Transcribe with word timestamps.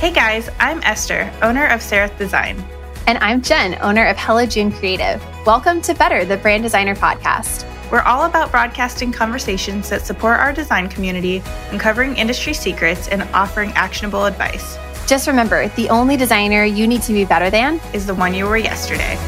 Hey 0.00 0.14
guys, 0.14 0.48
I'm 0.58 0.80
Esther, 0.82 1.30
owner 1.42 1.66
of 1.66 1.80
Sereth 1.80 2.16
Design. 2.16 2.64
And 3.06 3.18
I'm 3.18 3.42
Jen, 3.42 3.76
owner 3.82 4.06
of 4.06 4.16
Hello 4.16 4.46
June 4.46 4.72
Creative. 4.72 5.22
Welcome 5.44 5.82
to 5.82 5.92
Better, 5.92 6.24
the 6.24 6.38
Brand 6.38 6.62
Designer 6.62 6.94
Podcast. 6.94 7.66
We're 7.92 8.00
all 8.00 8.24
about 8.24 8.50
broadcasting 8.50 9.12
conversations 9.12 9.90
that 9.90 10.00
support 10.00 10.40
our 10.40 10.54
design 10.54 10.88
community, 10.88 11.42
uncovering 11.70 12.16
industry 12.16 12.54
secrets, 12.54 13.08
and 13.08 13.24
offering 13.34 13.72
actionable 13.72 14.24
advice. 14.24 14.78
Just 15.06 15.28
remember 15.28 15.68
the 15.76 15.90
only 15.90 16.16
designer 16.16 16.64
you 16.64 16.86
need 16.86 17.02
to 17.02 17.12
be 17.12 17.26
better 17.26 17.50
than 17.50 17.78
is 17.92 18.06
the 18.06 18.14
one 18.14 18.32
you 18.32 18.46
were 18.46 18.56
yesterday. 18.56 19.18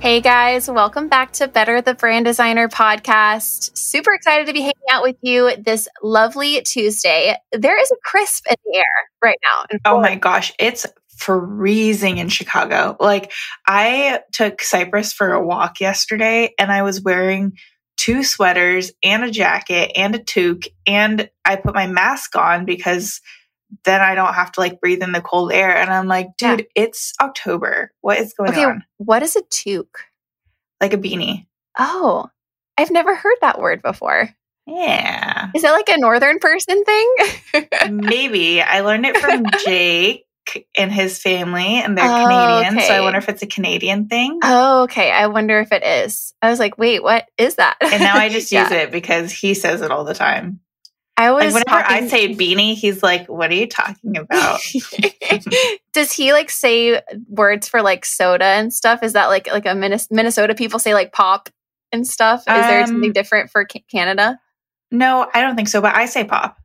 Hey 0.00 0.22
guys, 0.22 0.66
welcome 0.66 1.08
back 1.08 1.32
to 1.34 1.46
Better 1.46 1.82
the 1.82 1.92
Brand 1.92 2.24
Designer 2.24 2.68
podcast. 2.68 3.76
Super 3.76 4.14
excited 4.14 4.46
to 4.46 4.54
be 4.54 4.60
hanging 4.60 4.72
out 4.90 5.02
with 5.02 5.16
you 5.20 5.54
this 5.58 5.88
lovely 6.02 6.62
Tuesday. 6.62 7.36
There 7.52 7.78
is 7.78 7.90
a 7.90 7.96
crisp 8.02 8.46
in 8.48 8.56
the 8.64 8.78
air 8.78 9.10
right 9.22 9.36
now. 9.42 9.78
oh 9.84 10.00
my 10.00 10.14
gosh, 10.14 10.54
it's 10.58 10.86
freezing 11.18 12.16
in 12.16 12.30
Chicago. 12.30 12.96
Like 12.98 13.30
I 13.66 14.20
took 14.32 14.62
Cypress 14.62 15.12
for 15.12 15.34
a 15.34 15.44
walk 15.44 15.82
yesterday 15.82 16.54
and 16.58 16.72
I 16.72 16.80
was 16.80 17.02
wearing 17.02 17.58
two 17.98 18.24
sweaters 18.24 18.92
and 19.02 19.22
a 19.22 19.30
jacket 19.30 19.92
and 19.96 20.14
a 20.14 20.18
toque 20.18 20.68
and 20.86 21.28
I 21.44 21.56
put 21.56 21.74
my 21.74 21.86
mask 21.86 22.36
on 22.36 22.64
because 22.64 23.20
then 23.84 24.00
I 24.00 24.14
don't 24.14 24.34
have 24.34 24.52
to 24.52 24.60
like 24.60 24.80
breathe 24.80 25.02
in 25.02 25.12
the 25.12 25.20
cold 25.20 25.52
air. 25.52 25.76
And 25.76 25.90
I'm 25.90 26.06
like, 26.06 26.36
dude, 26.36 26.60
yeah. 26.60 26.84
it's 26.84 27.14
October. 27.20 27.92
What 28.00 28.18
is 28.18 28.34
going 28.34 28.50
okay, 28.50 28.64
on? 28.64 28.84
What 28.98 29.22
is 29.22 29.36
a 29.36 29.42
toque? 29.42 30.00
Like 30.80 30.92
a 30.92 30.98
beanie. 30.98 31.46
Oh, 31.78 32.28
I've 32.76 32.90
never 32.90 33.14
heard 33.14 33.36
that 33.40 33.60
word 33.60 33.82
before. 33.82 34.30
Yeah. 34.66 35.50
Is 35.54 35.62
that 35.62 35.72
like 35.72 35.88
a 35.88 35.98
northern 35.98 36.38
person 36.38 36.84
thing? 36.84 37.14
Maybe. 37.90 38.62
I 38.62 38.80
learned 38.80 39.06
it 39.06 39.16
from 39.16 39.44
Jake 39.64 40.26
and 40.76 40.92
his 40.92 41.18
family, 41.18 41.76
and 41.76 41.96
they're 41.96 42.04
oh, 42.04 42.26
Canadian. 42.26 42.78
Okay. 42.78 42.86
So 42.86 42.94
I 42.94 43.00
wonder 43.00 43.18
if 43.18 43.28
it's 43.28 43.42
a 43.42 43.46
Canadian 43.46 44.08
thing. 44.08 44.40
Oh, 44.42 44.82
okay. 44.84 45.10
I 45.10 45.26
wonder 45.26 45.60
if 45.60 45.72
it 45.72 45.84
is. 45.84 46.34
I 46.42 46.50
was 46.50 46.58
like, 46.58 46.78
wait, 46.78 47.02
what 47.02 47.26
is 47.36 47.56
that? 47.56 47.76
and 47.80 48.00
now 48.00 48.16
I 48.16 48.28
just 48.28 48.50
yeah. 48.52 48.62
use 48.62 48.72
it 48.72 48.90
because 48.90 49.32
he 49.32 49.54
says 49.54 49.82
it 49.82 49.90
all 49.90 50.04
the 50.04 50.14
time. 50.14 50.60
I 51.20 51.32
was 51.32 51.52
like 51.52 51.66
whenever 51.66 51.82
talking- 51.82 52.04
I 52.04 52.08
say 52.08 52.34
beanie, 52.34 52.74
he's 52.74 53.02
like, 53.02 53.26
"What 53.28 53.50
are 53.50 53.54
you 53.54 53.66
talking 53.66 54.16
about?" 54.16 54.60
Does 55.92 56.12
he 56.12 56.32
like 56.32 56.48
say 56.48 57.02
words 57.28 57.68
for 57.68 57.82
like 57.82 58.06
soda 58.06 58.44
and 58.44 58.72
stuff? 58.72 59.02
Is 59.02 59.12
that 59.12 59.26
like 59.26 59.46
like 59.46 59.66
a 59.66 59.74
Minnesota 59.74 60.54
people 60.54 60.78
say 60.78 60.94
like 60.94 61.12
pop 61.12 61.50
and 61.92 62.06
stuff? 62.06 62.40
Is 62.40 62.46
um, 62.48 62.60
there 62.62 62.86
something 62.86 63.12
different 63.12 63.50
for 63.50 63.66
Canada? 63.66 64.40
No, 64.90 65.28
I 65.34 65.42
don't 65.42 65.56
think 65.56 65.68
so. 65.68 65.82
But 65.82 65.94
I 65.94 66.06
say 66.06 66.24
pop. 66.24 66.56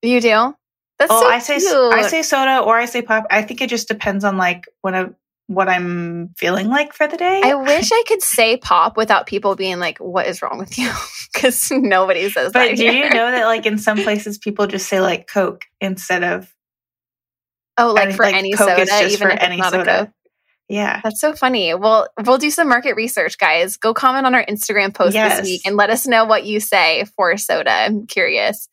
You 0.00 0.20
do? 0.20 0.54
That's 1.00 1.10
oh, 1.10 1.20
so 1.20 1.26
I 1.26 1.40
say 1.40 1.58
cute. 1.58 1.72
I 1.72 2.02
say 2.02 2.22
soda 2.22 2.60
or 2.60 2.76
I 2.76 2.84
say 2.84 3.02
pop. 3.02 3.26
I 3.30 3.42
think 3.42 3.60
it 3.60 3.68
just 3.68 3.88
depends 3.88 4.22
on 4.22 4.36
like 4.36 4.68
when 4.82 4.94
I 4.94 5.08
what 5.46 5.68
I'm 5.68 6.30
feeling 6.36 6.68
like 6.68 6.92
for 6.92 7.06
the 7.06 7.16
day. 7.16 7.40
I 7.44 7.54
wish 7.54 7.90
I 7.92 8.04
could 8.06 8.22
say 8.22 8.56
pop 8.56 8.96
without 8.96 9.26
people 9.26 9.56
being 9.56 9.78
like, 9.78 9.98
"What 9.98 10.26
is 10.26 10.42
wrong 10.42 10.58
with 10.58 10.78
you?" 10.78 10.90
Because 11.32 11.70
nobody 11.70 12.28
says 12.28 12.52
but 12.52 12.68
that. 12.68 12.76
do 12.76 12.84
you 12.84 13.08
know 13.08 13.30
that 13.30 13.46
like 13.46 13.64
in 13.64 13.78
some 13.78 13.96
places 14.02 14.36
people 14.36 14.66
just 14.66 14.86
say 14.86 15.00
like 15.00 15.26
Coke 15.26 15.64
instead 15.80 16.22
of 16.22 16.54
oh, 17.78 17.92
like 17.92 18.14
for 18.14 18.26
like 18.26 18.34
any 18.34 18.52
Coke 18.52 18.68
soda, 18.68 19.08
even 19.08 19.30
if 19.30 19.40
any 19.40 19.56
not 19.56 19.72
soda. 19.72 19.82
A 19.82 20.04
Coke. 20.04 20.14
Yeah. 20.68 21.00
That's 21.02 21.20
so 21.20 21.34
funny. 21.34 21.74
Well, 21.74 22.08
we'll 22.24 22.38
do 22.38 22.50
some 22.50 22.68
market 22.68 22.96
research, 22.96 23.38
guys. 23.38 23.76
Go 23.76 23.92
comment 23.92 24.26
on 24.26 24.34
our 24.34 24.44
Instagram 24.44 24.94
post 24.94 25.14
yes. 25.14 25.40
this 25.40 25.46
week 25.46 25.62
and 25.66 25.76
let 25.76 25.90
us 25.90 26.06
know 26.06 26.24
what 26.24 26.44
you 26.44 26.60
say 26.60 27.04
for 27.16 27.36
soda. 27.36 27.70
I'm 27.70 28.06
curious. 28.06 28.68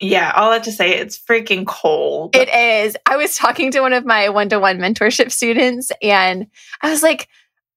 Yeah, 0.00 0.32
all 0.36 0.50
that 0.50 0.64
to 0.64 0.72
say, 0.72 0.96
it's 0.96 1.18
freaking 1.18 1.66
cold. 1.66 2.36
It 2.36 2.48
is. 2.48 2.96
I 3.06 3.16
was 3.16 3.36
talking 3.36 3.72
to 3.72 3.80
one 3.80 3.92
of 3.92 4.04
my 4.04 4.28
one 4.28 4.48
to 4.50 4.60
one 4.60 4.78
mentorship 4.78 5.32
students, 5.32 5.90
and 6.00 6.46
I 6.80 6.90
was 6.90 7.02
like, 7.02 7.28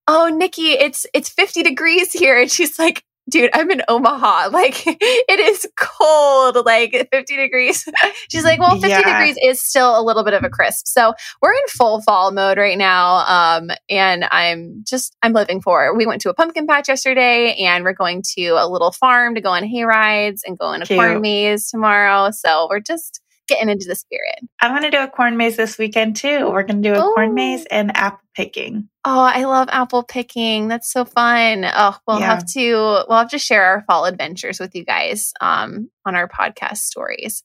"Oh, 0.08 0.28
Nikki, 0.28 0.72
it's 0.74 1.08
it's 1.14 1.30
50 1.30 1.64
degrees 1.64 2.14
here," 2.14 2.40
and 2.40 2.52
she's 2.52 2.78
like, 2.78 3.04
dude, 3.32 3.50
I'm 3.54 3.72
in 3.72 3.82
Omaha. 3.88 4.50
Like 4.62 4.84
it 4.86 5.40
is 5.40 5.66
cold, 5.80 6.66
like 6.66 7.08
50 7.12 7.38
degrees. 7.38 7.88
She's 8.30 8.44
like, 8.44 8.60
well, 8.60 8.74
50 8.74 8.90
yeah. 8.90 9.02
degrees 9.02 9.38
is 9.42 9.62
still 9.62 9.98
a 10.00 10.04
little 10.04 10.24
bit 10.24 10.34
of 10.34 10.44
a 10.44 10.50
crisp. 10.50 10.88
So 10.88 11.14
we're 11.42 11.54
in 11.54 11.68
full 11.70 12.02
fall 12.02 12.32
mode 12.32 12.58
right 12.58 12.78
now. 12.78 13.26
Um, 13.28 13.72
and 13.90 14.26
I'm 14.30 14.84
just, 14.86 15.16
I'm 15.24 15.34
living 15.34 15.62
for 15.62 15.86
it. 15.88 15.96
We 15.96 16.06
went 16.06 16.22
to 16.24 16.30
a 16.30 16.34
pumpkin 16.34 16.68
patch 16.68 16.90
yesterday 16.90 17.56
and 17.56 17.84
we're 17.84 17.94
going 17.94 18.24
to 18.36 18.50
a 18.50 18.68
little 18.68 18.92
farm 18.92 19.36
to 19.36 19.42
go 19.42 19.52
on 19.52 19.64
hay 19.64 19.84
rides 19.84 20.44
and 20.46 20.58
go 20.60 20.66
on 20.66 20.82
a 20.82 20.86
Cute. 20.86 21.00
corn 21.00 21.22
maze 21.22 21.70
tomorrow. 21.70 22.32
So 22.32 22.68
we're 22.70 22.82
just, 22.82 23.22
getting 23.48 23.70
into 23.70 23.88
the 23.88 23.96
spirit. 23.96 24.40
I'm 24.62 24.72
going 24.72 24.90
to 24.90 24.92
do 24.92 25.04
a 25.04 25.08
corn 25.08 25.38
maze 25.38 25.58
this 25.58 25.78
weekend 25.78 26.16
too. 26.16 26.50
We're 26.50 26.64
going 26.64 26.82
to 26.82 26.94
do 26.94 27.00
a 27.00 27.14
corn 27.14 27.34
maze 27.34 27.66
and 27.66 27.96
apple 27.96 28.20
picking. 28.36 28.90
Oh, 29.04 29.20
I 29.20 29.44
love 29.46 29.68
apple 29.72 30.04
picking. 30.04 30.68
That's 30.68 30.92
so 30.92 31.06
fun. 31.06 31.66
Oh, 31.66 31.98
we'll 32.08 32.20
yeah. 32.20 32.28
have 32.28 32.46
to 32.54 33.06
we'll 33.08 33.18
have 33.18 33.32
to 33.32 33.40
share 33.40 33.64
our 33.64 33.84
fall 33.88 34.06
adventures 34.06 34.60
with 34.60 34.76
you 34.76 34.86
guys 34.86 35.34
um, 35.42 35.90
on 36.06 36.16
our 36.16 36.30
podcast 36.30 36.78
stories. 36.78 37.44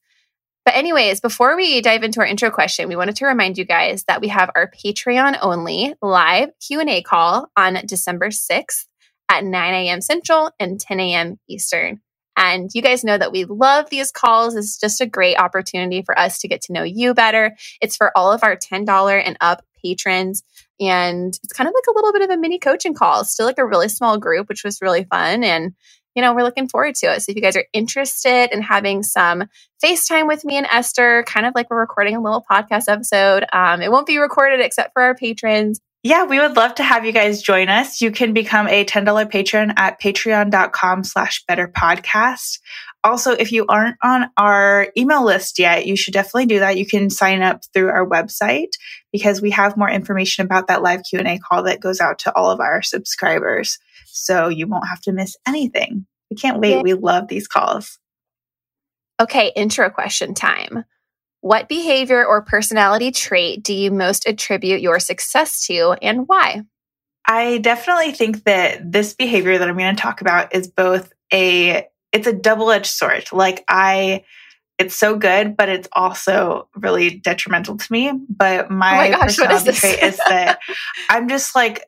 But 0.65 0.75
anyways, 0.75 1.21
before 1.21 1.57
we 1.57 1.81
dive 1.81 2.03
into 2.03 2.19
our 2.19 2.27
intro 2.27 2.51
question, 2.51 2.89
we 2.89 2.97
wanted 2.97 3.15
to 3.17 3.27
remind 3.27 3.57
you 3.57 3.65
guys 3.65 4.03
that 4.09 4.21
we 4.21 4.29
have 4.29 4.51
our 4.57 4.69
Patreon 4.69 5.39
only 5.41 5.95
live 6.03 6.51
Q&A 6.67 7.03
call 7.03 7.49
on 7.57 7.79
December 7.87 8.31
6th 8.31 8.87
at 9.29 9.45
9 9.45 9.75
a.m. 9.75 10.01
Central 10.01 10.51
and 10.59 10.81
10 10.81 10.99
a.m. 10.99 11.39
Eastern. 11.49 12.01
And 12.37 12.71
you 12.75 12.83
guys 12.83 13.05
know 13.05 13.17
that 13.17 13.33
we 13.33 13.45
love 13.45 13.91
these 13.91 14.13
calls. 14.13 14.55
It's 14.55 14.79
just 14.79 15.01
a 15.01 15.07
great 15.07 15.37
opportunity 15.37 16.03
for 16.03 16.19
us 16.19 16.39
to 16.41 16.49
get 16.49 16.61
to 16.63 16.73
know 16.73 16.83
you 16.83 17.15
better. 17.15 17.57
It's 17.81 17.97
for 17.97 18.13
all 18.17 18.33
of 18.33 18.45
our 18.45 18.57
$10 18.57 19.23
and 19.25 19.37
up 19.41 19.63
patrons. 19.83 20.43
And 20.79 21.39
it's 21.43 21.53
kind 21.53 21.69
of 21.69 21.75
like 21.75 21.85
a 21.89 21.97
little 21.97 22.13
bit 22.13 22.23
of 22.23 22.31
a 22.31 22.37
mini 22.37 22.59
coaching 22.59 22.95
call. 22.95 23.25
Still 23.25 23.47
like 23.47 23.59
a 23.59 23.67
really 23.67 23.89
small 23.89 24.19
group, 24.19 24.49
which 24.49 24.65
was 24.65 24.83
really 24.83 25.05
fun. 25.05 25.43
And, 25.43 25.73
you 26.15 26.23
know, 26.23 26.35
we're 26.35 26.43
looking 26.43 26.69
forward 26.69 26.95
to 26.97 27.07
it. 27.07 27.23
So 27.23 27.31
if 27.31 27.37
you 27.37 27.43
guys 27.43 27.57
are 27.57 27.67
interested 27.73 28.53
in 28.53 28.61
having 28.63 29.03
some 29.03 29.45
FaceTime 29.83 30.27
with 30.29 30.45
me 30.45 30.57
and 30.57 30.67
Esther, 30.67 31.25
kind 31.27 31.47
of 31.47 31.55
like 31.55 31.71
we're 31.71 31.81
recording 31.81 32.17
a 32.17 32.23
little 32.23 32.45
podcast 32.51 32.89
episode, 32.89 33.45
um, 33.53 33.81
it 33.81 33.91
won't 33.91 34.07
be 34.07 34.19
recorded 34.19 34.61
except 34.61 34.93
for 34.93 35.03
our 35.03 35.15
patrons. 35.15 35.81
Yeah, 36.07 36.23
we 36.23 36.39
would 36.39 36.55
love 36.55 36.77
to 36.77 36.85
have 36.85 37.05
you 37.05 37.11
guys 37.11 37.43
join 37.43 37.69
us. 37.69 38.01
You 38.01 38.13
can 38.13 38.33
become 38.33 38.69
a 38.69 38.85
$10 38.85 39.29
patron 39.29 39.73
at 39.77 40.01
patreon.com 40.01 41.03
slash 41.03 41.43
better 41.49 41.67
podcast. 41.67 42.61
Also, 43.03 43.33
if 43.33 43.51
you 43.51 43.67
aren't 43.69 43.97
on 44.05 44.31
our 44.37 44.87
email 44.97 45.25
list 45.25 45.59
yet, 45.59 45.85
you 45.85 45.97
should 45.97 46.15
definitely 46.15 46.47
do 46.47 46.61
that. 46.61 46.79
You 46.79 46.87
can 46.87 47.11
sign 47.11 47.43
up 47.43 47.63
through 47.75 47.89
our 47.89 48.07
website 48.07 48.69
because 49.11 49.43
we 49.43 49.51
have 49.51 49.77
more 49.77 49.91
information 49.91 50.45
about 50.45 50.69
that 50.69 50.81
live 50.81 51.01
Q&A 51.11 51.41
call 51.41 51.65
that 51.65 51.81
goes 51.81 52.01
out 52.01 52.21
to 52.21 52.37
all 52.37 52.53
of 52.53 52.61
our 52.61 52.83
subscribers. 52.83 53.77
So 54.07 54.47
you 54.47 54.69
won't 54.69 54.87
have 54.87 55.01
to 55.03 55.13
miss 55.13 55.37
anything. 55.45 56.07
We 56.31 56.37
can't 56.37 56.61
wait. 56.61 56.85
We 56.85 56.95
love 56.95 57.27
these 57.27 57.49
calls. 57.49 57.99
Okay, 59.19 59.51
intro 59.57 59.91
question 59.91 60.35
time. 60.35 60.85
What 61.47 61.69
behavior 61.69 62.27
or 62.27 62.43
personality 62.43 63.13
trait 63.13 63.63
do 63.63 63.73
you 63.73 63.93
most 63.93 64.27
attribute 64.27 64.81
your 64.81 64.99
success 64.99 65.65
to 65.69 65.93
and 66.03 66.27
why? 66.27 66.63
I 67.25 67.59
definitely 67.59 68.11
think 68.11 68.43
that 68.43 68.91
this 68.91 69.15
behavior 69.15 69.57
that 69.57 69.69
I'm 69.69 69.77
going 69.77 69.95
to 69.95 70.03
talk 70.03 70.21
about 70.21 70.57
is 70.57 70.67
both 70.67 71.13
a 71.33 71.87
it's 72.11 72.27
a 72.27 72.33
double-edged 72.33 72.87
sword. 72.91 73.27
Like 73.31 73.63
I 73.69 74.25
it's 74.77 74.97
so 74.97 75.15
good, 75.15 75.57
but 75.57 75.69
it's 75.69 75.87
also 75.93 76.69
really 76.75 77.11
detrimental 77.11 77.77
to 77.77 77.93
me. 77.93 78.11
But 78.29 78.69
my, 78.69 78.93
oh 78.93 78.97
my 78.97 79.11
gosh, 79.11 79.37
personality 79.37 79.71
is 79.71 79.79
trait 79.79 80.03
is 80.03 80.17
that 80.17 80.59
I'm 81.11 81.29
just 81.29 81.55
like 81.55 81.85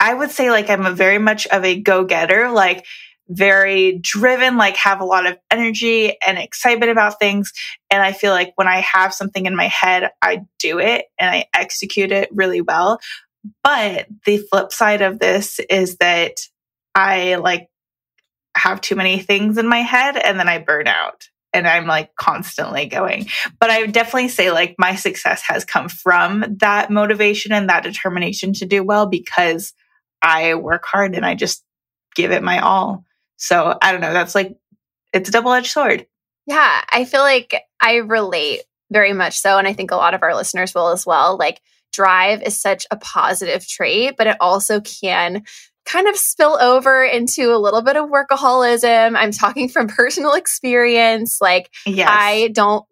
I 0.00 0.14
would 0.14 0.30
say 0.30 0.50
like 0.50 0.70
I'm 0.70 0.86
a 0.86 0.92
very 0.92 1.18
much 1.18 1.46
of 1.48 1.62
a 1.62 1.78
go-getter. 1.78 2.50
Like 2.50 2.86
very 3.28 3.98
driven, 3.98 4.56
like 4.56 4.76
have 4.76 5.00
a 5.00 5.04
lot 5.04 5.26
of 5.26 5.38
energy 5.50 6.16
and 6.26 6.38
excitement 6.38 6.92
about 6.92 7.18
things. 7.18 7.52
And 7.90 8.02
I 8.02 8.12
feel 8.12 8.32
like 8.32 8.52
when 8.56 8.68
I 8.68 8.80
have 8.80 9.14
something 9.14 9.46
in 9.46 9.56
my 9.56 9.68
head, 9.68 10.10
I 10.20 10.42
do 10.58 10.78
it 10.78 11.06
and 11.18 11.30
I 11.30 11.46
execute 11.54 12.12
it 12.12 12.28
really 12.32 12.60
well. 12.60 13.00
But 13.62 14.06
the 14.24 14.38
flip 14.38 14.72
side 14.72 15.02
of 15.02 15.18
this 15.18 15.60
is 15.70 15.96
that 15.96 16.40
I 16.94 17.36
like 17.36 17.68
have 18.56 18.80
too 18.80 18.94
many 18.94 19.18
things 19.18 19.58
in 19.58 19.68
my 19.68 19.80
head 19.80 20.16
and 20.16 20.38
then 20.38 20.48
I 20.48 20.58
burn 20.58 20.86
out 20.86 21.28
and 21.52 21.66
I'm 21.66 21.86
like 21.86 22.14
constantly 22.16 22.86
going. 22.86 23.28
But 23.60 23.70
I 23.70 23.80
would 23.80 23.92
definitely 23.92 24.28
say 24.28 24.50
like 24.50 24.74
my 24.78 24.96
success 24.96 25.42
has 25.46 25.64
come 25.64 25.88
from 25.88 26.56
that 26.58 26.90
motivation 26.90 27.52
and 27.52 27.68
that 27.68 27.84
determination 27.84 28.52
to 28.54 28.66
do 28.66 28.82
well 28.82 29.06
because 29.06 29.72
I 30.22 30.54
work 30.54 30.84
hard 30.84 31.14
and 31.14 31.24
I 31.24 31.34
just 31.34 31.62
give 32.14 32.32
it 32.32 32.42
my 32.42 32.60
all. 32.60 33.04
So 33.36 33.76
I 33.80 33.92
don't 33.92 34.00
know. 34.00 34.12
That's 34.12 34.34
like, 34.34 34.56
it's 35.12 35.28
a 35.28 35.32
double 35.32 35.52
edged 35.52 35.70
sword. 35.70 36.06
Yeah. 36.46 36.82
I 36.92 37.04
feel 37.04 37.22
like 37.22 37.62
I 37.80 37.96
relate 37.96 38.62
very 38.90 39.12
much 39.12 39.38
so. 39.38 39.58
And 39.58 39.66
I 39.66 39.72
think 39.72 39.90
a 39.90 39.96
lot 39.96 40.14
of 40.14 40.22
our 40.22 40.34
listeners 40.34 40.74
will 40.74 40.88
as 40.88 41.06
well. 41.06 41.36
Like, 41.36 41.60
drive 41.92 42.42
is 42.42 42.60
such 42.60 42.86
a 42.90 42.96
positive 42.96 43.66
trait, 43.66 44.16
but 44.18 44.26
it 44.26 44.36
also 44.40 44.80
can 44.80 45.44
kind 45.86 46.08
of 46.08 46.16
spill 46.16 46.58
over 46.60 47.04
into 47.04 47.54
a 47.54 47.58
little 47.58 47.82
bit 47.82 47.96
of 47.96 48.10
workaholism. 48.10 49.16
I'm 49.16 49.30
talking 49.30 49.68
from 49.68 49.86
personal 49.86 50.32
experience. 50.32 51.40
Like, 51.40 51.70
yes. 51.86 52.08
I 52.10 52.48
don't 52.52 52.84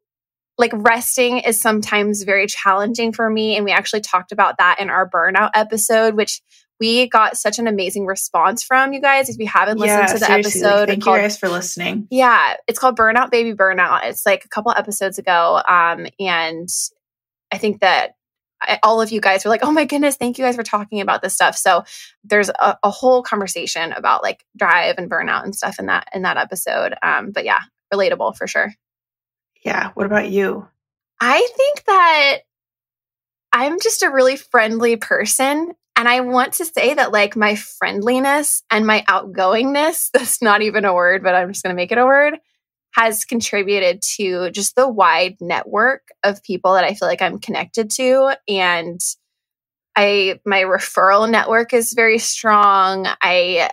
like 0.58 0.72
resting 0.74 1.38
is 1.38 1.60
sometimes 1.60 2.22
very 2.22 2.46
challenging 2.46 3.12
for 3.12 3.28
me. 3.28 3.56
And 3.56 3.64
we 3.64 3.72
actually 3.72 4.02
talked 4.02 4.30
about 4.30 4.58
that 4.58 4.78
in 4.78 4.88
our 4.88 5.08
burnout 5.08 5.50
episode, 5.54 6.14
which 6.14 6.40
we 6.82 7.06
got 7.06 7.36
such 7.36 7.60
an 7.60 7.68
amazing 7.68 8.06
response 8.06 8.64
from 8.64 8.92
you 8.92 9.00
guys. 9.00 9.28
If 9.28 9.38
you 9.38 9.46
haven't 9.46 9.78
listened 9.78 10.00
yeah, 10.00 10.14
to 10.14 10.18
the 10.18 10.30
episode, 10.32 10.64
like, 10.64 10.88
thank 10.88 11.04
called, 11.04 11.18
you 11.18 11.22
guys 11.22 11.38
for 11.38 11.48
listening. 11.48 12.08
Yeah, 12.10 12.56
it's 12.66 12.80
called 12.80 12.98
Burnout 12.98 13.30
Baby 13.30 13.54
Burnout. 13.54 14.00
It's 14.02 14.26
like 14.26 14.44
a 14.44 14.48
couple 14.48 14.72
episodes 14.72 15.16
ago, 15.16 15.62
um, 15.68 16.08
and 16.18 16.68
I 17.52 17.58
think 17.58 17.82
that 17.82 18.16
all 18.82 19.00
of 19.00 19.12
you 19.12 19.20
guys 19.20 19.44
were 19.44 19.50
like, 19.50 19.62
"Oh 19.62 19.70
my 19.70 19.84
goodness, 19.84 20.16
thank 20.16 20.38
you 20.38 20.44
guys 20.44 20.56
for 20.56 20.64
talking 20.64 21.00
about 21.00 21.22
this 21.22 21.34
stuff." 21.34 21.56
So 21.56 21.84
there's 22.24 22.48
a, 22.48 22.76
a 22.82 22.90
whole 22.90 23.22
conversation 23.22 23.92
about 23.92 24.24
like 24.24 24.44
drive 24.56 24.96
and 24.98 25.08
burnout 25.08 25.44
and 25.44 25.54
stuff 25.54 25.78
in 25.78 25.86
that 25.86 26.08
in 26.12 26.22
that 26.22 26.36
episode. 26.36 26.94
Um, 27.00 27.30
but 27.30 27.44
yeah, 27.44 27.60
relatable 27.94 28.36
for 28.36 28.48
sure. 28.48 28.74
Yeah. 29.64 29.90
What 29.94 30.06
about 30.06 30.28
you? 30.28 30.66
I 31.20 31.46
think 31.56 31.84
that 31.84 32.38
I'm 33.52 33.78
just 33.78 34.02
a 34.02 34.10
really 34.10 34.34
friendly 34.34 34.96
person. 34.96 35.74
And 35.96 36.08
I 36.08 36.20
want 36.20 36.54
to 36.54 36.64
say 36.64 36.94
that, 36.94 37.12
like, 37.12 37.36
my 37.36 37.54
friendliness 37.54 38.62
and 38.70 38.86
my 38.86 39.04
outgoingness, 39.08 40.10
that's 40.12 40.42
not 40.42 40.62
even 40.62 40.84
a 40.84 40.94
word, 40.94 41.22
but 41.22 41.34
I'm 41.34 41.52
just 41.52 41.62
going 41.62 41.74
to 41.74 41.80
make 41.80 41.92
it 41.92 41.98
a 41.98 42.06
word, 42.06 42.38
has 42.92 43.24
contributed 43.24 44.02
to 44.16 44.50
just 44.50 44.74
the 44.74 44.88
wide 44.88 45.36
network 45.40 46.08
of 46.22 46.42
people 46.42 46.74
that 46.74 46.84
I 46.84 46.94
feel 46.94 47.08
like 47.08 47.22
I'm 47.22 47.38
connected 47.38 47.90
to. 47.92 48.36
And 48.48 49.00
I, 49.96 50.40
my 50.46 50.62
referral 50.62 51.30
network 51.30 51.72
is 51.74 51.92
very 51.92 52.18
strong. 52.18 53.06
I, 53.20 53.70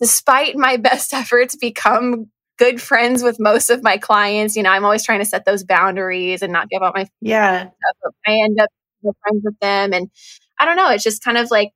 despite 0.00 0.56
my 0.56 0.76
best 0.78 1.14
efforts, 1.14 1.56
become 1.56 2.30
good 2.58 2.82
friends 2.82 3.22
with 3.22 3.40
most 3.40 3.70
of 3.70 3.82
my 3.82 3.96
clients. 3.96 4.56
You 4.56 4.64
know, 4.64 4.70
I'm 4.70 4.84
always 4.84 5.04
trying 5.04 5.20
to 5.20 5.24
set 5.24 5.44
those 5.44 5.64
boundaries 5.64 6.42
and 6.42 6.52
not 6.52 6.68
give 6.68 6.82
up 6.82 6.94
my 6.94 7.08
yeah. 7.20 7.62
Stuff. 7.62 8.14
I 8.26 8.32
end 8.32 8.60
up 8.60 8.68
friends 9.02 9.42
with 9.44 9.58
them, 9.60 9.92
and 9.94 10.10
I 10.60 10.64
don't 10.64 10.76
know. 10.76 10.90
It's 10.90 11.04
just 11.04 11.22
kind 11.24 11.38
of 11.38 11.50
like 11.50 11.70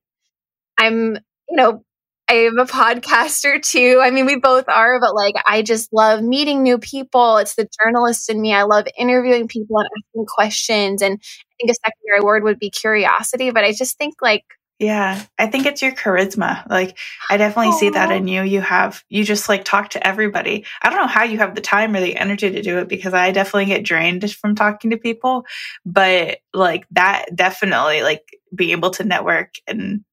I'm, 0.79 1.17
you 1.49 1.57
know, 1.57 1.85
I 2.29 2.35
am 2.35 2.59
a 2.59 2.65
podcaster 2.67 3.61
too. 3.63 4.01
I 4.03 4.11
mean, 4.11 4.27
we 4.27 4.37
both 4.37 4.69
are, 4.69 5.01
but 5.01 5.15
like 5.15 5.35
I 5.47 5.63
just 5.63 5.93
love 5.93 6.23
meeting 6.23 6.63
new 6.63 6.79
people. 6.79 7.39
It's 7.39 7.55
the 7.55 7.69
journalist 7.83 8.31
in 8.31 8.41
me. 8.41 8.55
I 8.55 8.63
love 8.65 8.87
interviewing 8.99 9.49
people 9.49 9.79
and 9.79 9.89
asking 9.99 10.27
questions. 10.27 11.03
And 11.03 11.15
I 11.23 11.53
think 11.61 11.71
a 11.71 11.75
secondary 11.75 12.21
word 12.25 12.45
would 12.45 12.59
be 12.59 12.71
curiosity. 12.71 13.51
But 13.51 13.65
I 13.65 13.73
just 13.73 13.99
think 13.99 14.15
like 14.23 14.45
yeah, 14.79 15.23
I 15.39 15.47
think 15.47 15.67
it's 15.67 15.81
your 15.81 15.93
charisma. 15.93 16.69
Like, 16.69 16.99
I 17.31 17.37
definitely 17.37 17.73
Aww. 17.73 17.79
see 17.79 17.91
that 17.91 18.11
in 18.11 18.27
you. 18.27 18.43
You 18.43 18.61
have, 18.61 19.05
you 19.09 19.25
just 19.25 19.49
like 19.49 19.65
talk 19.65 19.91
to 19.91 20.05
everybody. 20.05 20.65
I 20.83 20.91
don't 20.91 20.99
know 20.99 21.07
how 21.07 21.23
you 21.23 21.39
have 21.39 21.55
the 21.55 21.61
time 21.61 21.95
or 21.95 22.01
the 22.01 22.17
energy 22.17 22.51
to 22.51 22.63
do 22.63 22.79
it 22.79 22.89
because 22.89 23.15
I 23.15 23.31
definitely 23.31 23.67
get 23.67 23.85
drained 23.85 24.29
from 24.33 24.57
talking 24.57 24.91
to 24.91 24.97
people. 24.97 25.47
But 25.87 26.39
like, 26.53 26.87
that 26.93 27.27
definitely, 27.35 28.03
like, 28.03 28.23
being 28.55 28.71
able 28.71 28.91
to 28.91 29.05
network 29.05 29.55
and 29.69 30.05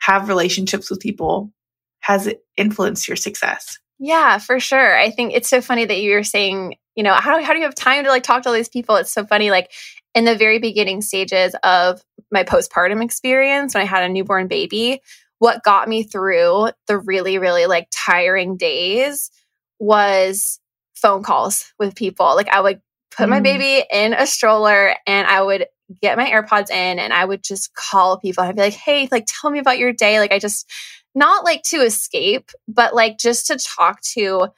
have 0.00 0.28
relationships 0.28 0.90
with 0.90 0.98
people 0.98 1.52
has 2.00 2.32
influenced 2.56 3.06
your 3.06 3.16
success. 3.16 3.78
Yeah, 3.98 4.38
for 4.38 4.58
sure. 4.58 4.98
I 4.98 5.10
think 5.10 5.34
it's 5.34 5.48
so 5.48 5.60
funny 5.60 5.84
that 5.84 6.00
you're 6.00 6.24
saying, 6.24 6.74
you 6.96 7.04
know, 7.04 7.14
how, 7.14 7.40
how 7.42 7.52
do 7.52 7.58
you 7.58 7.64
have 7.64 7.74
time 7.74 8.02
to 8.04 8.10
like 8.10 8.22
talk 8.24 8.42
to 8.42 8.48
all 8.48 8.54
these 8.54 8.68
people? 8.68 8.96
It's 8.96 9.12
so 9.12 9.24
funny. 9.24 9.50
Like, 9.50 9.70
in 10.12 10.24
the 10.24 10.34
very 10.34 10.58
beginning 10.58 11.02
stages 11.02 11.54
of 11.62 12.02
my 12.30 12.44
postpartum 12.44 13.02
experience 13.02 13.74
when 13.74 13.82
I 13.82 13.86
had 13.86 14.04
a 14.04 14.08
newborn 14.08 14.48
baby, 14.48 15.00
what 15.38 15.62
got 15.62 15.88
me 15.88 16.02
through 16.02 16.70
the 16.86 16.98
really, 16.98 17.38
really 17.38 17.66
like 17.66 17.88
tiring 17.90 18.56
days 18.56 19.30
was 19.78 20.60
phone 20.94 21.22
calls 21.22 21.72
with 21.78 21.94
people. 21.94 22.36
Like 22.36 22.48
I 22.48 22.60
would 22.60 22.80
put 23.10 23.26
mm. 23.26 23.30
my 23.30 23.40
baby 23.40 23.84
in 23.90 24.12
a 24.12 24.26
stroller 24.26 24.94
and 25.06 25.26
I 25.26 25.42
would 25.42 25.66
get 26.00 26.18
my 26.18 26.30
AirPods 26.30 26.70
in 26.70 26.98
and 26.98 27.12
I 27.12 27.24
would 27.24 27.42
just 27.42 27.74
call 27.74 28.18
people. 28.18 28.44
I'd 28.44 28.56
be 28.56 28.62
like, 28.62 28.74
hey, 28.74 29.08
like 29.10 29.26
tell 29.26 29.50
me 29.50 29.58
about 29.58 29.78
your 29.78 29.92
day. 29.92 30.20
Like 30.20 30.32
I 30.32 30.38
just 30.38 30.70
not 31.14 31.44
like 31.44 31.62
to 31.64 31.78
escape, 31.78 32.50
but 32.68 32.94
like 32.94 33.18
just 33.18 33.46
to 33.48 33.56
talk 33.56 34.00
to 34.14 34.48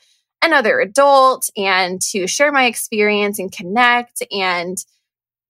another 0.43 0.81
adult 0.81 1.49
and 1.57 2.01
to 2.01 2.27
share 2.27 2.53
my 2.53 2.67
experience 2.67 3.39
and 3.39 3.51
connect 3.51 4.23
and 4.31 4.77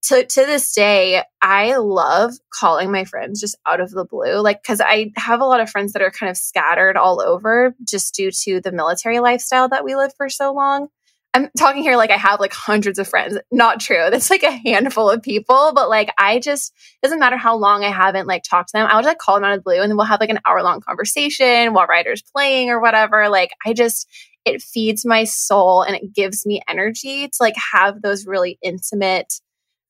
to 0.03 0.25
to 0.25 0.45
this 0.45 0.73
day, 0.73 1.23
I 1.41 1.77
love 1.77 2.33
calling 2.53 2.91
my 2.91 3.05
friends 3.05 3.39
just 3.39 3.57
out 3.65 3.79
of 3.79 3.91
the 3.91 4.05
blue. 4.05 4.39
Like, 4.39 4.61
because 4.61 4.81
I 4.81 5.11
have 5.15 5.41
a 5.41 5.45
lot 5.45 5.59
of 5.59 5.69
friends 5.69 5.93
that 5.93 6.01
are 6.01 6.11
kind 6.11 6.29
of 6.29 6.37
scattered 6.37 6.97
all 6.97 7.21
over 7.21 7.75
just 7.87 8.13
due 8.13 8.31
to 8.43 8.61
the 8.61 8.71
military 8.71 9.19
lifestyle 9.19 9.69
that 9.69 9.85
we 9.85 9.95
lived 9.95 10.15
for 10.17 10.29
so 10.29 10.53
long. 10.53 10.89
I'm 11.35 11.49
talking 11.57 11.81
here 11.81 11.97
like 11.97 12.11
I 12.11 12.17
have 12.17 12.39
like 12.39 12.53
hundreds 12.53 12.99
of 12.99 13.07
friends. 13.07 13.39
Not 13.51 13.79
true. 13.79 14.09
That's 14.11 14.29
like 14.29 14.43
a 14.43 14.51
handful 14.51 15.09
of 15.09 15.23
people, 15.23 15.71
but 15.73 15.89
like 15.89 16.13
I 16.19 16.37
just 16.37 16.71
doesn't 17.01 17.19
matter 17.19 17.37
how 17.37 17.55
long 17.55 17.83
I 17.83 17.89
haven't 17.89 18.27
like 18.27 18.43
talked 18.43 18.69
to 18.69 18.73
them. 18.73 18.87
I 18.87 18.95
would 18.95 19.05
like 19.05 19.17
call 19.17 19.35
them 19.35 19.43
out 19.43 19.53
of 19.53 19.59
the 19.59 19.63
blue 19.63 19.81
and 19.81 19.89
then 19.89 19.97
we'll 19.97 20.05
have 20.05 20.19
like 20.19 20.29
an 20.29 20.39
hour 20.45 20.61
long 20.61 20.81
conversation 20.81 21.73
while 21.73 21.87
Ryder's 21.87 22.21
playing 22.21 22.69
or 22.69 22.79
whatever. 22.79 23.29
Like 23.29 23.49
I 23.65 23.73
just 23.73 24.07
it 24.45 24.61
feeds 24.61 25.05
my 25.05 25.23
soul 25.23 25.81
and 25.81 25.95
it 25.95 26.13
gives 26.13 26.45
me 26.45 26.61
energy 26.67 27.27
to 27.27 27.37
like 27.39 27.55
have 27.71 28.01
those 28.03 28.27
really 28.27 28.59
intimate 28.61 29.33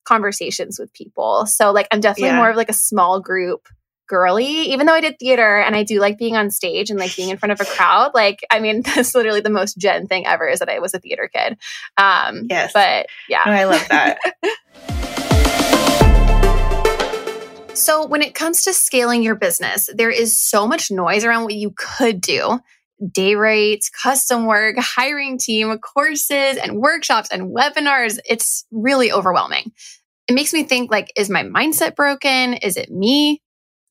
conversations 0.04 0.78
with 0.78 0.92
people. 0.92 1.46
So 1.46 1.72
like 1.72 1.88
I'm 1.90 2.00
definitely 2.00 2.30
yeah. 2.30 2.36
more 2.36 2.50
of 2.50 2.56
like 2.56 2.68
a 2.68 2.74
small 2.74 3.20
group 3.20 3.68
girly 4.06 4.44
even 4.44 4.86
though 4.86 4.92
i 4.92 5.00
did 5.00 5.18
theater 5.18 5.58
and 5.58 5.74
i 5.74 5.82
do 5.82 5.98
like 5.98 6.18
being 6.18 6.36
on 6.36 6.50
stage 6.50 6.90
and 6.90 6.98
like 6.98 7.16
being 7.16 7.30
in 7.30 7.38
front 7.38 7.52
of 7.52 7.60
a 7.60 7.64
crowd. 7.64 8.10
Like 8.12 8.44
i 8.50 8.60
mean 8.60 8.82
that's 8.94 9.14
literally 9.14 9.40
the 9.40 9.50
most 9.50 9.78
gen 9.78 10.06
thing 10.06 10.26
ever 10.26 10.46
is 10.46 10.58
that 10.58 10.68
i 10.68 10.78
was 10.78 10.92
a 10.94 10.98
theater 11.00 11.30
kid. 11.34 11.56
Um 11.96 12.46
yes. 12.50 12.72
but 12.74 13.06
yeah. 13.28 13.42
No, 13.46 13.52
i 13.52 13.64
love 13.64 13.88
that. 13.88 14.18
So 17.76 18.06
when 18.06 18.22
it 18.22 18.36
comes 18.36 18.62
to 18.64 18.72
scaling 18.72 19.24
your 19.24 19.34
business 19.34 19.90
there 19.92 20.10
is 20.10 20.38
so 20.38 20.68
much 20.68 20.92
noise 20.92 21.24
around 21.24 21.42
what 21.42 21.54
you 21.54 21.72
could 21.76 22.20
do 22.20 22.60
day 23.10 23.34
rates, 23.34 23.90
custom 23.90 24.46
work, 24.46 24.76
hiring 24.78 25.38
team, 25.38 25.76
courses 25.78 26.56
and 26.56 26.78
workshops 26.78 27.28
and 27.30 27.54
webinars. 27.54 28.18
It's 28.28 28.64
really 28.70 29.12
overwhelming. 29.12 29.72
It 30.28 30.34
makes 30.34 30.52
me 30.52 30.64
think 30.64 30.90
like, 30.90 31.12
is 31.16 31.28
my 31.28 31.42
mindset 31.42 31.96
broken? 31.96 32.54
Is 32.54 32.76
it 32.76 32.90
me? 32.90 33.42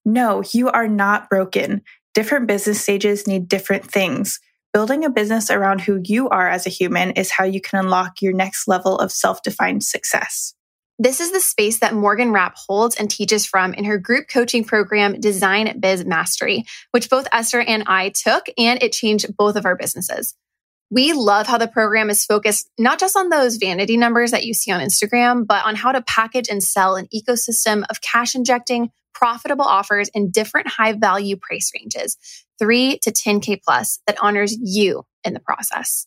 No, 0.06 0.44
you 0.52 0.70
are 0.70 0.88
not 0.88 1.30
broken. 1.30 1.82
Different 2.14 2.48
business 2.48 2.82
stages 2.82 3.28
need 3.28 3.48
different 3.48 3.90
things. 3.90 4.40
Building 4.74 5.06
a 5.06 5.10
business 5.10 5.52
around 5.52 5.82
who 5.82 6.02
you 6.04 6.30
are 6.30 6.50
as 6.50 6.66
a 6.66 6.72
human 6.72 7.12
is 7.12 7.32
how 7.32 7.44
you 7.44 7.62
can 7.62 7.80
unlock 7.80 8.22
your 8.22 8.34
next 8.34 8.68
level 8.68 8.98
of 8.98 9.12
self 9.12 9.44
defined 9.44 9.84
success. 9.84 10.56
This 11.00 11.20
is 11.20 11.32
the 11.32 11.40
space 11.40 11.80
that 11.80 11.96
Morgan 11.96 12.32
Rapp 12.32 12.56
holds 12.56 12.96
and 12.96 13.10
teaches 13.10 13.46
from 13.46 13.74
in 13.74 13.86
her 13.86 13.98
group 13.98 14.28
coaching 14.28 14.64
program, 14.64 15.20
Design 15.20 15.80
Biz 15.80 16.06
Mastery, 16.06 16.66
which 16.92 17.10
both 17.10 17.28
Esther 17.32 17.62
and 17.62 17.84
I 17.88 18.10
took, 18.10 18.46
and 18.58 18.82
it 18.82 18.92
changed 18.92 19.36
both 19.36 19.56
of 19.56 19.66
our 19.66 19.76
businesses. 19.76 20.36
We 20.92 21.14
love 21.14 21.48
how 21.48 21.58
the 21.58 21.68
program 21.68 22.12
is 22.12 22.24
focused 22.24 22.70
not 22.78 23.00
just 23.00 23.18
on 23.18 23.30
those 23.30 23.56
vanity 23.56 23.98
numbers 23.98 24.30
that 24.30 24.46
you 24.46 24.54
see 24.54 24.72
on 24.72 24.80
Instagram, 24.80 25.48
but 25.48 25.66
on 25.66 25.76
how 25.76 25.92
to 25.92 26.04
package 26.04 26.48
and 26.48 26.64
sell 26.64 26.96
an 26.96 27.08
ecosystem 27.14 27.84
of 27.90 28.02
cash 28.02 28.36
injecting, 28.36 28.92
profitable 29.16 29.66
offers 29.66 30.10
in 30.14 30.30
different 30.30 30.68
high 30.68 30.94
value 30.94 31.36
price 31.36 31.72
ranges, 31.74 32.18
3 32.60 33.00
to 33.00 33.12
10K 33.12 33.64
plus, 33.64 34.00
that 34.06 34.18
honors 34.22 34.56
you 34.62 35.04
in 35.24 35.34
the 35.34 35.40
process. 35.40 36.06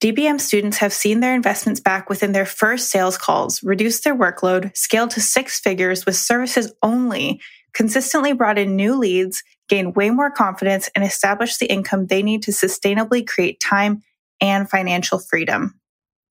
DBM 0.00 0.40
students 0.40 0.78
have 0.78 0.92
seen 0.94 1.20
their 1.20 1.34
investments 1.34 1.78
back 1.78 2.08
within 2.08 2.32
their 2.32 2.46
first 2.46 2.88
sales 2.88 3.18
calls, 3.18 3.62
reduced 3.62 4.02
their 4.02 4.16
workload, 4.16 4.74
scaled 4.74 5.10
to 5.10 5.20
six 5.20 5.60
figures 5.60 6.06
with 6.06 6.16
services 6.16 6.72
only, 6.82 7.38
consistently 7.74 8.32
brought 8.32 8.56
in 8.56 8.76
new 8.76 8.96
leads, 8.96 9.44
gained 9.68 9.94
way 9.94 10.08
more 10.08 10.30
confidence, 10.30 10.88
and 10.94 11.04
established 11.04 11.60
the 11.60 11.66
income 11.66 12.06
they 12.06 12.22
need 12.22 12.44
to 12.44 12.50
sustainably 12.50 13.26
create 13.26 13.60
time 13.60 14.02
and 14.40 14.70
financial 14.70 15.18
freedom. 15.18 15.78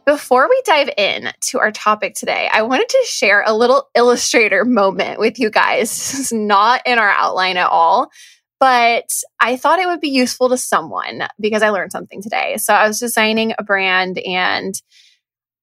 Before 0.04 0.48
we 0.48 0.62
dive 0.66 0.90
in 0.96 1.32
to 1.42 1.60
our 1.60 1.70
topic 1.70 2.14
today, 2.14 2.48
I 2.52 2.62
wanted 2.62 2.88
to 2.88 3.04
share 3.06 3.44
a 3.46 3.54
little 3.54 3.88
illustrator 3.94 4.64
moment 4.64 5.18
with 5.18 5.38
you 5.38 5.50
guys. 5.50 5.90
This 6.12 6.18
is 6.18 6.32
not 6.32 6.82
in 6.86 6.98
our 6.98 7.10
outline 7.10 7.56
at 7.56 7.70
all, 7.70 8.10
but 8.62 9.10
I 9.40 9.56
thought 9.56 9.80
it 9.80 9.88
would 9.88 10.00
be 10.00 10.10
useful 10.10 10.48
to 10.50 10.56
someone 10.56 11.26
because 11.40 11.64
I 11.64 11.70
learned 11.70 11.90
something 11.90 12.22
today. 12.22 12.58
So 12.58 12.72
I 12.72 12.86
was 12.86 13.00
designing 13.00 13.54
a 13.58 13.64
brand 13.64 14.18
and 14.18 14.72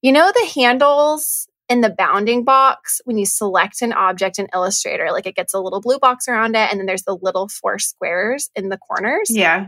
you 0.01 0.11
know 0.11 0.29
the 0.33 0.51
handles 0.53 1.47
in 1.69 1.79
the 1.79 1.95
bounding 1.97 2.43
box, 2.43 2.99
when 3.05 3.17
you 3.17 3.25
select 3.25 3.81
an 3.81 3.93
object 3.93 4.37
in 4.37 4.49
Illustrator, 4.53 5.11
like 5.13 5.25
it 5.25 5.35
gets 5.35 5.53
a 5.53 5.61
little 5.61 5.79
blue 5.79 5.97
box 5.97 6.27
around 6.27 6.57
it, 6.57 6.69
and 6.69 6.77
then 6.77 6.87
there's 6.87 7.03
the 7.03 7.15
little 7.21 7.47
four 7.47 7.79
squares 7.79 8.49
in 8.53 8.67
the 8.67 8.77
corners. 8.77 9.29
Yeah. 9.29 9.67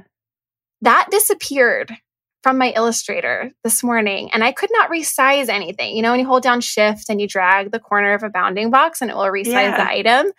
That 0.82 1.08
disappeared 1.10 1.96
from 2.44 2.58
my 2.58 2.72
Illustrator 2.72 3.52
this 3.64 3.82
morning, 3.82 4.32
and 4.34 4.44
I 4.44 4.52
could 4.52 4.72
not 4.74 4.90
resize 4.90 5.48
anything. 5.48 5.96
You 5.96 6.02
know, 6.02 6.12
when 6.12 6.20
you 6.20 6.26
hold 6.26 6.44
down 6.44 6.60
Shift 6.60 7.06
and 7.08 7.22
you 7.22 7.30
drag 7.30 7.72
the 7.72 7.80
corner 7.80 8.14
of 8.14 8.24
a 8.24 8.30
bounding 8.30 8.72
box 8.72 9.02
and 9.02 9.10
it 9.10 9.16
will 9.16 9.24
resize 9.24 9.46
yeah. 9.46 9.78
the 9.78 9.90
item. 9.90 10.32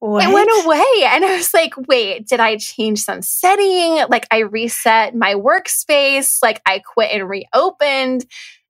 What? 0.00 0.24
It 0.24 0.32
went 0.32 0.50
away. 0.64 1.04
And 1.06 1.24
I 1.24 1.36
was 1.36 1.54
like, 1.54 1.74
wait, 1.88 2.28
did 2.28 2.40
I 2.40 2.56
change 2.56 3.00
some 3.00 3.22
setting? 3.22 4.04
Like 4.08 4.26
I 4.30 4.40
reset 4.40 5.14
my 5.14 5.34
workspace, 5.34 6.38
like 6.42 6.60
I 6.66 6.80
quit 6.80 7.12
and 7.12 7.28
reopened. 7.28 8.26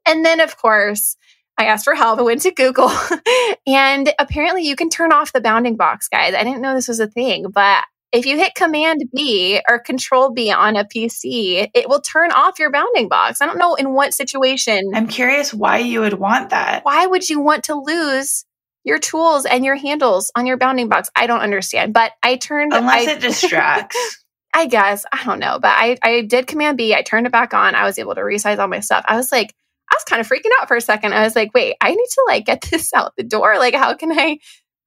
And 0.06 0.25
then, 0.25 0.40
of 0.40 0.56
course, 0.56 1.16
I 1.59 1.66
asked 1.66 1.85
for 1.85 1.95
help. 1.95 2.18
I 2.18 2.23
went 2.23 2.42
to 2.42 2.52
Google 2.52 2.90
and 3.66 4.12
apparently 4.18 4.62
you 4.62 4.76
can 4.76 4.88
turn 4.88 5.12
off 5.12 5.33
the 5.33 5.40
bounding 5.40 5.76
box, 5.76 6.09
guys. 6.09 6.35
I 6.35 6.45
didn't 6.45 6.61
know 6.61 6.75
this 6.75 6.88
was 6.88 7.00
a 7.00 7.09
thing, 7.09 7.47
but 7.52 7.85
if 8.12 8.25
you 8.25 8.37
hit 8.37 8.54
Command 8.54 9.02
B 9.14 9.61
or 9.68 9.78
Control 9.78 10.33
B 10.33 10.52
on 10.52 10.76
a 10.76 10.85
PC, 10.85 11.68
it 11.75 11.88
will 11.88 12.00
turn 12.00 12.30
off 12.30 12.59
your 12.59 12.71
bounding 12.71 13.09
box. 13.09 13.40
I 13.40 13.47
don't 13.47 13.59
know 13.59 13.75
in 13.75 13.92
what 13.92 14.14
situation. 14.14 14.92
I'm 14.95 15.09
curious 15.09 15.52
why 15.52 15.78
you 15.78 16.00
would 16.00 16.14
want 16.14 16.50
that. 16.50 16.85
Why 16.85 17.06
would 17.06 17.28
you 17.28 17.40
want 17.40 17.64
to 17.64 17.75
lose 17.75 18.45
your 18.87 18.99
tools 18.99 19.45
and 19.45 19.64
your 19.64 19.75
handles 19.75 20.31
on 20.37 20.47
your 20.47 20.57
bounding 20.57 20.88
box. 20.88 21.11
I 21.14 21.26
don't 21.26 21.40
understand, 21.40 21.93
but 21.93 22.12
I 22.23 22.37
turned 22.37 22.73
unless 22.73 23.09
I, 23.09 23.12
it 23.12 23.21
distracts. 23.21 24.25
I 24.55 24.66
guess 24.66 25.05
I 25.12 25.23
don't 25.25 25.40
know, 25.40 25.59
but 25.61 25.75
I 25.76 25.99
I 26.02 26.23
did 26.23 26.47
Command 26.47 26.78
B. 26.78 26.95
I 26.95 27.02
turned 27.02 27.26
it 27.26 27.33
back 27.33 27.52
on. 27.52 27.75
I 27.75 27.85
was 27.85 27.99
able 27.99 28.14
to 28.14 28.23
resize 28.23 28.59
all 28.59 28.69
my 28.69 28.81
stuff. 28.81 29.05
I 29.07 29.16
was 29.16 29.31
like, 29.31 29.52
I 29.90 29.97
was 29.97 30.05
kind 30.05 30.21
of 30.21 30.28
freaking 30.28 30.52
out 30.61 30.69
for 30.69 30.76
a 30.76 30.81
second. 30.81 31.12
I 31.12 31.25
was 31.25 31.37
like, 31.37 31.52
wait, 31.52 31.76
I 31.81 31.90
need 31.90 31.97
to 31.97 32.25
like 32.28 32.47
get 32.47 32.62
this 32.71 32.95
out 32.95 33.12
the 33.16 33.25
door. 33.25 33.59
Like, 33.59 33.75
how 33.75 33.95
can 33.95 34.19
I? 34.19 34.38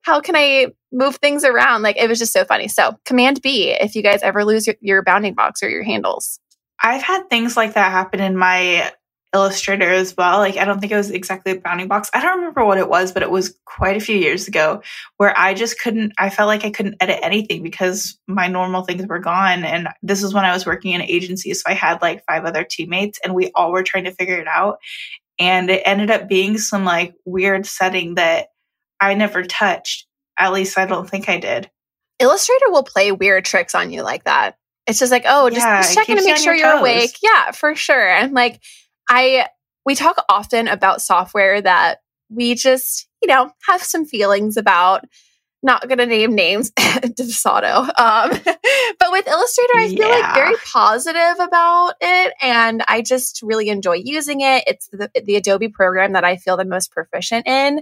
How 0.02 0.22
can 0.22 0.36
I 0.36 0.68
move 0.94 1.18
things 1.18 1.44
around? 1.44 1.82
Like, 1.82 1.98
it 1.98 2.08
was 2.08 2.20
just 2.20 2.32
so 2.32 2.46
funny. 2.46 2.70
So, 2.70 2.96
Command 3.04 3.42
B 3.42 3.72
if 3.72 3.96
you 3.96 4.02
guys 4.02 4.24
ever 4.24 4.46
lose 4.46 4.66
your, 4.66 4.78
your 4.80 5.04
bounding 5.04 5.36
box 5.36 5.62
or 5.62 5.70
your 5.70 5.84
handles. 5.84 6.40
I've 6.82 7.04
had 7.04 7.30
things 7.30 7.58
like 7.58 7.74
that 7.74 7.92
happen 7.92 8.22
in 8.22 8.38
my 8.38 8.94
Illustrator 9.34 9.92
as 9.92 10.18
well. 10.18 10.40
Like, 10.40 10.58
I 10.58 10.66
don't 10.66 10.80
think 10.80 10.92
it 10.92 10.98
was 10.98 11.12
exactly 11.12 11.52
a 11.52 11.60
bounding 11.60 11.88
box. 11.88 12.10
I 12.14 12.22
don't 12.22 12.40
remember 12.40 12.66
what 12.66 12.80
it 12.80 12.90
was, 12.90 13.12
but 13.12 13.22
it 13.22 13.30
was 13.30 13.56
quite 13.66 13.96
a 13.96 14.00
few 14.00 14.18
years 14.18 14.48
ago 14.48 14.82
where 15.18 15.38
I 15.38 15.54
just 15.54 15.80
couldn't, 15.80 16.14
I 16.18 16.32
felt 16.32 16.48
like 16.48 16.66
I 16.66 16.72
couldn't 16.72 16.96
edit 17.00 17.20
anything 17.22 17.62
because 17.62 18.18
my 18.28 18.48
normal 18.48 18.84
things 18.84 19.06
were 19.06 19.20
gone. 19.20 19.64
And 19.64 19.90
this 20.02 20.24
is 20.24 20.34
when 20.34 20.46
I 20.46 20.52
was 20.52 20.66
working 20.66 20.94
in 20.94 21.02
an 21.02 21.08
agency. 21.08 21.54
So 21.54 21.64
I 21.68 21.74
had 21.74 22.02
like 22.02 22.26
five 22.26 22.46
other 22.46 22.64
teammates 22.64 23.20
and 23.24 23.36
we 23.36 23.52
all 23.54 23.72
were 23.72 23.84
trying 23.84 24.06
to 24.06 24.12
figure 24.12 24.40
it 24.40 24.48
out. 24.48 24.80
And 25.38 25.70
it 25.70 25.84
ended 25.86 26.10
up 26.10 26.28
being 26.28 26.58
some 26.58 26.84
like 26.84 27.14
weird 27.24 27.68
setting 27.68 28.16
that 28.16 28.48
I 29.00 29.14
never 29.14 29.44
touched. 29.44 30.08
At 30.40 30.54
least 30.54 30.78
I 30.78 30.88
don't 30.88 31.08
think 31.10 31.30
I 31.30 31.38
did. 31.38 31.70
Illustrator 32.18 32.70
will 32.72 32.84
play 32.84 33.12
weird 33.12 33.46
tricks 33.46 33.76
on 33.76 33.92
you 33.92 34.02
like 34.02 34.24
that. 34.24 34.56
It's 34.88 34.98
just 34.98 35.12
like, 35.12 35.26
oh, 35.28 35.52
just, 35.52 35.62
yeah, 35.62 35.82
just 35.84 35.94
checking 35.94 36.18
to 36.18 36.26
make 36.26 36.38
sure 36.38 36.56
you're 36.56 36.80
awake. 36.80 37.18
Yeah, 37.22 37.52
for 37.52 37.76
sure. 37.76 38.10
And 38.10 38.34
like, 38.34 38.60
I 39.10 39.48
we 39.86 39.96
talk 39.96 40.24
often 40.30 40.68
about 40.68 41.02
software 41.02 41.62
that 41.62 42.02
we 42.30 42.54
just, 42.56 43.08
you 43.22 43.28
know, 43.28 43.52
have 43.68 43.82
some 43.84 44.06
feelings 44.06 44.58
about. 44.58 45.06
Not 45.62 45.90
gonna 45.90 46.06
name 46.06 46.36
names, 46.36 46.72
Dubsado. 46.78 47.80
Um, 48.00 48.30
but 49.00 49.12
with 49.12 49.28
Illustrator, 49.28 49.74
I 49.76 49.90
feel 49.90 50.08
like 50.08 50.34
very 50.34 50.56
positive 50.72 51.36
about 51.38 51.96
it, 52.00 52.34
and 52.42 52.82
I 52.88 53.02
just 53.02 53.42
really 53.42 53.68
enjoy 53.68 53.96
using 53.96 54.40
it. 54.40 54.64
It's 54.68 54.88
the, 54.88 55.12
the 55.22 55.36
Adobe 55.36 55.68
program 55.68 56.14
that 56.14 56.24
I 56.24 56.38
feel 56.38 56.56
the 56.56 56.64
most 56.64 56.92
proficient 56.92 57.46
in, 57.46 57.82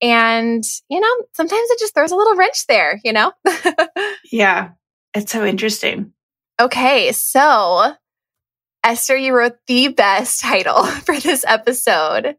and 0.00 0.64
you 0.88 0.98
know, 0.98 1.26
sometimes 1.34 1.68
it 1.72 1.78
just 1.78 1.92
throws 1.92 2.10
a 2.10 2.16
little 2.16 2.36
wrench 2.36 2.66
there. 2.68 2.98
You 3.04 3.12
know? 3.12 3.32
yeah, 4.32 4.70
it's 5.12 5.30
so 5.30 5.44
interesting. 5.44 6.14
Okay, 6.58 7.12
so 7.12 7.94
Esther, 8.84 9.16
you 9.16 9.34
wrote 9.34 9.56
the 9.66 9.88
best 9.88 10.42
title 10.42 10.84
for 11.06 11.18
this 11.18 11.42
episode. 11.48 12.36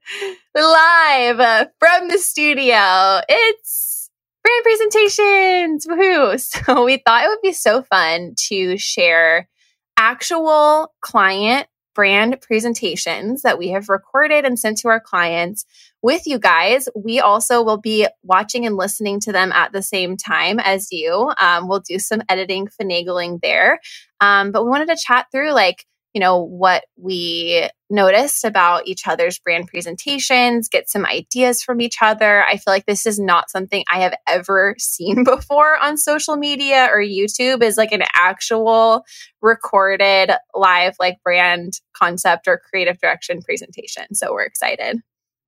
Live 0.53 1.69
from 1.79 2.07
the 2.07 2.19
studio. 2.19 3.19
It's 3.27 4.11
brand 4.43 4.63
presentations. 4.63 5.87
Woohoo. 5.87 6.35
So 6.65 6.85
we 6.85 7.01
thought 7.03 7.25
it 7.25 7.29
would 7.29 7.41
be 7.41 7.51
so 7.51 7.81
fun 7.81 8.35
to 8.49 8.77
share 8.77 9.49
actual 9.97 10.93
client 11.01 11.65
brand 11.95 12.39
presentations 12.41 13.41
that 13.41 13.57
we 13.57 13.69
have 13.69 13.89
recorded 13.89 14.45
and 14.45 14.59
sent 14.59 14.77
to 14.79 14.89
our 14.89 14.99
clients 14.99 15.65
with 16.03 16.27
you 16.27 16.37
guys. 16.37 16.87
We 16.93 17.21
also 17.21 17.63
will 17.63 17.79
be 17.79 18.05
watching 18.21 18.67
and 18.67 18.77
listening 18.77 19.19
to 19.21 19.31
them 19.31 19.51
at 19.51 19.71
the 19.71 19.81
same 19.81 20.15
time 20.15 20.59
as 20.59 20.91
you. 20.91 21.31
Um, 21.39 21.67
we'll 21.67 21.79
do 21.79 21.97
some 21.97 22.21
editing, 22.29 22.67
finagling 22.67 23.41
there. 23.41 23.79
Um, 24.21 24.51
but 24.51 24.63
we 24.63 24.69
wanted 24.69 24.89
to 24.89 25.01
chat 25.03 25.27
through 25.31 25.53
like, 25.53 25.85
you 26.15 26.21
know, 26.21 26.41
what 26.41 26.85
we 26.95 27.67
noticed 27.89 28.45
about 28.45 28.87
each 28.87 29.05
other's 29.05 29.37
brand 29.37 29.67
presentations, 29.67 30.69
get 30.69 30.89
some 30.89 31.05
ideas 31.05 31.61
from 31.61 31.81
each 31.81 31.97
other. 32.01 32.41
I 32.41 32.55
feel 32.55 32.73
like 32.73 32.85
this 32.85 33.05
is 33.05 33.19
not 33.19 33.51
something 33.51 33.83
I 33.91 33.99
have 33.99 34.15
ever 34.25 34.75
seen 34.79 35.25
before 35.25 35.75
on 35.77 35.97
social 35.97 36.37
media 36.37 36.87
or 36.89 36.99
YouTube 37.01 37.61
is 37.61 37.75
like 37.75 37.91
an 37.91 38.03
actual 38.15 39.03
recorded 39.41 40.31
live 40.55 40.95
like 41.01 41.17
brand 41.21 41.73
concept 41.93 42.47
or 42.47 42.61
creative 42.69 42.97
direction 42.97 43.41
presentation. 43.41 44.15
So 44.15 44.31
we're 44.31 44.45
excited. 44.45 45.01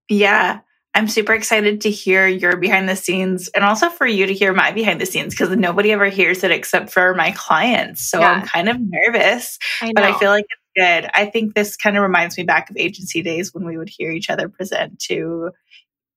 Yeah. 0.10 0.60
I'm 0.98 1.08
super 1.08 1.34
excited 1.34 1.82
to 1.82 1.92
hear 1.92 2.26
your 2.26 2.58
behind 2.58 2.90
the 2.90 2.96
scenes 2.96 3.50
and 3.50 3.64
also 3.64 3.88
for 3.88 4.08
you 4.08 4.26
to 4.26 4.34
hear 4.34 4.52
my 4.52 4.72
behind 4.72 5.00
the 5.00 5.06
scenes 5.06 5.32
because 5.36 5.56
nobody 5.56 5.92
ever 5.92 6.08
hears 6.08 6.44
it 6.44 6.50
except 6.50 6.90
for 6.90 7.14
my 7.14 7.30
clients. 7.38 8.10
So 8.10 8.20
yeah. 8.20 8.32
I'm 8.32 8.42
kind 8.48 8.68
of 8.68 8.78
nervous, 8.80 9.60
I 9.80 9.92
but 9.94 10.04
I 10.04 10.18
feel 10.18 10.32
like 10.32 10.48
it's 10.50 10.72
good. 10.76 11.08
I 11.14 11.28
think 11.28 11.54
this 11.54 11.78
kind 11.78 11.98
of 11.98 12.02
reminds 12.02 12.36
me 12.36 12.46
back 12.46 12.72
of 12.72 12.78
agency 12.78 13.22
days 13.22 13.54
when 13.54 13.64
we 13.64 13.78
would 13.78 13.90
hear 13.90 14.10
each 14.10 14.32
other 14.32 14.50
present 14.50 14.98
to 15.02 15.52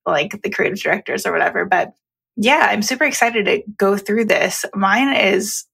like 0.06 0.40
the 0.40 0.49
creative 0.49 0.80
directors 0.80 1.26
or 1.26 1.32
whatever. 1.32 1.66
But 1.66 1.92
yeah, 2.37 2.68
I'm 2.70 2.80
super 2.80 3.04
excited 3.04 3.44
to 3.44 3.62
go 3.76 3.99
through 3.99 4.25
this. 4.25 4.64
Mine 4.75 5.14
is 5.14 5.66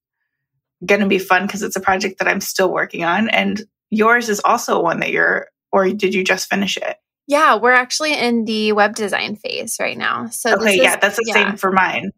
going 0.85 1.01
to 1.01 1.07
be 1.07 1.21
fun 1.21 1.47
because 1.47 1.63
it's 1.63 1.77
a 1.77 1.81
project 1.81 2.19
that 2.19 2.27
I'm 2.27 2.41
still 2.41 2.73
working 2.73 3.05
on. 3.05 3.29
And 3.29 3.63
yours 3.89 4.29
is 4.29 4.41
also 4.45 4.83
one 4.83 4.99
that 4.99 5.13
you're, 5.13 5.47
or 5.71 5.89
did 5.91 6.13
you 6.13 6.25
just 6.25 6.51
finish 6.51 6.77
it? 6.77 6.97
Yeah, 7.27 7.57
we're 7.57 7.73
actually 7.73 8.15
in 8.15 8.45
the 8.45 8.73
web 8.73 8.95
design 8.95 9.37
phase 9.37 9.79
right 9.81 9.99
now. 9.99 10.29
So 10.29 10.55
okay, 10.57 10.71
is, 10.71 10.77
yeah, 10.77 10.97
that's 10.97 11.17
the 11.17 11.25
yeah. 11.27 11.35
same 11.35 11.57
for 11.57 11.73
mine. 11.73 12.13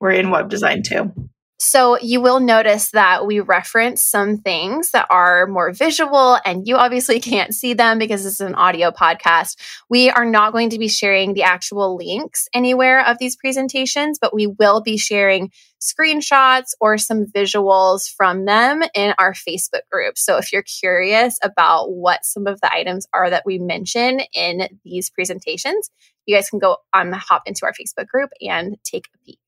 We're 0.00 0.12
in 0.12 0.30
web 0.30 0.48
design 0.48 0.82
too. 0.82 1.12
So 1.58 1.98
you 1.98 2.20
will 2.20 2.40
notice 2.40 2.90
that 2.90 3.26
we 3.26 3.40
reference 3.40 4.04
some 4.04 4.36
things 4.36 4.90
that 4.90 5.06
are 5.08 5.46
more 5.46 5.72
visual 5.72 6.38
and 6.44 6.68
you 6.68 6.76
obviously 6.76 7.18
can't 7.20 7.54
see 7.54 7.72
them 7.72 7.98
because 7.98 8.24
this 8.24 8.34
is 8.34 8.40
an 8.42 8.54
audio 8.54 8.90
podcast. 8.90 9.56
We 9.88 10.10
are 10.10 10.26
not 10.26 10.52
going 10.52 10.70
to 10.70 10.78
be 10.78 10.88
sharing 10.88 11.32
the 11.32 11.44
actual 11.44 11.96
links 11.96 12.46
anywhere 12.52 13.06
of 13.06 13.16
these 13.18 13.36
presentations, 13.36 14.18
but 14.20 14.34
we 14.34 14.46
will 14.46 14.82
be 14.82 14.98
sharing 14.98 15.50
screenshots 15.80 16.72
or 16.80 16.98
some 16.98 17.24
visuals 17.24 18.06
from 18.14 18.44
them 18.44 18.82
in 18.94 19.14
our 19.18 19.32
Facebook 19.32 19.88
group. 19.90 20.18
So 20.18 20.36
if 20.36 20.52
you're 20.52 20.62
curious 20.62 21.38
about 21.42 21.90
what 21.90 22.24
some 22.24 22.46
of 22.46 22.60
the 22.60 22.72
items 22.72 23.06
are 23.14 23.30
that 23.30 23.44
we 23.46 23.58
mention 23.58 24.20
in 24.34 24.68
these 24.84 25.08
presentations, 25.08 25.90
you 26.26 26.36
guys 26.36 26.50
can 26.50 26.58
go 26.58 26.78
um, 26.92 27.12
hop 27.12 27.42
into 27.46 27.64
our 27.64 27.72
Facebook 27.72 28.08
group 28.08 28.30
and 28.42 28.76
take 28.84 29.06
a 29.14 29.18
peek. 29.24 29.45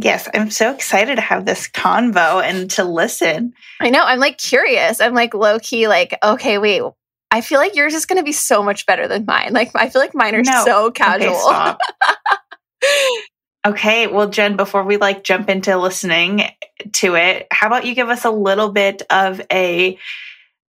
Yes, 0.00 0.28
I'm 0.32 0.50
so 0.50 0.72
excited 0.72 1.16
to 1.16 1.20
have 1.22 1.44
this 1.44 1.68
convo 1.68 2.42
and 2.42 2.70
to 2.72 2.84
listen. 2.84 3.52
I 3.80 3.90
know. 3.90 4.02
I'm 4.02 4.20
like 4.20 4.38
curious. 4.38 5.00
I'm 5.00 5.12
like 5.12 5.34
low 5.34 5.58
key, 5.58 5.88
like, 5.88 6.16
okay, 6.22 6.58
wait. 6.58 6.82
I 7.30 7.40
feel 7.40 7.58
like 7.58 7.74
yours 7.74 7.94
is 7.94 8.06
going 8.06 8.18
to 8.18 8.24
be 8.24 8.32
so 8.32 8.62
much 8.62 8.86
better 8.86 9.08
than 9.08 9.24
mine. 9.26 9.52
Like, 9.52 9.72
I 9.74 9.88
feel 9.88 10.00
like 10.00 10.14
mine 10.14 10.34
are 10.34 10.42
no. 10.42 10.64
so 10.64 10.90
casual. 10.90 11.76
Okay, 12.82 13.08
okay, 13.66 14.06
well, 14.06 14.28
Jen, 14.28 14.56
before 14.56 14.84
we 14.84 14.96
like 14.98 15.24
jump 15.24 15.50
into 15.50 15.76
listening 15.76 16.44
to 16.92 17.16
it, 17.16 17.48
how 17.50 17.66
about 17.66 17.84
you 17.84 17.94
give 17.94 18.08
us 18.08 18.24
a 18.24 18.30
little 18.30 18.70
bit 18.70 19.02
of 19.10 19.42
a 19.52 19.98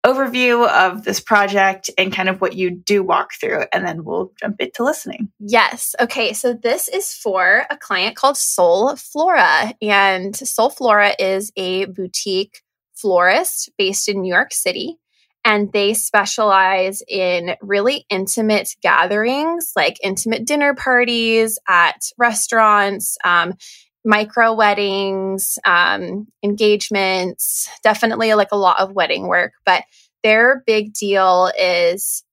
overview 0.05 0.67
of 0.67 1.03
this 1.03 1.19
project 1.19 1.89
and 1.97 2.13
kind 2.13 2.29
of 2.29 2.41
what 2.41 2.55
you 2.55 2.71
do 2.71 3.03
walk 3.03 3.33
through, 3.39 3.63
and 3.73 3.85
then 3.85 4.03
we'll 4.03 4.31
jump 4.39 4.59
into 4.59 4.83
listening. 4.83 5.31
Yes. 5.39 5.95
Okay. 5.99 6.33
So 6.33 6.53
this 6.53 6.87
is 6.89 7.13
for 7.13 7.65
a 7.69 7.77
client 7.77 8.15
called 8.15 8.37
Soul 8.37 8.95
Flora, 8.95 9.73
and 9.81 10.35
Soul 10.35 10.69
Flora 10.69 11.13
is 11.17 11.51
a 11.55 11.85
boutique 11.85 12.61
florist 12.95 13.69
based 13.77 14.09
in 14.09 14.21
New 14.21 14.33
York 14.33 14.53
City. 14.53 14.97
And 15.45 15.73
they 15.73 15.93
specialize 15.93 17.01
in 17.05 17.55
really 17.61 18.05
intimate 18.09 18.75
gatherings, 18.81 19.73
like 19.75 19.97
intimate 20.01 20.45
dinner 20.45 20.73
parties 20.73 21.59
at 21.67 22.01
restaurants, 22.17 23.17
um, 23.25 23.55
micro 24.05 24.53
weddings, 24.53 25.57
um, 25.65 26.27
engagements, 26.43 27.69
definitely 27.83 28.33
like 28.33 28.51
a 28.51 28.57
lot 28.57 28.79
of 28.79 28.93
wedding 28.93 29.27
work. 29.27 29.53
But 29.65 29.83
their 30.23 30.63
big 30.65 30.93
deal 30.93 31.51
is 31.59 32.23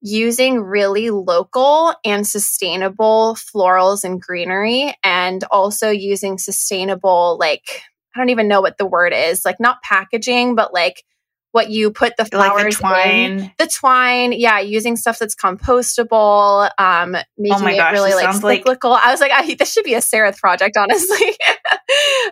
using 0.00 0.60
really 0.60 1.10
local 1.10 1.94
and 2.04 2.26
sustainable 2.26 3.36
florals 3.36 4.04
and 4.04 4.20
greenery, 4.20 4.94
and 5.04 5.44
also 5.50 5.90
using 5.90 6.38
sustainable, 6.38 7.36
like, 7.38 7.82
I 8.14 8.18
don't 8.18 8.30
even 8.30 8.48
know 8.48 8.60
what 8.60 8.78
the 8.78 8.86
word 8.86 9.12
is, 9.14 9.44
like 9.44 9.60
not 9.60 9.80
packaging, 9.82 10.54
but 10.54 10.74
like 10.74 11.04
what 11.52 11.70
you 11.70 11.90
put 11.90 12.16
the 12.16 12.24
flowers 12.24 12.64
like 12.64 12.72
the 12.72 12.78
twine. 12.78 13.10
In. 13.10 13.52
The 13.58 13.66
twine, 13.66 14.32
yeah, 14.32 14.58
using 14.58 14.96
stuff 14.96 15.18
that's 15.18 15.36
compostable, 15.36 16.70
um, 16.78 17.12
making 17.38 17.56
oh 17.56 17.62
my 17.62 17.76
gosh, 17.76 17.92
it 17.92 17.94
really 17.94 18.14
like 18.14 18.34
cyclical. 18.34 18.90
Like, 18.90 19.06
I 19.06 19.10
was 19.10 19.20
like, 19.20 19.32
I, 19.32 19.54
this 19.54 19.72
should 19.72 19.84
be 19.84 19.94
a 19.94 20.00
Sarah 20.00 20.32
project, 20.32 20.76
honestly. 20.76 21.28
um, 21.28 21.34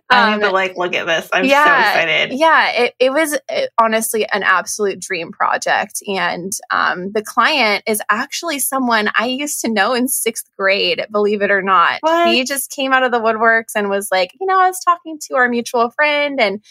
I 0.10 0.36
need 0.36 0.42
to 0.42 0.50
like 0.50 0.76
look 0.76 0.94
at 0.94 1.06
this. 1.06 1.28
I'm 1.32 1.44
yeah, 1.44 1.64
so 1.64 2.00
excited. 2.00 2.38
Yeah, 2.38 2.70
it, 2.70 2.94
it 2.98 3.12
was 3.12 3.34
it, 3.34 3.42
uh, 3.50 3.66
honestly 3.78 4.26
an 4.32 4.42
absolute 4.42 4.98
dream 4.98 5.32
project, 5.32 6.02
and 6.06 6.52
um, 6.70 7.12
the 7.12 7.22
client 7.22 7.84
is 7.86 8.00
actually 8.10 8.58
someone 8.58 9.10
I 9.18 9.26
used 9.26 9.60
to 9.60 9.70
know 9.70 9.92
in 9.92 10.08
sixth 10.08 10.48
grade. 10.58 11.06
Believe 11.12 11.42
it 11.42 11.50
or 11.50 11.62
not, 11.62 11.98
what? 12.00 12.28
he 12.28 12.44
just 12.44 12.70
came 12.70 12.94
out 12.94 13.02
of 13.02 13.12
the 13.12 13.20
woodworks 13.20 13.72
and 13.76 13.90
was 13.90 14.08
like, 14.10 14.32
you 14.40 14.46
know, 14.46 14.58
I 14.58 14.68
was 14.68 14.80
talking 14.80 15.18
to 15.28 15.36
our 15.36 15.48
mutual 15.48 15.90
friend 15.90 16.40
and 16.40 16.64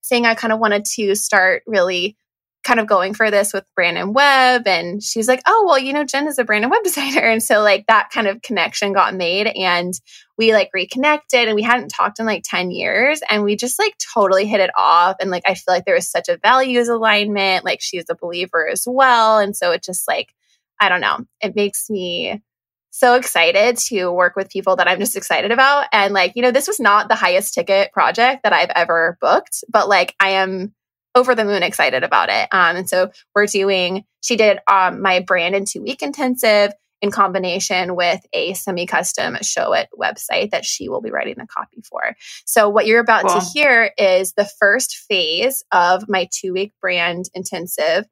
saying 0.00 0.26
I 0.26 0.34
kind 0.34 0.52
of 0.52 0.58
wanted 0.58 0.84
to 0.96 1.14
start 1.14 1.62
really 1.66 2.16
kind 2.62 2.78
of 2.78 2.86
going 2.86 3.14
for 3.14 3.30
this 3.30 3.52
with 3.52 3.64
brand 3.74 3.96
and 3.96 4.14
web. 4.14 4.66
And 4.66 5.02
she's 5.02 5.28
like, 5.28 5.40
oh, 5.46 5.64
well, 5.66 5.78
you 5.78 5.92
know, 5.92 6.04
Jen 6.04 6.28
is 6.28 6.38
a 6.38 6.44
brand 6.44 6.64
and 6.64 6.70
web 6.70 6.82
designer. 6.84 7.22
And 7.22 7.42
so, 7.42 7.62
like, 7.62 7.86
that 7.86 8.10
kind 8.10 8.26
of 8.26 8.42
connection 8.42 8.92
got 8.92 9.14
made. 9.14 9.46
And 9.46 9.94
we 10.36 10.52
like 10.52 10.70
reconnected 10.74 11.48
and 11.48 11.54
we 11.54 11.62
hadn't 11.62 11.88
talked 11.88 12.18
in 12.18 12.26
like 12.26 12.42
10 12.44 12.70
years. 12.70 13.20
And 13.30 13.44
we 13.44 13.56
just 13.56 13.78
like 13.78 13.94
totally 14.14 14.46
hit 14.46 14.60
it 14.60 14.70
off. 14.76 15.16
And 15.20 15.30
like, 15.30 15.44
I 15.46 15.54
feel 15.54 15.74
like 15.74 15.84
there 15.84 15.94
was 15.94 16.08
such 16.08 16.28
a 16.28 16.38
values 16.38 16.88
alignment. 16.88 17.64
Like, 17.64 17.80
she's 17.80 18.04
a 18.10 18.14
believer 18.14 18.68
as 18.68 18.84
well. 18.86 19.38
And 19.38 19.56
so 19.56 19.72
it 19.72 19.82
just 19.82 20.06
like, 20.06 20.34
I 20.80 20.88
don't 20.88 21.02
know, 21.02 21.18
it 21.42 21.54
makes 21.56 21.90
me 21.90 22.42
so 22.90 23.14
excited 23.14 23.76
to 23.76 24.10
work 24.10 24.36
with 24.36 24.50
people 24.50 24.76
that 24.76 24.88
I'm 24.88 24.98
just 24.98 25.16
excited 25.16 25.52
about. 25.52 25.86
And 25.92 26.12
like, 26.12 26.32
you 26.34 26.42
know, 26.42 26.50
this 26.50 26.68
was 26.68 26.80
not 26.80 27.08
the 27.08 27.14
highest 27.14 27.54
ticket 27.54 27.92
project 27.92 28.42
that 28.42 28.52
I've 28.52 28.70
ever 28.74 29.16
booked, 29.20 29.64
but 29.68 29.88
like 29.88 30.14
I 30.20 30.30
am 30.30 30.74
over 31.14 31.34
the 31.34 31.44
moon 31.44 31.62
excited 31.62 32.04
about 32.04 32.28
it. 32.28 32.48
Um, 32.52 32.76
and 32.76 32.88
so 32.88 33.10
we're 33.34 33.46
doing, 33.46 34.04
she 34.22 34.36
did 34.36 34.58
um, 34.70 35.02
my 35.02 35.20
brand 35.20 35.54
in 35.54 35.64
two 35.64 35.82
week 35.82 36.02
intensive 36.02 36.72
in 37.00 37.10
combination 37.10 37.96
with 37.96 38.24
a 38.32 38.54
semi 38.54 38.86
custom 38.86 39.36
Showit 39.36 39.86
website 39.98 40.50
that 40.50 40.64
she 40.64 40.88
will 40.88 41.00
be 41.00 41.10
writing 41.10 41.36
the 41.38 41.46
copy 41.46 41.82
for. 41.88 42.14
So, 42.44 42.68
what 42.68 42.86
you're 42.86 43.00
about 43.00 43.26
cool. 43.26 43.40
to 43.40 43.46
hear 43.54 43.92
is 43.96 44.34
the 44.34 44.48
first 44.58 44.96
phase 45.08 45.64
of 45.72 46.08
my 46.08 46.28
two 46.30 46.52
week 46.52 46.72
brand 46.80 47.26
intensive, 47.34 48.04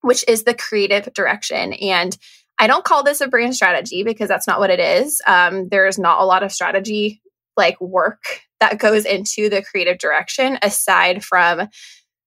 which 0.00 0.24
is 0.26 0.42
the 0.42 0.54
creative 0.54 1.12
direction. 1.14 1.72
And 1.74 2.16
I 2.62 2.68
don't 2.68 2.84
call 2.84 3.02
this 3.02 3.20
a 3.20 3.26
brand 3.26 3.56
strategy 3.56 4.04
because 4.04 4.28
that's 4.28 4.46
not 4.46 4.60
what 4.60 4.70
it 4.70 4.78
is. 4.78 5.20
Um, 5.26 5.68
there's 5.68 5.98
not 5.98 6.20
a 6.20 6.24
lot 6.24 6.44
of 6.44 6.52
strategy 6.52 7.20
like 7.56 7.80
work 7.80 8.22
that 8.60 8.78
goes 8.78 9.04
into 9.04 9.48
the 9.48 9.62
creative 9.62 9.98
direction 9.98 10.60
aside 10.62 11.24
from 11.24 11.68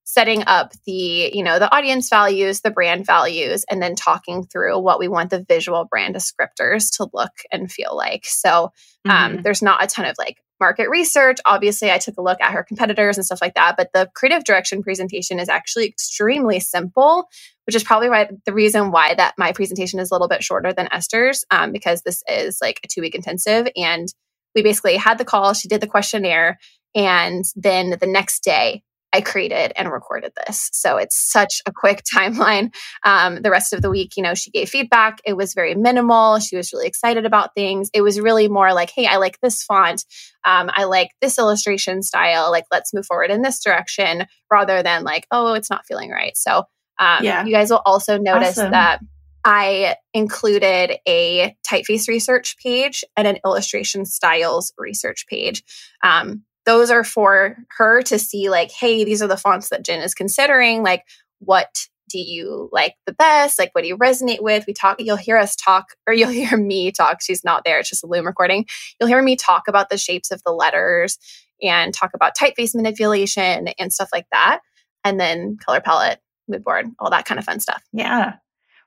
setting 0.04 0.44
up 0.46 0.72
the 0.84 1.30
you 1.34 1.42
know 1.42 1.58
the 1.58 1.74
audience 1.74 2.10
values 2.10 2.60
the 2.60 2.70
brand 2.70 3.06
values 3.06 3.64
and 3.70 3.82
then 3.82 3.96
talking 3.96 4.44
through 4.44 4.78
what 4.78 5.00
we 5.00 5.08
want 5.08 5.30
the 5.30 5.44
visual 5.48 5.86
brand 5.86 6.14
descriptors 6.14 6.94
to 6.94 7.08
look 7.14 7.32
and 7.50 7.72
feel 7.72 7.96
like 7.96 8.26
so 8.26 8.70
um, 9.08 9.32
mm-hmm. 9.32 9.42
there's 9.42 9.62
not 9.62 9.82
a 9.82 9.86
ton 9.86 10.04
of 10.04 10.14
like 10.18 10.36
market 10.60 10.88
research. 10.88 11.38
Obviously 11.44 11.90
i 11.90 11.98
took 11.98 12.16
a 12.18 12.22
look 12.22 12.40
at 12.40 12.52
her 12.52 12.62
competitors 12.62 13.16
and 13.16 13.24
stuff 13.24 13.40
like 13.40 13.54
that 13.54 13.76
but 13.76 13.90
the 13.92 14.08
creative 14.14 14.44
direction 14.44 14.82
presentation 14.82 15.38
is 15.38 15.48
actually 15.48 15.86
extremely 15.86 16.60
simple 16.60 17.28
which 17.66 17.74
is 17.74 17.82
probably 17.82 18.08
why 18.08 18.28
the 18.44 18.52
reason 18.52 18.90
why 18.90 19.14
that 19.14 19.34
my 19.36 19.52
presentation 19.52 19.98
is 19.98 20.10
a 20.10 20.14
little 20.14 20.28
bit 20.28 20.42
shorter 20.42 20.72
than 20.72 20.88
esther's 20.92 21.44
um, 21.50 21.72
because 21.72 22.02
this 22.02 22.22
is 22.28 22.58
like 22.60 22.80
a 22.84 22.88
two 22.88 23.00
week 23.00 23.14
intensive 23.14 23.68
and 23.76 24.08
we 24.54 24.62
basically 24.62 24.96
had 24.96 25.18
the 25.18 25.24
call 25.24 25.52
she 25.52 25.68
did 25.68 25.80
the 25.80 25.86
questionnaire 25.86 26.58
and 26.94 27.44
then 27.56 27.96
the 28.00 28.06
next 28.06 28.42
day 28.42 28.82
I 29.16 29.22
created 29.22 29.72
and 29.76 29.90
recorded 29.90 30.32
this. 30.46 30.68
So 30.74 30.98
it's 30.98 31.16
such 31.16 31.62
a 31.64 31.72
quick 31.72 32.02
timeline. 32.14 32.74
Um, 33.02 33.36
the 33.40 33.50
rest 33.50 33.72
of 33.72 33.80
the 33.80 33.90
week, 33.90 34.16
you 34.16 34.22
know, 34.22 34.34
she 34.34 34.50
gave 34.50 34.68
feedback. 34.68 35.20
It 35.24 35.34
was 35.34 35.54
very 35.54 35.74
minimal. 35.74 36.38
She 36.38 36.54
was 36.56 36.70
really 36.72 36.86
excited 36.86 37.24
about 37.24 37.54
things. 37.54 37.88
It 37.94 38.02
was 38.02 38.20
really 38.20 38.48
more 38.48 38.74
like, 38.74 38.90
hey, 38.90 39.06
I 39.06 39.16
like 39.16 39.40
this 39.40 39.62
font. 39.62 40.04
Um, 40.44 40.70
I 40.72 40.84
like 40.84 41.08
this 41.22 41.38
illustration 41.38 42.02
style. 42.02 42.50
Like, 42.50 42.64
let's 42.70 42.92
move 42.92 43.06
forward 43.06 43.30
in 43.30 43.40
this 43.40 43.62
direction 43.62 44.26
rather 44.52 44.82
than 44.82 45.02
like, 45.02 45.26
oh, 45.30 45.54
it's 45.54 45.70
not 45.70 45.86
feeling 45.86 46.10
right. 46.10 46.36
So 46.36 46.64
um, 46.98 47.24
yeah. 47.24 47.44
you 47.44 47.52
guys 47.52 47.70
will 47.70 47.82
also 47.86 48.18
notice 48.18 48.58
awesome. 48.58 48.72
that 48.72 49.00
I 49.46 49.96
included 50.12 50.98
a 51.08 51.56
typeface 51.66 52.06
research 52.06 52.56
page 52.58 53.02
and 53.16 53.26
an 53.26 53.38
illustration 53.46 54.04
styles 54.04 54.74
research 54.76 55.26
page. 55.26 55.62
Um, 56.02 56.42
those 56.66 56.90
are 56.90 57.04
for 57.04 57.56
her 57.78 58.02
to 58.02 58.18
see 58.18 58.50
like 58.50 58.70
hey 58.70 59.04
these 59.04 59.22
are 59.22 59.28
the 59.28 59.36
fonts 59.36 59.70
that 59.70 59.84
jen 59.84 60.02
is 60.02 60.14
considering. 60.14 60.82
Like 60.82 61.04
what 61.38 61.86
do 62.08 62.18
you 62.18 62.68
like 62.72 62.94
the 63.06 63.12
best? 63.12 63.58
Like 63.58 63.70
what 63.72 63.82
do 63.82 63.88
you 63.88 63.96
resonate 63.96 64.42
with? 64.42 64.64
We 64.66 64.74
talk 64.74 65.00
you'll 65.00 65.16
hear 65.16 65.38
us 65.38 65.56
talk 65.56 65.86
or 66.06 66.12
you'll 66.12 66.28
hear 66.30 66.56
me 66.56 66.92
talk. 66.92 67.22
She's 67.22 67.44
not 67.44 67.62
there 67.64 67.78
it's 67.78 67.90
just 67.90 68.04
a 68.04 68.06
loom 68.06 68.26
recording. 68.26 68.66
You'll 69.00 69.08
hear 69.08 69.22
me 69.22 69.36
talk 69.36 69.68
about 69.68 69.88
the 69.88 69.98
shapes 69.98 70.30
of 70.30 70.42
the 70.44 70.52
letters 70.52 71.18
and 71.62 71.94
talk 71.94 72.10
about 72.14 72.36
typeface 72.36 72.74
manipulation 72.74 73.68
and 73.78 73.92
stuff 73.92 74.10
like 74.12 74.26
that 74.30 74.60
and 75.04 75.18
then 75.18 75.56
color 75.56 75.80
palette 75.80 76.20
mood 76.48 76.62
board 76.62 76.86
all 76.98 77.10
that 77.10 77.24
kind 77.24 77.38
of 77.38 77.44
fun 77.44 77.60
stuff. 77.60 77.82
Yeah. 77.92 78.34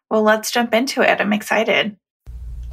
Well 0.10 0.22
let's 0.22 0.52
jump 0.52 0.74
into 0.74 1.02
it. 1.02 1.20
I'm 1.20 1.34
excited 1.34 1.98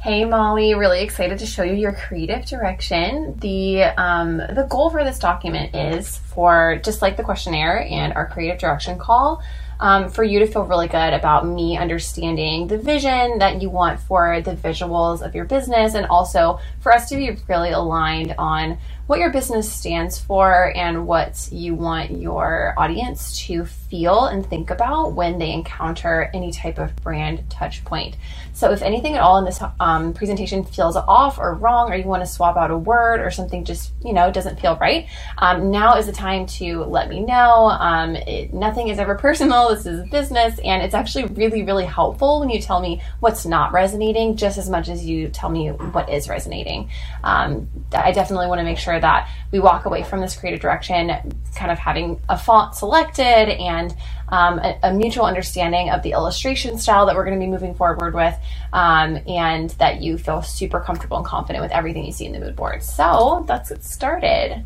Hey 0.07 0.23
Molly, 0.23 0.73
really 0.73 1.01
excited 1.01 1.39
to 1.39 1.45
show 1.45 1.63
you 1.63 1.73
your 1.73 1.91
creative 1.91 2.45
direction. 2.45 3.37
The 3.39 3.83
um, 3.97 4.37
the 4.37 4.65
goal 4.69 4.89
for 4.89 5.03
this 5.03 5.19
document 5.19 5.75
is 5.75 6.19
for 6.19 6.79
just 6.81 7.01
like 7.01 7.17
the 7.17 7.25
questionnaire 7.25 7.81
and 7.81 8.13
our 8.13 8.25
creative 8.25 8.57
direction 8.57 8.97
call, 8.97 9.43
um, 9.81 10.09
for 10.09 10.23
you 10.23 10.39
to 10.39 10.47
feel 10.47 10.63
really 10.63 10.87
good 10.87 11.13
about 11.13 11.45
me 11.45 11.75
understanding 11.77 12.67
the 12.67 12.77
vision 12.77 13.39
that 13.39 13.61
you 13.61 13.69
want 13.69 13.99
for 13.99 14.39
the 14.39 14.55
visuals 14.55 15.21
of 15.21 15.35
your 15.35 15.43
business, 15.43 15.93
and 15.93 16.05
also 16.05 16.57
for 16.79 16.93
us 16.93 17.09
to 17.09 17.17
be 17.17 17.35
really 17.49 17.71
aligned 17.71 18.33
on 18.37 18.77
what 19.07 19.19
your 19.19 19.31
business 19.31 19.71
stands 19.71 20.19
for 20.19 20.73
and 20.75 21.07
what 21.07 21.47
you 21.51 21.73
want 21.73 22.11
your 22.11 22.73
audience 22.77 23.39
to 23.39 23.65
feel 23.65 24.25
and 24.25 24.45
think 24.45 24.69
about 24.69 25.13
when 25.13 25.39
they 25.39 25.51
encounter 25.51 26.29
any 26.33 26.51
type 26.51 26.77
of 26.77 26.93
brand 26.97 27.49
touch 27.49 27.83
point. 27.85 28.17
So, 28.51 28.71
if 28.71 28.81
anything 28.81 29.15
at 29.15 29.21
all 29.21 29.37
in 29.37 29.45
this 29.45 29.61
um, 29.79 30.13
presentation 30.13 30.65
feels 30.65 30.95
off 30.95 31.37
or 31.37 31.53
wrong, 31.53 31.91
or 31.91 31.95
you 31.95 32.05
want 32.05 32.23
to 32.23 32.27
swap 32.27 32.57
out 32.57 32.69
a 32.69 32.77
word 32.77 33.21
or 33.21 33.31
something 33.31 33.63
just 33.63 33.93
you 34.03 34.13
know 34.13 34.31
doesn't 34.31 34.59
feel 34.59 34.75
right, 34.77 35.07
um, 35.37 35.71
now 35.71 35.95
is 35.95 36.05
the 36.05 36.11
time 36.11 36.45
to 36.45 36.83
let 36.83 37.07
me 37.07 37.21
know. 37.21 37.67
Um, 37.79 38.15
it, 38.15 38.53
nothing 38.53 38.89
is 38.89 38.99
ever 38.99 39.15
personal. 39.27 39.69
This 39.69 39.85
is 39.85 40.09
business, 40.09 40.59
and 40.63 40.83
it's 40.83 40.93
actually 40.93 41.25
really 41.25 41.63
really 41.63 41.85
helpful 41.85 42.41
when 42.41 42.49
you 42.49 42.59
tell 42.59 42.81
me 42.81 43.01
what's 43.21 43.45
not 43.45 43.71
resonating, 43.71 44.35
just 44.35 44.57
as 44.57 44.69
much 44.69 44.89
as 44.89 45.05
you 45.05 45.29
tell 45.29 45.49
me 45.49 45.69
what 45.69 46.09
is 46.09 46.27
resonating. 46.27 46.89
Um, 47.23 47.69
I 47.93 48.11
definitely 48.11 48.47
want 48.47 48.59
to 48.59 48.65
make 48.65 48.79
sure 48.79 48.96
that 48.99 49.29
we 49.51 49.59
walk 49.59 49.85
away 49.85 50.03
from 50.03 50.21
this 50.21 50.35
creative 50.35 50.59
direction 50.59 51.07
kind 51.55 51.71
of 51.71 51.79
having 51.79 52.21
a 52.29 52.37
font 52.37 52.75
selected 52.75 53.17
and 53.17 53.95
um, 54.29 54.59
a, 54.59 54.77
a, 54.83 54.93
mutual 54.93 55.25
understanding 55.25 55.89
of 55.89 56.03
the 56.03 56.11
illustration 56.11 56.77
style 56.77 57.05
that 57.05 57.15
we're 57.15 57.25
going 57.25 57.39
to 57.39 57.43
be 57.43 57.49
moving 57.49 57.73
forward 57.73 58.13
with, 58.13 58.35
um, 58.73 59.17
and 59.25 59.69
that 59.71 60.01
you 60.01 60.17
feel 60.17 60.41
super 60.41 60.81
comfortable 60.81 61.17
and 61.17 61.25
confident 61.25 61.63
with 61.63 61.71
everything 61.71 62.05
you 62.05 62.11
see 62.11 62.25
in 62.25 62.33
the 62.33 62.39
mood 62.39 62.55
board. 62.55 62.83
So 62.83 63.45
let's 63.47 63.69
get 63.69 63.83
started. 63.83 64.63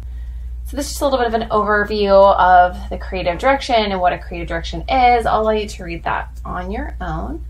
So 0.66 0.78
this 0.78 0.88
is 0.88 0.94
just 0.94 1.02
a 1.02 1.06
little 1.06 1.20
bit 1.20 1.28
of 1.28 1.34
an 1.34 1.50
overview 1.50 2.36
of 2.38 2.78
the 2.90 2.98
creative 2.98 3.38
direction 3.38 3.76
and 3.76 4.00
what 4.00 4.14
a 4.14 4.18
creative 4.18 4.48
direction 4.48 4.82
is. 4.90 5.26
I'll 5.26 5.42
allow 5.42 5.52
you 5.52 5.68
to 5.68 5.84
read 5.84 6.04
that 6.06 6.30
on 6.46 6.72
your 6.72 6.96
own. 7.02 7.46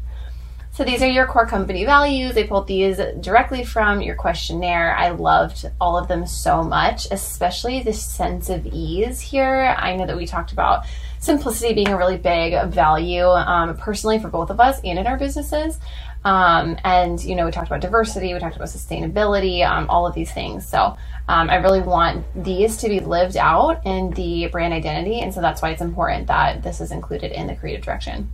So 0.73 0.85
these 0.85 1.01
are 1.01 1.07
your 1.07 1.27
core 1.27 1.45
company 1.45 1.83
values. 1.83 2.33
They 2.33 2.45
pulled 2.45 2.65
these 2.65 2.97
directly 3.19 3.65
from 3.65 4.01
your 4.01 4.15
questionnaire. 4.15 4.95
I 4.95 5.09
loved 5.09 5.69
all 5.81 5.97
of 5.97 6.07
them 6.07 6.25
so 6.25 6.63
much, 6.63 7.07
especially 7.11 7.83
the 7.83 7.91
sense 7.91 8.49
of 8.49 8.65
ease 8.65 9.19
here. 9.19 9.75
I 9.77 9.97
know 9.97 10.05
that 10.05 10.15
we 10.15 10.25
talked 10.25 10.53
about 10.53 10.85
simplicity 11.19 11.73
being 11.73 11.89
a 11.89 11.97
really 11.97 12.17
big 12.17 12.69
value 12.69 13.25
um, 13.25 13.75
personally 13.75 14.17
for 14.17 14.29
both 14.29 14.49
of 14.49 14.61
us 14.61 14.79
and 14.85 14.97
in 14.97 15.07
our 15.07 15.17
businesses. 15.17 15.77
Um, 16.23 16.77
and 16.85 17.21
you 17.21 17.35
know, 17.35 17.45
we 17.45 17.51
talked 17.51 17.67
about 17.67 17.81
diversity, 17.81 18.33
we 18.33 18.39
talked 18.39 18.55
about 18.55 18.69
sustainability, 18.69 19.67
um, 19.67 19.89
all 19.89 20.07
of 20.07 20.15
these 20.15 20.31
things. 20.31 20.65
So 20.65 20.95
um, 21.27 21.49
I 21.49 21.55
really 21.55 21.81
want 21.81 22.25
these 22.45 22.77
to 22.77 22.87
be 22.87 23.01
lived 23.01 23.35
out 23.35 23.85
in 23.85 24.11
the 24.11 24.47
brand 24.47 24.73
identity, 24.73 25.19
and 25.19 25.33
so 25.33 25.41
that's 25.41 25.61
why 25.61 25.71
it's 25.71 25.81
important 25.81 26.27
that 26.27 26.63
this 26.63 26.79
is 26.79 26.91
included 26.91 27.33
in 27.33 27.47
the 27.47 27.55
creative 27.55 27.83
direction. 27.83 28.31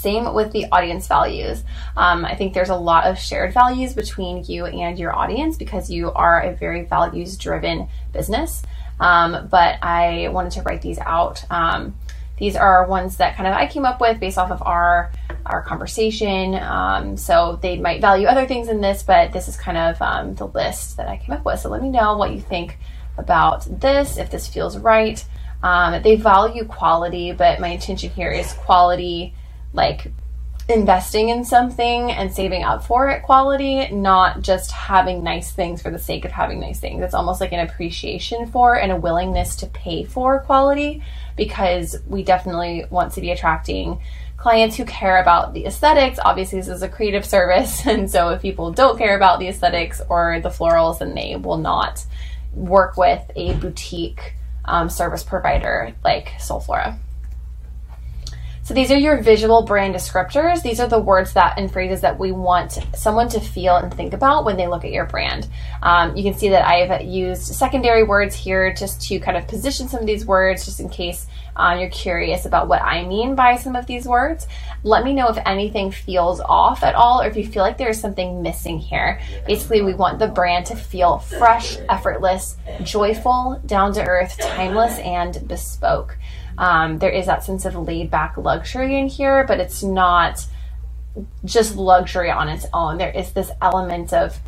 Same 0.00 0.32
with 0.32 0.50
the 0.52 0.66
audience 0.72 1.06
values. 1.06 1.62
Um, 1.96 2.24
I 2.24 2.34
think 2.34 2.54
there's 2.54 2.70
a 2.70 2.76
lot 2.76 3.06
of 3.06 3.18
shared 3.18 3.52
values 3.52 3.92
between 3.92 4.44
you 4.44 4.64
and 4.64 4.98
your 4.98 5.14
audience 5.14 5.58
because 5.58 5.90
you 5.90 6.10
are 6.12 6.40
a 6.40 6.54
very 6.54 6.84
values 6.84 7.36
driven 7.36 7.86
business. 8.12 8.62
Um, 8.98 9.48
but 9.50 9.78
I 9.82 10.28
wanted 10.28 10.52
to 10.52 10.62
write 10.62 10.80
these 10.80 10.98
out. 10.98 11.44
Um, 11.50 11.94
these 12.38 12.56
are 12.56 12.86
ones 12.86 13.18
that 13.18 13.36
kind 13.36 13.46
of 13.46 13.54
I 13.54 13.66
came 13.66 13.84
up 13.84 14.00
with 14.00 14.18
based 14.18 14.38
off 14.38 14.50
of 14.50 14.62
our 14.62 15.12
our 15.44 15.62
conversation. 15.62 16.54
Um, 16.54 17.16
so 17.18 17.58
they 17.60 17.78
might 17.78 18.00
value 18.00 18.26
other 18.26 18.46
things 18.46 18.68
in 18.68 18.80
this, 18.80 19.02
but 19.02 19.32
this 19.32 19.48
is 19.48 19.56
kind 19.56 19.76
of 19.76 20.00
um, 20.00 20.34
the 20.34 20.46
list 20.46 20.96
that 20.96 21.08
I 21.08 21.18
came 21.18 21.34
up 21.34 21.44
with. 21.44 21.60
So 21.60 21.68
let 21.68 21.82
me 21.82 21.90
know 21.90 22.16
what 22.16 22.32
you 22.32 22.40
think 22.40 22.78
about 23.18 23.66
this, 23.80 24.16
if 24.16 24.30
this 24.30 24.46
feels 24.46 24.78
right. 24.78 25.22
Um, 25.62 26.02
they 26.02 26.16
value 26.16 26.64
quality, 26.64 27.32
but 27.32 27.60
my 27.60 27.68
intention 27.68 28.10
here 28.10 28.30
is 28.30 28.52
quality, 28.54 29.34
like 29.72 30.10
investing 30.68 31.30
in 31.30 31.44
something 31.44 32.12
and 32.12 32.32
saving 32.32 32.62
up 32.62 32.84
for 32.84 33.08
it 33.08 33.22
quality, 33.22 33.88
not 33.90 34.40
just 34.40 34.70
having 34.70 35.22
nice 35.22 35.50
things 35.50 35.82
for 35.82 35.90
the 35.90 35.98
sake 35.98 36.24
of 36.24 36.30
having 36.30 36.60
nice 36.60 36.78
things. 36.78 37.02
It's 37.02 37.14
almost 37.14 37.40
like 37.40 37.52
an 37.52 37.60
appreciation 37.60 38.46
for 38.46 38.78
and 38.78 38.92
a 38.92 38.96
willingness 38.96 39.56
to 39.56 39.66
pay 39.66 40.04
for 40.04 40.40
quality 40.40 41.02
because 41.36 41.96
we 42.06 42.22
definitely 42.22 42.84
want 42.90 43.12
to 43.14 43.20
be 43.20 43.30
attracting 43.30 44.00
clients 44.36 44.76
who 44.76 44.84
care 44.84 45.20
about 45.20 45.52
the 45.52 45.66
aesthetics. 45.66 46.18
Obviously, 46.24 46.58
this 46.58 46.68
is 46.68 46.82
a 46.82 46.88
creative 46.88 47.26
service. 47.26 47.86
And 47.90 48.10
so 48.10 48.30
if 48.30 48.40
people 48.40 48.70
don't 48.70 48.96
care 48.96 49.16
about 49.16 49.38
the 49.38 49.48
aesthetics 49.48 50.00
or 50.08 50.40
the 50.40 50.48
florals, 50.48 51.00
then 51.00 51.14
they 51.14 51.36
will 51.36 51.58
not 51.58 52.04
work 52.54 52.96
with 52.96 53.22
a 53.36 53.54
boutique 53.54 54.34
um, 54.64 54.88
service 54.88 55.22
provider 55.22 55.92
like 56.04 56.28
Soulflora. 56.38 56.98
So 58.70 58.74
these 58.74 58.92
are 58.92 58.96
your 58.96 59.20
visual 59.20 59.62
brand 59.62 59.96
descriptors. 59.96 60.62
These 60.62 60.78
are 60.78 60.86
the 60.86 61.00
words 61.00 61.32
that 61.32 61.58
and 61.58 61.68
phrases 61.68 62.02
that 62.02 62.16
we 62.16 62.30
want 62.30 62.78
someone 62.94 63.28
to 63.30 63.40
feel 63.40 63.74
and 63.74 63.92
think 63.92 64.14
about 64.14 64.44
when 64.44 64.56
they 64.56 64.68
look 64.68 64.84
at 64.84 64.92
your 64.92 65.06
brand. 65.06 65.48
Um, 65.82 66.14
you 66.14 66.22
can 66.22 66.38
see 66.38 66.50
that 66.50 66.64
I've 66.64 67.04
used 67.04 67.42
secondary 67.42 68.04
words 68.04 68.32
here 68.32 68.72
just 68.72 69.02
to 69.08 69.18
kind 69.18 69.36
of 69.36 69.48
position 69.48 69.88
some 69.88 69.98
of 69.98 70.06
these 70.06 70.24
words, 70.24 70.66
just 70.66 70.78
in 70.78 70.88
case 70.88 71.26
um, 71.56 71.80
you're 71.80 71.90
curious 71.90 72.46
about 72.46 72.68
what 72.68 72.80
I 72.80 73.04
mean 73.04 73.34
by 73.34 73.56
some 73.56 73.74
of 73.74 73.86
these 73.86 74.06
words. 74.06 74.46
Let 74.84 75.02
me 75.02 75.14
know 75.14 75.26
if 75.26 75.38
anything 75.44 75.90
feels 75.90 76.38
off 76.38 76.84
at 76.84 76.94
all, 76.94 77.22
or 77.22 77.26
if 77.26 77.36
you 77.36 77.48
feel 77.48 77.64
like 77.64 77.76
there's 77.76 78.00
something 78.00 78.40
missing 78.40 78.78
here. 78.78 79.20
Basically, 79.48 79.82
we 79.82 79.94
want 79.94 80.20
the 80.20 80.28
brand 80.28 80.66
to 80.66 80.76
feel 80.76 81.18
fresh, 81.18 81.76
effortless, 81.88 82.56
joyful, 82.84 83.60
down 83.66 83.92
to 83.94 84.04
earth, 84.04 84.38
timeless, 84.38 84.96
and 85.00 85.48
bespoke. 85.48 86.16
Um, 86.60 86.98
there 86.98 87.10
is 87.10 87.24
that 87.24 87.42
sense 87.42 87.64
of 87.64 87.74
laid 87.74 88.10
back 88.10 88.36
luxury 88.36 88.98
in 88.98 89.08
here, 89.08 89.44
but 89.44 89.58
it's 89.60 89.82
not 89.82 90.46
just 91.42 91.74
luxury 91.74 92.30
on 92.30 92.50
its 92.50 92.66
own. 92.74 92.98
There 92.98 93.10
is 93.10 93.32
this 93.32 93.50
element 93.62 94.12
of, 94.12 94.38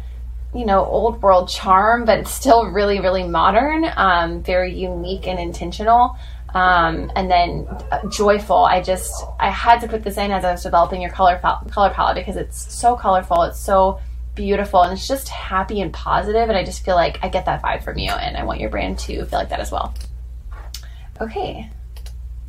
you 0.54 0.66
know, 0.66 0.84
old 0.84 1.22
world 1.22 1.48
charm, 1.48 2.04
but 2.04 2.18
it's 2.18 2.30
still 2.30 2.66
really, 2.66 3.00
really 3.00 3.26
modern, 3.26 3.86
um, 3.96 4.42
very 4.42 4.74
unique 4.74 5.26
and 5.26 5.40
intentional. 5.40 6.16
Um, 6.54 7.10
and 7.16 7.30
then 7.30 7.66
uh, 7.90 8.06
joyful. 8.10 8.62
I 8.62 8.82
just 8.82 9.24
I 9.40 9.48
had 9.48 9.80
to 9.80 9.88
put 9.88 10.04
this 10.04 10.18
in 10.18 10.30
as 10.30 10.44
I 10.44 10.52
was 10.52 10.62
developing 10.62 11.00
your 11.00 11.10
color 11.10 11.40
color 11.70 11.88
palette 11.88 12.16
because 12.16 12.36
it's 12.36 12.74
so 12.74 12.94
colorful. 12.94 13.42
It's 13.44 13.58
so 13.58 14.00
beautiful 14.34 14.82
and 14.82 14.92
it's 14.92 15.08
just 15.08 15.30
happy 15.30 15.80
and 15.80 15.94
positive. 15.94 16.34
positive 16.34 16.48
and 16.50 16.58
I 16.58 16.64
just 16.64 16.84
feel 16.84 16.94
like 16.94 17.18
I 17.22 17.30
get 17.30 17.46
that 17.46 17.62
vibe 17.62 17.82
from 17.82 17.96
you 17.98 18.10
and 18.10 18.36
I 18.36 18.44
want 18.44 18.60
your 18.60 18.68
brand 18.68 18.98
to 19.00 19.24
feel 19.24 19.38
like 19.38 19.48
that 19.48 19.60
as 19.60 19.72
well. 19.72 19.94
Okay, 21.22 21.70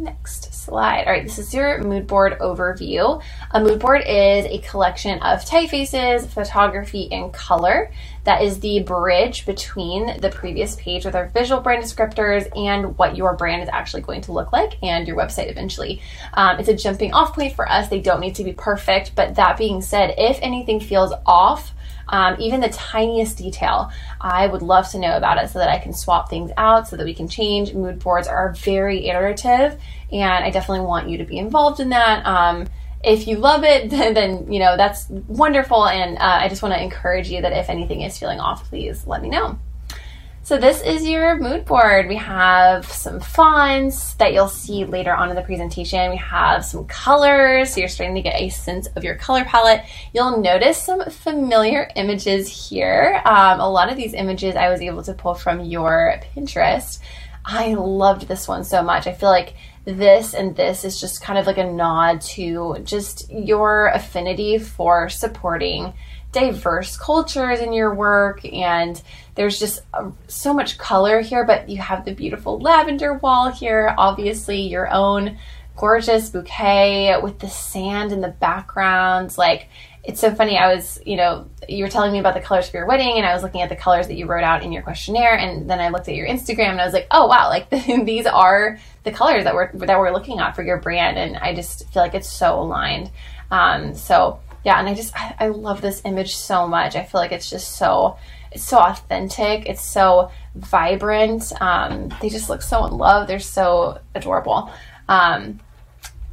Next 0.03 0.53
slide. 0.53 1.05
All 1.05 1.13
right, 1.13 1.23
this 1.23 1.39
is 1.39 1.53
your 1.53 1.81
mood 1.81 2.07
board 2.07 2.37
overview. 2.41 3.23
A 3.51 3.63
mood 3.63 3.79
board 3.79 4.01
is 4.01 4.45
a 4.45 4.57
collection 4.57 5.17
of 5.19 5.45
typefaces, 5.45 6.27
photography, 6.27 7.07
and 7.09 7.31
color 7.31 7.89
that 8.25 8.41
is 8.41 8.59
the 8.59 8.81
bridge 8.83 9.45
between 9.45 10.19
the 10.19 10.29
previous 10.29 10.75
page 10.75 11.05
with 11.05 11.15
our 11.15 11.29
visual 11.29 11.61
brand 11.61 11.81
descriptors 11.81 12.49
and 12.57 12.97
what 12.97 13.15
your 13.15 13.33
brand 13.35 13.63
is 13.63 13.69
actually 13.71 14.01
going 14.01 14.19
to 14.21 14.33
look 14.33 14.51
like 14.51 14.77
and 14.83 15.07
your 15.07 15.15
website 15.15 15.49
eventually. 15.49 16.01
Um, 16.33 16.59
it's 16.59 16.67
a 16.67 16.75
jumping 16.75 17.13
off 17.13 17.33
point 17.33 17.55
for 17.55 17.69
us. 17.69 17.87
They 17.87 18.01
don't 18.01 18.19
need 18.19 18.35
to 18.35 18.43
be 18.43 18.51
perfect, 18.51 19.15
but 19.15 19.35
that 19.35 19.57
being 19.57 19.81
said, 19.81 20.15
if 20.17 20.37
anything 20.41 20.81
feels 20.81 21.13
off, 21.25 21.71
um, 22.07 22.35
even 22.39 22.59
the 22.59 22.69
tiniest 22.69 23.37
detail, 23.37 23.91
I 24.19 24.47
would 24.47 24.61
love 24.61 24.89
to 24.91 24.99
know 24.99 25.15
about 25.17 25.43
it 25.43 25.49
so 25.49 25.59
that 25.59 25.69
I 25.69 25.79
can 25.79 25.93
swap 25.93 26.29
things 26.29 26.51
out 26.57 26.87
so 26.87 26.97
that 26.97 27.05
we 27.05 27.13
can 27.13 27.27
change. 27.27 27.73
Mood 27.73 27.99
boards 27.99 28.27
are 28.27 28.53
very 28.53 29.07
iterative, 29.07 29.79
and 30.11 30.43
I 30.43 30.49
definitely 30.49 30.85
want 30.85 31.09
you 31.09 31.17
to 31.19 31.25
be 31.25 31.37
involved 31.37 31.79
in 31.79 31.89
that. 31.89 32.25
Um, 32.25 32.67
if 33.03 33.27
you 33.27 33.37
love 33.37 33.63
it, 33.63 33.89
then, 33.89 34.13
then, 34.13 34.51
you 34.51 34.59
know 34.59 34.77
that's 34.77 35.09
wonderful, 35.09 35.85
and 35.87 36.17
uh, 36.17 36.39
I 36.41 36.49
just 36.49 36.61
want 36.61 36.73
to 36.73 36.81
encourage 36.81 37.29
you 37.29 37.41
that 37.41 37.53
if 37.53 37.69
anything 37.69 38.01
is 38.01 38.17
feeling 38.17 38.39
off, 38.39 38.69
please 38.69 39.05
let 39.07 39.21
me 39.21 39.29
know. 39.29 39.59
So 40.45 40.57
this 40.57 40.81
is 40.81 41.07
your 41.07 41.39
mood 41.39 41.63
board. 41.63 42.09
We 42.09 42.17
have 42.17 42.85
some 42.91 43.21
fonts 43.21 44.15
that 44.15 44.33
you'll 44.33 44.49
see 44.49 44.83
later 44.83 45.15
on 45.15 45.29
in 45.29 45.37
the 45.37 45.41
presentation. 45.41 46.11
We 46.11 46.17
have 46.17 46.65
some 46.65 46.85
colors, 46.85 47.73
so 47.73 47.79
you're 47.79 47.87
starting 47.87 48.15
to 48.15 48.21
get 48.21 48.41
a 48.41 48.49
sense 48.49 48.87
of 48.87 49.05
your 49.05 49.15
color 49.15 49.45
palette. 49.45 49.85
You'll 50.13 50.41
notice 50.41 50.77
some 50.77 51.01
familiar 51.05 51.89
images 51.95 52.49
here. 52.69 53.21
Um, 53.23 53.61
a 53.61 53.69
lot 53.69 53.89
of 53.89 53.95
these 53.95 54.13
images 54.13 54.57
I 54.57 54.67
was 54.67 54.81
able 54.81 55.01
to 55.03 55.13
pull 55.13 55.33
from 55.33 55.63
your 55.63 56.19
Pinterest. 56.35 56.99
I 57.45 57.75
loved 57.75 58.27
this 58.27 58.45
one 58.45 58.65
so 58.65 58.83
much. 58.83 59.07
I 59.07 59.13
feel 59.13 59.29
like 59.29 59.53
this 59.85 60.33
and 60.33 60.57
this 60.57 60.83
is 60.83 60.99
just 60.99 61.21
kind 61.21 61.39
of 61.39 61.47
like 61.47 61.57
a 61.57 61.71
nod 61.71 62.19
to 62.19 62.79
just 62.83 63.31
your 63.31 63.87
affinity 63.87 64.57
for 64.57 65.07
supporting 65.07 65.93
diverse 66.33 66.97
cultures 66.97 67.59
in 67.59 67.71
your 67.71 67.93
work 67.93 68.43
and 68.43 69.01
there's 69.35 69.59
just 69.59 69.81
uh, 69.93 70.11
so 70.27 70.53
much 70.53 70.77
color 70.77 71.21
here 71.21 71.45
but 71.45 71.69
you 71.69 71.81
have 71.81 72.05
the 72.05 72.13
beautiful 72.13 72.59
lavender 72.59 73.15
wall 73.15 73.51
here. 73.51 73.93
Obviously 73.97 74.61
your 74.61 74.91
own 74.91 75.37
gorgeous 75.75 76.29
bouquet 76.29 77.17
with 77.21 77.39
the 77.39 77.49
sand 77.49 78.11
in 78.11 78.21
the 78.21 78.27
background. 78.27 79.35
Like 79.37 79.69
it's 80.03 80.19
so 80.19 80.33
funny. 80.35 80.57
I 80.57 80.73
was 80.73 80.99
you 81.05 81.15
know 81.15 81.49
you 81.67 81.83
were 81.83 81.89
telling 81.89 82.11
me 82.11 82.19
about 82.19 82.33
the 82.33 82.41
colors 82.41 82.69
for 82.69 82.75
your 82.75 82.85
wedding 82.85 83.15
and 83.15 83.25
i 83.25 83.33
was 83.33 83.41
looking 83.41 83.61
at 83.61 83.69
the 83.69 83.75
colors 83.75 84.07
that 84.07 84.15
you 84.15 84.25
wrote 84.25 84.43
out 84.43 84.63
in 84.63 84.73
your 84.73 84.83
questionnaire 84.83 85.37
and 85.37 85.69
then 85.69 85.79
i 85.79 85.87
looked 85.87 86.09
at 86.09 86.15
your 86.15 86.27
instagram 86.27 86.71
and 86.71 86.81
i 86.81 86.83
was 86.83 86.93
like 86.93 87.07
oh 87.11 87.25
wow 87.25 87.47
like 87.47 87.69
these 88.05 88.25
are 88.25 88.77
the 89.03 89.11
colors 89.11 89.45
that 89.45 89.55
we're 89.55 89.71
that 89.71 89.97
we're 89.97 90.11
looking 90.11 90.39
at 90.39 90.57
for 90.57 90.61
your 90.61 90.77
brand 90.77 91.17
and 91.17 91.37
i 91.37 91.55
just 91.55 91.89
feel 91.93 92.03
like 92.03 92.15
it's 92.15 92.29
so 92.29 92.59
aligned. 92.59 93.09
Um, 93.53 93.93
so 93.93 94.39
yeah, 94.63 94.79
and 94.79 94.87
I 94.87 94.93
just 94.93 95.15
I, 95.15 95.35
I 95.39 95.47
love 95.49 95.81
this 95.81 96.01
image 96.05 96.35
so 96.35 96.67
much. 96.67 96.95
I 96.95 97.03
feel 97.03 97.21
like 97.21 97.31
it's 97.31 97.49
just 97.49 97.75
so 97.75 98.17
it's 98.53 98.63
so 98.63 98.77
authentic. 98.77 99.67
It's 99.67 99.83
so 99.83 100.31
vibrant. 100.55 101.51
Um, 101.61 102.13
they 102.21 102.29
just 102.29 102.49
look 102.49 102.61
so 102.61 102.85
in 102.85 102.97
love. 102.97 103.27
They're 103.27 103.39
so 103.39 103.99
adorable. 104.15 104.71
Um, 105.07 105.59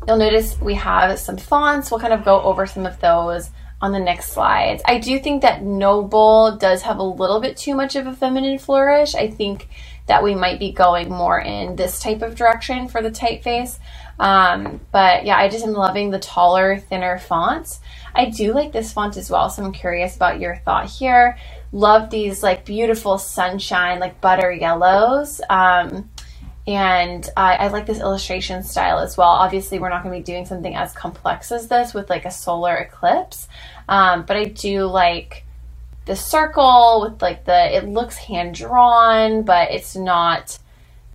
you'll 0.07 0.19
notice 0.19 0.59
we 0.61 0.75
have 0.75 1.19
some 1.19 1.37
fonts. 1.37 1.91
We'll 1.91 2.01
kind 2.01 2.13
of 2.13 2.25
go 2.25 2.41
over 2.43 2.67
some 2.67 2.87
of 2.87 3.01
those 3.01 3.51
on 3.83 3.93
the 3.93 3.99
next 3.99 4.33
slides. 4.33 4.83
I 4.85 4.99
do 4.99 5.19
think 5.19 5.43
that 5.43 5.63
Noble 5.63 6.57
does 6.59 6.83
have 6.83 6.99
a 6.99 7.03
little 7.03 7.41
bit 7.41 7.57
too 7.57 7.75
much 7.75 7.97
of 7.97 8.07
a 8.07 8.13
feminine 8.13 8.59
flourish. 8.59 9.15
I 9.15 9.31
think 9.31 9.69
that 10.07 10.23
we 10.23 10.35
might 10.35 10.59
be 10.59 10.73
going 10.73 11.09
more 11.09 11.41
in 11.41 11.77
this 11.77 12.01
type 12.01 12.21
of 12.21 12.35
direction 12.35 12.89
for 12.89 13.01
the 13.01 13.11
typeface. 13.11 13.79
Um, 14.19 14.81
but 14.93 15.25
yeah, 15.25 15.37
I 15.37 15.49
just 15.49 15.65
am 15.65 15.73
loving 15.73 16.11
the 16.11 16.19
taller, 16.19 16.79
thinner 16.79 17.19
fonts. 17.19 17.81
I 18.15 18.27
do 18.27 18.53
like 18.53 18.73
this 18.73 18.93
font 18.93 19.17
as 19.17 19.31
well, 19.31 19.49
so 19.49 19.65
I'm 19.65 19.73
curious 19.73 20.17
about 20.17 20.41
your 20.41 20.57
thought 20.57 20.87
here. 20.87 21.39
Love 21.73 22.11
these 22.11 22.43
like 22.43 22.65
beautiful 22.65 23.19
sunshine, 23.19 24.01
like 24.01 24.21
butter 24.21 24.51
yellows. 24.51 25.41
Um, 25.49 26.11
and 26.67 27.29
I, 27.37 27.69
like 27.69 27.87
this 27.87 28.01
illustration 28.01 28.63
style 28.63 28.99
as 28.99 29.17
well. 29.17 29.29
Obviously, 29.29 29.79
we're 29.79 29.89
not 29.89 30.03
going 30.03 30.15
to 30.15 30.21
be 30.21 30.33
doing 30.33 30.47
something 30.47 30.75
as 30.75 30.93
complex 30.93 31.51
as 31.51 31.69
this 31.69 31.95
with 31.95 32.11
like 32.11 32.25
a 32.25 32.31
solar 32.31 32.77
eclipse, 32.77 33.49
um, 33.89 34.25
but 34.25 34.37
I 34.37 34.45
do 34.45 34.85
like 34.85 35.45
the 36.05 36.17
circle 36.17 37.01
with 37.03 37.23
like 37.23 37.45
the, 37.45 37.77
it 37.77 37.89
looks 37.89 38.17
hand 38.17 38.55
drawn, 38.55 39.43
but 39.43 39.71
it's 39.71 39.97
not 39.97 40.59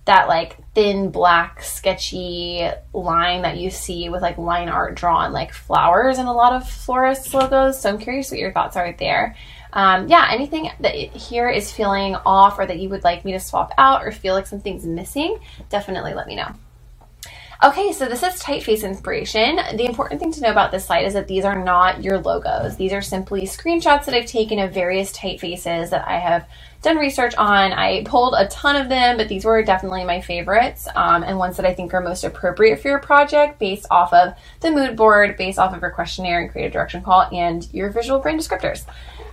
that 0.06 0.28
like 0.28 0.56
thin 0.72 1.10
black 1.10 1.62
sketchy 1.62 2.68
line 2.92 3.42
that 3.42 3.56
you 3.56 3.70
see 3.70 4.08
with 4.08 4.22
like 4.22 4.38
line 4.38 4.68
art 4.68 4.94
drawn 4.94 5.32
like 5.32 5.52
flowers 5.52 6.18
in 6.18 6.26
a 6.26 6.32
lot 6.32 6.52
of 6.52 6.68
florist 6.68 7.34
logos 7.34 7.80
so 7.80 7.90
i'm 7.90 7.98
curious 7.98 8.30
what 8.30 8.38
your 8.38 8.52
thoughts 8.52 8.76
are 8.76 8.94
there 9.00 9.34
um, 9.76 10.08
yeah 10.08 10.26
anything 10.30 10.68
that 10.80 10.94
here 10.94 11.48
is 11.48 11.70
feeling 11.70 12.16
off 12.26 12.58
or 12.58 12.66
that 12.66 12.80
you 12.80 12.88
would 12.88 13.04
like 13.04 13.24
me 13.24 13.30
to 13.30 13.40
swap 13.40 13.72
out 13.78 14.04
or 14.04 14.10
feel 14.10 14.34
like 14.34 14.48
something's 14.48 14.84
missing 14.84 15.38
definitely 15.68 16.14
let 16.14 16.26
me 16.26 16.34
know 16.34 16.52
Okay, 17.64 17.90
so 17.92 18.04
this 18.04 18.22
is 18.22 18.34
typeface 18.34 18.84
inspiration. 18.84 19.56
The 19.76 19.86
important 19.86 20.20
thing 20.20 20.30
to 20.32 20.42
know 20.42 20.50
about 20.50 20.72
this 20.72 20.84
slide 20.84 21.06
is 21.06 21.14
that 21.14 21.26
these 21.26 21.42
are 21.42 21.58
not 21.64 22.04
your 22.04 22.18
logos. 22.18 22.76
These 22.76 22.92
are 22.92 23.00
simply 23.00 23.42
screenshots 23.42 24.04
that 24.04 24.14
I've 24.14 24.26
taken 24.26 24.58
of 24.58 24.74
various 24.74 25.10
typefaces 25.10 25.88
that 25.88 26.06
I 26.06 26.18
have 26.18 26.46
done 26.86 26.96
research 26.96 27.34
on. 27.34 27.72
I 27.72 28.04
pulled 28.04 28.34
a 28.38 28.46
ton 28.46 28.76
of 28.76 28.88
them, 28.88 29.16
but 29.16 29.28
these 29.28 29.44
were 29.44 29.62
definitely 29.62 30.04
my 30.04 30.20
favorites 30.20 30.86
um, 30.94 31.24
and 31.24 31.36
ones 31.36 31.56
that 31.56 31.66
I 31.66 31.74
think 31.74 31.92
are 31.92 32.00
most 32.00 32.22
appropriate 32.22 32.80
for 32.80 32.88
your 32.88 33.00
project 33.00 33.58
based 33.58 33.86
off 33.90 34.12
of 34.12 34.34
the 34.60 34.70
mood 34.70 34.96
board, 34.96 35.36
based 35.36 35.58
off 35.58 35.74
of 35.74 35.82
your 35.82 35.90
questionnaire 35.90 36.40
and 36.40 36.50
creative 36.50 36.72
direction 36.72 37.02
call, 37.02 37.28
and 37.32 37.68
your 37.74 37.90
visual 37.90 38.20
brand 38.20 38.40
descriptors. 38.40 38.84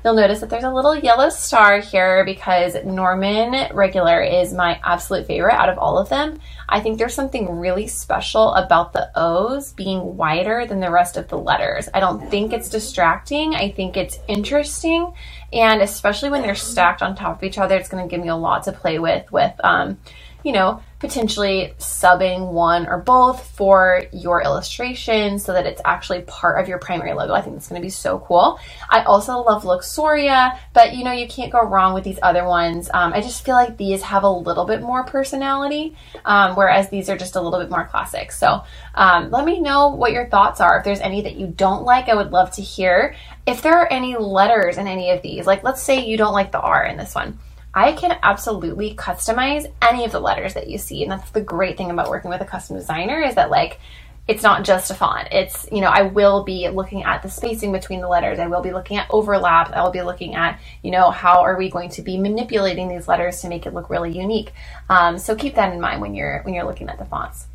You'll 0.03 0.15
notice 0.15 0.41
that 0.41 0.49
there's 0.49 0.65
a 0.65 0.73
little 0.73 0.97
yellow 0.97 1.29
star 1.29 1.79
here 1.79 2.25
because 2.25 2.75
Norman 2.83 3.73
Regular 3.73 4.21
is 4.21 4.53
my 4.53 4.77
absolute 4.83 5.27
favorite 5.27 5.53
out 5.53 5.69
of 5.69 5.77
all 5.77 5.97
of 5.97 6.09
them. 6.09 6.39
I 6.67 6.81
think 6.81 6.97
there's 6.97 7.13
something 7.13 7.59
really 7.59 7.87
special 7.87 8.53
about 8.55 8.91
the 8.91 9.09
O's 9.15 9.71
being 9.71 10.17
wider 10.17 10.65
than 10.65 10.81
the 10.81 10.91
rest 10.91 11.15
of 11.15 11.29
the 11.29 11.37
letters. 11.37 11.87
I 11.93 12.01
don't 12.01 12.29
think 12.29 12.51
it's 12.51 12.67
distracting. 12.67 13.55
I 13.55 13.71
think 13.71 13.95
it's 13.95 14.19
interesting. 14.27 15.13
And 15.53 15.81
especially 15.81 16.29
when 16.29 16.41
they're 16.41 16.55
stacked 16.55 17.01
on 17.01 17.15
top 17.15 17.37
of 17.37 17.43
each 17.43 17.57
other, 17.57 17.75
it's 17.75 17.89
going 17.89 18.03
to 18.03 18.09
give 18.09 18.21
me 18.21 18.29
a 18.29 18.35
lot 18.35 18.63
to 18.63 18.71
play 18.71 18.99
with, 18.99 19.31
with, 19.31 19.53
um, 19.63 19.99
you 20.43 20.51
know, 20.51 20.81
potentially 21.03 21.73
subbing 21.79 22.53
one 22.53 22.87
or 22.87 22.97
both 22.97 23.45
for 23.57 24.03
your 24.13 24.41
illustration 24.41 25.37
so 25.37 25.51
that 25.51 25.65
it's 25.65 25.81
actually 25.83 26.21
part 26.21 26.61
of 26.61 26.69
your 26.69 26.77
primary 26.79 27.13
logo. 27.13 27.33
I 27.33 27.41
think 27.41 27.57
that's 27.57 27.67
going 27.67 27.81
to 27.81 27.85
be 27.85 27.89
so 27.89 28.19
cool. 28.19 28.57
I 28.89 29.03
also 29.03 29.39
love 29.39 29.63
Luxoria, 29.63 30.57
but 30.73 30.95
you 30.95 31.03
know, 31.03 31.11
you 31.11 31.27
can't 31.27 31.51
go 31.51 31.61
wrong 31.61 31.93
with 31.93 32.05
these 32.05 32.19
other 32.23 32.45
ones. 32.45 32.89
Um, 32.93 33.11
I 33.11 33.19
just 33.19 33.43
feel 33.43 33.55
like 33.55 33.75
these 33.75 34.01
have 34.01 34.23
a 34.23 34.29
little 34.29 34.63
bit 34.63 34.81
more 34.81 35.03
personality, 35.03 35.97
um, 36.23 36.55
whereas 36.55 36.89
these 36.89 37.09
are 37.09 37.17
just 37.17 37.35
a 37.35 37.41
little 37.41 37.59
bit 37.59 37.69
more 37.69 37.85
classic. 37.85 38.31
So 38.31 38.63
um, 38.95 39.29
let 39.29 39.43
me 39.43 39.59
know 39.59 39.89
what 39.89 40.13
your 40.13 40.27
thoughts 40.27 40.61
are. 40.61 40.77
If 40.77 40.85
there's 40.85 41.01
any 41.01 41.21
that 41.23 41.35
you 41.35 41.47
don't 41.47 41.83
like, 41.83 42.07
I 42.07 42.15
would 42.15 42.31
love 42.31 42.51
to 42.51 42.61
hear. 42.61 43.13
If 43.45 43.61
there 43.61 43.77
are 43.79 43.91
any 43.91 44.15
letters 44.15 44.77
in 44.77 44.87
any 44.87 45.11
of 45.11 45.21
these, 45.21 45.45
like 45.45 45.63
let's 45.63 45.81
say 45.81 46.05
you 46.05 46.17
don't 46.17 46.33
like 46.33 46.51
the 46.51 46.61
R 46.61 46.85
in 46.85 46.97
this 46.97 47.13
one 47.13 47.39
I 47.73 47.93
can 47.93 48.17
absolutely 48.21 48.93
customize 48.93 49.65
any 49.81 50.05
of 50.05 50.11
the 50.11 50.19
letters 50.19 50.53
that 50.53 50.69
you 50.69 50.77
see. 50.77 51.01
And 51.01 51.11
that's 51.11 51.31
the 51.31 51.41
great 51.41 51.75
thing 51.75 51.89
about 51.89 52.09
working 52.09 52.29
with 52.29 52.41
a 52.41 52.45
custom 52.45 52.77
designer 52.77 53.19
is 53.19 53.35
that 53.35 53.49
like 53.49 53.79
it's 54.25 54.43
not 54.43 54.63
just 54.63 54.89
a 54.89 54.93
font. 54.93 55.27
It's, 55.31 55.67
you 55.69 55.81
know, 55.81 55.89
I 55.89 56.03
will 56.03 56.43
be 56.43 56.69
looking 56.69 57.03
at 57.03 57.23
the 57.23 57.29
spacing 57.29 57.73
between 57.73 57.99
the 57.99 58.07
letters. 58.07 58.39
I 58.39 58.47
will 58.47 58.61
be 58.61 58.71
looking 58.71 58.95
at 58.95 59.07
overlap. 59.09 59.71
I 59.73 59.83
will 59.83 59.91
be 59.91 60.01
looking 60.01 60.35
at, 60.35 60.61
you 60.81 60.91
know, 60.91 61.11
how 61.11 61.41
are 61.41 61.57
we 61.57 61.69
going 61.69 61.89
to 61.89 62.01
be 62.01 62.17
manipulating 62.17 62.87
these 62.87 63.07
letters 63.07 63.41
to 63.41 63.49
make 63.49 63.65
it 63.65 63.73
look 63.73 63.89
really 63.89 64.17
unique. 64.17 64.53
Um, 64.89 65.17
so 65.17 65.35
keep 65.35 65.55
that 65.55 65.73
in 65.73 65.81
mind 65.81 65.99
when 65.99 66.13
you're 66.13 66.41
when 66.43 66.53
you're 66.53 66.63
looking 66.63 66.87
at 66.87 66.99
the 66.99 67.05
fonts. 67.05 67.47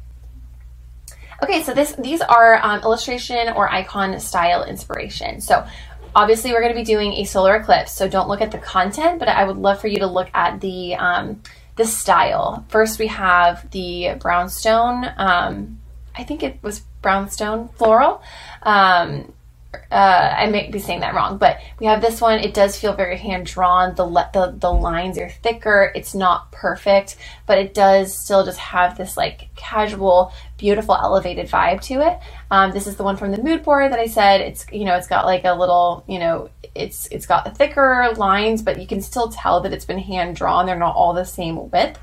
Okay, 1.42 1.62
so 1.62 1.72
this 1.72 1.92
these 1.92 2.20
are 2.20 2.58
um, 2.64 2.80
illustration 2.82 3.48
or 3.54 3.68
icon 3.72 4.18
style 4.18 4.64
inspiration. 4.64 5.40
So 5.40 5.66
obviously 6.14 6.52
we're 6.52 6.60
going 6.60 6.72
to 6.72 6.78
be 6.78 6.84
doing 6.84 7.12
a 7.14 7.24
solar 7.24 7.56
eclipse, 7.56 7.92
so 7.92 8.08
don't 8.08 8.28
look 8.28 8.40
at 8.40 8.50
the 8.50 8.58
content, 8.58 9.20
but 9.20 9.28
I 9.28 9.44
would 9.44 9.56
love 9.56 9.80
for 9.80 9.86
you 9.86 9.98
to 10.00 10.06
look 10.06 10.28
at 10.34 10.60
the 10.60 10.96
um, 10.96 11.40
the 11.76 11.84
style. 11.84 12.64
First, 12.68 12.98
we 12.98 13.06
have 13.06 13.70
the 13.70 14.14
brownstone. 14.18 15.06
Um, 15.16 15.78
I 16.16 16.24
think 16.24 16.42
it 16.42 16.58
was 16.60 16.80
brownstone 17.02 17.68
floral. 17.68 18.20
Um, 18.64 19.32
uh, 19.74 20.34
I 20.38 20.46
may 20.46 20.70
be 20.70 20.78
saying 20.78 21.00
that 21.00 21.14
wrong, 21.14 21.36
but 21.36 21.60
we 21.78 21.86
have 21.86 22.00
this 22.00 22.22
one. 22.22 22.38
It 22.38 22.54
does 22.54 22.78
feel 22.78 22.94
very 22.94 23.18
hand 23.18 23.44
drawn. 23.46 23.94
The, 23.94 24.06
the 24.32 24.56
the 24.58 24.72
lines 24.72 25.18
are 25.18 25.28
thicker. 25.28 25.92
It's 25.94 26.14
not 26.14 26.50
perfect, 26.52 27.16
but 27.46 27.58
it 27.58 27.74
does 27.74 28.16
still 28.16 28.46
just 28.46 28.58
have 28.58 28.96
this 28.96 29.16
like 29.16 29.48
casual, 29.56 30.32
beautiful, 30.56 30.94
elevated 30.94 31.48
vibe 31.48 31.82
to 31.82 32.00
it. 32.00 32.18
Um, 32.50 32.72
this 32.72 32.86
is 32.86 32.96
the 32.96 33.02
one 33.02 33.18
from 33.18 33.30
the 33.30 33.42
mood 33.42 33.62
board 33.62 33.92
that 33.92 33.98
I 33.98 34.06
said. 34.06 34.40
It's 34.40 34.64
you 34.72 34.86
know 34.86 34.94
it's 34.94 35.06
got 35.06 35.26
like 35.26 35.44
a 35.44 35.52
little 35.52 36.02
you 36.08 36.18
know 36.18 36.48
it's 36.74 37.06
it's 37.08 37.26
got 37.26 37.54
thicker 37.56 38.14
lines, 38.16 38.62
but 38.62 38.80
you 38.80 38.86
can 38.86 39.02
still 39.02 39.28
tell 39.28 39.60
that 39.60 39.74
it's 39.74 39.84
been 39.84 39.98
hand 39.98 40.36
drawn. 40.36 40.64
They're 40.64 40.78
not 40.78 40.96
all 40.96 41.12
the 41.12 41.24
same 41.24 41.70
width. 41.70 41.98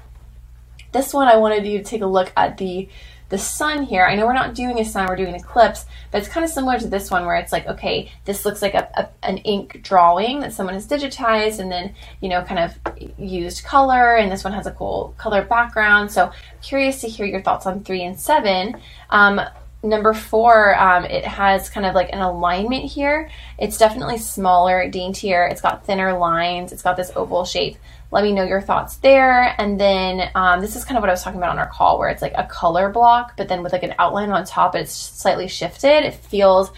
This 0.91 1.13
one 1.15 1.27
I 1.27 1.37
wanted 1.37 1.65
you 1.65 1.79
to 1.79 1.83
take 1.83 2.01
a 2.01 2.07
look 2.07 2.31
at 2.37 2.57
the 2.57 2.89
the 3.29 3.37
sun 3.37 3.83
here, 3.83 4.05
I 4.05 4.15
know 4.15 4.25
we're 4.25 4.33
not 4.33 4.53
doing 4.53 4.79
a 4.79 4.85
sun, 4.85 5.07
we're 5.07 5.15
doing 5.15 5.29
an 5.29 5.35
eclipse, 5.35 5.85
but 6.11 6.19
it's 6.19 6.27
kind 6.27 6.43
of 6.43 6.49
similar 6.49 6.77
to 6.79 6.87
this 6.87 7.09
one 7.09 7.25
where 7.25 7.35
it's 7.35 7.51
like, 7.51 7.65
okay, 7.67 8.11
this 8.25 8.45
looks 8.45 8.61
like 8.61 8.75
a, 8.75 8.87
a, 8.93 9.27
an 9.27 9.37
ink 9.39 9.81
drawing 9.81 10.41
that 10.41 10.53
someone 10.53 10.75
has 10.75 10.87
digitized 10.87 11.59
and 11.59 11.71
then, 11.71 11.95
you 12.21 12.29
know, 12.29 12.43
kind 12.43 12.59
of 12.59 13.17
used 13.17 13.63
color. 13.63 14.15
And 14.15 14.31
this 14.31 14.43
one 14.43 14.53
has 14.53 14.67
a 14.67 14.71
cool 14.71 15.15
color 15.17 15.43
background. 15.43 16.11
So 16.11 16.31
curious 16.61 17.01
to 17.01 17.07
hear 17.07 17.25
your 17.25 17.41
thoughts 17.41 17.65
on 17.65 17.83
three 17.83 18.03
and 18.03 18.19
seven. 18.19 18.79
Um, 19.09 19.41
number 19.81 20.13
four, 20.13 20.79
um, 20.79 21.05
it 21.05 21.25
has 21.25 21.69
kind 21.69 21.85
of 21.85 21.95
like 21.95 22.11
an 22.11 22.19
alignment 22.19 22.85
here. 22.85 23.29
It's 23.57 23.77
definitely 23.77 24.17
smaller, 24.17 24.89
daintier. 24.89 25.47
It's 25.47 25.61
got 25.61 25.85
thinner 25.85 26.17
lines. 26.17 26.71
It's 26.71 26.81
got 26.81 26.97
this 26.97 27.11
oval 27.15 27.45
shape. 27.45 27.77
Let 28.15 28.23
me 28.23 28.31
know 28.31 28.45
your 28.45 28.61
thoughts 28.61 28.95
there. 28.95 29.53
And 29.59 29.77
then 29.77 30.31
um, 30.35 30.61
this 30.61 30.77
is 30.77 30.85
kind 30.85 30.97
of 30.97 31.01
what 31.01 31.09
I 31.09 31.11
was 31.11 31.21
talking 31.21 31.37
about 31.37 31.49
on 31.49 31.59
our 31.59 31.67
call, 31.67 31.99
where 31.99 32.07
it's 32.07 32.21
like 32.21 32.31
a 32.37 32.45
color 32.45 32.89
block, 32.89 33.35
but 33.35 33.49
then 33.49 33.61
with 33.61 33.73
like 33.73 33.83
an 33.83 33.93
outline 33.99 34.29
on 34.29 34.45
top, 34.45 34.73
it's 34.73 34.93
slightly 34.93 35.49
shifted. 35.49 36.05
It 36.05 36.15
feels 36.15 36.71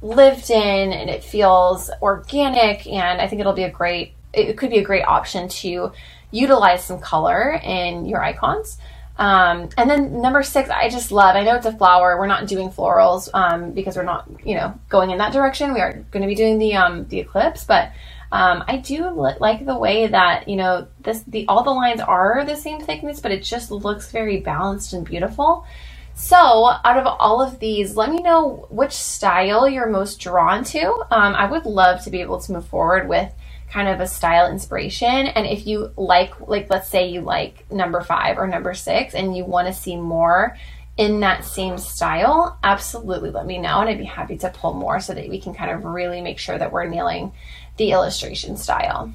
lived 0.00 0.48
in 0.48 0.92
and 0.94 1.10
it 1.10 1.22
feels 1.22 1.90
organic. 2.00 2.86
And 2.86 3.20
I 3.20 3.28
think 3.28 3.40
it'll 3.40 3.52
be 3.52 3.64
a 3.64 3.70
great, 3.70 4.14
it 4.32 4.56
could 4.56 4.70
be 4.70 4.78
a 4.78 4.82
great 4.82 5.04
option 5.04 5.50
to 5.60 5.92
utilize 6.30 6.84
some 6.84 7.00
color 7.00 7.60
in 7.62 8.06
your 8.06 8.22
icons. 8.24 8.78
Um, 9.18 9.68
and 9.76 9.90
then 9.90 10.22
number 10.22 10.42
six, 10.42 10.70
I 10.70 10.88
just 10.88 11.12
love. 11.12 11.36
I 11.36 11.44
know 11.44 11.56
it's 11.56 11.66
a 11.66 11.76
flower. 11.76 12.16
We're 12.18 12.28
not 12.28 12.46
doing 12.46 12.70
florals 12.70 13.28
um, 13.34 13.72
because 13.72 13.94
we're 13.94 14.04
not, 14.04 14.26
you 14.42 14.54
know, 14.54 14.72
going 14.88 15.10
in 15.10 15.18
that 15.18 15.34
direction. 15.34 15.74
We 15.74 15.80
are 15.80 15.92
going 16.12 16.22
to 16.22 16.28
be 16.28 16.34
doing 16.34 16.58
the 16.58 16.76
um, 16.76 17.06
the 17.08 17.18
eclipse, 17.18 17.64
but 17.64 17.92
um, 18.30 18.64
I 18.68 18.76
do 18.76 19.10
like 19.10 19.64
the 19.64 19.78
way 19.78 20.06
that 20.06 20.48
you 20.48 20.56
know 20.56 20.86
this 21.00 21.22
the 21.26 21.46
all 21.48 21.62
the 21.62 21.70
lines 21.70 22.00
are 22.00 22.44
the 22.44 22.56
same 22.56 22.80
thickness, 22.80 23.20
but 23.20 23.32
it 23.32 23.42
just 23.42 23.70
looks 23.70 24.10
very 24.10 24.40
balanced 24.40 24.92
and 24.92 25.04
beautiful. 25.04 25.66
So, 26.14 26.36
out 26.84 26.98
of 26.98 27.06
all 27.06 27.40
of 27.40 27.60
these, 27.60 27.96
let 27.96 28.10
me 28.10 28.18
know 28.18 28.66
which 28.70 28.92
style 28.92 29.68
you're 29.68 29.88
most 29.88 30.18
drawn 30.18 30.64
to. 30.64 30.92
Um, 31.12 31.34
I 31.34 31.48
would 31.48 31.64
love 31.64 32.02
to 32.04 32.10
be 32.10 32.20
able 32.20 32.40
to 32.40 32.52
move 32.52 32.66
forward 32.66 33.08
with 33.08 33.32
kind 33.70 33.88
of 33.88 34.00
a 34.00 34.06
style 34.06 34.50
inspiration. 34.50 35.08
And 35.08 35.46
if 35.46 35.66
you 35.66 35.92
like, 35.96 36.48
like, 36.48 36.70
let's 36.70 36.88
say 36.88 37.08
you 37.08 37.20
like 37.20 37.70
number 37.70 38.00
five 38.00 38.36
or 38.36 38.48
number 38.48 38.74
six 38.74 39.14
and 39.14 39.36
you 39.36 39.44
want 39.44 39.68
to 39.68 39.72
see 39.72 39.96
more 39.96 40.56
in 40.96 41.20
that 41.20 41.44
same 41.44 41.78
style, 41.78 42.58
absolutely 42.64 43.30
let 43.30 43.46
me 43.46 43.58
know. 43.58 43.80
And 43.80 43.88
I'd 43.88 43.98
be 43.98 44.04
happy 44.04 44.36
to 44.38 44.50
pull 44.50 44.74
more 44.74 44.98
so 44.98 45.14
that 45.14 45.28
we 45.28 45.40
can 45.40 45.54
kind 45.54 45.70
of 45.70 45.84
really 45.84 46.20
make 46.20 46.40
sure 46.40 46.58
that 46.58 46.72
we're 46.72 46.86
nailing 46.86 47.32
the 47.78 47.92
illustration 47.92 48.56
style. 48.56 49.12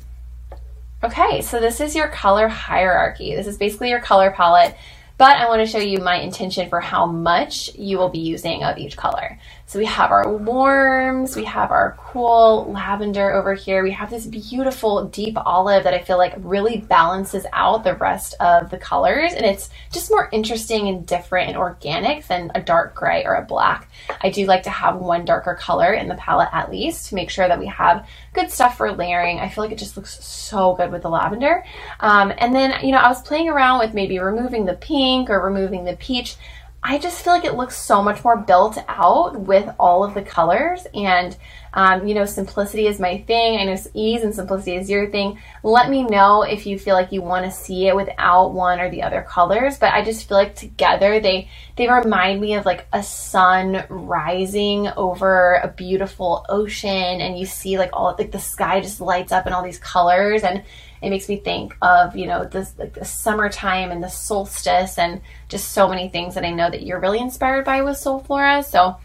Okay, 1.03 1.41
so 1.41 1.59
this 1.59 1.81
is 1.81 1.95
your 1.95 2.07
color 2.07 2.47
hierarchy. 2.47 3.35
This 3.35 3.45
is 3.45 3.57
basically 3.57 3.89
your 3.89 3.99
color 3.99 4.31
palette, 4.31 4.75
but 5.17 5.37
I 5.37 5.47
want 5.47 5.59
to 5.59 5.65
show 5.65 5.79
you 5.79 5.99
my 5.99 6.15
intention 6.15 6.69
for 6.69 6.79
how 6.79 7.05
much 7.05 7.75
you 7.75 7.97
will 7.97 8.09
be 8.09 8.19
using 8.19 8.63
of 8.63 8.77
each 8.77 8.97
color. 8.97 9.37
So 9.65 9.79
we 9.79 9.85
have 9.85 10.11
our 10.11 10.31
warms, 10.31 11.35
we 11.35 11.45
have 11.45 11.71
our 11.71 11.95
cool 11.97 12.71
lavender 12.71 13.33
over 13.33 13.53
here. 13.53 13.81
We 13.81 13.91
have 13.91 14.09
this 14.09 14.25
beautiful 14.25 15.05
deep 15.05 15.35
olive 15.37 15.85
that 15.85 15.93
I 15.93 16.03
feel 16.03 16.17
like 16.17 16.33
really 16.37 16.77
balances 16.77 17.45
out 17.53 17.83
the 17.83 17.95
rest 17.95 18.35
of 18.39 18.69
the 18.69 18.77
colors. 18.77 19.33
And 19.33 19.45
it's 19.45 19.69
just 19.91 20.11
more 20.11 20.29
interesting 20.31 20.89
and 20.89 21.07
different 21.07 21.47
and 21.47 21.57
organic 21.57 22.27
than 22.27 22.51
a 22.53 22.61
dark 22.61 22.93
gray 22.93 23.23
or 23.25 23.35
a 23.35 23.45
black. 23.45 23.89
I 24.21 24.29
do 24.29 24.45
like 24.45 24.63
to 24.63 24.69
have 24.69 24.97
one 24.97 25.25
darker 25.25 25.55
color 25.55 25.93
in 25.93 26.07
the 26.07 26.15
palette 26.15 26.49
at 26.51 26.69
least 26.69 27.09
to 27.09 27.15
make 27.15 27.29
sure 27.29 27.47
that 27.47 27.59
we 27.59 27.67
have 27.67 28.05
good 28.33 28.51
stuff 28.51 28.77
for 28.77 28.91
layering. 28.91 29.39
I 29.39 29.49
feel 29.49 29.63
like 29.63 29.73
it 29.73 29.79
just 29.79 29.95
looks 29.95 30.23
so 30.23 30.75
good 30.75 30.91
with 30.91 31.01
the 31.01 31.09
lavender. 31.09 31.63
Um, 32.01 32.33
and 32.37 32.53
then, 32.53 32.85
you 32.85 32.91
know, 32.91 32.99
I 32.99 33.07
was 33.07 33.21
playing 33.21 33.49
around 33.49 33.79
with 33.79 33.93
maybe 33.93 34.19
removing 34.19 34.65
the 34.65 34.75
pink 34.75 35.29
or 35.29 35.41
removing 35.41 35.85
the 35.85 35.95
peach. 35.95 36.35
I 36.85 36.97
just 36.97 37.23
feel 37.23 37.31
like 37.31 37.45
it 37.45 37.55
looks 37.55 37.77
so 37.77 38.03
much 38.03 38.25
more 38.25 38.35
built 38.35 38.77
out 38.89 39.39
with 39.39 39.73
all 39.79 40.03
of 40.03 40.13
the 40.13 40.21
colors. 40.21 40.85
And, 40.93 41.35
um, 41.73 42.05
you 42.05 42.13
know, 42.13 42.25
simplicity 42.25 42.87
is 42.87 42.99
my 42.99 43.19
thing. 43.19 43.57
I 43.57 43.63
know 43.63 43.77
ease 43.93 44.23
and 44.23 44.35
simplicity 44.35 44.75
is 44.75 44.89
your 44.89 45.09
thing. 45.09 45.39
Let 45.63 45.89
me 45.89 46.03
know 46.03 46.41
if 46.41 46.65
you 46.65 46.77
feel 46.77 46.95
like 46.95 47.13
you 47.13 47.21
want 47.21 47.45
to 47.45 47.51
see 47.51 47.87
it 47.87 47.95
without 47.95 48.53
one 48.53 48.81
or 48.81 48.89
the 48.89 49.03
other 49.03 49.21
colors. 49.21 49.77
But 49.77 49.93
I 49.93 50.03
just 50.03 50.27
feel 50.27 50.37
like 50.37 50.55
together 50.55 51.21
they, 51.21 51.49
they 51.77 51.87
remind 51.87 52.41
me 52.41 52.55
of 52.55 52.65
like 52.65 52.85
a 52.91 53.01
sun 53.01 53.85
rising 53.87 54.89
over 54.89 55.61
a 55.63 55.69
beautiful 55.69 56.45
ocean. 56.49 56.91
And 57.21 57.39
you 57.39 57.45
see 57.45 57.77
like 57.77 57.91
all, 57.93 58.13
like 58.19 58.31
the 58.31 58.39
sky 58.39 58.81
just 58.81 58.99
lights 58.99 59.31
up 59.31 59.47
in 59.47 59.53
all 59.53 59.63
these 59.63 59.79
colors. 59.79 60.43
And 60.43 60.63
it 61.03 61.09
makes 61.09 61.27
me 61.27 61.35
think 61.35 61.75
of 61.81 62.15
you 62.15 62.25
know 62.25 62.45
this 62.45 62.73
like 62.79 62.93
the 62.93 63.05
summertime 63.05 63.91
and 63.91 64.01
the 64.01 64.09
solstice 64.09 64.97
and 64.97 65.21
just 65.49 65.73
so 65.73 65.89
many 65.89 66.07
things 66.07 66.35
that 66.35 66.45
I 66.45 66.51
know 66.51 66.69
that 66.69 66.83
you're 66.83 66.99
really 66.99 67.19
inspired 67.19 67.65
by 67.65 67.81
with 67.81 67.97
Soul 67.97 68.19
Flora. 68.19 68.63
So 68.63 68.95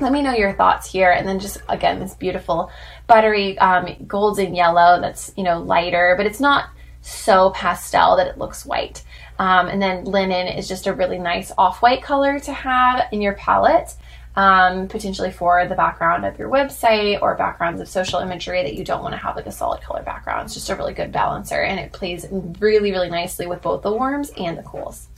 let 0.00 0.12
me 0.12 0.22
know 0.22 0.34
your 0.34 0.52
thoughts 0.52 0.90
here. 0.90 1.10
And 1.10 1.26
then 1.26 1.40
just 1.40 1.62
again 1.68 1.98
this 1.98 2.14
beautiful 2.14 2.70
buttery 3.06 3.58
um, 3.58 3.88
golden 4.06 4.54
yellow 4.54 5.00
that's 5.00 5.32
you 5.36 5.44
know 5.44 5.60
lighter 5.60 6.14
but 6.16 6.26
it's 6.26 6.40
not 6.40 6.68
so 7.00 7.50
pastel 7.50 8.16
that 8.16 8.26
it 8.26 8.38
looks 8.38 8.66
white. 8.66 9.02
Um, 9.38 9.68
and 9.68 9.80
then 9.80 10.04
linen 10.04 10.46
is 10.46 10.68
just 10.68 10.86
a 10.86 10.92
really 10.92 11.18
nice 11.18 11.50
off-white 11.58 12.02
color 12.02 12.38
to 12.38 12.52
have 12.52 13.08
in 13.12 13.20
your 13.20 13.34
palette 13.34 13.94
um, 14.36 14.88
potentially 14.88 15.30
for 15.30 15.66
the 15.66 15.74
background 15.74 16.24
of 16.24 16.38
your 16.38 16.48
website 16.48 17.22
or 17.22 17.36
backgrounds 17.36 17.80
of 17.80 17.88
social 17.88 18.20
imagery 18.20 18.62
that 18.62 18.74
you 18.74 18.84
don't 18.84 19.02
want 19.02 19.12
to 19.12 19.18
have 19.18 19.36
like 19.36 19.46
a 19.46 19.52
solid 19.52 19.80
color 19.80 20.02
background. 20.02 20.46
It's 20.46 20.54
just 20.54 20.70
a 20.70 20.76
really 20.76 20.94
good 20.94 21.12
balancer 21.12 21.62
and 21.62 21.78
it 21.78 21.92
plays 21.92 22.26
really, 22.30 22.90
really 22.90 23.10
nicely 23.10 23.46
with 23.46 23.62
both 23.62 23.82
the 23.82 23.92
warms 23.92 24.30
and 24.36 24.58
the 24.58 24.62
cools. 24.62 25.08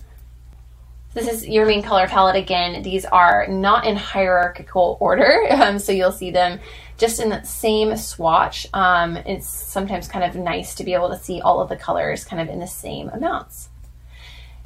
This 1.15 1.29
is 1.29 1.49
your 1.49 1.65
main 1.65 1.83
color 1.83 2.07
palette 2.07 2.37
again. 2.37 2.83
These 2.83 3.07
are 3.07 3.47
not 3.49 3.87
in 3.87 3.97
hierarchical 3.97 4.99
order, 5.01 5.47
um, 5.51 5.79
so 5.79 5.91
you'll 5.91 6.13
see 6.13 6.31
them 6.31 6.61
just 6.99 7.21
in 7.21 7.31
the 7.31 7.43
same 7.43 7.97
swatch. 7.97 8.67
Um, 8.75 9.17
it's 9.17 9.49
sometimes 9.49 10.09
kind 10.09 10.27
of 10.27 10.37
nice 10.37 10.75
to 10.75 10.85
be 10.85 10.93
able 10.93 11.09
to 11.09 11.19
see 11.19 11.41
all 11.41 11.63
of 11.63 11.71
the 11.71 11.77
colors 11.77 12.23
kind 12.23 12.43
of 12.43 12.53
in 12.53 12.61
the 12.61 12.67
same 12.67 13.09
amounts. 13.09 13.71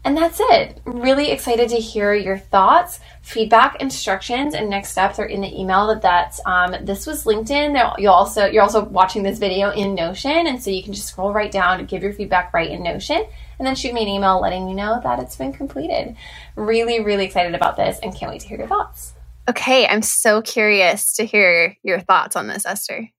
And 0.02 0.16
that's 0.16 0.38
it. 0.40 0.80
Really 0.86 1.30
excited 1.30 1.68
to 1.68 1.76
hear 1.76 2.14
your 2.14 2.38
thoughts, 2.38 3.00
feedback, 3.20 3.82
instructions, 3.82 4.54
and 4.54 4.70
next 4.70 4.90
steps 4.90 5.18
are 5.18 5.26
in 5.26 5.42
the 5.42 5.60
email 5.60 5.86
that, 5.88 6.00
that 6.02 6.38
um, 6.46 6.86
this 6.86 7.06
was 7.06 7.26
linked 7.26 7.50
in. 7.50 7.76
You'll 7.98 8.12
also 8.12 8.46
you're 8.46 8.62
also 8.62 8.82
watching 8.84 9.22
this 9.22 9.38
video 9.38 9.70
in 9.70 9.94
Notion, 9.94 10.46
and 10.46 10.62
so 10.62 10.70
you 10.70 10.82
can 10.82 10.94
just 10.94 11.08
scroll 11.08 11.34
right 11.34 11.52
down 11.52 11.80
and 11.80 11.88
give 11.88 12.02
your 12.02 12.14
feedback 12.14 12.54
right 12.54 12.70
in 12.70 12.82
Notion, 12.82 13.26
and 13.58 13.66
then 13.66 13.74
shoot 13.74 13.92
me 13.92 14.02
an 14.02 14.08
email 14.08 14.40
letting 14.40 14.64
me 14.64 14.72
know 14.72 15.00
that 15.02 15.18
it's 15.18 15.36
been 15.36 15.52
completed. 15.52 16.16
Really, 16.56 17.04
really 17.04 17.26
excited 17.26 17.54
about 17.54 17.76
this, 17.76 17.98
and 18.02 18.14
can't 18.14 18.32
wait 18.32 18.40
to 18.40 18.48
hear 18.48 18.58
your 18.58 18.68
thoughts. 18.68 19.12
Okay, 19.50 19.86
I'm 19.86 20.02
so 20.02 20.40
curious 20.40 21.12
to 21.16 21.26
hear 21.26 21.76
your 21.82 22.00
thoughts 22.00 22.36
on 22.36 22.46
this, 22.46 22.64
Esther. 22.64 23.10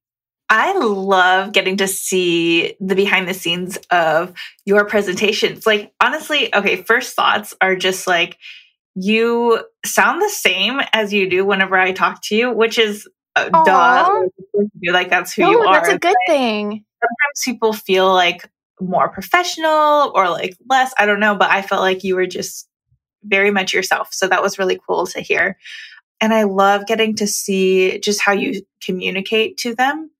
I 0.51 0.77
love 0.77 1.53
getting 1.53 1.77
to 1.77 1.87
see 1.87 2.75
the 2.81 2.93
behind 2.93 3.25
the 3.25 3.33
scenes 3.33 3.77
of 3.89 4.33
your 4.65 4.83
presentations. 4.83 5.65
Like, 5.65 5.93
honestly, 6.01 6.53
okay, 6.53 6.83
first 6.83 7.15
thoughts 7.15 7.55
are 7.61 7.77
just 7.77 8.05
like 8.05 8.37
you 8.93 9.63
sound 9.85 10.21
the 10.21 10.29
same 10.29 10.81
as 10.91 11.13
you 11.13 11.29
do 11.29 11.45
whenever 11.45 11.77
I 11.77 11.93
talk 11.93 12.21
to 12.23 12.35
you, 12.35 12.51
which 12.51 12.77
is 12.77 13.07
uh, 13.37 13.47
duh. 13.47 14.27
Like, 14.91 15.09
that's 15.09 15.31
who 15.31 15.43
no, 15.43 15.51
you 15.51 15.59
are. 15.59 15.75
That's 15.75 15.87
a 15.87 15.99
good 15.99 16.15
but 16.27 16.33
thing. 16.33 16.83
Sometimes 17.01 17.45
people 17.45 17.71
feel 17.71 18.11
like 18.13 18.45
more 18.81 19.07
professional 19.07 20.11
or 20.13 20.29
like 20.29 20.57
less. 20.69 20.93
I 20.97 21.05
don't 21.05 21.21
know, 21.21 21.35
but 21.35 21.49
I 21.49 21.61
felt 21.61 21.79
like 21.81 22.03
you 22.03 22.15
were 22.15 22.27
just 22.27 22.67
very 23.23 23.51
much 23.51 23.71
yourself. 23.71 24.09
So 24.11 24.27
that 24.27 24.41
was 24.41 24.59
really 24.59 24.81
cool 24.85 25.07
to 25.07 25.21
hear. 25.21 25.57
And 26.21 26.33
I 26.33 26.43
love 26.43 26.85
getting 26.85 27.15
to 27.15 27.27
see 27.27 27.99
just 27.99 28.21
how 28.21 28.31
you 28.31 28.61
communicate 28.81 29.57
to 29.57 29.75
them 29.75 30.11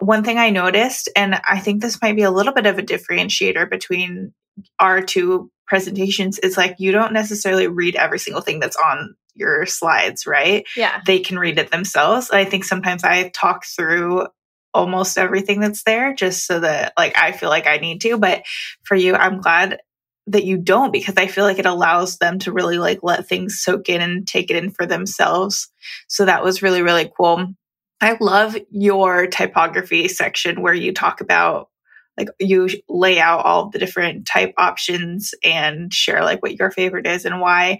one 0.00 0.22
thing 0.22 0.38
I 0.38 0.50
noticed, 0.50 1.08
and 1.16 1.40
I 1.46 1.58
think 1.58 1.82
this 1.82 2.00
might 2.00 2.16
be 2.16 2.22
a 2.22 2.30
little 2.30 2.52
bit 2.52 2.66
of 2.66 2.78
a 2.78 2.82
differentiator 2.82 3.68
between 3.68 4.32
our 4.78 5.02
two 5.02 5.50
presentations, 5.66 6.38
is 6.38 6.56
like 6.56 6.76
you 6.78 6.92
don't 6.92 7.12
necessarily 7.12 7.66
read 7.66 7.96
every 7.96 8.18
single 8.18 8.42
thing 8.42 8.60
that's 8.60 8.76
on 8.76 9.16
your 9.34 9.66
slides, 9.66 10.26
right? 10.26 10.66
Yeah. 10.76 11.00
They 11.04 11.20
can 11.20 11.38
read 11.38 11.58
it 11.58 11.70
themselves. 11.70 12.30
I 12.30 12.44
think 12.44 12.64
sometimes 12.64 13.04
I 13.04 13.30
talk 13.30 13.64
through 13.64 14.26
almost 14.74 15.18
everything 15.18 15.60
that's 15.60 15.82
there 15.82 16.14
just 16.14 16.46
so 16.46 16.60
that 16.60 16.92
like 16.96 17.18
I 17.18 17.32
feel 17.32 17.48
like 17.48 17.66
I 17.66 17.78
need 17.78 18.00
to. 18.02 18.18
But 18.18 18.42
for 18.84 18.94
you, 18.94 19.14
I'm 19.14 19.40
glad 19.40 19.80
that 20.28 20.44
you 20.44 20.58
don't 20.58 20.92
because 20.92 21.14
I 21.16 21.26
feel 21.26 21.44
like 21.44 21.58
it 21.58 21.66
allows 21.66 22.18
them 22.18 22.38
to 22.40 22.52
really 22.52 22.78
like 22.78 23.00
let 23.02 23.26
things 23.26 23.60
soak 23.60 23.88
in 23.88 24.00
and 24.00 24.26
take 24.26 24.50
it 24.50 24.56
in 24.56 24.70
for 24.70 24.86
themselves. 24.86 25.68
So 26.06 26.24
that 26.24 26.44
was 26.44 26.62
really, 26.62 26.82
really 26.82 27.10
cool. 27.16 27.54
I 28.00 28.16
love 28.20 28.56
your 28.70 29.26
typography 29.26 30.06
section 30.08 30.62
where 30.62 30.74
you 30.74 30.92
talk 30.92 31.20
about 31.20 31.68
like 32.16 32.28
you 32.40 32.68
lay 32.88 33.20
out 33.20 33.44
all 33.44 33.70
the 33.70 33.78
different 33.78 34.26
type 34.26 34.52
options 34.58 35.34
and 35.44 35.92
share 35.92 36.24
like 36.24 36.42
what 36.42 36.58
your 36.58 36.70
favorite 36.70 37.06
is 37.06 37.24
and 37.24 37.40
why. 37.40 37.78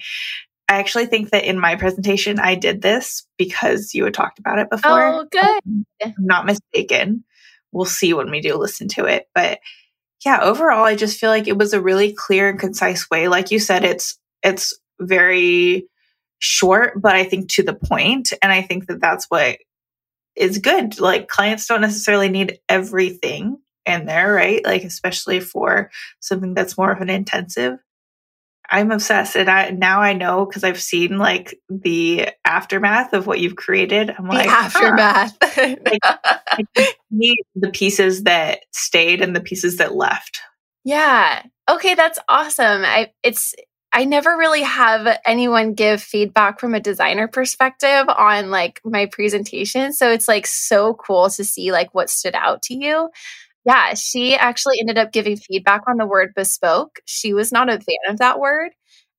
I 0.69 0.79
actually 0.79 1.07
think 1.07 1.31
that 1.31 1.45
in 1.45 1.59
my 1.59 1.77
presentation 1.77 2.39
I 2.39 2.55
did 2.55 2.83
this 2.83 3.27
because 3.37 3.95
you 3.95 4.05
had 4.05 4.15
talked 4.15 4.39
about 4.39 4.59
it 4.59 4.71
before. 4.71 5.03
Oh, 5.03 5.27
good. 5.31 5.85
I'm 6.03 6.15
not 6.19 6.47
mistaken. 6.47 7.25
We'll 7.73 7.85
see 7.85 8.15
when 8.15 8.31
we 8.31 8.41
do 8.41 8.55
listen 8.55 8.89
to 8.89 9.05
it, 9.07 9.29
but 9.35 9.59
yeah, 10.25 10.41
overall 10.43 10.85
I 10.85 10.97
just 10.97 11.19
feel 11.19 11.31
like 11.31 11.49
it 11.49 11.59
was 11.59 11.73
a 11.73 11.81
really 11.81 12.13
clear 12.13 12.49
and 12.49 12.59
concise 12.59 13.09
way. 13.11 13.29
Like 13.29 13.51
you 13.51 13.59
said 13.59 13.85
it's 13.85 14.19
it's 14.43 14.79
very 15.01 15.89
short, 16.39 17.01
but 17.01 17.15
I 17.15 17.25
think 17.25 17.51
to 17.51 17.63
the 17.63 17.75
point 17.75 18.33
and 18.43 18.53
I 18.53 18.63
think 18.63 18.87
that 18.87 19.01
that's 19.01 19.27
what 19.29 19.59
is 20.37 20.59
good. 20.59 21.01
Like 21.01 21.29
clients 21.29 21.67
don't 21.67 21.81
necessarily 21.81 22.29
need 22.29 22.59
everything 22.69 23.59
in 23.87 24.07
there, 24.07 24.33
right? 24.33 24.65
Like 24.65 24.85
especially 24.85 25.41
for 25.41 25.91
something 26.21 26.55
that's 26.55 26.79
more 26.79 26.93
of 26.93 27.01
an 27.01 27.11
intensive. 27.11 27.79
I'm 28.71 28.91
obsessed 28.91 29.37
and 29.37 29.49
I 29.49 29.71
now 29.71 30.01
I 30.01 30.13
know 30.13 30.45
because 30.45 30.63
I've 30.63 30.81
seen 30.81 31.17
like 31.19 31.59
the 31.71 32.29
aftermath 32.45 33.15
of 33.15 33.27
what 33.27 33.41
you've 33.41 33.57
created. 33.57 34.15
I'm 34.17 34.27
like 34.27 34.47
aftermath. 34.47 35.37
Huh. 35.43 35.77
like, 35.85 37.37
the 37.55 37.71
pieces 37.71 38.25
that 38.25 38.61
stayed 38.73 39.23
and 39.23 39.35
the 39.35 39.41
pieces 39.41 39.79
that 39.79 39.95
left. 39.95 40.41
Yeah. 40.85 41.43
Okay, 41.69 41.95
that's 41.95 42.19
awesome. 42.29 42.85
I 42.85 43.13
it's 43.23 43.55
I 43.93 44.05
never 44.05 44.37
really 44.37 44.63
have 44.63 45.19
anyone 45.25 45.73
give 45.73 46.03
feedback 46.03 46.61
from 46.61 46.75
a 46.75 46.81
designer 46.81 47.27
perspective 47.27 48.07
on 48.09 48.51
like 48.51 48.81
my 48.85 49.07
presentation. 49.07 49.95
So 49.95 50.11
it's 50.11 50.29
like 50.29 50.47
so 50.47 50.95
cool 50.95 51.31
to 51.31 51.45
see 51.45 51.73
like 51.73 51.95
what 51.95 52.11
stood 52.11 52.35
out 52.35 52.63
to 52.65 52.75
you. 52.75 53.09
Yeah, 53.69 53.93
she 53.93 54.35
actually 54.35 54.81
ended 54.81 54.97
up 54.97 55.13
giving 55.13 55.37
feedback 55.37 55.83
on 55.87 55.99
the 55.99 56.07
word 56.07 56.33
bespoke. 56.35 57.01
She 57.05 57.35
was 57.35 57.53
not 57.53 57.69
a 57.69 57.73
fan 57.73 57.97
of 58.09 58.19
that 58.19 58.41
word 58.41 58.71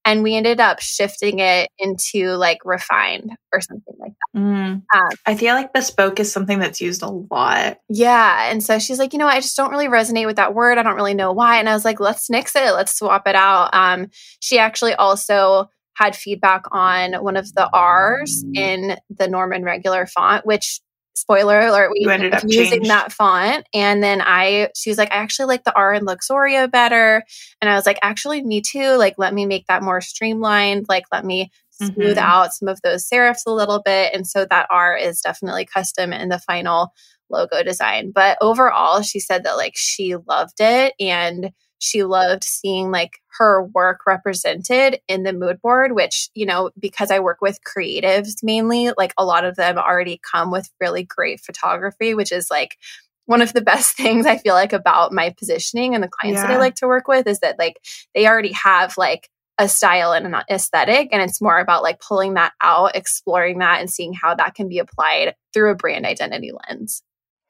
and 0.05 0.23
we 0.23 0.35
ended 0.35 0.59
up 0.59 0.79
shifting 0.79 1.37
it 1.37 1.69
into 1.77 2.29
like 2.31 2.57
refined 2.65 3.31
or 3.53 3.61
something 3.61 3.93
like 3.99 4.13
that. 4.33 4.39
Mm. 4.39 4.81
Um, 4.91 5.09
I 5.27 5.35
feel 5.35 5.53
like 5.53 5.71
bespoke 5.71 6.19
is 6.19 6.31
something 6.31 6.57
that's 6.57 6.81
used 6.81 7.03
a 7.03 7.09
lot. 7.09 7.77
Yeah. 7.89 8.49
And 8.49 8.63
so 8.63 8.79
she's 8.79 8.97
like, 8.97 9.13
you 9.13 9.19
know, 9.19 9.27
I 9.27 9.39
just 9.39 9.55
don't 9.55 9.69
really 9.69 9.87
resonate 9.87 10.25
with 10.25 10.37
that 10.37 10.55
word. 10.55 10.79
I 10.79 10.83
don't 10.83 10.95
really 10.95 11.13
know 11.13 11.31
why. 11.31 11.59
And 11.59 11.69
I 11.69 11.75
was 11.75 11.85
like, 11.85 11.99
let's 11.99 12.27
nix 12.27 12.55
it. 12.55 12.73
Let's 12.73 12.97
swap 12.97 13.27
it 13.27 13.35
out. 13.35 13.69
Um, 13.73 14.07
she 14.39 14.57
actually 14.57 14.95
also 14.95 15.69
had 15.93 16.15
feedback 16.15 16.63
on 16.71 17.13
one 17.15 17.37
of 17.37 17.53
the 17.53 17.69
R's 17.71 18.43
in 18.55 18.97
the 19.11 19.27
Norman 19.27 19.63
regular 19.63 20.07
font, 20.07 20.43
which 20.43 20.79
spoiler 21.13 21.59
alert, 21.59 21.91
we 21.91 22.11
ended 22.11 22.33
up 22.33 22.43
using 22.47 22.79
changed. 22.79 22.89
that 22.89 23.11
font. 23.11 23.65
And 23.73 24.01
then 24.01 24.21
I, 24.21 24.69
she 24.75 24.89
was 24.89 24.97
like, 24.97 25.11
I 25.11 25.17
actually 25.17 25.47
like 25.47 25.63
the 25.63 25.75
R 25.75 25.93
in 25.93 26.05
Luxoria 26.05 26.71
better. 26.71 27.23
And 27.61 27.69
I 27.69 27.75
was 27.75 27.85
like, 27.85 27.99
actually, 28.01 28.43
me 28.43 28.61
too. 28.61 28.95
Like, 28.95 29.15
let 29.17 29.33
me 29.33 29.45
make 29.45 29.67
that 29.67 29.83
more 29.83 30.01
streamlined. 30.01 30.85
Like, 30.89 31.05
let 31.11 31.25
me 31.25 31.51
smooth 31.71 32.17
mm-hmm. 32.17 32.19
out 32.19 32.53
some 32.53 32.67
of 32.67 32.81
those 32.81 33.07
serifs 33.07 33.45
a 33.47 33.51
little 33.51 33.81
bit. 33.83 34.13
And 34.13 34.27
so 34.27 34.45
that 34.45 34.67
R 34.69 34.95
is 34.97 35.21
definitely 35.21 35.65
custom 35.65 36.13
in 36.13 36.29
the 36.29 36.39
final 36.39 36.93
logo 37.29 37.63
design. 37.63 38.11
But 38.13 38.37
overall, 38.41 39.01
she 39.01 39.19
said 39.19 39.43
that 39.43 39.57
like 39.57 39.73
she 39.75 40.15
loved 40.15 40.59
it 40.59 40.93
and 40.99 41.51
she 41.79 42.03
loved 42.03 42.43
seeing 42.43 42.91
like 42.91 43.21
her 43.37 43.63
work 43.63 44.05
represented 44.05 44.99
in 45.07 45.23
the 45.23 45.33
mood 45.33 45.61
board, 45.61 45.93
which, 45.93 46.29
you 46.35 46.45
know, 46.45 46.71
because 46.77 47.09
I 47.09 47.19
work 47.19 47.41
with 47.41 47.59
creatives 47.63 48.43
mainly, 48.43 48.91
like 48.97 49.13
a 49.17 49.25
lot 49.25 49.45
of 49.45 49.55
them 49.55 49.77
already 49.77 50.19
come 50.31 50.51
with 50.51 50.69
really 50.79 51.03
great 51.03 51.39
photography, 51.39 52.13
which 52.13 52.31
is 52.31 52.51
like 52.51 52.77
one 53.25 53.41
of 53.41 53.53
the 53.53 53.61
best 53.71 53.95
things 53.95 54.25
I 54.25 54.37
feel 54.37 54.53
like 54.53 54.73
about 54.73 55.13
my 55.13 55.33
positioning 55.37 55.95
and 55.95 56.03
the 56.03 56.09
clients 56.09 56.41
yeah. 56.41 56.47
that 56.47 56.53
I 56.53 56.59
like 56.59 56.75
to 56.75 56.87
work 56.87 57.07
with 57.07 57.27
is 57.27 57.39
that 57.39 57.57
like 57.57 57.79
they 58.13 58.27
already 58.27 58.51
have 58.51 58.95
like 58.97 59.29
a 59.57 59.67
style 59.67 60.13
and 60.13 60.25
an 60.25 60.35
aesthetic 60.49 61.09
and 61.11 61.21
it's 61.21 61.41
more 61.41 61.59
about 61.59 61.83
like 61.83 61.99
pulling 61.99 62.35
that 62.35 62.53
out 62.61 62.95
exploring 62.95 63.59
that 63.59 63.81
and 63.81 63.89
seeing 63.89 64.13
how 64.13 64.33
that 64.33 64.55
can 64.55 64.69
be 64.69 64.79
applied 64.79 65.35
through 65.53 65.69
a 65.69 65.75
brand 65.75 66.05
identity 66.05 66.51
lens 66.69 67.03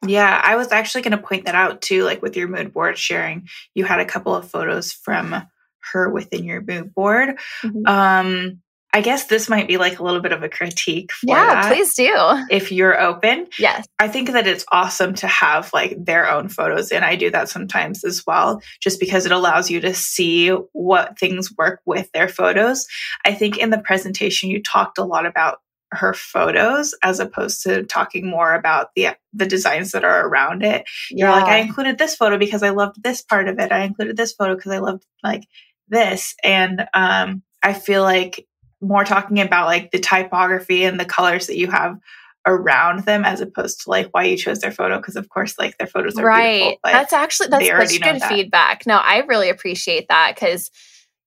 yeah, 0.05 0.41
I 0.43 0.55
was 0.55 0.71
actually 0.71 1.01
going 1.01 1.17
to 1.17 1.23
point 1.23 1.45
that 1.45 1.55
out 1.55 1.81
too. 1.81 2.03
Like 2.03 2.21
with 2.21 2.37
your 2.37 2.47
mood 2.47 2.73
board 2.73 2.97
sharing, 2.97 3.47
you 3.73 3.83
had 3.83 3.99
a 3.99 4.05
couple 4.05 4.35
of 4.35 4.49
photos 4.49 4.91
from 4.91 5.43
her 5.91 6.09
within 6.09 6.45
your 6.45 6.61
mood 6.61 6.93
board. 6.93 7.37
Mm-hmm. 7.63 7.85
Um, 7.85 8.61
I 8.91 9.01
guess 9.01 9.25
this 9.25 9.49
might 9.49 9.67
be 9.67 9.77
like 9.77 9.99
a 9.99 10.03
little 10.03 10.21
bit 10.21 10.31
of 10.31 10.41
a 10.41 10.49
critique. 10.49 11.11
yeah, 11.21 11.61
that, 11.61 11.71
please 11.71 11.93
do. 11.93 12.11
If 12.49 12.71
you're 12.71 12.99
open. 12.99 13.47
Yes. 13.59 13.85
I 13.99 14.07
think 14.07 14.31
that 14.31 14.47
it's 14.47 14.65
awesome 14.71 15.13
to 15.15 15.27
have 15.27 15.71
like 15.73 16.03
their 16.03 16.27
own 16.29 16.49
photos. 16.49 16.91
And 16.91 17.05
I 17.05 17.15
do 17.15 17.29
that 17.29 17.49
sometimes 17.49 18.03
as 18.03 18.25
well, 18.25 18.61
just 18.79 18.99
because 18.99 19.27
it 19.27 19.31
allows 19.31 19.69
you 19.69 19.79
to 19.81 19.93
see 19.93 20.49
what 20.73 21.19
things 21.19 21.55
work 21.55 21.81
with 21.85 22.11
their 22.13 22.27
photos. 22.27 22.87
I 23.25 23.33
think 23.33 23.57
in 23.57 23.69
the 23.69 23.77
presentation, 23.77 24.49
you 24.49 24.61
talked 24.63 24.97
a 24.97 25.03
lot 25.03 25.27
about 25.27 25.59
her 25.91 26.13
photos 26.13 26.95
as 27.03 27.19
opposed 27.19 27.63
to 27.63 27.83
talking 27.83 28.27
more 28.27 28.53
about 28.53 28.89
the 28.95 29.09
the 29.33 29.45
designs 29.45 29.91
that 29.91 30.03
are 30.03 30.27
around 30.27 30.63
it. 30.63 30.85
Yeah. 31.11 31.27
You're 31.27 31.41
like, 31.41 31.49
I 31.49 31.57
included 31.57 31.97
this 31.97 32.15
photo 32.15 32.37
because 32.37 32.63
I 32.63 32.69
loved 32.69 33.01
this 33.03 33.21
part 33.21 33.47
of 33.47 33.59
it. 33.59 33.71
I 33.71 33.83
included 33.83 34.17
this 34.17 34.33
photo 34.33 34.55
because 34.55 34.71
I 34.71 34.79
loved 34.79 35.05
like 35.23 35.47
this. 35.87 36.35
And 36.43 36.87
um, 36.93 37.43
I 37.63 37.73
feel 37.73 38.03
like 38.03 38.47
more 38.81 39.03
talking 39.03 39.39
about 39.39 39.67
like 39.67 39.91
the 39.91 39.99
typography 39.99 40.83
and 40.85 40.99
the 40.99 41.05
colors 41.05 41.47
that 41.47 41.57
you 41.57 41.69
have 41.69 41.97
around 42.45 43.05
them 43.05 43.25
as 43.25 43.41
opposed 43.41 43.81
to 43.81 43.89
like 43.89 44.07
why 44.11 44.23
you 44.23 44.37
chose 44.37 44.59
their 44.59 44.71
photo 44.71 44.97
because 44.97 45.17
of 45.17 45.27
course 45.27 45.59
like 45.59 45.77
their 45.77 45.87
photos 45.87 46.17
are 46.17 46.25
right 46.25 46.77
that's 46.83 47.11
actually 47.11 47.49
that's 47.49 47.67
such 47.67 48.01
good 48.01 48.21
that. 48.21 48.29
feedback 48.29 48.87
no 48.87 48.95
i 48.95 49.17
really 49.27 49.49
appreciate 49.49 50.07
that 50.07 50.33
because 50.33 50.71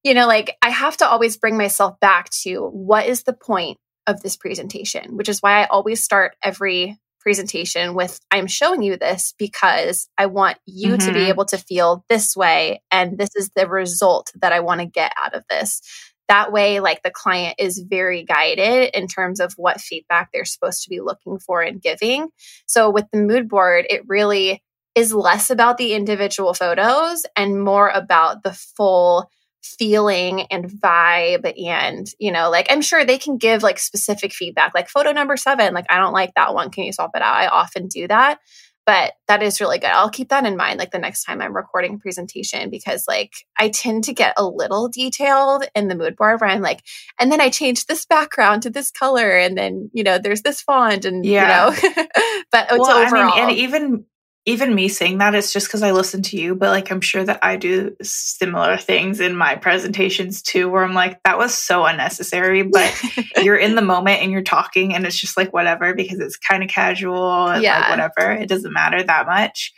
you 0.03 0.15
know 0.15 0.25
like 0.25 0.57
i 0.63 0.69
have 0.69 0.97
to 0.97 1.07
always 1.07 1.37
bring 1.37 1.55
myself 1.55 1.99
back 1.99 2.31
to 2.31 2.67
what 2.69 3.05
is 3.05 3.23
the 3.23 3.31
point 3.31 3.77
of 4.07 4.21
this 4.21 4.35
presentation, 4.35 5.17
which 5.17 5.29
is 5.29 5.39
why 5.39 5.61
I 5.61 5.67
always 5.67 6.03
start 6.03 6.35
every 6.43 6.99
presentation 7.23 7.95
with 7.95 8.19
I'm 8.29 8.47
showing 8.47 8.83
you 8.83 8.97
this 8.97 9.33
because 9.39 10.09
I 10.17 10.25
want 10.27 10.57
you 10.65 10.89
mm-hmm. 10.89 11.07
to 11.07 11.13
be 11.13 11.19
mm-hmm. 11.21 11.29
able 11.29 11.45
to 11.45 11.57
feel 11.57 12.03
this 12.09 12.35
way. 12.35 12.83
And 12.91 13.17
this 13.17 13.29
is 13.35 13.49
the 13.55 13.67
result 13.67 14.31
that 14.41 14.51
I 14.51 14.59
want 14.59 14.81
to 14.81 14.85
get 14.85 15.13
out 15.17 15.33
of 15.33 15.43
this. 15.49 15.81
That 16.27 16.51
way, 16.51 16.79
like 16.79 17.01
the 17.01 17.11
client 17.11 17.55
is 17.59 17.79
very 17.79 18.23
guided 18.23 18.91
in 18.93 19.07
terms 19.07 19.39
of 19.39 19.53
what 19.57 19.81
feedback 19.81 20.29
they're 20.31 20.45
supposed 20.45 20.83
to 20.83 20.89
be 20.89 20.99
looking 20.99 21.39
for 21.39 21.61
and 21.61 21.81
giving. 21.81 22.29
So 22.65 22.89
with 22.89 23.05
the 23.11 23.19
mood 23.19 23.49
board, 23.49 23.85
it 23.89 24.03
really 24.07 24.61
is 24.95 25.13
less 25.13 25.49
about 25.49 25.77
the 25.77 25.93
individual 25.93 26.53
photos 26.53 27.25
and 27.35 27.63
more 27.63 27.89
about 27.89 28.43
the 28.43 28.53
full 28.53 29.29
feeling 29.63 30.41
and 30.51 30.69
vibe 30.69 31.51
and 31.65 32.07
you 32.19 32.31
know 32.31 32.49
like 32.49 32.67
i'm 32.69 32.81
sure 32.81 33.05
they 33.05 33.17
can 33.17 33.37
give 33.37 33.63
like 33.63 33.79
specific 33.79 34.33
feedback 34.33 34.73
like 34.73 34.89
photo 34.89 35.11
number 35.11 35.37
seven 35.37 35.73
like 35.73 35.85
i 35.89 35.97
don't 35.97 36.13
like 36.13 36.33
that 36.35 36.53
one 36.53 36.69
can 36.69 36.83
you 36.83 36.93
swap 36.93 37.11
it 37.15 37.21
out? 37.21 37.33
I 37.33 37.47
often 37.47 37.87
do 37.87 38.07
that 38.07 38.39
but 38.85 39.13
that 39.29 39.41
is 39.41 39.61
really 39.61 39.79
good. 39.79 39.91
I'll 39.91 40.09
keep 40.09 40.27
that 40.27 40.45
in 40.45 40.57
mind 40.57 40.77
like 40.77 40.91
the 40.91 40.99
next 40.99 41.23
time 41.23 41.41
i'm 41.41 41.55
recording 41.55 41.95
a 41.95 41.97
presentation 41.97 42.69
because 42.69 43.05
like 43.07 43.31
i 43.57 43.69
tend 43.69 44.03
to 44.05 44.13
get 44.13 44.33
a 44.35 44.45
little 44.45 44.89
detailed 44.89 45.63
in 45.73 45.87
the 45.87 45.95
mood 45.95 46.17
board 46.17 46.41
where 46.41 46.49
i'm 46.49 46.61
like 46.61 46.83
and 47.17 47.31
then 47.31 47.39
i 47.39 47.49
change 47.49 47.85
this 47.85 48.05
background 48.05 48.63
to 48.63 48.69
this 48.69 48.91
color 48.91 49.31
and 49.37 49.57
then 49.57 49.89
you 49.93 50.03
know 50.03 50.17
there's 50.17 50.41
this 50.41 50.61
font 50.61 51.05
and 51.05 51.25
yeah. 51.25 51.71
you 51.71 51.93
know. 51.93 52.05
But 52.51 52.67
well, 52.69 52.85
overall 52.85 53.31
I 53.33 53.35
mean, 53.35 53.49
and 53.49 53.57
even 53.57 54.05
even 54.45 54.75
me 54.75 54.89
saying 54.89 55.19
that 55.19 55.35
it's 55.35 55.53
just 55.53 55.67
because 55.67 55.83
I 55.83 55.91
listen 55.91 56.21
to 56.23 56.37
you, 56.37 56.53
but 56.53 56.69
like 56.69 56.91
I'm 56.91 56.99
sure 56.99 57.23
that 57.23 57.39
I 57.41 57.55
do 57.55 57.95
similar 58.01 58.77
things 58.77 59.21
in 59.21 59.37
my 59.37 59.55
presentations 59.55 60.41
too, 60.41 60.69
where 60.69 60.83
I'm 60.83 60.93
like, 60.93 61.21
that 61.23 61.37
was 61.37 61.53
so 61.53 61.85
unnecessary, 61.85 62.61
but 62.71 62.93
you're 63.37 63.57
in 63.57 63.75
the 63.75 63.81
moment 63.81 64.21
and 64.21 64.31
you're 64.31 64.41
talking 64.41 64.93
and 64.93 65.05
it's 65.05 65.19
just 65.19 65.37
like 65.37 65.53
whatever 65.53 65.93
because 65.93 66.19
it's 66.19 66.37
kind 66.37 66.61
of 66.61 66.69
casual 66.69 67.47
and 67.47 67.63
yeah. 67.63 67.79
like 67.79 67.89
whatever. 67.89 68.31
It 68.33 68.49
doesn't 68.49 68.73
matter 68.73 69.01
that 69.01 69.27
much. 69.27 69.73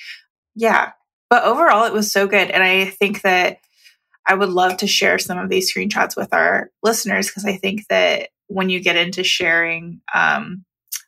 Yeah. 0.55 0.93
But 1.29 1.43
overall, 1.43 1.85
it 1.85 1.93
was 1.93 2.11
so 2.11 2.27
good. 2.27 2.49
And 2.49 2.63
I 2.63 2.85
think 2.85 3.21
that 3.21 3.57
I 4.27 4.33
would 4.33 4.49
love 4.49 4.77
to 4.77 4.87
share 4.87 5.19
some 5.19 5.37
of 5.37 5.49
these 5.49 5.71
screenshots 5.71 6.17
with 6.17 6.33
our 6.33 6.71
listeners 6.81 7.27
because 7.27 7.45
I 7.45 7.57
think 7.57 7.87
that 7.89 8.29
when 8.47 8.69
you 8.69 8.79
get 8.79 8.95
into 8.95 9.23
sharing, 9.23 10.01
um, 10.13 10.65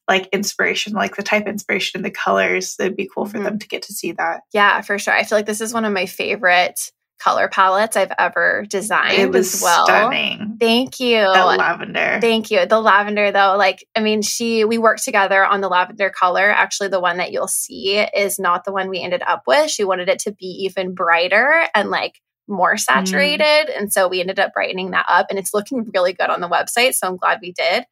like 0.08 0.30
inspiration, 0.32 0.94
like 0.94 1.16
the 1.16 1.24
type 1.24 1.48
inspiration 1.48 2.02
the 2.02 2.12
colors. 2.12 2.76
It'd 2.80 2.96
be 2.96 3.10
cool 3.14 3.26
for 3.26 3.38
mm-hmm. 3.38 3.44
them 3.44 3.60
to 3.60 3.68
get 3.68 3.84
to 3.84 3.94
see 3.94 4.14
that. 4.14 4.42
Yeah, 4.54 4.82
for 4.82 4.98
sure. 4.98 5.14
I 5.14 5.24
feel 5.24 5.38
like 5.38 5.46
this 5.46 5.62
is 5.62 5.74
one 5.74 5.86
of 5.86 5.94
my 5.94 6.06
favorite 6.06 6.92
color 7.20 7.48
palettes 7.48 7.98
I've 7.98 8.12
ever 8.20 8.66
designed 8.70 9.18
it 9.18 9.32
was 9.32 9.56
as 9.56 9.62
well. 9.62 9.86
Stunning. 9.86 10.58
Thank 10.60 11.00
you. 11.00 11.22
The 11.22 11.46
lavender. 11.46 12.20
Thank 12.22 12.52
you. 12.52 12.66
The 12.66 12.80
lavender 12.80 13.32
though, 13.32 13.56
like 13.58 13.86
I 13.96 14.02
mean, 14.02 14.22
she 14.22 14.64
we 14.66 14.78
worked 14.78 15.04
together 15.04 15.44
on 15.44 15.62
the 15.62 15.68
lavender 15.68 16.10
color. 16.10 16.50
Actually, 16.50 16.90
the 16.90 17.00
one 17.00 17.18
that 17.18 17.32
you'll 17.32 17.48
see 17.48 17.98
is 17.98 18.40
not 18.40 18.66
the 18.66 18.72
one 18.72 18.90
we 18.90 19.02
ended 19.02 19.24
up 19.26 19.44
with. 19.48 19.72
She 19.72 19.84
wanted 19.84 20.10
it 20.10 20.20
to 20.20 20.32
be 20.32 20.46
even 20.66 20.94
brighter 20.94 21.68
and 21.74 21.90
like 21.90 22.22
more 22.48 22.76
mm. 22.76 22.80
saturated. 22.80 23.44
Mm. 23.44 23.78
And 23.78 23.94
so 23.94 24.08
we 24.08 24.22
ended 24.22 24.40
up 24.40 24.54
brightening 24.54 24.92
that 24.92 25.06
up 25.10 25.28
and 25.30 25.40
it's 25.40 25.54
looking 25.54 25.90
really 25.94 26.14
good 26.14 26.30
on 26.30 26.42
the 26.42 26.50
website. 26.50 26.94
So 26.94 27.08
I'm 27.08 27.18
glad 27.18 27.40
we 27.42 27.52
did. 27.52 27.86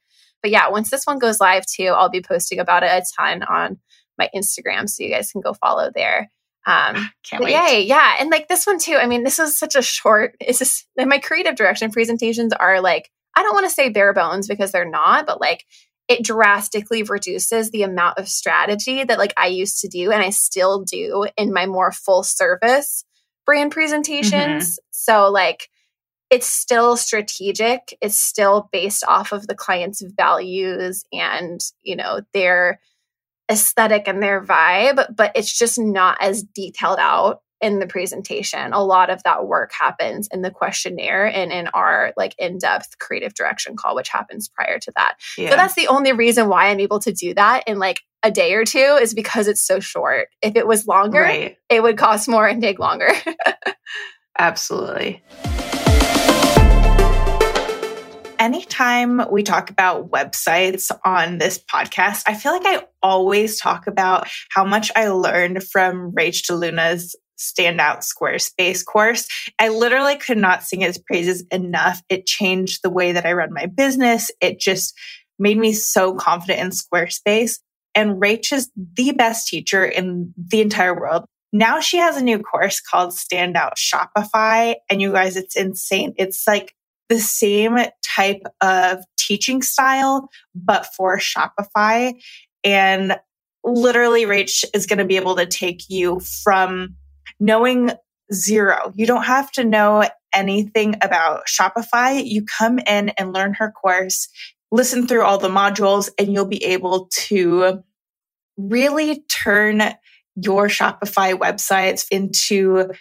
But 0.45 0.51
yeah, 0.51 0.69
once 0.69 0.91
this 0.91 1.05
one 1.05 1.17
goes 1.17 1.39
live 1.39 1.65
too, 1.65 1.87
I'll 1.87 2.11
be 2.11 2.21
posting 2.21 2.59
about 2.59 2.83
it 2.83 2.91
a 2.91 3.03
ton 3.17 3.41
on 3.41 3.79
my 4.15 4.29
Instagram. 4.35 4.87
So 4.87 5.03
you 5.03 5.09
guys 5.09 5.31
can 5.31 5.41
go 5.41 5.55
follow 5.55 5.89
there. 5.91 6.29
Um, 6.67 7.09
Can't 7.27 7.43
wait. 7.43 7.53
Yay, 7.53 7.81
yeah. 7.81 8.17
And 8.19 8.29
like 8.29 8.47
this 8.47 8.67
one 8.67 8.77
too. 8.77 8.93
I 8.93 9.07
mean, 9.07 9.23
this 9.23 9.39
is 9.39 9.57
such 9.57 9.73
a 9.73 9.81
short, 9.81 10.35
it's 10.39 10.59
just 10.59 10.85
my 10.95 11.17
creative 11.17 11.55
direction 11.55 11.89
presentations 11.89 12.53
are 12.53 12.79
like, 12.79 13.09
I 13.35 13.41
don't 13.41 13.55
want 13.55 13.65
to 13.65 13.73
say 13.73 13.89
bare 13.89 14.13
bones 14.13 14.47
because 14.47 14.71
they're 14.71 14.87
not, 14.87 15.25
but 15.25 15.41
like 15.41 15.65
it 16.07 16.23
drastically 16.23 17.01
reduces 17.01 17.71
the 17.71 17.81
amount 17.81 18.19
of 18.19 18.29
strategy 18.29 19.03
that 19.03 19.17
like 19.17 19.33
I 19.37 19.47
used 19.47 19.81
to 19.81 19.87
do 19.87 20.11
and 20.11 20.21
I 20.21 20.29
still 20.29 20.83
do 20.83 21.25
in 21.37 21.53
my 21.53 21.65
more 21.65 21.91
full 21.91 22.21
service 22.21 23.03
brand 23.47 23.71
presentations. 23.71 24.63
Mm-hmm. 24.63 24.85
So 24.91 25.31
like 25.31 25.69
it's 26.29 26.47
still 26.47 26.97
strategic. 26.97 27.97
It's 28.01 28.19
still 28.19 28.69
based 28.71 29.03
off 29.07 29.31
of 29.31 29.47
the 29.47 29.55
client's 29.55 30.01
values 30.01 31.03
and 31.11 31.61
you 31.83 31.95
know 31.95 32.21
their 32.33 32.79
aesthetic 33.49 34.07
and 34.07 34.23
their 34.23 34.43
vibe 34.43 35.05
but 35.15 35.31
it's 35.35 35.55
just 35.55 35.77
not 35.77 36.17
as 36.19 36.41
detailed 36.41 36.97
out 36.99 37.41
in 37.61 37.79
the 37.79 37.87
presentation. 37.87 38.73
A 38.73 38.83
lot 38.83 39.09
of 39.09 39.21
that 39.23 39.47
work 39.47 39.71
happens 39.71 40.27
in 40.31 40.41
the 40.41 40.49
questionnaire 40.49 41.25
and 41.25 41.51
in 41.51 41.67
our 41.67 42.11
like 42.17 42.35
in-depth 42.37 42.97
creative 42.97 43.33
direction 43.33 43.75
call 43.75 43.95
which 43.95 44.09
happens 44.09 44.49
prior 44.49 44.79
to 44.79 44.91
that. 44.95 45.17
Yeah. 45.37 45.51
so 45.51 45.55
that's 45.55 45.75
the 45.75 45.87
only 45.87 46.11
reason 46.11 46.49
why 46.49 46.67
i'm 46.67 46.79
able 46.79 46.99
to 46.99 47.13
do 47.13 47.33
that 47.35 47.63
in 47.67 47.77
like 47.77 48.01
a 48.23 48.31
day 48.31 48.55
or 48.55 48.65
two 48.65 48.97
is 48.99 49.13
because 49.13 49.47
it's 49.47 49.61
so 49.61 49.79
short. 49.79 50.29
If 50.41 50.55
it 50.55 50.65
was 50.65 50.87
longer 50.87 51.21
right. 51.21 51.57
it 51.69 51.83
would 51.83 51.97
cost 51.97 52.27
more 52.27 52.47
and 52.47 52.61
take 52.61 52.79
longer. 52.79 53.09
Absolutely 54.39 55.23
anytime 58.45 59.21
we 59.31 59.41
talk 59.41 59.71
about 59.71 60.11
websites 60.11 60.91
on 61.03 61.39
this 61.39 61.57
podcast, 61.57 62.21
I 62.27 62.35
feel 62.35 62.51
like 62.51 62.65
I 62.65 62.85
always 63.01 63.59
talk 63.59 63.87
about 63.87 64.27
how 64.51 64.63
much 64.63 64.91
I 64.95 65.07
learned 65.07 65.63
from 65.63 66.11
Rach 66.11 66.45
DeLuna's 66.47 67.15
standout 67.39 68.05
Squarespace 68.05 68.85
course. 68.85 69.27
I 69.57 69.69
literally 69.69 70.15
could 70.17 70.37
not 70.37 70.61
sing 70.61 70.81
his 70.81 70.99
praises 70.99 71.43
enough. 71.51 72.03
It 72.07 72.27
changed 72.27 72.81
the 72.83 72.91
way 72.91 73.13
that 73.13 73.25
I 73.25 73.33
run 73.33 73.51
my 73.51 73.65
business. 73.65 74.29
It 74.39 74.59
just 74.59 74.95
made 75.39 75.57
me 75.57 75.73
so 75.73 76.13
confident 76.13 76.59
in 76.59 76.69
Squarespace. 76.69 77.57
And 77.95 78.21
Rach 78.21 78.53
is 78.53 78.69
the 78.75 79.11
best 79.13 79.47
teacher 79.47 79.83
in 79.83 80.35
the 80.37 80.61
entire 80.61 80.97
world. 80.97 81.25
Now 81.51 81.79
she 81.79 81.97
has 81.97 82.15
a 82.15 82.23
new 82.23 82.37
course 82.37 82.79
called 82.79 83.13
Standout 83.13 83.73
Shopify. 83.75 84.75
And 84.87 85.01
you 85.01 85.13
guys, 85.13 85.35
it's 85.35 85.55
insane. 85.55 86.13
It's 86.17 86.45
like 86.47 86.75
the 87.09 87.19
same 87.19 87.77
type 88.03 88.41
of 88.61 89.03
teaching 89.17 89.61
style, 89.61 90.29
but 90.53 90.87
for 90.95 91.17
Shopify. 91.19 92.13
And 92.63 93.17
literally, 93.63 94.23
Rach 94.23 94.65
is 94.73 94.85
going 94.85 94.99
to 94.99 95.05
be 95.05 95.17
able 95.17 95.35
to 95.35 95.45
take 95.45 95.89
you 95.89 96.19
from 96.19 96.95
knowing 97.39 97.91
zero. 98.33 98.91
You 98.95 99.05
don't 99.05 99.25
have 99.25 99.51
to 99.53 99.63
know 99.63 100.03
anything 100.33 100.95
about 101.01 101.47
Shopify. 101.47 102.23
You 102.25 102.43
come 102.43 102.79
in 102.79 103.09
and 103.09 103.33
learn 103.33 103.53
her 103.55 103.71
course, 103.71 104.27
listen 104.71 105.07
through 105.07 105.23
all 105.23 105.37
the 105.37 105.49
modules, 105.49 106.09
and 106.19 106.33
you'll 106.33 106.45
be 106.45 106.63
able 106.65 107.07
to 107.11 107.83
really 108.57 109.23
turn 109.29 109.81
your 110.35 110.67
Shopify 110.67 111.33
websites 111.33 112.05
into 112.11 112.91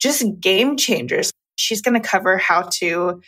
just 0.00 0.24
game 0.40 0.76
changers. 0.76 1.32
She's 1.64 1.82
going 1.82 2.00
to 2.00 2.08
cover 2.08 2.36
how 2.38 2.68
to 2.74 3.20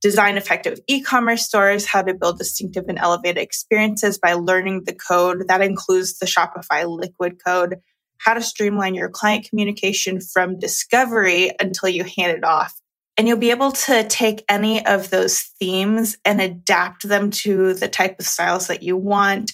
design 0.00 0.36
effective 0.36 0.78
e-commerce 0.86 1.44
stores, 1.44 1.86
how 1.86 2.02
to 2.02 2.14
build 2.14 2.38
distinctive 2.38 2.84
and 2.88 2.98
elevated 2.98 3.42
experiences 3.42 4.18
by 4.18 4.34
learning 4.34 4.84
the 4.84 4.94
code. 4.94 5.48
That 5.48 5.60
includes 5.60 6.18
the 6.18 6.26
Shopify 6.26 6.86
liquid 6.86 7.42
code, 7.44 7.76
how 8.18 8.34
to 8.34 8.42
streamline 8.42 8.94
your 8.94 9.08
client 9.08 9.48
communication 9.48 10.20
from 10.20 10.58
discovery 10.58 11.50
until 11.60 11.88
you 11.88 12.04
hand 12.04 12.36
it 12.36 12.44
off. 12.44 12.74
And 13.16 13.26
you'll 13.26 13.38
be 13.38 13.50
able 13.50 13.72
to 13.72 14.04
take 14.04 14.44
any 14.48 14.86
of 14.86 15.10
those 15.10 15.40
themes 15.58 16.16
and 16.24 16.40
adapt 16.40 17.08
them 17.08 17.30
to 17.30 17.74
the 17.74 17.88
type 17.88 18.20
of 18.20 18.26
styles 18.26 18.68
that 18.68 18.84
you 18.84 18.96
want 18.96 19.50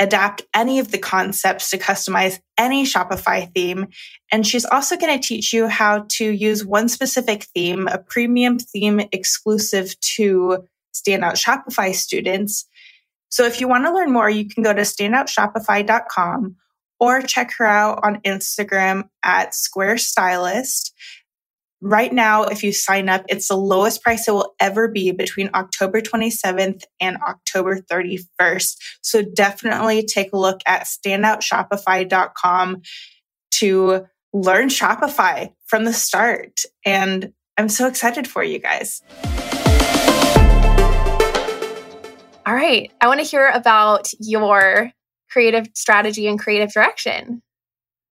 adapt 0.00 0.42
any 0.54 0.78
of 0.78 0.90
the 0.90 0.98
concepts 0.98 1.70
to 1.70 1.78
customize 1.78 2.40
any 2.58 2.84
Shopify 2.84 3.52
theme. 3.54 3.88
And 4.32 4.46
she's 4.46 4.64
also 4.64 4.96
going 4.96 5.20
to 5.20 5.28
teach 5.28 5.52
you 5.52 5.68
how 5.68 6.06
to 6.08 6.24
use 6.24 6.64
one 6.64 6.88
specific 6.88 7.44
theme, 7.54 7.86
a 7.86 7.98
premium 7.98 8.58
theme 8.58 9.00
exclusive 9.12 9.94
to 10.16 10.64
Standout 10.94 11.34
Shopify 11.34 11.94
students. 11.94 12.66
So 13.28 13.44
if 13.44 13.60
you 13.60 13.68
want 13.68 13.84
to 13.84 13.94
learn 13.94 14.10
more, 14.10 14.28
you 14.28 14.48
can 14.48 14.64
go 14.64 14.72
to 14.72 14.82
standoutshopify.com 14.82 16.56
or 16.98 17.22
check 17.22 17.52
her 17.58 17.66
out 17.66 18.00
on 18.02 18.20
Instagram 18.22 19.08
at 19.22 19.54
Square 19.54 19.98
Stylist. 19.98 20.94
Right 21.80 22.12
now, 22.12 22.44
if 22.44 22.62
you 22.62 22.72
sign 22.72 23.08
up, 23.08 23.24
it's 23.28 23.48
the 23.48 23.56
lowest 23.56 24.02
price 24.02 24.26
it 24.28 24.32
will 24.32 24.49
ever 24.60 24.88
be 24.88 25.12
between 25.12 25.50
October 25.54 26.00
27th 26.00 26.82
and 27.00 27.16
October 27.18 27.80
31st. 27.80 28.76
So 29.02 29.22
definitely 29.22 30.04
take 30.04 30.32
a 30.32 30.38
look 30.38 30.60
at 30.66 30.82
standoutshopify.com 30.82 32.82
to 33.52 34.06
learn 34.32 34.68
Shopify 34.68 35.52
from 35.66 35.84
the 35.84 35.92
start. 35.92 36.60
And 36.84 37.32
I'm 37.56 37.68
so 37.68 37.86
excited 37.86 38.28
for 38.28 38.44
you 38.44 38.58
guys. 38.58 39.02
All 42.46 42.54
right. 42.54 42.90
I 43.00 43.06
want 43.06 43.20
to 43.20 43.26
hear 43.26 43.48
about 43.48 44.08
your 44.18 44.92
creative 45.30 45.68
strategy 45.74 46.26
and 46.26 46.38
creative 46.38 46.72
direction. 46.72 47.42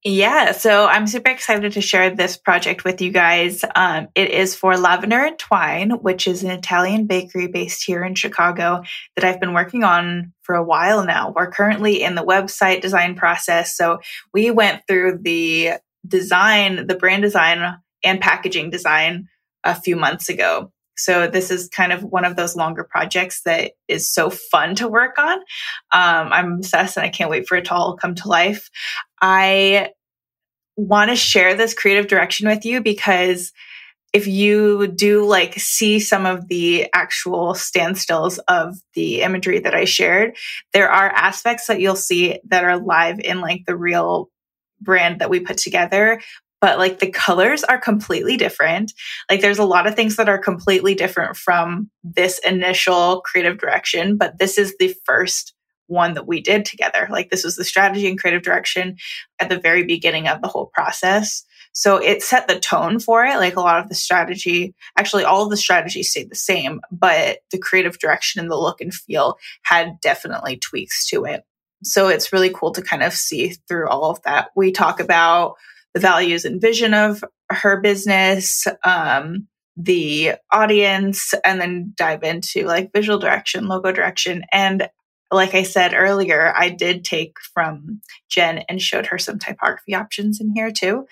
Yeah, 0.06 0.54
so 0.54 0.88
I'm 0.88 1.08
super 1.08 1.30
excited 1.30 1.74
to 1.74 1.82
share 1.82 2.10
this 2.16 2.38
project 2.38 2.86
with 2.86 3.02
you 3.02 3.12
guys. 3.12 3.66
Um, 3.76 4.08
it 4.16 4.32
is 4.32 4.56
for 4.56 4.78
Lavender 4.78 5.26
and 5.26 5.38
Twine, 5.38 5.92
which 5.92 6.26
is 6.26 6.42
an 6.42 6.52
Italian 6.52 7.06
bakery 7.06 7.48
based 7.48 7.84
here 7.86 8.06
in 8.06 8.16
Chicago 8.16 8.84
that 9.18 9.26
I've 9.26 9.42
been 9.42 9.54
working 9.54 9.84
on 9.84 10.32
for 10.44 10.56
a 10.56 10.64
while 10.64 11.04
now. 11.04 11.34
We're 11.36 11.52
currently 11.52 12.02
in 12.02 12.16
the 12.16 12.24
website 12.24 12.80
design 12.80 13.16
process. 13.16 13.76
So 13.76 14.00
we 14.34 14.52
went 14.52 14.84
through 14.88 15.20
the 15.22 15.74
design, 16.08 16.88
the 16.88 16.96
brand 16.96 17.24
design 17.24 17.76
and 18.02 18.22
packaging 18.22 18.70
design 18.70 19.28
a 19.66 19.76
few 19.76 19.98
months 19.98 20.30
ago. 20.30 20.72
So 21.00 21.28
this 21.28 21.52
is 21.52 21.70
kind 21.70 21.92
of 21.92 22.04
one 22.04 22.26
of 22.26 22.36
those 22.36 22.56
longer 22.56 22.84
projects 22.84 23.42
that 23.44 23.72
is 23.88 24.12
so 24.12 24.30
fun 24.30 24.76
to 24.76 24.88
work 24.88 25.18
on. 25.18 25.38
Um, 25.92 26.32
I'm 26.32 26.54
obsessed 26.54 26.98
and 26.98 27.06
I 27.06 27.10
can't 27.10 27.30
wait 27.30 27.48
for 27.48 27.58
it 27.58 27.66
to 27.66 27.74
all 27.74 27.98
come 27.98 28.16
to 28.16 28.28
life. 28.28 28.70
I 29.22 29.92
want 30.76 31.10
to 31.10 31.16
share 31.16 31.56
this 31.56 31.74
creative 31.74 32.08
direction 32.08 32.48
with 32.48 32.66
you 32.66 32.82
because 32.82 33.52
if 34.12 34.28
you 34.28 34.88
do 34.88 35.26
like 35.26 35.54
see 35.56 36.00
some 36.00 36.26
of 36.26 36.48
the 36.48 36.88
actual 36.94 37.54
standstills 37.54 38.40
of 38.48 38.78
the 38.96 39.22
imagery 39.22 39.60
that 39.60 39.76
I 39.76 39.86
shared, 39.86 40.36
there 40.74 40.90
are 40.90 41.10
aspects 41.10 41.68
that 41.68 41.80
you'll 41.80 41.96
see 41.96 42.40
that 42.48 42.64
are 42.64 42.80
live 42.80 43.20
in 43.20 43.40
like 43.40 43.66
the 43.66 43.76
real 43.76 44.30
brand 44.82 45.20
that 45.20 45.30
we 45.30 45.40
put 45.40 45.58
together. 45.58 46.22
But 46.62 46.78
like 46.78 47.00
the 47.00 47.10
colors 47.10 47.64
are 47.64 47.78
completely 47.78 48.38
different. 48.38 48.94
Like 49.30 49.42
there's 49.42 49.60
a 49.60 49.64
lot 49.64 49.88
of 49.88 49.96
things 49.96 50.18
that 50.18 50.30
are 50.30 50.38
completely 50.38 50.94
different 50.94 51.38
from 51.38 51.90
this 52.04 52.40
initial 52.40 53.22
creative 53.22 53.58
direction, 53.58 54.18
but 54.18 54.40
this 54.40 54.58
is 54.58 54.76
the 54.78 54.94
first 55.06 55.54
one 55.88 56.14
that 56.14 56.28
we 56.28 56.40
did 56.42 56.66
together. 56.66 57.08
Like 57.10 57.30
this 57.30 57.44
was 57.44 57.56
the 57.56 57.64
strategy 57.64 58.08
and 58.08 58.20
creative 58.20 58.44
direction 58.44 58.98
at 59.40 59.50
the 59.50 59.60
very 59.60 59.84
beginning 59.84 60.28
of 60.28 60.42
the 60.42 60.48
whole 60.48 60.68
process. 60.68 61.44
So 61.72 61.98
it 61.98 62.24
set 62.24 62.48
the 62.48 62.60
tone 62.60 63.00
for 63.00 63.26
it. 63.26 63.38
Like 63.38 63.56
a 63.56 63.62
lot 63.62 63.80
of 63.80 63.90
the 63.90 63.96
strategy, 63.96 64.76
actually 64.98 65.24
all 65.24 65.44
of 65.44 65.50
the 65.50 65.58
strategy 65.58 66.04
stayed 66.04 66.30
the 66.30 66.36
same, 66.36 66.82
but 66.92 67.40
the 67.52 67.58
creative 67.58 68.00
direction 68.00 68.42
and 68.42 68.52
the 68.52 68.58
look 68.58 68.82
and 68.82 68.94
feel 68.94 69.38
had 69.64 70.00
definitely 70.02 70.58
tweaks 70.58 71.08
to 71.10 71.26
it. 71.26 71.44
So 71.84 72.08
it's 72.08 72.34
really 72.34 72.52
cool 72.54 72.72
to 72.74 72.82
kind 72.82 73.04
of 73.04 73.14
see 73.14 73.56
through 73.68 73.88
all 73.88 74.12
of 74.12 74.22
that. 74.24 74.50
We 74.56 74.72
talk 74.72 75.00
about 75.00 75.56
the 75.94 76.00
values 76.00 76.46
and 76.46 76.62
vision 76.62 76.94
of 76.94 77.24
her 77.50 77.80
business, 77.82 78.68
um, 78.84 79.48
the 79.76 80.34
audience, 80.52 81.34
and 81.46 81.60
then 81.60 81.94
dive 81.96 82.24
into 82.24 82.66
like 82.66 82.94
visual 82.94 83.18
direction, 83.18 83.68
logo 83.68 83.92
direction. 83.92 84.44
And 84.52 84.90
like 85.32 85.54
I 85.54 85.64
said 85.64 85.94
earlier, 85.94 86.54
I 86.56 86.70
did 86.70 87.04
take 87.04 87.38
from 87.54 88.02
Jen 88.30 88.60
and 88.70 88.82
showed 88.82 89.08
her 89.08 89.18
some 89.18 89.40
typography 89.40 89.94
options 89.94 90.42
in 90.42 90.54
here 90.54 90.72
too. 90.72 91.06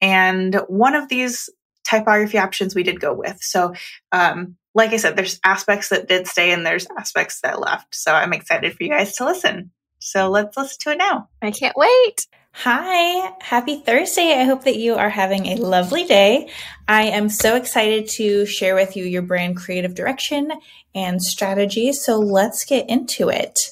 And 0.00 0.56
one 0.68 0.94
of 0.94 1.08
these 1.08 1.48
typography 1.84 2.38
options 2.38 2.74
we 2.74 2.82
did 2.82 3.00
go 3.00 3.12
with. 3.12 3.38
So, 3.40 3.74
um, 4.12 4.56
like 4.74 4.92
I 4.92 4.96
said, 4.96 5.16
there's 5.16 5.40
aspects 5.44 5.90
that 5.90 6.08
did 6.08 6.26
stay 6.26 6.52
and 6.52 6.64
there's 6.64 6.86
aspects 6.98 7.40
that 7.42 7.60
left. 7.60 7.94
So 7.94 8.12
I'm 8.12 8.32
excited 8.32 8.74
for 8.74 8.82
you 8.82 8.90
guys 8.90 9.16
to 9.16 9.24
listen. 9.24 9.70
So 9.98 10.30
let's 10.30 10.56
listen 10.56 10.78
to 10.80 10.90
it 10.92 10.98
now. 10.98 11.28
I 11.42 11.50
can't 11.50 11.76
wait. 11.76 12.26
Hi, 12.54 13.32
happy 13.40 13.80
Thursday. 13.80 14.34
I 14.38 14.44
hope 14.44 14.64
that 14.64 14.76
you 14.76 14.94
are 14.94 15.08
having 15.08 15.46
a 15.46 15.56
lovely 15.56 16.04
day. 16.04 16.48
I 16.86 17.04
am 17.04 17.28
so 17.28 17.56
excited 17.56 18.08
to 18.10 18.46
share 18.46 18.74
with 18.74 18.96
you 18.96 19.04
your 19.04 19.22
brand 19.22 19.56
creative 19.56 19.94
direction 19.94 20.52
and 20.94 21.20
strategy. 21.20 21.92
So 21.92 22.20
let's 22.20 22.64
get 22.64 22.88
into 22.88 23.30
it. 23.30 23.70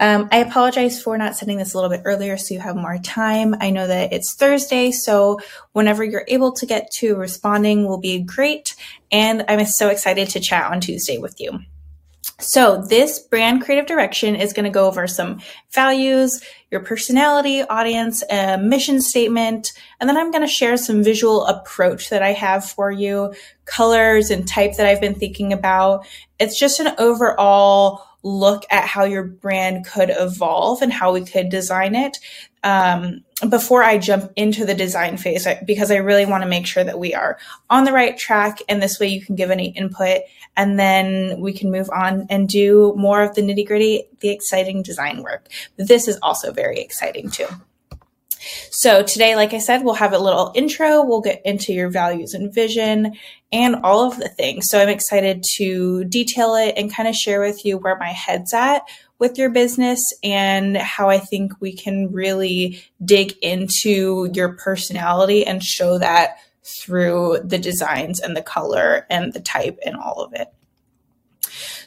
Um, 0.00 0.28
I 0.32 0.38
apologize 0.38 1.00
for 1.00 1.16
not 1.16 1.36
sending 1.36 1.58
this 1.58 1.74
a 1.74 1.76
little 1.76 1.90
bit 1.90 2.02
earlier 2.04 2.36
so 2.36 2.54
you 2.54 2.60
have 2.60 2.74
more 2.74 2.98
time. 2.98 3.54
I 3.60 3.70
know 3.70 3.86
that 3.86 4.12
it's 4.12 4.34
Thursday, 4.34 4.90
so 4.90 5.38
whenever 5.72 6.02
you're 6.02 6.24
able 6.26 6.50
to 6.52 6.66
get 6.66 6.90
to 6.94 7.14
responding 7.14 7.86
will 7.86 8.00
be 8.00 8.18
great. 8.20 8.74
And 9.12 9.44
I'm 9.48 9.64
so 9.66 9.90
excited 9.90 10.30
to 10.30 10.40
chat 10.40 10.72
on 10.72 10.80
Tuesday 10.80 11.18
with 11.18 11.40
you. 11.40 11.60
So 12.40 12.82
this 12.88 13.20
brand 13.20 13.62
creative 13.62 13.86
direction 13.86 14.34
is 14.34 14.52
going 14.52 14.64
to 14.64 14.70
go 14.70 14.86
over 14.86 15.06
some 15.06 15.40
values, 15.72 16.42
your 16.70 16.80
personality, 16.80 17.62
audience, 17.62 18.24
a 18.28 18.58
mission 18.58 19.00
statement, 19.00 19.72
and 20.00 20.08
then 20.08 20.16
I'm 20.16 20.32
going 20.32 20.42
to 20.42 20.48
share 20.48 20.76
some 20.76 21.04
visual 21.04 21.46
approach 21.46 22.10
that 22.10 22.22
I 22.22 22.32
have 22.32 22.64
for 22.64 22.90
you, 22.90 23.34
colors 23.66 24.30
and 24.30 24.48
type 24.48 24.76
that 24.76 24.86
I've 24.86 25.00
been 25.00 25.14
thinking 25.14 25.52
about. 25.52 26.06
It's 26.40 26.58
just 26.58 26.80
an 26.80 26.94
overall 26.98 28.04
look 28.24 28.64
at 28.70 28.88
how 28.88 29.04
your 29.04 29.22
brand 29.22 29.86
could 29.86 30.10
evolve 30.10 30.82
and 30.82 30.92
how 30.92 31.12
we 31.12 31.24
could 31.24 31.50
design 31.50 31.94
it 31.94 32.18
um, 32.64 33.22
before 33.50 33.84
I 33.84 33.98
jump 33.98 34.32
into 34.34 34.64
the 34.64 34.74
design 34.74 35.18
phase, 35.18 35.46
because 35.66 35.90
I 35.90 35.96
really 35.96 36.24
want 36.24 36.42
to 36.42 36.48
make 36.48 36.66
sure 36.66 36.82
that 36.82 36.98
we 36.98 37.14
are 37.14 37.38
on 37.68 37.84
the 37.84 37.92
right 37.92 38.16
track. 38.16 38.58
And 38.68 38.82
this 38.82 38.98
way 38.98 39.08
you 39.08 39.24
can 39.24 39.36
give 39.36 39.50
any 39.50 39.68
input 39.68 40.22
and 40.56 40.78
then 40.78 41.40
we 41.40 41.52
can 41.52 41.70
move 41.70 41.90
on 41.90 42.26
and 42.30 42.48
do 42.48 42.94
more 42.96 43.22
of 43.22 43.34
the 43.34 43.42
nitty 43.42 43.66
gritty, 43.66 44.04
the 44.20 44.30
exciting 44.30 44.82
design 44.82 45.22
work. 45.22 45.48
This 45.76 46.08
is 46.08 46.18
also 46.22 46.52
very 46.52 46.78
exciting 46.78 47.30
too. 47.30 47.48
So 48.70 49.02
today, 49.02 49.36
like 49.36 49.54
I 49.54 49.58
said, 49.58 49.84
we'll 49.84 49.94
have 49.94 50.12
a 50.12 50.18
little 50.18 50.52
intro. 50.54 51.02
We'll 51.02 51.20
get 51.20 51.40
into 51.44 51.72
your 51.72 51.88
values 51.88 52.34
and 52.34 52.52
vision 52.52 53.14
and 53.52 53.76
all 53.76 54.06
of 54.06 54.18
the 54.18 54.28
things. 54.28 54.66
So 54.68 54.80
I'm 54.80 54.88
excited 54.88 55.44
to 55.56 56.04
detail 56.04 56.54
it 56.54 56.74
and 56.76 56.92
kind 56.92 57.08
of 57.08 57.14
share 57.14 57.40
with 57.40 57.64
you 57.64 57.78
where 57.78 57.96
my 57.96 58.10
head's 58.10 58.52
at 58.52 58.82
with 59.18 59.38
your 59.38 59.48
business 59.48 60.00
and 60.22 60.76
how 60.76 61.08
I 61.08 61.18
think 61.18 61.52
we 61.60 61.72
can 61.72 62.12
really 62.12 62.82
dig 63.04 63.34
into 63.40 64.30
your 64.34 64.54
personality 64.54 65.46
and 65.46 65.62
show 65.62 65.98
that 65.98 66.36
through 66.64 67.38
the 67.44 67.58
designs 67.58 68.20
and 68.20 68.36
the 68.36 68.42
color 68.42 69.06
and 69.10 69.32
the 69.32 69.40
type 69.40 69.78
and 69.84 69.96
all 69.96 70.22
of 70.22 70.32
it. 70.32 70.48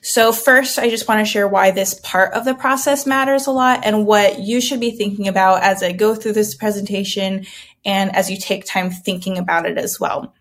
So, 0.01 0.31
first, 0.31 0.79
I 0.79 0.89
just 0.89 1.07
want 1.07 1.19
to 1.19 1.29
share 1.29 1.47
why 1.47 1.71
this 1.71 1.99
part 2.01 2.33
of 2.33 2.45
the 2.45 2.55
process 2.55 3.05
matters 3.05 3.47
a 3.47 3.51
lot 3.51 3.81
and 3.83 4.05
what 4.05 4.39
you 4.39 4.61
should 4.61 4.79
be 4.79 4.91
thinking 4.91 5.27
about 5.27 5.63
as 5.63 5.83
I 5.83 5.91
go 5.91 6.15
through 6.15 6.33
this 6.33 6.55
presentation 6.55 7.45
and 7.83 8.15
as 8.15 8.29
you 8.29 8.37
take 8.37 8.65
time 8.65 8.89
thinking 8.89 9.37
about 9.37 9.65
it 9.65 9.77
as 9.77 9.99
well. 9.99 10.33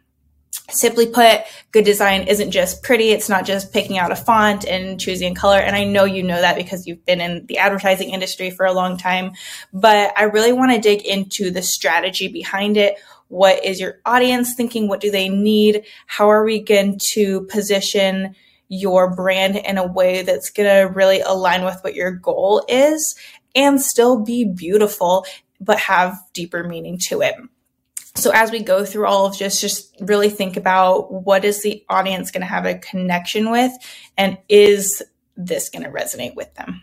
Simply 0.68 1.06
put, 1.06 1.42
good 1.70 1.84
design 1.84 2.22
isn't 2.22 2.50
just 2.50 2.82
pretty. 2.82 3.10
It's 3.10 3.28
not 3.28 3.44
just 3.44 3.72
picking 3.72 3.98
out 3.98 4.10
a 4.10 4.16
font 4.16 4.66
and 4.66 4.98
choosing 5.00 5.32
a 5.32 5.34
color. 5.34 5.58
And 5.58 5.76
I 5.76 5.84
know 5.84 6.04
you 6.04 6.24
know 6.24 6.40
that 6.40 6.56
because 6.56 6.86
you've 6.86 7.04
been 7.04 7.20
in 7.20 7.46
the 7.46 7.58
advertising 7.58 8.10
industry 8.10 8.50
for 8.50 8.66
a 8.66 8.72
long 8.72 8.96
time. 8.96 9.32
But 9.72 10.12
I 10.16 10.24
really 10.24 10.52
want 10.52 10.72
to 10.72 10.80
dig 10.80 11.06
into 11.06 11.52
the 11.52 11.62
strategy 11.62 12.26
behind 12.26 12.76
it. 12.76 12.96
What 13.28 13.64
is 13.64 13.80
your 13.80 14.00
audience 14.04 14.54
thinking? 14.54 14.88
What 14.88 15.00
do 15.00 15.10
they 15.10 15.28
need? 15.28 15.84
How 16.06 16.30
are 16.30 16.44
we 16.44 16.60
going 16.60 16.98
to 17.12 17.42
position 17.42 18.34
your 18.68 19.14
brand 19.14 19.56
in 19.56 19.78
a 19.78 19.86
way 19.86 20.22
that's 20.22 20.50
going 20.50 20.68
to 20.68 20.92
really 20.92 21.20
align 21.20 21.64
with 21.64 21.78
what 21.82 21.94
your 21.94 22.10
goal 22.10 22.64
is 22.68 23.16
and 23.54 23.80
still 23.80 24.22
be 24.22 24.44
beautiful, 24.44 25.26
but 25.60 25.78
have 25.78 26.18
deeper 26.32 26.64
meaning 26.64 26.98
to 27.08 27.22
it? 27.22 27.34
So 28.14 28.30
as 28.30 28.50
we 28.50 28.62
go 28.62 28.84
through 28.84 29.06
all 29.06 29.26
of 29.26 29.38
this, 29.38 29.60
just 29.60 29.94
really 30.00 30.30
think 30.30 30.56
about 30.56 31.12
what 31.12 31.44
is 31.44 31.62
the 31.62 31.84
audience 31.88 32.30
going 32.30 32.40
to 32.40 32.46
have 32.46 32.64
a 32.64 32.78
connection 32.78 33.50
with 33.50 33.72
and 34.16 34.38
is 34.48 35.02
this 35.36 35.68
going 35.68 35.84
to 35.84 35.90
resonate 35.90 36.34
with 36.34 36.52
them? 36.54 36.82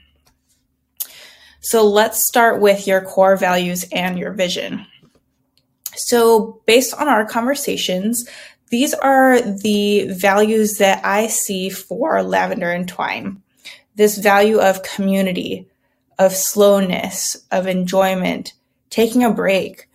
So 1.61 1.87
let's 1.87 2.27
start 2.27 2.61
with 2.61 2.85
your 2.87 3.01
core 3.01 3.35
values 3.35 3.85
and 3.91 4.19
your 4.19 4.33
vision. 4.33 4.85
So 5.95 6.61
based 6.65 6.93
on 6.93 7.07
our 7.07 7.25
conversations, 7.25 8.27
these 8.69 8.93
are 8.93 9.39
the 9.41 10.07
values 10.09 10.77
that 10.77 11.05
I 11.05 11.27
see 11.27 11.69
for 11.69 12.23
lavender 12.23 12.71
and 12.71 12.87
twine. 12.87 13.41
This 13.95 14.17
value 14.17 14.59
of 14.59 14.83
community, 14.83 15.67
of 16.17 16.33
slowness, 16.33 17.37
of 17.51 17.67
enjoyment, 17.67 18.53
taking 18.89 19.23
a 19.23 19.31
break, 19.31 19.87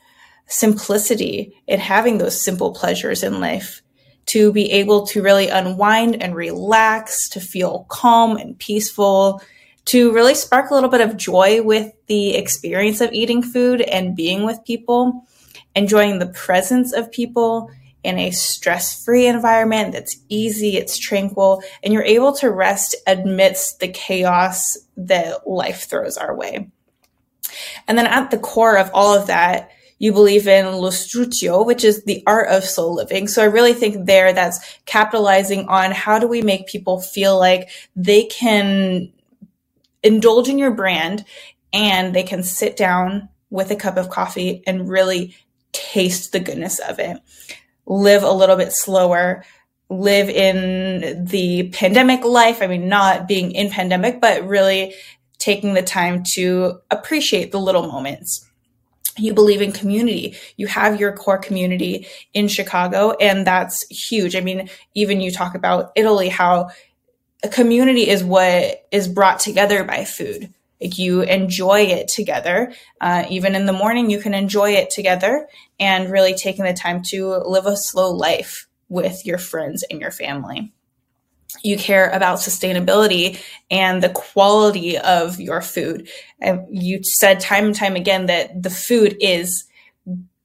simplicity 0.46 1.56
and 1.68 1.80
having 1.80 2.18
those 2.18 2.40
simple 2.40 2.72
pleasures 2.72 3.22
in 3.22 3.40
life 3.40 3.82
to 4.26 4.52
be 4.52 4.70
able 4.72 5.06
to 5.06 5.22
really 5.22 5.48
unwind 5.48 6.22
and 6.22 6.34
relax, 6.34 7.28
to 7.30 7.40
feel 7.40 7.86
calm 7.88 8.36
and 8.36 8.58
peaceful, 8.58 9.40
to 9.86 10.12
really 10.12 10.34
spark 10.34 10.70
a 10.70 10.74
little 10.74 10.90
bit 10.90 11.00
of 11.00 11.16
joy 11.16 11.62
with 11.62 11.92
the 12.06 12.36
experience 12.36 13.00
of 13.00 13.12
eating 13.12 13.42
food 13.42 13.80
and 13.80 14.14
being 14.14 14.44
with 14.44 14.64
people, 14.66 15.26
enjoying 15.78 16.18
the 16.18 16.26
presence 16.26 16.92
of 16.92 17.10
people 17.12 17.70
in 18.02 18.18
a 18.18 18.30
stress 18.30 19.04
free 19.04 19.26
environment 19.26 19.92
that's 19.92 20.16
easy, 20.28 20.76
it's 20.76 20.98
tranquil, 20.98 21.62
and 21.82 21.92
you're 21.92 22.02
able 22.02 22.32
to 22.32 22.50
rest 22.50 22.96
amidst 23.06 23.80
the 23.80 23.88
chaos 23.88 24.76
that 24.96 25.48
life 25.48 25.88
throws 25.88 26.16
our 26.16 26.34
way. 26.34 26.68
And 27.86 27.96
then 27.96 28.06
at 28.06 28.30
the 28.30 28.38
core 28.38 28.76
of 28.76 28.90
all 28.92 29.14
of 29.14 29.28
that, 29.28 29.70
you 30.00 30.12
believe 30.12 30.46
in 30.46 30.66
l'ostrutio, 30.76 31.64
which 31.64 31.84
is 31.84 32.04
the 32.04 32.22
art 32.26 32.48
of 32.48 32.64
soul 32.64 32.94
living. 32.94 33.26
So 33.26 33.42
I 33.42 33.46
really 33.46 33.72
think 33.72 34.06
there 34.06 34.32
that's 34.32 34.78
capitalizing 34.84 35.66
on 35.66 35.90
how 35.90 36.18
do 36.18 36.28
we 36.28 36.42
make 36.42 36.66
people 36.66 37.00
feel 37.00 37.38
like 37.38 37.70
they 37.96 38.24
can 38.24 39.12
indulge 40.02 40.48
in 40.48 40.58
your 40.58 40.70
brand 40.70 41.24
and 41.72 42.14
they 42.14 42.22
can 42.22 42.42
sit 42.42 42.76
down 42.76 43.28
with 43.50 43.70
a 43.70 43.76
cup 43.76 43.96
of 43.96 44.10
coffee 44.10 44.62
and 44.66 44.88
really 44.88 45.34
taste 45.72 46.32
the 46.32 46.40
goodness 46.40 46.78
of 46.78 46.98
it. 46.98 47.18
Live 47.86 48.22
a 48.22 48.32
little 48.32 48.56
bit 48.56 48.72
slower, 48.72 49.44
live 49.88 50.28
in 50.28 51.24
the 51.24 51.70
pandemic 51.70 52.24
life. 52.24 52.60
I 52.62 52.66
mean, 52.66 52.88
not 52.88 53.26
being 53.26 53.52
in 53.52 53.70
pandemic, 53.70 54.20
but 54.20 54.46
really 54.46 54.94
taking 55.38 55.74
the 55.74 55.82
time 55.82 56.22
to 56.34 56.80
appreciate 56.90 57.52
the 57.52 57.60
little 57.60 57.86
moments. 57.86 58.44
You 59.16 59.34
believe 59.34 59.62
in 59.62 59.72
community. 59.72 60.36
You 60.56 60.66
have 60.68 61.00
your 61.00 61.12
core 61.12 61.38
community 61.38 62.06
in 62.34 62.48
Chicago, 62.48 63.12
and 63.20 63.46
that's 63.46 63.84
huge. 63.88 64.36
I 64.36 64.40
mean, 64.40 64.68
even 64.94 65.20
you 65.20 65.30
talk 65.30 65.54
about 65.54 65.92
Italy, 65.96 66.28
how 66.28 66.70
a 67.42 67.48
community 67.48 68.08
is 68.08 68.22
what 68.22 68.86
is 68.92 69.08
brought 69.08 69.40
together 69.40 69.84
by 69.84 70.04
food. 70.04 70.52
Like 70.80 70.98
you 70.98 71.22
enjoy 71.22 71.80
it 71.82 72.08
together. 72.08 72.72
Uh, 73.00 73.24
even 73.28 73.54
in 73.54 73.66
the 73.66 73.72
morning, 73.72 74.10
you 74.10 74.20
can 74.20 74.34
enjoy 74.34 74.72
it 74.72 74.90
together 74.90 75.48
and 75.80 76.10
really 76.10 76.34
taking 76.34 76.64
the 76.64 76.72
time 76.72 77.02
to 77.08 77.38
live 77.38 77.66
a 77.66 77.76
slow 77.76 78.12
life 78.12 78.68
with 78.88 79.26
your 79.26 79.38
friends 79.38 79.84
and 79.90 80.00
your 80.00 80.10
family. 80.10 80.72
You 81.62 81.76
care 81.78 82.10
about 82.10 82.38
sustainability 82.38 83.40
and 83.70 84.02
the 84.02 84.10
quality 84.10 84.98
of 84.98 85.40
your 85.40 85.62
food. 85.62 86.08
And 86.40 86.66
you 86.70 87.00
said 87.02 87.40
time 87.40 87.66
and 87.66 87.74
time 87.74 87.96
again 87.96 88.26
that 88.26 88.62
the 88.62 88.70
food 88.70 89.16
is 89.20 89.64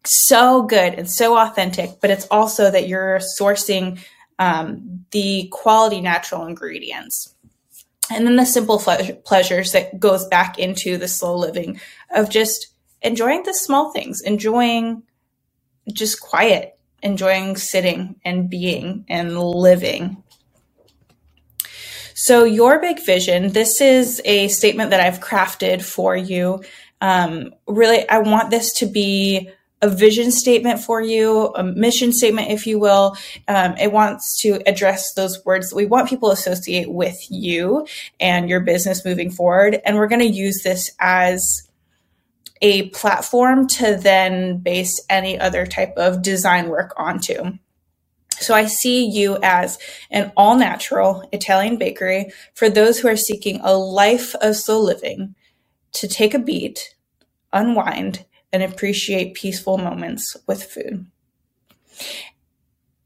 so 0.05 0.63
good 0.63 0.95
and 0.95 1.09
so 1.09 1.37
authentic, 1.37 2.01
but 2.01 2.09
it's 2.09 2.27
also 2.27 2.71
that 2.71 2.87
you're 2.87 3.19
sourcing 3.39 3.99
um, 4.39 5.05
the 5.11 5.49
quality 5.51 6.01
natural 6.01 6.45
ingredients. 6.45 7.32
And 8.11 8.27
then 8.27 8.35
the 8.35 8.45
simple 8.45 8.79
pleasures 8.79 9.71
that 9.71 9.99
goes 9.99 10.27
back 10.27 10.59
into 10.59 10.97
the 10.97 11.07
slow 11.07 11.35
living 11.37 11.79
of 12.13 12.29
just 12.29 12.67
enjoying 13.01 13.43
the 13.43 13.53
small 13.53 13.91
things, 13.91 14.21
enjoying 14.21 15.03
just 15.91 16.19
quiet, 16.21 16.77
enjoying 17.01 17.55
sitting 17.55 18.15
and 18.25 18.49
being 18.49 19.05
and 19.09 19.37
living. 19.37 20.23
So, 22.15 22.43
your 22.43 22.79
big 22.79 23.03
vision 23.03 23.49
this 23.49 23.81
is 23.81 24.21
a 24.23 24.47
statement 24.47 24.91
that 24.91 24.99
I've 24.99 25.19
crafted 25.19 25.81
for 25.81 26.15
you. 26.15 26.63
Um, 27.01 27.53
really, 27.67 28.07
I 28.07 28.19
want 28.19 28.49
this 28.49 28.71
to 28.75 28.85
be 28.85 29.49
a 29.83 29.89
vision 29.89 30.31
statement 30.31 30.79
for 30.79 31.01
you, 31.01 31.47
a 31.55 31.63
mission 31.63 32.13
statement, 32.13 32.49
if 32.49 32.65
you 32.65 32.79
will. 32.79 33.17
Um, 33.49 33.75
it 33.77 33.91
wants 33.91 34.39
to 34.41 34.61
address 34.65 35.13
those 35.13 35.43
words 35.43 35.69
that 35.69 35.75
we 35.75 35.85
want 35.85 36.07
people 36.07 36.29
to 36.29 36.33
associate 36.33 36.89
with 36.89 37.17
you 37.29 37.85
and 38.17 38.47
your 38.47 38.61
business 38.61 39.03
moving 39.03 39.29
forward. 39.29 39.81
And 39.85 39.97
we're 39.97 40.07
going 40.07 40.21
to 40.21 40.25
use 40.25 40.63
this 40.63 40.89
as 41.01 41.67
a 42.61 42.89
platform 42.91 43.67
to 43.67 43.97
then 43.97 44.59
base 44.59 45.05
any 45.09 45.37
other 45.37 45.65
type 45.65 45.93
of 45.97 46.21
design 46.21 46.69
work 46.69 46.93
onto. 46.95 47.57
So 48.39 48.53
I 48.53 48.67
see 48.67 49.05
you 49.05 49.37
as 49.43 49.77
an 50.11 50.31
all 50.37 50.55
natural 50.55 51.27
Italian 51.33 51.77
bakery 51.77 52.31
for 52.53 52.69
those 52.69 52.99
who 52.99 53.09
are 53.09 53.17
seeking 53.17 53.59
a 53.61 53.73
life 53.73 54.33
of 54.35 54.55
slow 54.55 54.79
living 54.79 55.35
to 55.91 56.07
take 56.07 56.33
a 56.33 56.39
beat, 56.39 56.95
unwind, 57.51 58.25
and 58.53 58.63
appreciate 58.63 59.33
peaceful 59.33 59.77
moments 59.77 60.37
with 60.47 60.63
food. 60.63 61.07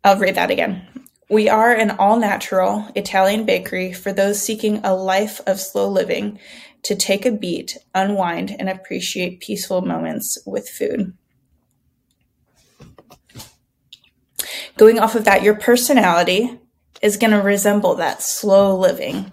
I'll 0.03 0.19
read 0.19 0.35
that 0.35 0.51
again. 0.51 0.85
We 1.29 1.49
are 1.49 1.73
an 1.73 1.91
all 1.91 2.17
natural 2.19 2.87
Italian 2.95 3.45
bakery 3.45 3.91
for 3.91 4.13
those 4.13 4.41
seeking 4.41 4.81
a 4.83 4.93
life 4.93 5.41
of 5.47 5.59
slow 5.59 5.89
living 5.89 6.39
to 6.83 6.95
take 6.95 7.25
a 7.25 7.31
beat, 7.31 7.77
unwind, 7.95 8.55
and 8.57 8.69
appreciate 8.69 9.41
peaceful 9.41 9.81
moments 9.81 10.37
with 10.45 10.69
food. 10.69 11.13
Going 14.77 14.99
off 14.99 15.15
of 15.15 15.25
that, 15.25 15.43
your 15.43 15.55
personality 15.55 16.59
is 17.01 17.17
going 17.17 17.31
to 17.31 17.41
resemble 17.41 17.95
that 17.95 18.21
slow 18.21 18.77
living. 18.77 19.31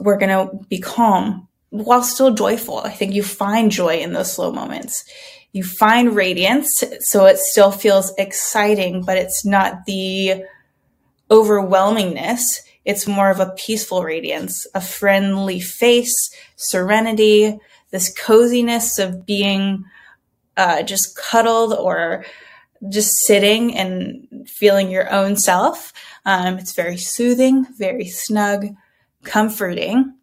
We're 0.00 0.18
going 0.18 0.48
to 0.48 0.66
be 0.66 0.78
calm 0.78 1.46
while 1.70 2.02
still 2.02 2.34
joyful. 2.34 2.78
I 2.78 2.90
think 2.90 3.14
you 3.14 3.22
find 3.22 3.70
joy 3.70 3.98
in 3.98 4.12
those 4.12 4.32
slow 4.32 4.52
moments. 4.52 5.04
You 5.52 5.64
find 5.64 6.14
radiance, 6.14 6.84
so 7.00 7.26
it 7.26 7.38
still 7.38 7.72
feels 7.72 8.12
exciting, 8.18 9.02
but 9.02 9.16
it's 9.16 9.44
not 9.44 9.84
the 9.86 10.44
overwhelmingness 11.30 12.42
it's 12.84 13.06
more 13.06 13.30
of 13.30 13.40
a 13.40 13.54
peaceful 13.56 14.02
radiance, 14.02 14.66
a 14.74 14.80
friendly 14.80 15.60
face, 15.60 16.14
serenity, 16.56 17.58
this 17.90 18.12
coziness 18.14 18.98
of 18.98 19.26
being 19.26 19.84
uh, 20.56 20.82
just 20.82 21.16
cuddled 21.16 21.74
or 21.74 22.24
just 22.88 23.12
sitting 23.26 23.76
and 23.76 24.48
feeling 24.48 24.90
your 24.90 25.10
own 25.12 25.36
self. 25.36 25.92
Um, 26.24 26.58
it's 26.58 26.72
very 26.72 26.96
soothing, 26.96 27.66
very 27.76 28.06
snug, 28.06 28.66
comforting. 29.22 30.14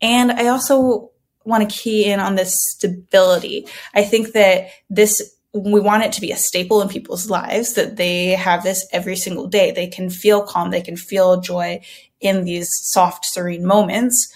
And 0.00 0.32
I 0.32 0.48
also 0.48 1.10
want 1.44 1.68
to 1.68 1.74
key 1.74 2.10
in 2.10 2.20
on 2.20 2.34
this 2.34 2.54
stability. 2.72 3.66
I 3.94 4.02
think 4.02 4.32
that 4.32 4.68
this 4.90 5.32
we 5.52 5.80
want 5.80 6.02
it 6.02 6.12
to 6.12 6.20
be 6.20 6.32
a 6.32 6.36
staple 6.36 6.82
in 6.82 6.88
people's 6.88 7.30
lives 7.30 7.74
that 7.74 7.96
they 7.96 8.28
have 8.28 8.62
this 8.62 8.86
every 8.92 9.16
single 9.16 9.46
day. 9.46 9.70
They 9.70 9.86
can 9.86 10.10
feel 10.10 10.42
calm, 10.42 10.70
they 10.70 10.82
can 10.82 10.96
feel 10.96 11.40
joy 11.40 11.80
in 12.20 12.44
these 12.44 12.68
soft, 12.70 13.24
serene 13.24 13.64
moments. 13.64 14.32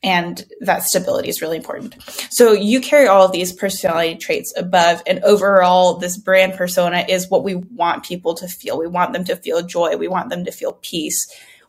And 0.00 0.44
that 0.60 0.84
stability 0.84 1.28
is 1.28 1.42
really 1.42 1.56
important. 1.56 1.96
So 2.30 2.52
you 2.52 2.80
carry 2.80 3.08
all 3.08 3.24
of 3.24 3.32
these 3.32 3.52
personality 3.52 4.14
traits 4.14 4.54
above, 4.56 5.02
and 5.08 5.18
overall, 5.24 5.94
this 5.94 6.16
brand 6.16 6.54
persona 6.54 7.04
is 7.08 7.28
what 7.28 7.42
we 7.42 7.56
want 7.56 8.04
people 8.04 8.34
to 8.34 8.46
feel. 8.46 8.78
We 8.78 8.86
want 8.86 9.12
them 9.12 9.24
to 9.24 9.34
feel 9.34 9.60
joy. 9.62 9.96
We 9.96 10.06
want 10.06 10.30
them 10.30 10.44
to 10.44 10.52
feel 10.52 10.78
peace. 10.82 11.18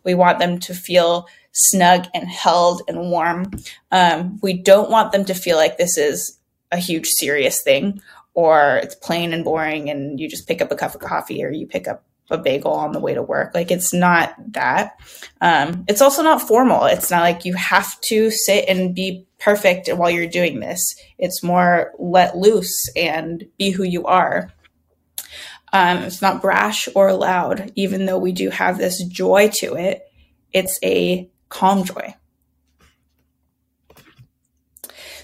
We 0.03 0.13
want 0.13 0.38
them 0.38 0.59
to 0.59 0.76
feel 0.76 1.28
snug 1.60 2.07
and 2.14 2.28
held 2.28 2.82
and 2.88 3.12
warm. 3.12 3.51
Um, 3.91 4.39
we 4.41 4.53
don't 4.53 4.89
want 4.89 5.12
them 5.12 5.26
to 5.26 5.34
feel 5.34 5.57
like 5.57 5.78
this 5.78 5.97
is 5.97 6.38
a 6.72 6.78
huge 6.78 7.07
serious 7.07 7.62
thing 7.62 8.01
or 8.34 8.78
it's 8.78 8.95
plain 8.95 9.34
and 9.34 9.43
boring 9.43 9.89
and 9.89 10.20
you 10.20 10.30
just 10.30 10.47
pick 10.47 10.62
up 10.62 10.72
a 10.72 10.76
cup 10.76 10.95
of 10.95 11.01
coffee 11.01 11.43
or 11.43 11.51
you 11.51 11.68
pick 11.68 11.88
up 11.88 12.03
a 12.30 12.38
bagel 12.38 12.72
on 12.72 12.91
the 12.91 12.99
way 12.99 13.14
to 13.14 13.24
work. 13.24 13.53
Like 13.55 13.72
it's 13.72 13.93
not 13.93 14.36
that. 14.53 14.99
Um, 15.41 15.84
it's 15.88 16.01
also 16.01 16.22
not 16.22 16.41
formal. 16.41 16.86
It's 16.86 17.10
not 17.10 17.22
like 17.22 17.45
you 17.45 17.55
have 17.55 17.99
to 18.01 18.30
sit 18.30 18.66
and 18.68 18.93
be 18.93 19.26
perfect 19.39 19.89
while 19.89 20.12
you're 20.12 20.28
doing 20.28 20.60
this. 20.60 20.95
It's 21.18 21.43
more 21.43 21.91
let 21.97 22.38
loose 22.38 22.88
and 22.95 23.45
be 23.57 23.72
who 23.72 23.84
you 23.84 24.05
are. 24.05 24.53
Um, 25.74 25.99
it's 25.99 26.22
not 26.22 26.41
brash 26.41 26.88
or 26.95 27.14
loud, 27.14 27.72
even 27.76 28.05
though 28.05 28.18
we 28.18 28.32
do 28.32 28.49
have 28.49 28.78
this 28.78 29.03
joy 29.03 29.51
to 29.60 29.76
it. 29.76 30.03
It's 30.51 30.80
a 30.84 31.30
calm 31.50 31.84
joy. 31.84 32.16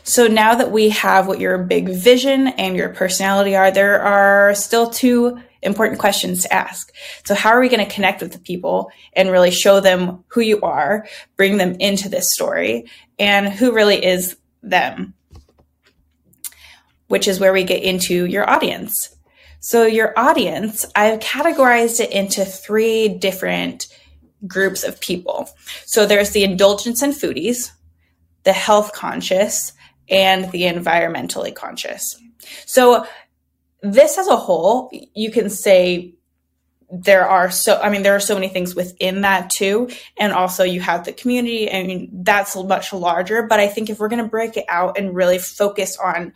So 0.07 0.27
now 0.27 0.53
that 0.53 0.71
we 0.71 0.89
have 0.89 1.25
what 1.25 1.39
your 1.39 1.57
big 1.57 1.89
vision 1.89 2.49
and 2.49 2.75
your 2.75 2.89
personality 2.89 3.55
are, 3.55 3.71
there 3.71 3.99
are 4.01 4.53
still 4.53 4.91
two 4.91 5.39
important 5.63 5.99
questions 5.99 6.43
to 6.43 6.53
ask. 6.53 6.93
So 7.25 7.33
how 7.33 7.49
are 7.49 7.59
we 7.59 7.69
going 7.69 7.83
to 7.83 7.91
connect 7.91 8.21
with 8.21 8.31
the 8.31 8.39
people 8.39 8.91
and 9.13 9.31
really 9.31 9.49
show 9.49 9.79
them 9.79 10.23
who 10.27 10.41
you 10.41 10.61
are, 10.61 11.07
bring 11.37 11.57
them 11.57 11.75
into 11.79 12.07
this 12.07 12.31
story 12.31 12.85
and 13.17 13.49
who 13.49 13.73
really 13.73 14.05
is 14.05 14.37
them? 14.61 15.15
Which 17.07 17.27
is 17.27 17.39
where 17.39 17.53
we 17.53 17.63
get 17.63 17.81
into 17.81 18.25
your 18.25 18.47
audience. 18.47 19.15
So 19.59 19.87
your 19.87 20.13
audience, 20.15 20.85
I've 20.95 21.19
categorized 21.19 21.99
it 21.99 22.11
into 22.11 22.45
three 22.45 23.07
different 23.09 23.87
groups 24.47 24.83
of 24.83 24.99
people. 24.99 25.49
So 25.85 26.05
there's 26.05 26.31
the 26.31 26.43
indulgence 26.43 27.01
and 27.01 27.13
foodies, 27.13 27.71
the 28.43 28.53
health 28.53 28.93
conscious, 28.93 29.73
and 30.09 30.51
the 30.51 30.63
environmentally 30.63 31.53
conscious. 31.53 32.15
So 32.65 33.05
this 33.81 34.17
as 34.17 34.27
a 34.27 34.35
whole, 34.35 34.91
you 35.13 35.31
can 35.31 35.49
say 35.49 36.15
there 36.91 37.27
are 37.27 37.49
so 37.49 37.79
i 37.81 37.89
mean 37.89 38.03
there 38.03 38.15
are 38.15 38.19
so 38.19 38.35
many 38.35 38.47
things 38.47 38.75
within 38.75 39.21
that 39.21 39.49
too 39.49 39.89
and 40.19 40.31
also 40.31 40.63
you 40.63 40.79
have 40.79 41.03
the 41.03 41.11
community 41.11 41.71
i 41.71 41.83
mean 41.83 42.09
that's 42.23 42.55
much 42.55 42.93
larger 42.93 43.43
but 43.43 43.59
i 43.59 43.67
think 43.67 43.89
if 43.89 43.99
we're 43.99 44.07
going 44.07 44.23
to 44.23 44.29
break 44.29 44.55
it 44.55 44.65
out 44.67 44.97
and 44.97 45.15
really 45.15 45.39
focus 45.39 45.97
on 45.97 46.31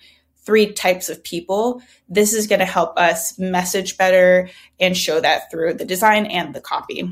three 0.46 0.74
types 0.74 1.08
of 1.08 1.24
people 1.24 1.82
this 2.08 2.34
is 2.34 2.48
going 2.48 2.60
to 2.60 2.66
help 2.66 2.98
us 2.98 3.38
message 3.38 3.96
better 3.98 4.50
and 4.80 4.98
show 4.98 5.20
that 5.20 5.52
through 5.52 5.74
the 5.74 5.86
design 5.86 6.26
and 6.26 6.56
the 6.56 6.62
copy 6.62 7.08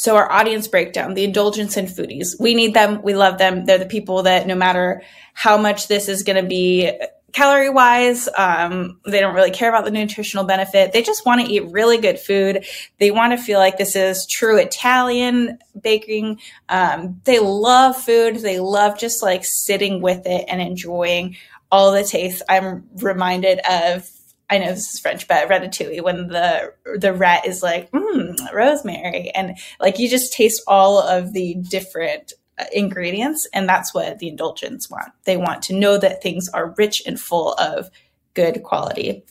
so 0.00 0.16
our 0.16 0.32
audience 0.32 0.66
breakdown, 0.66 1.12
the 1.12 1.24
indulgence 1.24 1.76
and 1.76 1.86
foodies, 1.86 2.28
we 2.40 2.54
need 2.54 2.72
them. 2.72 3.02
We 3.02 3.14
love 3.14 3.36
them. 3.36 3.66
They're 3.66 3.76
the 3.76 3.84
people 3.84 4.22
that 4.22 4.46
no 4.46 4.54
matter 4.54 5.02
how 5.34 5.58
much 5.58 5.88
this 5.88 6.08
is 6.08 6.22
going 6.22 6.42
to 6.42 6.48
be 6.48 6.90
calorie 7.34 7.68
wise, 7.68 8.26
um, 8.34 8.98
they 9.04 9.20
don't 9.20 9.34
really 9.34 9.50
care 9.50 9.68
about 9.68 9.84
the 9.84 9.90
nutritional 9.90 10.46
benefit. 10.46 10.94
They 10.94 11.02
just 11.02 11.26
want 11.26 11.44
to 11.44 11.52
eat 11.52 11.70
really 11.70 11.98
good 11.98 12.18
food. 12.18 12.64
They 12.96 13.10
want 13.10 13.34
to 13.34 13.44
feel 13.44 13.58
like 13.58 13.76
this 13.76 13.94
is 13.94 14.26
true 14.26 14.56
Italian 14.56 15.58
baking. 15.78 16.40
Um, 16.70 17.20
they 17.24 17.38
love 17.38 17.94
food. 17.94 18.36
They 18.36 18.58
love 18.58 18.98
just 18.98 19.22
like 19.22 19.44
sitting 19.44 20.00
with 20.00 20.22
it 20.24 20.46
and 20.48 20.62
enjoying 20.62 21.36
all 21.70 21.92
the 21.92 22.04
tastes. 22.04 22.40
I'm 22.48 22.88
reminded 22.96 23.58
of 23.68 24.10
I 24.50 24.58
know 24.58 24.66
this 24.66 24.92
is 24.92 25.00
French, 25.00 25.28
but 25.28 25.48
ratatouille 25.48 26.02
when 26.02 26.28
the 26.28 26.74
the 26.96 27.12
rat 27.12 27.46
is 27.46 27.62
like, 27.62 27.90
mm, 27.92 28.36
rosemary, 28.52 29.30
and 29.30 29.56
like 29.78 29.98
you 29.98 30.08
just 30.08 30.32
taste 30.32 30.62
all 30.66 30.98
of 30.98 31.32
the 31.32 31.54
different 31.54 32.32
ingredients. 32.72 33.48
And 33.52 33.68
that's 33.68 33.94
what 33.94 34.18
the 34.18 34.28
indulgents 34.28 34.90
want. 34.90 35.12
They 35.24 35.36
want 35.36 35.62
to 35.64 35.74
know 35.74 35.98
that 35.98 36.22
things 36.22 36.48
are 36.48 36.74
rich 36.76 37.02
and 37.06 37.18
full 37.18 37.54
of 37.54 37.90
good 38.34 38.62
quality. 38.62 39.24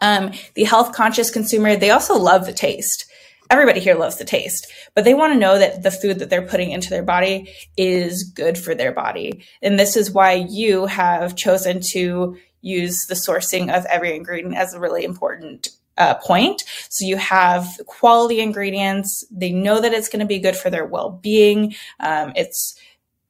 Um, 0.00 0.32
the 0.54 0.64
health 0.64 0.92
conscious 0.92 1.30
consumer, 1.30 1.76
they 1.76 1.90
also 1.90 2.16
love 2.16 2.46
the 2.46 2.52
taste. 2.52 3.10
Everybody 3.50 3.80
here 3.80 3.94
loves 3.94 4.16
the 4.16 4.24
taste, 4.24 4.66
but 4.94 5.04
they 5.04 5.14
want 5.14 5.32
to 5.32 5.38
know 5.38 5.58
that 5.58 5.82
the 5.82 5.90
food 5.90 6.18
that 6.18 6.30
they're 6.30 6.46
putting 6.46 6.70
into 6.70 6.90
their 6.90 7.02
body 7.02 7.52
is 7.76 8.24
good 8.24 8.58
for 8.58 8.74
their 8.74 8.92
body. 8.92 9.44
And 9.62 9.78
this 9.78 9.96
is 9.96 10.10
why 10.10 10.46
you 10.48 10.86
have 10.86 11.36
chosen 11.36 11.80
to 11.92 12.36
use 12.60 12.96
the 13.08 13.14
sourcing 13.14 13.76
of 13.76 13.84
every 13.86 14.16
ingredient 14.16 14.56
as 14.56 14.74
a 14.74 14.80
really 14.80 15.04
important 15.04 15.68
uh, 15.98 16.14
point. 16.14 16.62
So 16.90 17.06
you 17.06 17.16
have 17.16 17.66
quality 17.86 18.40
ingredients. 18.40 19.24
They 19.30 19.52
know 19.52 19.80
that 19.80 19.92
it's 19.92 20.08
going 20.08 20.20
to 20.20 20.26
be 20.26 20.38
good 20.38 20.56
for 20.56 20.70
their 20.70 20.84
well-being. 20.84 21.74
Um, 22.00 22.32
it's 22.36 22.78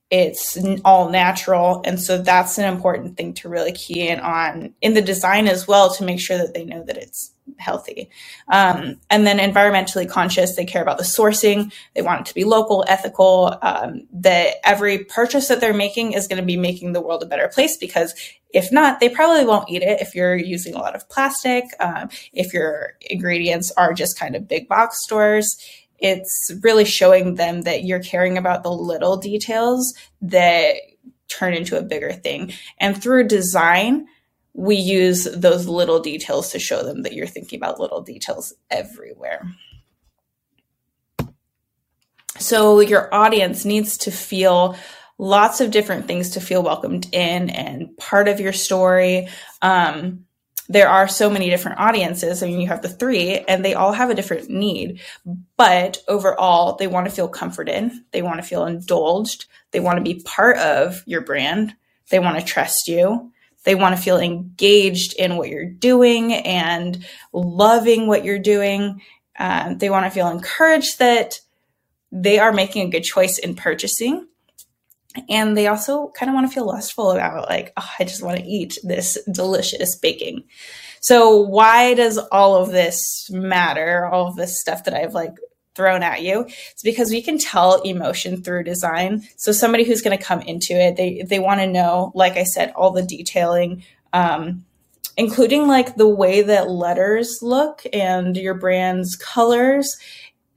it's 0.09 0.57
all 0.85 1.11
natural, 1.11 1.83
and 1.85 2.01
so 2.01 2.19
that's 2.23 2.59
an 2.59 2.73
important 2.73 3.17
thing 3.17 3.35
to 3.35 3.49
really 3.49 3.73
key 3.73 4.09
in 4.09 4.21
on 4.21 4.73
in 4.81 4.95
the 4.95 5.03
design 5.03 5.49
as 5.49 5.67
well 5.67 5.93
to 5.95 6.05
make 6.05 6.21
sure 6.21 6.39
that 6.39 6.55
they 6.55 6.64
know 6.64 6.85
that 6.85 6.97
it's 6.97 7.33
healthy. 7.59 8.11
Um, 8.48 9.00
and 9.11 9.26
then 9.26 9.38
environmentally 9.38 10.09
conscious, 10.09 10.57
they 10.57 10.64
care 10.64 10.82
about 10.82 10.98
the 10.98 11.04
sourcing. 11.04 11.72
They 11.94 12.02
want 12.02 12.22
it 12.22 12.26
to 12.26 12.34
be 12.34 12.44
local, 12.44 12.84
ethical. 12.88 13.59
Um, 13.62 14.07
that 14.12 14.57
every 14.64 15.04
purchase 15.04 15.48
that 15.48 15.61
they're 15.61 15.74
making 15.74 16.12
is 16.12 16.28
going 16.28 16.40
to 16.40 16.46
be 16.46 16.57
making 16.57 16.92
the 16.92 17.00
world 17.00 17.22
a 17.22 17.26
better 17.26 17.48
place 17.48 17.76
because 17.76 18.14
if 18.50 18.72
not, 18.72 19.00
they 19.00 19.09
probably 19.09 19.44
won't 19.44 19.68
eat 19.68 19.82
it 19.82 20.00
if 20.00 20.14
you're 20.14 20.36
using 20.36 20.74
a 20.74 20.78
lot 20.78 20.94
of 20.96 21.09
plastic, 21.09 21.64
um, 21.80 22.09
if 22.32 22.54
your 22.54 22.94
ingredients 23.11 23.70
are 23.76 23.92
just 23.92 24.18
kind 24.18 24.34
of 24.34 24.48
big 24.48 24.68
box 24.68 25.02
stores. 25.02 25.57
It's 25.98 26.50
really 26.62 26.84
showing 26.84 27.34
them 27.34 27.62
that 27.62 27.84
you're 27.84 28.02
caring 28.02 28.38
about 28.38 28.62
the 28.62 28.72
little 28.72 29.16
details 29.16 29.94
that 30.22 30.76
turn 31.28 31.54
into 31.54 31.78
a 31.78 31.82
bigger 31.82 32.12
thing. 32.12 32.52
And 32.78 33.00
through 33.00 33.28
design, 33.28 34.07
we 34.57 34.76
use 34.76 35.28
those 35.34 35.68
little 35.68 36.00
details 36.00 36.50
to 36.50 36.59
show 36.59 36.82
them 36.82 37.02
that 37.02 37.12
you're 37.12 37.26
thinking 37.26 37.59
about 37.59 37.78
little 37.78 38.00
details 38.00 38.54
everywhere. 38.70 39.46
So 42.38 42.80
your 42.80 43.14
audience 43.14 43.66
needs 43.66 43.98
to 43.98 44.11
feel 44.11 44.76
lots 45.18 45.61
of 45.61 45.70
different 45.70 46.07
things 46.07 46.30
to 46.30 46.40
feel 46.40 46.62
welcomed 46.62 47.07
in 47.12 47.50
and 47.50 47.94
part 47.98 48.28
of 48.28 48.40
your 48.40 48.54
story. 48.54 49.28
Um, 49.61 50.24
there 50.68 50.88
are 50.88 51.07
so 51.07 51.28
many 51.30 51.50
different 51.50 51.78
audiences. 51.78 52.42
I 52.42 52.46
mean, 52.46 52.61
you 52.61 52.68
have 52.68 52.82
the 52.82 52.88
three, 52.88 53.38
and 53.38 53.64
they 53.64 53.74
all 53.74 53.92
have 53.92 54.11
a 54.11 54.14
different 54.14 54.50
need. 54.50 55.00
But 55.57 56.02
overall, 56.09 56.76
they 56.76 56.86
want 56.86 57.07
to 57.07 57.14
feel 57.14 57.28
comforted. 57.28 57.92
They 58.11 58.22
want 58.22 58.38
to 58.38 58.46
feel 58.46 58.66
indulged. 58.66 59.46
They 59.70 59.80
want 59.80 59.98
to 59.98 60.02
be 60.02 60.22
part 60.24 60.57
of 60.57 61.02
your 61.07 61.20
brand. 61.20 61.74
They 62.11 62.18
want 62.18 62.38
to 62.38 62.44
trust 62.44 62.88
you. 62.88 63.32
They 63.67 63.75
want 63.75 63.97
to 63.97 64.03
feel 64.03 64.19
engaged 64.19 65.14
in 65.14 65.37
what 65.37 65.49
you're 65.49 65.69
doing 65.69 66.33
and 66.33 67.05
loving 67.33 68.07
what 68.07 68.25
you're 68.25 68.39
doing. 68.39 69.03
Um, 69.39 69.79
they 69.79 69.91
want 69.91 70.07
to 70.07 70.11
feel 70.11 70.29
encouraged 70.29 71.01
that 71.01 71.41
they 72.12 72.39
are 72.39 72.53
making 72.53 72.87
a 72.87 72.91
good 72.91 73.03
choice 73.03 73.39
in 73.39 73.57
purchasing. 73.57 74.29
And 75.29 75.57
they 75.57 75.67
also 75.67 76.12
kind 76.17 76.31
of 76.31 76.35
want 76.35 76.47
to 76.47 76.55
feel 76.55 76.67
lustful 76.67 77.11
about 77.11 77.49
like 77.49 77.73
oh, 77.77 77.91
i 77.99 78.05
just 78.05 78.23
want 78.23 78.39
to 78.39 78.47
eat 78.47 78.79
this 78.85 79.19
delicious 79.33 79.97
baking. 79.97 80.45
So 81.01 81.41
why 81.41 81.95
does 81.95 82.19
all 82.19 82.55
of 82.55 82.71
this 82.71 83.29
matter? 83.31 84.07
All 84.07 84.29
of 84.29 84.37
this 84.37 84.61
stuff 84.61 84.85
that 84.85 84.95
i've 84.95 85.14
like 85.14 85.35
thrown 85.77 86.03
at 86.03 86.22
you 86.22 86.47
it's 86.72 86.83
because 86.83 87.11
we 87.11 87.22
can 87.22 87.39
tell 87.39 87.83
emotion 87.83 88.43
through 88.43 88.64
design. 88.64 89.22
So 89.37 89.53
somebody 89.53 89.85
who's 89.85 90.03
going 90.03 90.16
to 90.16 90.24
come 90.24 90.41
into 90.41 90.72
it 90.72 90.97
they 90.97 91.22
they 91.29 91.39
want 91.39 91.61
to 91.61 91.66
know 91.66 92.12
like 92.14 92.37
i 92.37 92.45
said 92.45 92.72
all 92.74 92.91
the 92.91 93.03
detailing 93.03 93.85
um, 94.12 94.64
including 95.16 95.66
like 95.66 95.97
the 95.97 96.09
way 96.09 96.43
that 96.43 96.70
letters 96.70 97.39
look 97.43 97.83
and 97.93 98.37
your 98.37 98.55
brand's 98.55 99.16
colors. 99.16 99.97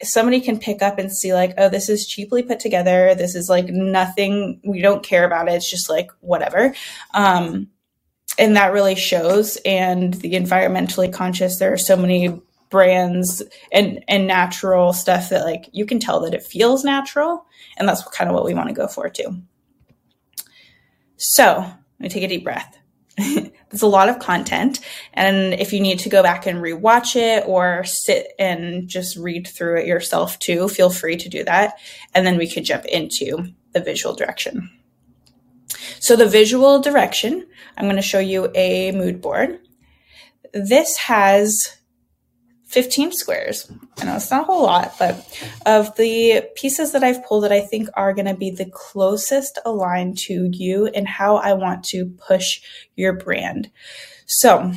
Somebody 0.01 0.39
can 0.39 0.59
pick 0.59 0.81
up 0.81 0.97
and 0.97 1.11
see 1.11 1.33
like 1.33 1.53
oh 1.57 1.69
this 1.69 1.89
is 1.89 2.07
cheaply 2.07 2.43
put 2.43 2.59
together. 2.59 3.15
This 3.15 3.35
is 3.35 3.49
like 3.49 3.67
nothing 3.67 4.59
we 4.63 4.81
don't 4.81 5.03
care 5.03 5.25
about 5.25 5.49
it. 5.49 5.53
It's 5.53 5.69
just 5.69 5.89
like 5.89 6.09
whatever. 6.21 6.73
Um, 7.13 7.69
and 8.37 8.55
that 8.55 8.71
really 8.71 8.95
shows 8.95 9.57
and 9.65 10.13
the 10.15 10.33
environmentally 10.33 11.11
conscious 11.11 11.59
there 11.59 11.73
are 11.73 11.77
so 11.77 11.97
many 11.97 12.39
brands 12.69 13.41
and 13.71 14.03
and 14.07 14.27
natural 14.27 14.93
stuff 14.93 15.29
that 15.29 15.45
like 15.45 15.69
you 15.71 15.85
can 15.85 15.99
tell 15.99 16.19
that 16.21 16.33
it 16.33 16.43
feels 16.43 16.83
natural 16.83 17.45
and 17.77 17.87
that's 17.87 18.03
kind 18.09 18.29
of 18.29 18.35
what 18.35 18.45
we 18.45 18.53
want 18.53 18.67
to 18.67 18.75
go 18.75 18.87
for 18.87 19.09
too 19.09 19.41
so 21.17 21.57
let 21.57 21.99
me 21.99 22.09
take 22.09 22.23
a 22.23 22.27
deep 22.27 22.43
breath 22.43 22.79
There's 23.69 23.81
a 23.81 23.87
lot 23.87 24.09
of 24.09 24.19
content. 24.19 24.79
And 25.13 25.53
if 25.53 25.73
you 25.73 25.79
need 25.79 25.99
to 25.99 26.09
go 26.09 26.23
back 26.23 26.45
and 26.45 26.59
rewatch 26.59 27.15
it 27.15 27.43
or 27.45 27.83
sit 27.83 28.33
and 28.39 28.87
just 28.87 29.17
read 29.17 29.47
through 29.47 29.79
it 29.79 29.87
yourself 29.87 30.39
too, 30.39 30.69
feel 30.69 30.89
free 30.89 31.17
to 31.17 31.29
do 31.29 31.43
that. 31.43 31.75
And 32.13 32.25
then 32.25 32.37
we 32.37 32.49
could 32.49 32.63
jump 32.63 32.85
into 32.85 33.53
the 33.73 33.81
visual 33.81 34.15
direction. 34.15 34.71
So 35.99 36.15
the 36.15 36.27
visual 36.27 36.81
direction, 36.81 37.45
I'm 37.77 37.85
going 37.85 37.95
to 37.95 38.01
show 38.01 38.19
you 38.19 38.51
a 38.55 38.91
mood 38.91 39.21
board. 39.21 39.59
This 40.53 40.97
has 40.97 41.77
15 42.69 43.11
squares. 43.11 43.71
I 43.99 44.05
know 44.05 44.15
it's 44.15 44.29
not 44.29 44.43
a 44.43 44.45
whole 44.45 44.61
lot, 44.61 44.93
but 44.99 45.27
of 45.65 45.95
the 45.97 46.43
pieces 46.55 46.91
that 46.91 47.03
I've 47.03 47.25
pulled 47.25 47.43
that 47.43 47.51
I 47.51 47.61
think 47.61 47.89
are 47.95 48.13
going 48.13 48.27
to 48.27 48.35
be 48.35 48.51
the 48.51 48.69
closest 48.71 49.57
aligned 49.65 50.19
to 50.19 50.49
you 50.53 50.85
and 50.85 51.07
how 51.07 51.37
I 51.37 51.53
want 51.53 51.83
to 51.85 52.05
push 52.05 52.61
your 52.95 53.13
brand. 53.13 53.71
So 54.27 54.71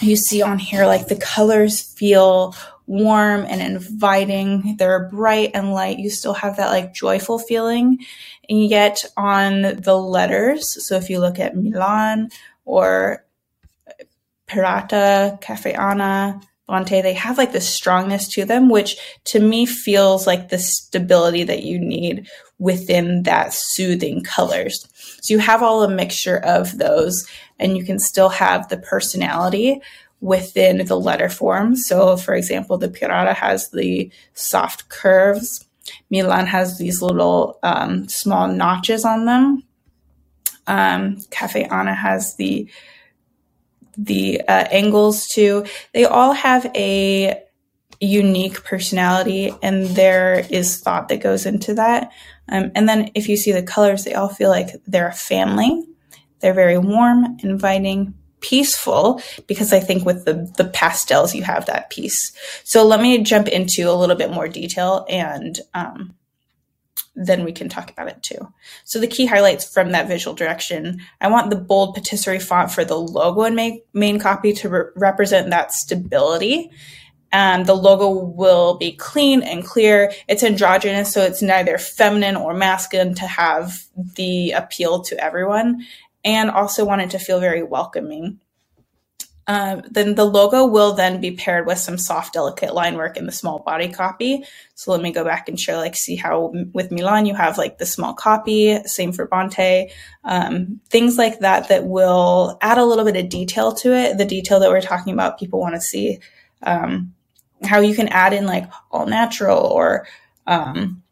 you 0.00 0.16
see 0.16 0.42
on 0.42 0.58
here, 0.58 0.86
like 0.86 1.06
the 1.06 1.14
colors 1.14 1.80
feel 1.80 2.56
warm 2.86 3.46
and 3.48 3.62
inviting. 3.62 4.74
They're 4.76 5.08
bright 5.08 5.52
and 5.54 5.72
light. 5.72 6.00
You 6.00 6.10
still 6.10 6.34
have 6.34 6.56
that 6.56 6.70
like 6.70 6.94
joyful 6.94 7.38
feeling. 7.38 8.04
And 8.50 8.66
yet 8.66 9.04
on 9.16 9.62
the 9.62 9.96
letters, 9.96 10.64
so 10.86 10.96
if 10.96 11.08
you 11.08 11.20
look 11.20 11.38
at 11.38 11.56
Milan 11.56 12.30
or 12.64 13.24
Pirata, 14.48 15.40
Cafe 15.40 15.72
Anna, 15.72 16.40
Bonte, 16.66 17.02
they 17.02 17.12
have 17.12 17.36
like 17.36 17.52
this 17.52 17.68
strongness 17.68 18.26
to 18.28 18.44
them, 18.44 18.70
which 18.70 18.96
to 19.24 19.40
me 19.40 19.66
feels 19.66 20.26
like 20.26 20.48
the 20.48 20.58
stability 20.58 21.44
that 21.44 21.62
you 21.62 21.78
need 21.78 22.26
within 22.58 23.24
that 23.24 23.52
soothing 23.52 24.22
colors. 24.22 24.88
So 25.22 25.34
you 25.34 25.40
have 25.40 25.62
all 25.62 25.82
a 25.82 25.90
mixture 25.90 26.38
of 26.38 26.78
those, 26.78 27.26
and 27.58 27.76
you 27.76 27.84
can 27.84 27.98
still 27.98 28.30
have 28.30 28.68
the 28.68 28.78
personality 28.78 29.80
within 30.20 30.86
the 30.86 30.98
letter 30.98 31.28
form. 31.28 31.76
So, 31.76 32.16
for 32.16 32.34
example, 32.34 32.78
the 32.78 32.88
Pirata 32.88 33.34
has 33.34 33.70
the 33.70 34.10
soft 34.32 34.88
curves. 34.88 35.66
Milan 36.08 36.46
has 36.46 36.78
these 36.78 37.02
little 37.02 37.58
um, 37.62 38.08
small 38.08 38.48
notches 38.48 39.04
on 39.04 39.26
them. 39.26 39.62
Um, 40.66 41.18
Cafe 41.30 41.64
Anna 41.64 41.94
has 41.94 42.36
the 42.36 42.70
the 43.96 44.40
uh, 44.42 44.66
angles 44.70 45.26
too. 45.26 45.64
They 45.92 46.04
all 46.04 46.32
have 46.32 46.70
a 46.74 47.42
unique 48.00 48.64
personality, 48.64 49.52
and 49.62 49.86
there 49.88 50.46
is 50.50 50.80
thought 50.80 51.08
that 51.08 51.22
goes 51.22 51.46
into 51.46 51.74
that. 51.74 52.10
Um, 52.48 52.72
and 52.74 52.88
then 52.88 53.10
if 53.14 53.28
you 53.28 53.36
see 53.36 53.52
the 53.52 53.62
colors, 53.62 54.04
they 54.04 54.14
all 54.14 54.28
feel 54.28 54.50
like 54.50 54.70
they're 54.86 55.08
a 55.08 55.12
family. 55.14 55.82
They're 56.40 56.54
very 56.54 56.78
warm, 56.78 57.38
inviting, 57.42 58.14
peaceful 58.44 59.22
because 59.46 59.72
I 59.72 59.80
think 59.80 60.04
with 60.04 60.26
the 60.26 60.52
the 60.58 60.66
pastels 60.66 61.34
you 61.34 61.42
have 61.44 61.64
that 61.64 61.88
peace. 61.88 62.32
So 62.62 62.86
let 62.86 63.00
me 63.00 63.22
jump 63.22 63.48
into 63.48 63.90
a 63.90 63.96
little 63.96 64.16
bit 64.16 64.30
more 64.30 64.48
detail 64.48 65.06
and 65.08 65.58
um, 65.72 66.14
then 67.16 67.44
we 67.44 67.52
can 67.52 67.68
talk 67.68 67.90
about 67.90 68.08
it 68.08 68.22
too. 68.22 68.52
So 68.84 68.98
the 68.98 69.06
key 69.06 69.26
highlights 69.26 69.64
from 69.72 69.92
that 69.92 70.08
visual 70.08 70.34
direction, 70.34 71.00
I 71.20 71.28
want 71.28 71.50
the 71.50 71.56
bold 71.56 71.94
patisserie 71.94 72.40
font 72.40 72.70
for 72.70 72.84
the 72.84 72.98
logo 72.98 73.42
and 73.42 73.56
main, 73.56 73.82
main 73.92 74.18
copy 74.18 74.52
to 74.54 74.68
re- 74.68 74.84
represent 74.96 75.50
that 75.50 75.72
stability. 75.72 76.70
And 77.30 77.66
the 77.66 77.74
logo 77.74 78.10
will 78.10 78.78
be 78.78 78.92
clean 78.92 79.42
and 79.42 79.64
clear. 79.64 80.12
It's 80.28 80.44
androgynous, 80.44 81.12
so 81.12 81.22
it's 81.22 81.42
neither 81.42 81.78
feminine 81.78 82.36
or 82.36 82.54
masculine 82.54 83.14
to 83.16 83.26
have 83.26 83.84
the 83.96 84.52
appeal 84.52 85.02
to 85.02 85.18
everyone. 85.18 85.84
and 86.24 86.50
also 86.50 86.84
want 86.84 87.02
it 87.02 87.10
to 87.10 87.18
feel 87.18 87.38
very 87.38 87.62
welcoming. 87.62 88.40
Um, 89.46 89.82
then 89.90 90.14
the 90.14 90.24
logo 90.24 90.66
will 90.66 90.94
then 90.94 91.20
be 91.20 91.32
paired 91.32 91.66
with 91.66 91.78
some 91.78 91.98
soft, 91.98 92.32
delicate 92.32 92.74
line 92.74 92.96
work 92.96 93.16
in 93.16 93.26
the 93.26 93.32
small 93.32 93.58
body 93.58 93.88
copy. 93.88 94.44
So 94.74 94.90
let 94.90 95.02
me 95.02 95.12
go 95.12 95.24
back 95.24 95.48
and 95.48 95.60
show, 95.60 95.76
like, 95.76 95.96
see 95.96 96.16
how 96.16 96.52
with 96.72 96.90
Milan 96.90 97.26
you 97.26 97.34
have 97.34 97.58
like 97.58 97.78
the 97.78 97.86
small 97.86 98.14
copy, 98.14 98.82
same 98.84 99.12
for 99.12 99.26
Bonte, 99.26 99.90
um, 100.24 100.80
things 100.88 101.18
like 101.18 101.40
that 101.40 101.68
that 101.68 101.84
will 101.84 102.58
add 102.62 102.78
a 102.78 102.84
little 102.84 103.04
bit 103.04 103.16
of 103.16 103.28
detail 103.28 103.72
to 103.72 103.94
it. 103.94 104.16
The 104.16 104.24
detail 104.24 104.60
that 104.60 104.70
we're 104.70 104.80
talking 104.80 105.12
about, 105.12 105.38
people 105.38 105.60
want 105.60 105.74
to 105.74 105.80
see 105.80 106.20
um, 106.62 107.12
how 107.62 107.80
you 107.80 107.94
can 107.94 108.08
add 108.08 108.32
in 108.32 108.46
like 108.46 108.70
all 108.90 109.06
natural 109.06 109.58
or 109.58 110.06
um, 110.46 111.02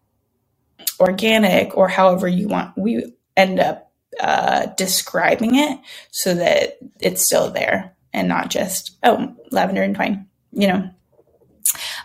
organic 0.99 1.77
or 1.77 1.89
however 1.89 2.29
you 2.29 2.49
want. 2.49 2.77
We 2.79 3.13
end 3.37 3.61
up 3.61 3.91
uh, 4.19 4.67
describing 4.77 5.57
it 5.57 5.79
so 6.11 6.35
that 6.35 6.79
it's 7.01 7.23
still 7.23 7.51
there 7.51 7.95
and 8.13 8.29
not 8.29 8.51
just, 8.51 8.97
oh, 9.03 9.35
lavender 9.51 9.83
and 9.83 9.95
twine, 9.95 10.27
you 10.53 10.69
know. 10.69 10.91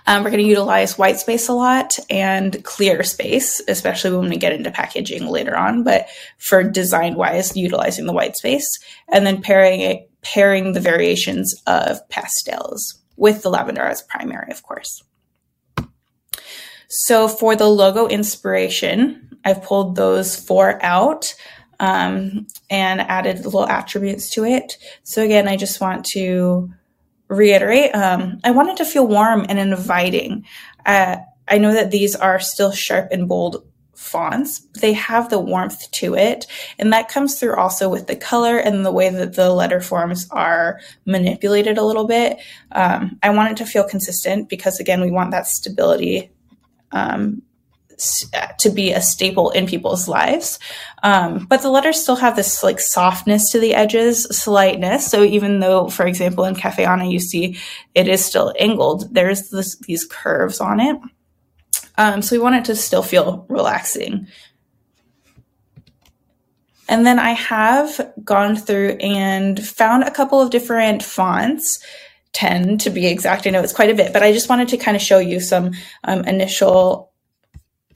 Um, 0.05 0.23
we're 0.23 0.29
going 0.29 0.43
to 0.43 0.49
utilize 0.49 0.97
white 0.97 1.19
space 1.19 1.49
a 1.49 1.53
lot 1.53 1.91
and 2.09 2.63
clear 2.63 3.03
space, 3.03 3.61
especially 3.67 4.17
when 4.17 4.29
we 4.29 4.37
get 4.37 4.53
into 4.53 4.71
packaging 4.71 5.27
later 5.27 5.57
on. 5.57 5.83
But 5.83 6.07
for 6.37 6.63
design 6.63 7.15
wise, 7.15 7.57
utilizing 7.57 8.05
the 8.05 8.13
white 8.13 8.37
space 8.37 8.79
and 9.11 9.27
then 9.27 9.41
pairing 9.41 9.81
it, 9.81 10.09
pairing 10.21 10.71
the 10.71 10.79
variations 10.79 11.61
of 11.67 12.07
pastels 12.07 13.01
with 13.17 13.41
the 13.41 13.49
lavender 13.49 13.81
as 13.81 14.01
primary, 14.03 14.51
of 14.51 14.63
course. 14.63 15.03
So 16.87 17.27
for 17.27 17.57
the 17.57 17.67
logo 17.67 18.07
inspiration, 18.07 19.37
I've 19.43 19.63
pulled 19.63 19.95
those 19.95 20.35
four 20.35 20.81
out 20.83 21.35
um, 21.79 22.47
and 22.69 23.01
added 23.01 23.45
little 23.45 23.67
attributes 23.67 24.29
to 24.31 24.45
it. 24.45 24.77
So 25.03 25.23
again, 25.23 25.47
I 25.47 25.57
just 25.57 25.81
want 25.81 26.05
to 26.13 26.71
reiterate, 27.27 27.93
um, 27.93 28.39
I 28.43 28.51
wanted 28.51 28.77
to 28.77 28.85
feel 28.85 29.07
warm 29.07 29.45
and 29.49 29.59
inviting. 29.59 30.45
Uh, 30.85 31.17
I 31.47 31.57
know 31.57 31.73
that 31.73 31.91
these 31.91 32.15
are 32.15 32.39
still 32.39 32.71
sharp 32.71 33.09
and 33.11 33.27
bold 33.27 33.63
fonts. 33.97 34.59
They 34.79 34.93
have 34.93 35.29
the 35.29 35.39
warmth 35.39 35.89
to 35.91 36.15
it. 36.15 36.45
And 36.77 36.93
that 36.93 37.09
comes 37.09 37.39
through 37.39 37.55
also 37.55 37.89
with 37.89 38.07
the 38.07 38.15
color 38.15 38.57
and 38.57 38.85
the 38.85 38.91
way 38.91 39.09
that 39.09 39.33
the 39.33 39.51
letter 39.51 39.81
forms 39.81 40.27
are 40.29 40.79
manipulated 41.05 41.77
a 41.77 41.83
little 41.83 42.05
bit. 42.05 42.37
Um, 42.71 43.17
I 43.23 43.31
want 43.31 43.51
it 43.51 43.57
to 43.57 43.65
feel 43.65 43.83
consistent 43.83 44.49
because, 44.49 44.79
again, 44.79 45.01
we 45.01 45.11
want 45.11 45.31
that 45.31 45.47
stability 45.47 46.31
um, 46.91 47.41
to 48.59 48.69
be 48.69 48.91
a 48.91 49.01
staple 49.01 49.49
in 49.51 49.65
people's 49.65 50.07
lives. 50.07 50.59
Um, 51.03 51.45
but 51.45 51.61
the 51.61 51.69
letters 51.69 52.01
still 52.01 52.15
have 52.15 52.35
this 52.35 52.63
like 52.63 52.79
softness 52.79 53.51
to 53.51 53.59
the 53.59 53.73
edges, 53.73 54.23
slightness. 54.25 55.07
So 55.07 55.23
even 55.23 55.59
though, 55.59 55.89
for 55.89 56.05
example, 56.05 56.45
in 56.45 56.55
Cafe 56.55 56.85
Ana, 56.85 57.05
you 57.05 57.19
see 57.19 57.57
it 57.95 58.07
is 58.07 58.23
still 58.23 58.53
angled, 58.59 59.13
there's 59.13 59.49
this, 59.49 59.77
these 59.79 60.05
curves 60.05 60.59
on 60.59 60.79
it. 60.79 60.97
Um, 61.97 62.21
so 62.21 62.35
we 62.35 62.41
want 62.41 62.55
it 62.55 62.65
to 62.65 62.75
still 62.75 63.03
feel 63.03 63.45
relaxing. 63.49 64.27
And 66.89 67.05
then 67.05 67.19
I 67.19 67.31
have 67.31 68.13
gone 68.23 68.55
through 68.55 68.91
and 69.01 69.65
found 69.65 70.03
a 70.03 70.11
couple 70.11 70.39
of 70.39 70.51
different 70.51 71.03
fonts 71.03 71.83
10 72.33 72.77
to 72.79 72.89
be 72.89 73.07
exact. 73.07 73.47
I 73.47 73.49
know 73.49 73.61
it's 73.61 73.73
quite 73.73 73.89
a 73.89 73.95
bit, 73.95 74.13
but 74.13 74.23
I 74.23 74.31
just 74.31 74.47
wanted 74.47 74.67
to 74.69 74.77
kind 74.77 74.95
of 74.95 75.01
show 75.01 75.17
you 75.17 75.39
some 75.39 75.71
um, 76.03 76.23
initial 76.25 77.06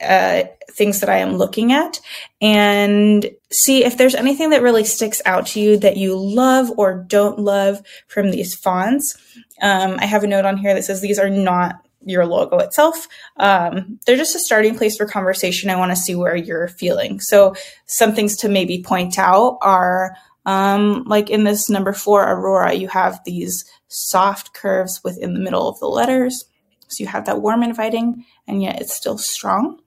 uh, 0.02 0.44
things 0.70 1.00
that 1.00 1.08
I 1.08 1.18
am 1.18 1.36
looking 1.36 1.72
at 1.72 2.00
and 2.40 3.30
see 3.50 3.84
if 3.84 3.96
there's 3.96 4.14
anything 4.14 4.50
that 4.50 4.62
really 4.62 4.84
sticks 4.84 5.20
out 5.24 5.46
to 5.48 5.60
you 5.60 5.76
that 5.78 5.96
you 5.96 6.16
love 6.16 6.70
or 6.76 6.94
don't 6.94 7.38
love 7.38 7.82
from 8.08 8.30
these 8.30 8.54
fonts. 8.54 9.16
Um, 9.60 9.96
I 10.00 10.06
have 10.06 10.24
a 10.24 10.26
note 10.26 10.44
on 10.44 10.56
here 10.56 10.74
that 10.74 10.84
says 10.84 11.00
these 11.00 11.18
are 11.18 11.30
not 11.30 11.76
your 12.04 12.26
logo 12.26 12.58
itself. 12.58 13.06
Um, 13.36 13.98
they're 14.06 14.16
just 14.16 14.34
a 14.34 14.40
starting 14.40 14.76
place 14.76 14.96
for 14.96 15.06
conversation. 15.06 15.70
I 15.70 15.76
want 15.76 15.92
to 15.92 15.96
see 15.96 16.14
where 16.14 16.36
you're 16.36 16.68
feeling. 16.68 17.20
So 17.20 17.54
some 17.86 18.14
things 18.14 18.36
to 18.38 18.48
maybe 18.48 18.82
point 18.82 19.18
out 19.18 19.58
are 19.62 20.16
um, 20.44 21.04
like 21.06 21.30
in 21.30 21.44
this 21.44 21.70
number 21.70 21.92
four, 21.92 22.24
Aurora, 22.24 22.74
you 22.74 22.88
have 22.88 23.20
these 23.24 23.64
soft 23.88 24.54
curves 24.54 25.00
within 25.04 25.34
the 25.34 25.40
middle 25.40 25.68
of 25.68 25.78
the 25.78 25.86
letters. 25.86 26.44
So 26.88 27.02
you 27.02 27.06
have 27.08 27.26
that 27.26 27.40
warm 27.40 27.62
inviting 27.62 28.24
and 28.46 28.62
yet 28.62 28.80
it's 28.80 28.94
still 28.94 29.18
strong. 29.18 29.81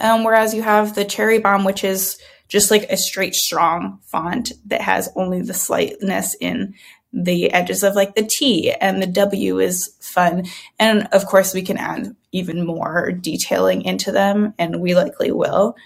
Um, 0.00 0.24
whereas 0.24 0.54
you 0.54 0.62
have 0.62 0.94
the 0.94 1.04
cherry 1.04 1.38
bomb, 1.38 1.64
which 1.64 1.84
is 1.84 2.18
just 2.48 2.70
like 2.70 2.84
a 2.90 2.96
straight 2.96 3.34
strong 3.34 4.00
font 4.04 4.52
that 4.66 4.80
has 4.80 5.10
only 5.16 5.42
the 5.42 5.54
slightness 5.54 6.34
in 6.40 6.74
the 7.12 7.50
edges 7.52 7.82
of 7.82 7.94
like 7.94 8.14
the 8.14 8.28
T 8.30 8.70
and 8.70 9.00
the 9.00 9.06
W 9.06 9.58
is 9.58 9.94
fun. 10.00 10.46
And 10.78 11.08
of 11.12 11.26
course, 11.26 11.54
we 11.54 11.62
can 11.62 11.78
add 11.78 12.14
even 12.32 12.66
more 12.66 13.12
detailing 13.12 13.82
into 13.82 14.12
them, 14.12 14.54
and 14.58 14.80
we 14.80 14.94
likely 14.94 15.32
will. 15.32 15.76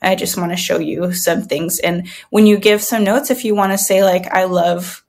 I 0.00 0.16
just 0.16 0.36
want 0.36 0.50
to 0.50 0.56
show 0.56 0.78
you 0.78 1.12
some 1.12 1.42
things. 1.42 1.78
And 1.78 2.08
when 2.30 2.46
you 2.46 2.58
give 2.58 2.82
some 2.82 3.04
notes, 3.04 3.30
if 3.30 3.44
you 3.44 3.54
want 3.54 3.70
to 3.72 3.78
say, 3.78 4.02
like, 4.02 4.26
I 4.32 4.44
love 4.44 5.04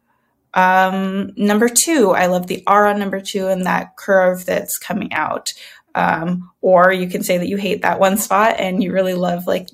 um, 0.54 1.32
number 1.36 1.68
two, 1.68 2.12
I 2.12 2.28
love 2.28 2.45
the 2.45 2.64
R 2.68 2.86
on 2.86 2.99
number 2.99 3.20
two 3.20 3.47
and 3.47 3.66
that 3.66 3.97
curve 3.97 4.45
that's 4.45 4.78
coming 4.78 5.12
out. 5.12 5.51
Um, 5.96 6.52
or 6.62 6.91
you 6.91 7.08
can 7.08 7.24
say 7.24 7.38
that 7.38 7.48
you 7.48 7.58
hate 7.58 7.82
that 7.84 8.00
one 8.00 8.18
spot 8.18 8.56
and 8.60 8.82
you 8.82 8.91
really 8.91 9.14
love 9.14 9.48
like 9.48 9.70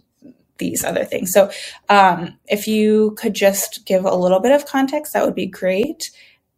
these 0.57 0.83
other 0.83 1.05
things. 1.05 1.31
So 1.31 1.51
um, 1.87 2.37
if 2.47 2.67
you 2.67 3.15
could 3.17 3.33
just 3.33 3.85
give 3.85 4.05
a 4.05 4.15
little 4.15 4.39
bit 4.39 4.51
of 4.51 4.65
context, 4.65 5.13
that 5.13 5.25
would 5.25 5.35
be 5.35 5.47
great. 5.47 6.11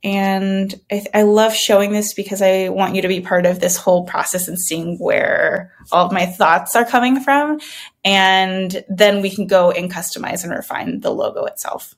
And 0.03 0.74
I, 0.91 1.05
I, 1.14 1.22
love 1.22 1.53
showing 1.53 1.91
this 1.91 2.16
because 2.16 2.41
I 2.41 2.70
want 2.70 2.95
you 2.95 3.03
to 3.03 3.07
be 3.07 3.22
part 3.22 3.45
of 3.45 3.59
this 3.59 3.78
whole 3.78 4.03
process 4.03 4.47
and 4.47 4.59
seeing 4.59 4.97
where 4.97 5.72
all 5.91 6.07
of 6.07 6.12
my 6.12 6.26
thoughts 6.26 6.76
are 6.76 6.86
coming 6.86 7.20
from. 7.20 7.59
And 8.03 8.84
then 8.89 9.22
we 9.22 9.30
can 9.30 9.45
go 9.45 9.70
and 9.70 9.91
customize 9.91 10.43
and 10.43 10.51
refine 10.51 11.01
the 11.01 11.12
logo 11.12 11.45
itself. 11.45 11.93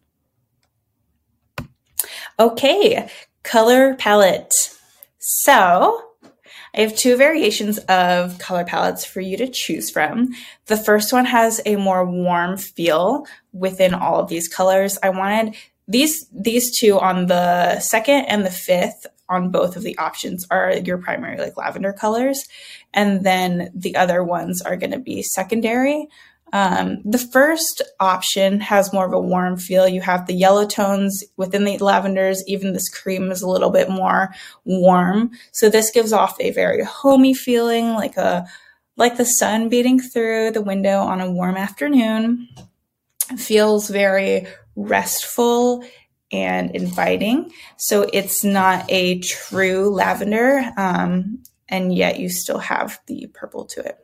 Okay, 2.38 3.10
color 3.44 3.96
palette. 3.96 4.52
So 5.20 6.13
I 6.76 6.82
have 6.82 6.96
two 6.96 7.18
variations 7.18 7.78
of 7.78 8.40
color 8.40 8.66
palettes 8.66 9.06
for 9.06 9.22
you 9.22 9.38
to 9.38 9.48
choose 9.48 9.90
from. 9.90 10.30
The 10.66 10.78
first 10.78 11.14
one 11.14 11.26
has 11.26 11.62
a 11.66 11.76
more 11.76 12.06
warm 12.06 12.58
feel 12.58 13.26
within 13.52 13.94
all 13.94 14.20
of 14.20 14.30
these 14.30 14.48
colors. 14.48 14.98
I 15.04 15.10
wanted 15.10 15.56
these 15.88 16.28
these 16.32 16.78
two 16.78 17.00
on 17.00 17.28
the 17.28 17.80
second 17.80 18.26
and 18.26 18.46
the 18.46 18.52
fifth 18.52 19.06
on 19.30 19.52
both 19.52 19.76
of 19.76 19.84
the 19.84 19.98
options 19.98 20.46
are 20.50 20.74
your 20.74 20.98
primary 20.98 21.38
like 21.38 21.58
lavender 21.58 21.94
colors 21.94 22.48
and 22.94 23.26
then 23.26 23.72
the 23.74 23.96
other 23.96 24.24
ones 24.24 24.62
are 24.62 24.78
going 24.78 24.92
to 24.92 25.00
be 25.00 25.22
secondary 25.22 26.08
um, 26.54 27.02
the 27.04 27.18
first 27.18 27.82
option 28.00 28.60
has 28.60 28.94
more 28.94 29.08
of 29.08 29.14
a 29.14 29.20
warm 29.20 29.58
feel. 29.58 29.88
You 29.88 30.02
have 30.02 30.28
the 30.28 30.36
yellow 30.36 30.68
tones 30.68 31.24
within 31.36 31.64
the 31.64 31.80
lavenders. 31.80 32.44
Even 32.48 32.74
this 32.74 32.90
cream 32.90 33.32
is 33.32 33.42
a 33.42 33.50
little 33.50 33.72
bit 33.72 33.90
more 33.90 34.34
warm. 34.64 35.32
So 35.52 35.68
this 35.68 35.90
gives 35.90 36.14
off 36.14 36.38
a 36.40 36.52
very 36.52 36.84
homey 36.84 37.34
feeling, 37.34 37.94
like 37.94 38.18
a 38.18 38.46
like 38.98 39.18
the 39.18 39.26
sun 39.26 39.68
beating 39.68 40.00
through 40.00 40.52
the 40.52 40.62
window 40.62 41.00
on 41.00 41.22
a 41.22 41.32
warm 41.32 41.58
afternoon. 41.58 42.48
Feels 43.36 43.90
very 43.90 44.46
restful 44.76 45.84
and 46.32 46.70
inviting. 46.76 47.52
So 47.78 48.08
it's 48.14 48.44
not 48.44 48.86
a 48.90 49.20
true 49.22 49.90
lavender, 49.90 50.72
um, 50.78 51.42
and 51.68 51.96
yet 51.96 52.20
you 52.20 52.30
still 52.30 52.60
have 52.60 53.00
the 53.08 53.26
purple 53.34 53.66
to 53.66 53.80
it. 53.84 54.03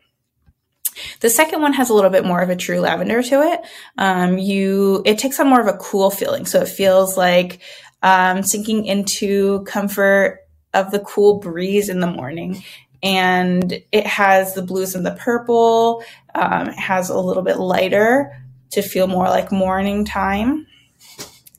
The 1.19 1.29
second 1.29 1.61
one 1.61 1.73
has 1.73 1.89
a 1.89 1.93
little 1.93 2.09
bit 2.09 2.25
more 2.25 2.41
of 2.41 2.49
a 2.49 2.55
true 2.55 2.79
lavender 2.79 3.21
to 3.21 3.41
it. 3.41 3.61
Um, 3.97 4.37
you, 4.37 5.01
it 5.05 5.17
takes 5.17 5.39
on 5.39 5.49
more 5.49 5.61
of 5.61 5.67
a 5.67 5.77
cool 5.77 6.09
feeling. 6.09 6.45
So 6.45 6.61
it 6.61 6.67
feels 6.69 7.17
like, 7.17 7.59
um, 8.01 8.43
sinking 8.43 8.85
into 8.85 9.63
comfort 9.63 10.39
of 10.73 10.91
the 10.91 10.99
cool 10.99 11.39
breeze 11.39 11.89
in 11.89 11.99
the 11.99 12.07
morning. 12.07 12.63
And 13.01 13.81
it 13.91 14.05
has 14.05 14.53
the 14.53 14.61
blues 14.61 14.95
and 14.95 15.05
the 15.05 15.17
purple. 15.19 16.03
Um, 16.35 16.69
it 16.69 16.79
has 16.79 17.09
a 17.09 17.17
little 17.17 17.43
bit 17.43 17.57
lighter 17.57 18.31
to 18.71 18.81
feel 18.81 19.07
more 19.07 19.25
like 19.25 19.51
morning 19.51 20.05
time. 20.05 20.67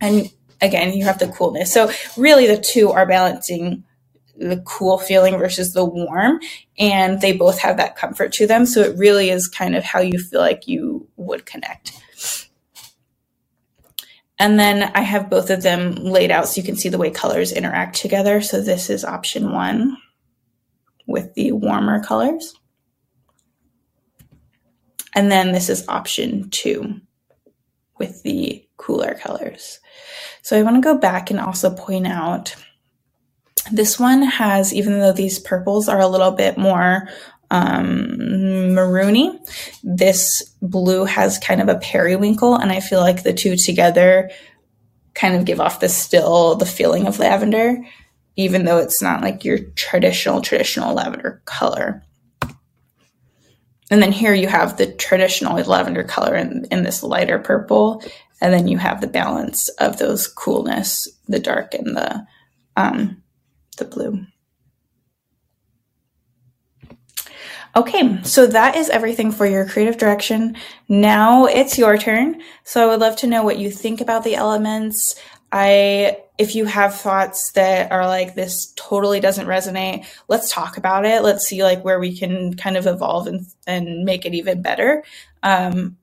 And 0.00 0.30
again, 0.60 0.92
you 0.92 1.04
have 1.04 1.18
the 1.18 1.28
coolness. 1.28 1.72
So 1.72 1.90
really 2.16 2.46
the 2.46 2.58
two 2.58 2.90
are 2.90 3.06
balancing 3.06 3.84
the 4.40 4.62
cool 4.66 4.98
feeling 4.98 5.38
versus 5.38 5.72
the 5.74 5.84
warm 5.84 6.40
and 6.78 7.20
they 7.20 7.32
both 7.32 7.60
have 7.60 7.76
that 7.76 7.94
comfort 7.94 8.32
to 8.32 8.46
them 8.46 8.66
so 8.66 8.80
it 8.80 8.96
really 8.98 9.30
is 9.30 9.46
kind 9.46 9.76
of 9.76 9.84
how 9.84 10.00
you 10.00 10.18
feel 10.18 10.40
like 10.40 10.66
you 10.66 11.06
would 11.16 11.46
connect 11.46 11.92
and 14.40 14.58
then 14.58 14.90
I 14.94 15.02
have 15.02 15.28
both 15.28 15.50
of 15.50 15.62
them 15.62 15.96
laid 15.96 16.30
out 16.30 16.48
so 16.48 16.58
you 16.58 16.66
can 16.66 16.74
see 16.74 16.88
the 16.88 16.96
way 16.96 17.10
colors 17.10 17.52
interact 17.52 17.96
together. 17.96 18.40
So 18.40 18.62
this 18.62 18.88
is 18.88 19.04
option 19.04 19.52
one 19.52 19.98
with 21.06 21.34
the 21.34 21.52
warmer 21.52 22.02
colors. 22.02 22.54
And 25.14 25.30
then 25.30 25.52
this 25.52 25.68
is 25.68 25.86
option 25.88 26.48
two 26.48 27.02
with 27.98 28.22
the 28.22 28.66
cooler 28.78 29.14
colors. 29.14 29.78
So 30.40 30.58
I 30.58 30.62
want 30.62 30.76
to 30.76 30.80
go 30.80 30.96
back 30.96 31.30
and 31.30 31.38
also 31.38 31.74
point 31.74 32.06
out 32.06 32.56
this 33.72 33.98
one 33.98 34.22
has, 34.22 34.72
even 34.72 34.98
though 34.98 35.12
these 35.12 35.38
purples 35.38 35.88
are 35.88 36.00
a 36.00 36.08
little 36.08 36.30
bit 36.30 36.56
more 36.56 37.08
um, 37.50 38.16
maroony, 38.74 39.38
this 39.82 40.54
blue 40.62 41.04
has 41.04 41.38
kind 41.38 41.60
of 41.60 41.68
a 41.68 41.78
periwinkle, 41.78 42.54
and 42.54 42.70
I 42.72 42.80
feel 42.80 43.00
like 43.00 43.22
the 43.22 43.32
two 43.32 43.56
together 43.56 44.30
kind 45.14 45.34
of 45.34 45.44
give 45.44 45.60
off 45.60 45.80
the 45.80 45.88
still 45.88 46.54
the 46.54 46.66
feeling 46.66 47.06
of 47.06 47.18
lavender, 47.18 47.76
even 48.36 48.64
though 48.64 48.78
it's 48.78 49.02
not 49.02 49.22
like 49.22 49.44
your 49.44 49.58
traditional 49.74 50.40
traditional 50.40 50.94
lavender 50.94 51.42
color. 51.44 52.04
And 53.90 54.00
then 54.00 54.12
here 54.12 54.34
you 54.34 54.46
have 54.46 54.76
the 54.76 54.92
traditional 54.92 55.56
lavender 55.66 56.04
color 56.04 56.36
in, 56.36 56.64
in 56.70 56.84
this 56.84 57.02
lighter 57.02 57.40
purple, 57.40 58.02
and 58.40 58.54
then 58.54 58.68
you 58.68 58.78
have 58.78 59.00
the 59.00 59.08
balance 59.08 59.68
of 59.80 59.98
those 59.98 60.28
coolness, 60.28 61.08
the 61.26 61.40
dark 61.40 61.74
and 61.74 61.96
the 61.96 62.24
um, 62.76 63.19
the 63.80 63.84
blue. 63.84 64.24
Okay, 67.76 68.20
so 68.24 68.46
that 68.48 68.74
is 68.74 68.88
everything 68.88 69.30
for 69.30 69.46
your 69.46 69.68
creative 69.68 69.96
direction. 69.96 70.56
Now 70.88 71.46
it's 71.46 71.78
your 71.78 71.96
turn. 71.98 72.42
So 72.64 72.82
I 72.82 72.86
would 72.86 73.00
love 73.00 73.16
to 73.16 73.28
know 73.28 73.44
what 73.44 73.58
you 73.58 73.70
think 73.70 74.00
about 74.00 74.24
the 74.24 74.34
elements. 74.34 75.14
I 75.52 76.18
if 76.36 76.54
you 76.54 76.64
have 76.64 76.94
thoughts 76.94 77.52
that 77.52 77.92
are 77.92 78.06
like 78.06 78.34
this 78.34 78.72
totally 78.74 79.20
doesn't 79.20 79.46
resonate, 79.46 80.06
let's 80.26 80.50
talk 80.50 80.78
about 80.78 81.04
it. 81.04 81.22
Let's 81.22 81.46
see 81.46 81.62
like 81.62 81.84
where 81.84 82.00
we 82.00 82.16
can 82.16 82.54
kind 82.54 82.76
of 82.76 82.86
evolve 82.86 83.28
and 83.28 83.46
and 83.66 84.04
make 84.04 84.26
it 84.26 84.34
even 84.34 84.62
better. 84.62 85.04
Um, 85.42 85.96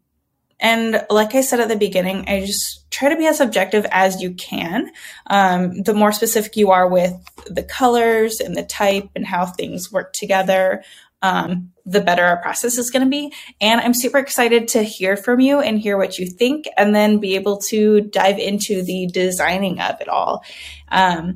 and 0.60 1.06
like 1.10 1.36
I 1.36 1.42
said 1.42 1.60
at 1.60 1.70
the 1.70 1.76
beginning, 1.76 2.28
I 2.28 2.46
just 2.46 2.90
try 2.90 3.10
to 3.10 3.16
be 3.16 3.28
as 3.28 3.40
objective 3.40 3.86
as 3.92 4.22
you 4.22 4.34
can. 4.34 4.92
Um, 5.28 5.84
the 5.84 5.94
more 5.94 6.12
specific 6.12 6.58
you 6.58 6.72
are 6.72 6.88
with 6.88 7.14
the 7.46 7.64
colors 7.64 8.40
and 8.40 8.56
the 8.56 8.64
type 8.64 9.10
and 9.16 9.26
how 9.26 9.46
things 9.46 9.92
work 9.92 10.14
together, 10.14 10.84
um, 11.22 11.72
the 11.86 12.02
better 12.02 12.24
our 12.24 12.38
process 12.38 12.78
is 12.78 12.90
going 12.90 13.06
to 13.06 13.10
be. 13.10 13.34
And 13.62 13.82
I'm 13.82 13.94
super 13.94 14.18
excited 14.18 14.68
to 14.70 14.84
hear 14.84 15.16
from 15.16 15.40
you 15.40 15.60
and 15.60 15.80
hear 15.80 15.98
what 15.98 16.18
you 16.18 16.28
think, 16.28 16.68
and 16.78 16.94
then 16.94 17.20
be 17.20 17.36
able 17.36 17.58
to 17.70 18.02
dive 18.02 18.40
into 18.40 18.82
the 18.82 19.08
designing 19.08 19.80
of 19.80 20.02
it 20.02 20.10
all. 20.10 20.44
Um, 20.90 21.36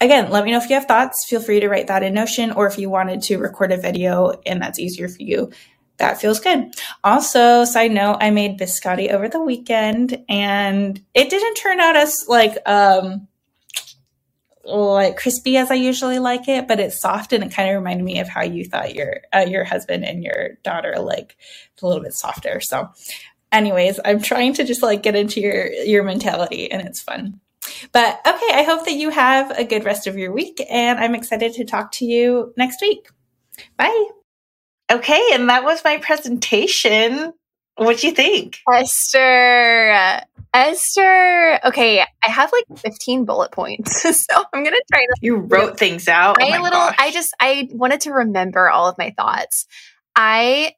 again, 0.00 0.30
let 0.30 0.44
me 0.44 0.50
know 0.50 0.58
if 0.58 0.68
you 0.68 0.74
have 0.74 0.86
thoughts. 0.86 1.26
Feel 1.28 1.40
free 1.40 1.60
to 1.60 1.68
write 1.68 1.86
that 1.86 2.02
in 2.02 2.14
Notion, 2.14 2.52
or 2.52 2.66
if 2.66 2.78
you 2.78 2.90
wanted 2.90 3.22
to 3.22 3.38
record 3.38 3.72
a 3.72 3.76
video 3.76 4.32
and 4.44 4.60
that's 4.60 4.78
easier 4.78 5.08
for 5.08 5.22
you, 5.22 5.50
that 6.02 6.20
feels 6.20 6.40
good. 6.40 6.74
Also, 7.04 7.64
side 7.64 7.92
note, 7.92 8.18
I 8.20 8.30
made 8.30 8.58
biscotti 8.58 9.10
over 9.10 9.28
the 9.28 9.40
weekend 9.40 10.22
and 10.28 11.00
it 11.14 11.30
didn't 11.30 11.54
turn 11.54 11.80
out 11.80 11.96
as 11.96 12.26
like 12.28 12.58
um 12.66 13.28
like 14.64 15.16
crispy 15.16 15.56
as 15.56 15.70
I 15.70 15.74
usually 15.74 16.18
like 16.18 16.48
it, 16.48 16.68
but 16.68 16.80
it's 16.80 17.00
soft 17.00 17.32
and 17.32 17.42
it 17.42 17.52
kind 17.52 17.68
of 17.68 17.76
reminded 17.76 18.04
me 18.04 18.20
of 18.20 18.28
how 18.28 18.42
you 18.42 18.64
thought 18.64 18.94
your 18.94 19.22
uh, 19.32 19.46
your 19.48 19.64
husband 19.64 20.04
and 20.04 20.22
your 20.22 20.50
daughter 20.64 20.96
like 20.98 21.36
a 21.80 21.86
little 21.86 22.02
bit 22.02 22.14
softer. 22.14 22.60
So, 22.60 22.90
anyways, 23.50 24.00
I'm 24.04 24.20
trying 24.20 24.54
to 24.54 24.64
just 24.64 24.82
like 24.82 25.02
get 25.02 25.14
into 25.16 25.40
your 25.40 25.66
your 25.66 26.02
mentality 26.02 26.70
and 26.70 26.82
it's 26.82 27.00
fun. 27.00 27.40
But 27.92 28.20
okay, 28.26 28.54
I 28.54 28.64
hope 28.64 28.84
that 28.86 28.94
you 28.94 29.10
have 29.10 29.50
a 29.52 29.64
good 29.64 29.84
rest 29.84 30.08
of 30.08 30.18
your 30.18 30.32
week 30.32 30.60
and 30.68 30.98
I'm 30.98 31.14
excited 31.14 31.54
to 31.54 31.64
talk 31.64 31.92
to 31.92 32.04
you 32.04 32.52
next 32.56 32.80
week. 32.80 33.08
Bye. 33.76 34.08
Okay, 34.92 35.30
and 35.32 35.48
that 35.48 35.64
was 35.64 35.82
my 35.84 35.96
presentation. 35.96 37.32
What 37.76 37.98
do 37.98 38.06
you 38.06 38.12
think? 38.12 38.58
Esther. 38.70 40.20
Esther. 40.54 41.58
Okay, 41.64 42.00
I 42.00 42.28
have 42.28 42.52
like 42.52 42.78
15 42.78 43.24
bullet 43.24 43.52
points. 43.52 44.02
so 44.26 44.44
I'm 44.52 44.62
going 44.62 44.74
to 44.74 44.84
try 44.92 45.00
to 45.00 45.14
You 45.22 45.36
wrote 45.36 45.78
things 45.78 46.08
out. 46.08 46.36
Oh 46.40 46.46
I 46.46 46.58
little 46.58 46.78
gosh. 46.78 46.96
I 46.98 47.10
just 47.10 47.34
I 47.40 47.68
wanted 47.72 48.02
to 48.02 48.12
remember 48.12 48.68
all 48.68 48.88
of 48.88 48.98
my 48.98 49.14
thoughts. 49.16 49.66
I 50.14 50.74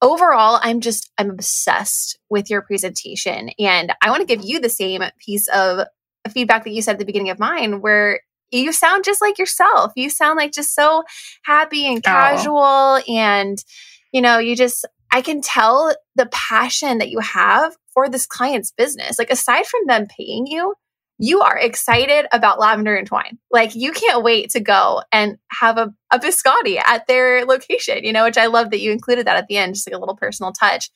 overall 0.00 0.58
I'm 0.62 0.80
just 0.80 1.10
I'm 1.18 1.30
obsessed 1.30 2.18
with 2.30 2.48
your 2.48 2.62
presentation 2.62 3.50
and 3.58 3.92
I 4.00 4.10
want 4.10 4.26
to 4.26 4.36
give 4.36 4.48
you 4.48 4.60
the 4.60 4.70
same 4.70 5.02
piece 5.18 5.48
of 5.48 5.86
feedback 6.30 6.64
that 6.64 6.70
you 6.70 6.80
said 6.80 6.92
at 6.92 6.98
the 6.98 7.04
beginning 7.04 7.30
of 7.30 7.38
mine 7.38 7.80
where 7.82 8.20
you 8.50 8.72
sound 8.72 9.04
just 9.04 9.20
like 9.20 9.38
yourself. 9.38 9.92
You 9.96 10.10
sound 10.10 10.36
like 10.36 10.52
just 10.52 10.74
so 10.74 11.04
happy 11.42 11.86
and 11.86 12.02
casual. 12.02 12.56
Oh. 12.58 13.02
And, 13.08 13.62
you 14.12 14.20
know, 14.20 14.38
you 14.38 14.56
just, 14.56 14.86
I 15.10 15.22
can 15.22 15.40
tell 15.40 15.94
the 16.16 16.26
passion 16.26 16.98
that 16.98 17.10
you 17.10 17.20
have 17.20 17.76
for 17.92 18.08
this 18.08 18.26
client's 18.26 18.72
business. 18.72 19.18
Like, 19.18 19.30
aside 19.30 19.66
from 19.66 19.86
them 19.86 20.06
paying 20.06 20.46
you, 20.46 20.74
you 21.18 21.40
are 21.40 21.58
excited 21.58 22.26
about 22.32 22.60
lavender 22.60 22.94
and 22.94 23.06
twine. 23.06 23.38
Like, 23.50 23.74
you 23.74 23.92
can't 23.92 24.22
wait 24.22 24.50
to 24.50 24.60
go 24.60 25.02
and 25.10 25.36
have 25.50 25.76
a, 25.76 25.92
a 26.12 26.18
biscotti 26.18 26.80
at 26.84 27.06
their 27.08 27.44
location, 27.44 28.04
you 28.04 28.12
know, 28.12 28.24
which 28.24 28.38
I 28.38 28.46
love 28.46 28.70
that 28.70 28.80
you 28.80 28.92
included 28.92 29.26
that 29.26 29.36
at 29.36 29.48
the 29.48 29.56
end, 29.56 29.74
just 29.74 29.88
like 29.88 29.96
a 29.96 29.98
little 29.98 30.16
personal 30.16 30.52
touch. 30.52 30.90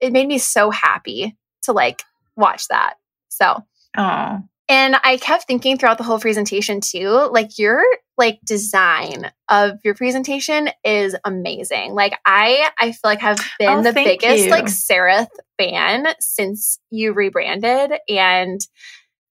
It 0.00 0.12
made 0.12 0.28
me 0.28 0.38
so 0.38 0.70
happy 0.70 1.36
to 1.62 1.72
like 1.72 2.02
watch 2.36 2.68
that. 2.68 2.94
So, 3.28 3.64
oh, 3.96 4.40
and 4.68 4.96
I 5.02 5.16
kept 5.16 5.46
thinking 5.46 5.76
throughout 5.76 5.98
the 5.98 6.04
whole 6.04 6.20
presentation 6.20 6.80
too, 6.80 7.28
like 7.32 7.58
your 7.58 7.82
like 8.16 8.38
design 8.44 9.30
of 9.48 9.78
your 9.84 9.94
presentation 9.94 10.68
is 10.84 11.16
amazing. 11.24 11.94
Like 11.94 12.14
I 12.24 12.70
I 12.80 12.92
feel 12.92 13.00
like 13.04 13.20
have 13.20 13.38
been 13.58 13.78
oh, 13.78 13.82
the 13.82 13.92
biggest 13.92 14.44
you. 14.44 14.50
like 14.50 14.66
Sereth 14.66 15.28
fan 15.58 16.06
since 16.20 16.78
you 16.90 17.12
rebranded 17.12 17.92
and 18.08 18.60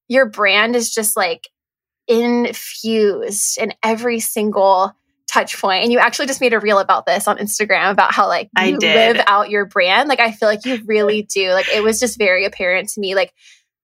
your 0.07 0.25
brand 0.25 0.75
is 0.75 0.93
just 0.93 1.15
like 1.15 1.47
infused 2.07 3.57
in 3.57 3.73
every 3.83 4.19
single 4.19 4.93
touch 5.31 5.59
point. 5.61 5.83
And 5.83 5.91
you 5.93 5.99
actually 5.99 6.27
just 6.27 6.41
made 6.41 6.53
a 6.53 6.59
reel 6.59 6.79
about 6.79 7.05
this 7.05 7.27
on 7.27 7.37
Instagram 7.37 7.91
about 7.91 8.13
how 8.13 8.27
like 8.27 8.49
you 8.61 8.77
live 8.77 9.21
out 9.27 9.49
your 9.49 9.65
brand. 9.65 10.09
Like 10.09 10.19
I 10.19 10.31
feel 10.31 10.49
like 10.49 10.65
you 10.65 10.81
really 10.85 11.21
do. 11.21 11.51
Like 11.53 11.69
it 11.69 11.81
was 11.81 11.99
just 11.99 12.17
very 12.17 12.45
apparent 12.45 12.89
to 12.89 12.99
me 12.99 13.15
like 13.15 13.33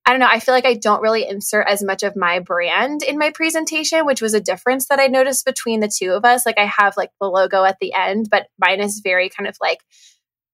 I 0.08 0.12
don't 0.12 0.22
know. 0.22 0.30
I 0.30 0.39
feel 0.39 0.53
like 0.53 0.66
I 0.66 0.76
don't 0.76 1.01
really 1.01 1.28
insert 1.28 1.68
as 1.68 1.84
much 1.84 2.01
of 2.01 2.16
my 2.16 2.39
brand 2.39 3.03
in 3.03 3.18
my 3.18 3.30
presentation, 3.32 4.05
which 4.05 4.22
was 4.22 4.34
a 4.34 4.39
difference 4.39 4.88
that 4.88 5.01
I 5.01 5.08
noticed 5.08 5.43
between 5.43 5.82
the 5.82 5.91
two 5.93 6.12
of 6.12 6.24
us. 6.24 6.45
Like 6.45 6.58
I 6.58 6.64
have 6.64 6.95
like 6.95 7.12
the 7.20 7.28
logo 7.28 7.66
at 7.66 7.76
the 7.82 7.91
end, 7.91 8.30
but 8.32 8.47
mine 8.58 8.80
is 8.80 9.01
very 9.03 9.28
kind 9.28 9.49
of 9.49 9.58
like 9.60 9.80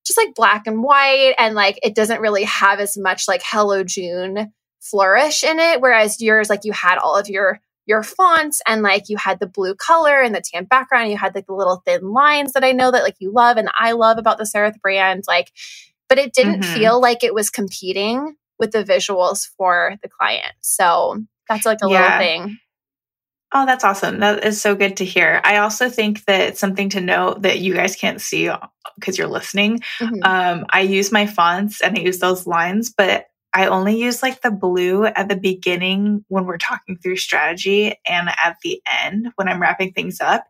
just 0.08 0.18
like 0.18 0.34
black 0.34 0.66
and 0.66 0.82
white 0.82 1.36
and 1.38 1.54
like 1.54 1.78
it 1.84 1.93
doesn't 1.93 2.20
really 2.20 2.45
have 2.45 2.80
as 2.80 2.97
much 2.97 3.28
like 3.28 3.43
hello 3.45 3.84
June 3.84 4.51
flourish 4.82 5.43
in 5.43 5.60
it 5.60 5.80
whereas 5.80 6.20
yours 6.20 6.49
like 6.49 6.66
you 6.66 6.74
had 6.74 6.97
all 6.97 7.16
of 7.16 7.30
your 7.30 7.62
your 7.86 8.04
fonts 8.04 8.62
and 8.68 8.82
like 8.82 9.08
you 9.08 9.16
had 9.16 9.39
the 9.39 9.47
blue 9.47 9.76
color 9.76 10.20
and 10.20 10.36
the 10.36 10.41
tan 10.41 10.66
background 10.66 11.10
you 11.10 11.16
had 11.16 11.34
like 11.34 11.45
the 11.45 11.54
little 11.54 11.82
thin 11.86 12.12
lines 12.12 12.51
that 12.51 12.66
I 12.66 12.74
know 12.74 12.91
that 12.91 13.04
like 13.04 13.16
you 13.20 13.32
love 13.32 13.56
and 13.58 13.70
I 13.78 13.93
love 13.93 14.18
about 14.18 14.38
the 14.38 14.43
Sereth 14.43 14.82
brand 14.82 15.24
like 15.28 15.51
but 16.10 16.18
it 16.18 16.34
didn't 16.34 16.62
mm-hmm. 16.62 16.74
feel 16.74 16.99
like 16.99 17.24
it 17.24 17.34
was 17.34 17.49
competing 17.49 18.36
with 18.60 18.72
the 18.72 18.84
visuals 18.84 19.47
for 19.58 19.95
the 20.01 20.10
client. 20.10 20.54
So 20.62 21.24
that's 21.49 21.66
like 21.66 21.80
a 21.84 21.89
yeah. 21.89 22.01
little 22.01 22.18
thing. 22.18 22.58
Oh, 23.56 23.68
that's 23.68 23.84
awesome. 23.84 24.20
That 24.20 24.43
is 24.43 24.60
so 24.60 24.74
good 24.74 24.97
to 24.97 25.06
hear. 25.06 25.39
I 25.43 25.58
also 25.58 25.88
think 25.88 26.26
that 26.26 26.58
something 26.58 26.89
to 26.89 27.01
note 27.01 27.43
that 27.43 27.60
you 27.60 27.76
guys 27.76 27.95
can't 27.95 28.20
see 28.20 28.49
because 28.95 29.18
you're 29.18 29.28
listening. 29.28 29.82
Mm-hmm. 29.99 30.24
Um, 30.24 30.66
I 30.72 30.82
use 30.82 31.12
my 31.12 31.28
fonts 31.28 31.80
and 31.80 31.95
I 31.95 32.01
use 32.01 32.18
those 32.18 32.47
lines, 32.47 32.91
but 32.95 33.28
I 33.54 33.68
only 33.68 34.01
use 34.01 34.24
like 34.24 34.41
the 34.41 34.49
blue 34.49 35.06
at 35.06 35.30
the 35.30 35.36
beginning 35.36 36.26
when 36.28 36.45
we're 36.45 36.58
talking 36.58 36.97
through 36.97 37.18
strategy 37.18 37.93
and 38.08 38.30
at 38.30 38.58
the 38.64 38.82
end 39.04 39.28
when 39.36 39.47
I'm 39.47 39.62
wrapping 39.62 39.93
things 39.93 40.20
up. 40.20 40.45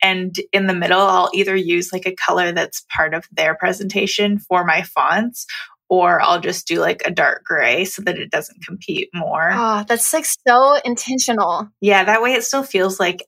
And 0.00 0.34
in 0.52 0.66
the 0.66 0.74
middle, 0.74 1.00
I'll 1.00 1.30
either 1.34 1.54
use 1.54 1.92
like 1.92 2.06
a 2.06 2.14
color 2.14 2.52
that's 2.52 2.86
part 2.88 3.12
of 3.12 3.26
their 3.30 3.54
presentation 3.54 4.38
for 4.38 4.64
my 4.64 4.80
fonts 4.80 5.46
or 5.88 6.20
I'll 6.20 6.40
just 6.40 6.66
do 6.66 6.80
like 6.80 7.02
a 7.04 7.10
dark 7.10 7.44
gray 7.44 7.84
so 7.84 8.02
that 8.02 8.18
it 8.18 8.30
doesn't 8.30 8.64
compete 8.64 9.08
more. 9.14 9.50
Oh, 9.52 9.84
that's 9.86 10.12
like 10.12 10.24
so 10.24 10.78
intentional. 10.84 11.68
Yeah, 11.80 12.04
that 12.04 12.22
way 12.22 12.34
it 12.34 12.44
still 12.44 12.62
feels 12.62 12.98
like 12.98 13.24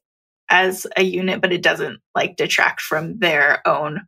as 0.50 0.86
a 0.96 1.02
unit, 1.02 1.40
but 1.40 1.52
it 1.52 1.62
doesn't 1.62 2.00
like 2.14 2.36
detract 2.36 2.80
from 2.80 3.18
their 3.18 3.66
own 3.66 4.02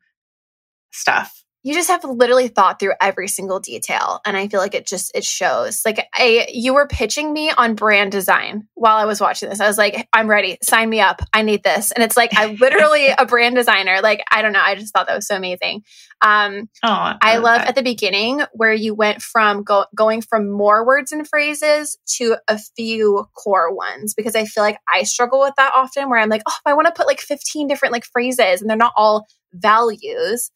stuff 0.90 1.44
you 1.62 1.74
just 1.74 1.88
have 1.88 2.04
literally 2.04 2.48
thought 2.48 2.78
through 2.78 2.94
every 3.00 3.28
single 3.28 3.60
detail 3.60 4.20
and 4.24 4.36
i 4.36 4.48
feel 4.48 4.60
like 4.60 4.74
it 4.74 4.86
just 4.86 5.10
it 5.14 5.24
shows. 5.24 5.82
Like 5.84 6.06
i 6.14 6.46
you 6.50 6.74
were 6.74 6.86
pitching 6.86 7.32
me 7.32 7.50
on 7.50 7.74
brand 7.74 8.12
design 8.12 8.66
while 8.74 8.96
i 8.96 9.04
was 9.04 9.20
watching 9.20 9.48
this. 9.48 9.60
I 9.60 9.66
was 9.66 9.78
like 9.78 10.08
i'm 10.12 10.28
ready. 10.28 10.58
Sign 10.62 10.88
me 10.88 11.00
up. 11.00 11.22
I 11.32 11.42
need 11.42 11.62
this. 11.62 11.92
And 11.92 12.02
it's 12.02 12.16
like 12.16 12.30
i 12.34 12.46
literally 12.60 13.08
a 13.08 13.26
brand 13.26 13.56
designer 13.56 14.00
like 14.02 14.22
i 14.30 14.42
don't 14.42 14.52
know 14.52 14.62
i 14.62 14.74
just 14.74 14.92
thought 14.92 15.06
that 15.06 15.16
was 15.16 15.26
so 15.26 15.36
amazing. 15.36 15.82
Um 16.22 16.68
oh, 16.82 16.88
I, 16.88 17.18
I 17.22 17.36
love 17.38 17.62
at 17.62 17.74
the 17.74 17.82
beginning 17.82 18.42
where 18.52 18.74
you 18.74 18.94
went 18.94 19.22
from 19.22 19.62
go, 19.62 19.86
going 19.94 20.20
from 20.22 20.50
more 20.50 20.86
words 20.86 21.12
and 21.12 21.26
phrases 21.26 21.98
to 22.16 22.36
a 22.48 22.58
few 22.76 23.26
core 23.34 23.74
ones 23.74 24.14
because 24.14 24.34
i 24.34 24.44
feel 24.44 24.62
like 24.62 24.78
i 24.92 25.02
struggle 25.02 25.40
with 25.40 25.54
that 25.56 25.72
often 25.74 26.08
where 26.08 26.18
i'm 26.18 26.28
like 26.28 26.42
oh 26.48 26.56
i 26.66 26.74
want 26.74 26.86
to 26.86 26.92
put 26.92 27.06
like 27.06 27.20
15 27.20 27.68
different 27.68 27.92
like 27.92 28.04
phrases 28.04 28.60
and 28.60 28.68
they're 28.68 28.76
not 28.76 28.92
all 28.96 29.26
values 29.52 30.50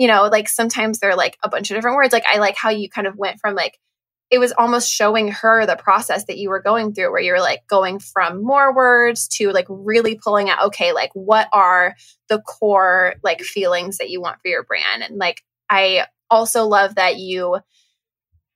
you 0.00 0.08
know, 0.08 0.30
like 0.32 0.48
sometimes 0.48 0.98
they're 0.98 1.14
like 1.14 1.36
a 1.44 1.50
bunch 1.50 1.70
of 1.70 1.76
different 1.76 1.96
words. 1.96 2.14
Like 2.14 2.24
I 2.26 2.38
like 2.38 2.56
how 2.56 2.70
you 2.70 2.88
kind 2.88 3.06
of 3.06 3.16
went 3.16 3.38
from 3.38 3.54
like 3.54 3.78
it 4.30 4.38
was 4.38 4.54
almost 4.56 4.90
showing 4.90 5.28
her 5.30 5.66
the 5.66 5.76
process 5.76 6.24
that 6.24 6.38
you 6.38 6.48
were 6.48 6.62
going 6.62 6.94
through 6.94 7.10
where 7.10 7.20
you're 7.20 7.40
like 7.40 7.66
going 7.66 7.98
from 7.98 8.42
more 8.42 8.74
words 8.74 9.28
to 9.28 9.50
like 9.50 9.66
really 9.68 10.14
pulling 10.14 10.48
out 10.48 10.62
okay 10.68 10.92
like 10.92 11.10
what 11.12 11.48
are 11.52 11.96
the 12.30 12.40
core 12.40 13.14
like 13.22 13.42
feelings 13.42 13.98
that 13.98 14.08
you 14.08 14.22
want 14.22 14.40
for 14.40 14.48
your 14.48 14.62
brand 14.62 15.02
and 15.02 15.18
like 15.18 15.42
i 15.68 16.06
also 16.30 16.64
love 16.64 16.94
that 16.94 17.16
you 17.16 17.58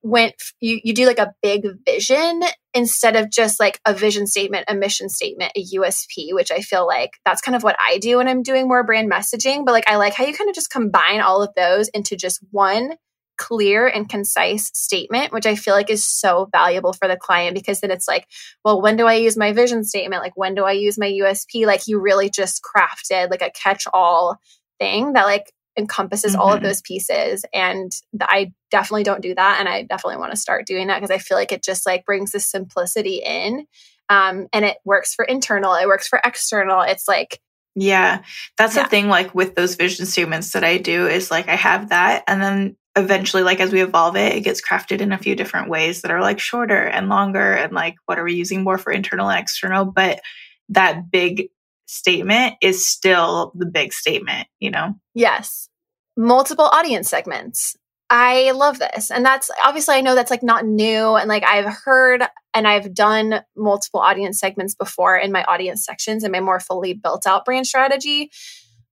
went 0.04 0.34
you 0.60 0.78
you 0.84 0.92
do 0.92 1.06
like 1.06 1.18
a 1.18 1.32
big 1.42 1.64
vision 1.86 2.42
instead 2.74 3.16
of 3.16 3.30
just 3.30 3.58
like 3.58 3.80
a 3.86 3.94
vision 3.94 4.26
statement 4.26 4.66
a 4.68 4.74
mission 4.74 5.08
statement 5.08 5.50
a 5.56 5.64
usp 5.78 6.12
which 6.32 6.52
i 6.52 6.60
feel 6.60 6.86
like 6.86 7.12
that's 7.24 7.40
kind 7.40 7.56
of 7.56 7.62
what 7.62 7.76
i 7.88 7.96
do 7.98 8.18
when 8.18 8.28
i'm 8.28 8.42
doing 8.42 8.68
more 8.68 8.84
brand 8.84 9.10
messaging. 9.10 9.64
But 9.64 9.72
like 9.72 9.88
i 9.88 9.96
like 9.96 10.12
how 10.12 10.26
you 10.26 10.34
kind 10.34 10.50
of 10.50 10.54
just 10.54 10.70
combine 10.70 11.20
all 11.20 11.42
of 11.42 11.54
those 11.56 11.88
into 11.88 12.16
just 12.16 12.40
one 12.50 12.92
clear 13.38 13.88
and 13.88 14.08
concise 14.08 14.70
statement 14.74 15.32
which 15.32 15.46
i 15.46 15.56
feel 15.56 15.74
like 15.74 15.90
is 15.90 16.06
so 16.06 16.48
valuable 16.52 16.92
for 16.92 17.08
the 17.08 17.16
client 17.16 17.54
because 17.54 17.80
then 17.80 17.90
it's 17.90 18.06
like 18.06 18.28
well 18.62 18.80
when 18.80 18.96
do 18.96 19.06
i 19.06 19.14
use 19.14 19.36
my 19.36 19.52
vision 19.52 19.82
statement? 19.84 20.22
Like 20.22 20.36
when 20.36 20.54
do 20.54 20.64
i 20.64 20.72
use 20.72 20.98
my 20.98 21.10
usp 21.22 21.66
like 21.66 21.88
you 21.88 21.98
really 21.98 22.28
just 22.28 22.62
crafted 22.62 23.30
like 23.30 23.42
a 23.42 23.50
catch 23.50 23.86
all 23.92 24.36
thing 24.78 25.14
that 25.14 25.24
like 25.24 25.50
encompasses 25.76 26.32
mm-hmm. 26.32 26.40
all 26.40 26.52
of 26.52 26.56
mm-hmm. 26.56 26.66
those 26.66 26.80
pieces 26.82 27.44
and 27.52 27.92
i 28.20 28.52
definitely 28.70 29.02
don't 29.02 29.22
do 29.22 29.34
that 29.34 29.58
and 29.58 29.68
i 29.68 29.82
definitely 29.82 30.18
want 30.18 30.32
to 30.32 30.38
start 30.38 30.66
doing 30.66 30.86
that 30.86 31.00
because 31.00 31.10
i 31.10 31.18
feel 31.18 31.36
like 31.36 31.52
it 31.52 31.62
just 31.62 31.86
like 31.86 32.04
brings 32.04 32.32
the 32.32 32.40
simplicity 32.40 33.20
in 33.24 33.66
um, 34.10 34.48
and 34.52 34.66
it 34.66 34.76
works 34.84 35.14
for 35.14 35.24
internal 35.24 35.74
it 35.74 35.86
works 35.86 36.06
for 36.06 36.20
external 36.24 36.82
it's 36.82 37.08
like 37.08 37.40
yeah 37.74 38.22
that's 38.56 38.76
yeah. 38.76 38.82
the 38.82 38.88
thing 38.88 39.08
like 39.08 39.34
with 39.34 39.54
those 39.54 39.74
vision 39.74 40.06
statements 40.06 40.52
that 40.52 40.62
i 40.62 40.78
do 40.78 41.06
is 41.08 41.30
like 41.30 41.48
i 41.48 41.56
have 41.56 41.88
that 41.88 42.22
and 42.28 42.40
then 42.42 42.76
eventually 42.96 43.42
like 43.42 43.58
as 43.58 43.72
we 43.72 43.82
evolve 43.82 44.14
it 44.14 44.34
it 44.34 44.42
gets 44.42 44.62
crafted 44.62 45.00
in 45.00 45.10
a 45.10 45.18
few 45.18 45.34
different 45.34 45.68
ways 45.68 46.02
that 46.02 46.12
are 46.12 46.20
like 46.20 46.38
shorter 46.38 46.80
and 46.80 47.08
longer 47.08 47.52
and 47.54 47.72
like 47.72 47.96
what 48.06 48.18
are 48.18 48.24
we 48.24 48.34
using 48.34 48.62
more 48.62 48.78
for 48.78 48.92
internal 48.92 49.28
and 49.28 49.40
external 49.40 49.84
but 49.84 50.20
that 50.68 51.10
big 51.10 51.48
statement 51.94 52.54
is 52.60 52.86
still 52.86 53.52
the 53.54 53.66
big 53.66 53.92
statement, 53.92 54.48
you 54.60 54.70
know? 54.70 54.94
Yes. 55.14 55.68
Multiple 56.16 56.66
audience 56.66 57.08
segments. 57.08 57.76
I 58.10 58.50
love 58.52 58.78
this. 58.78 59.10
And 59.10 59.24
that's 59.24 59.50
obviously, 59.64 59.94
I 59.96 60.00
know 60.00 60.14
that's 60.14 60.30
like 60.30 60.42
not 60.42 60.66
new. 60.66 61.16
And 61.16 61.28
like 61.28 61.44
I've 61.44 61.72
heard 61.84 62.22
and 62.52 62.68
I've 62.68 62.94
done 62.94 63.40
multiple 63.56 64.00
audience 64.00 64.38
segments 64.38 64.74
before 64.74 65.16
in 65.16 65.32
my 65.32 65.42
audience 65.44 65.84
sections 65.84 66.22
and 66.22 66.30
my 66.30 66.40
more 66.40 66.60
fully 66.60 66.92
built 66.92 67.26
out 67.26 67.44
brand 67.44 67.66
strategy. 67.66 68.30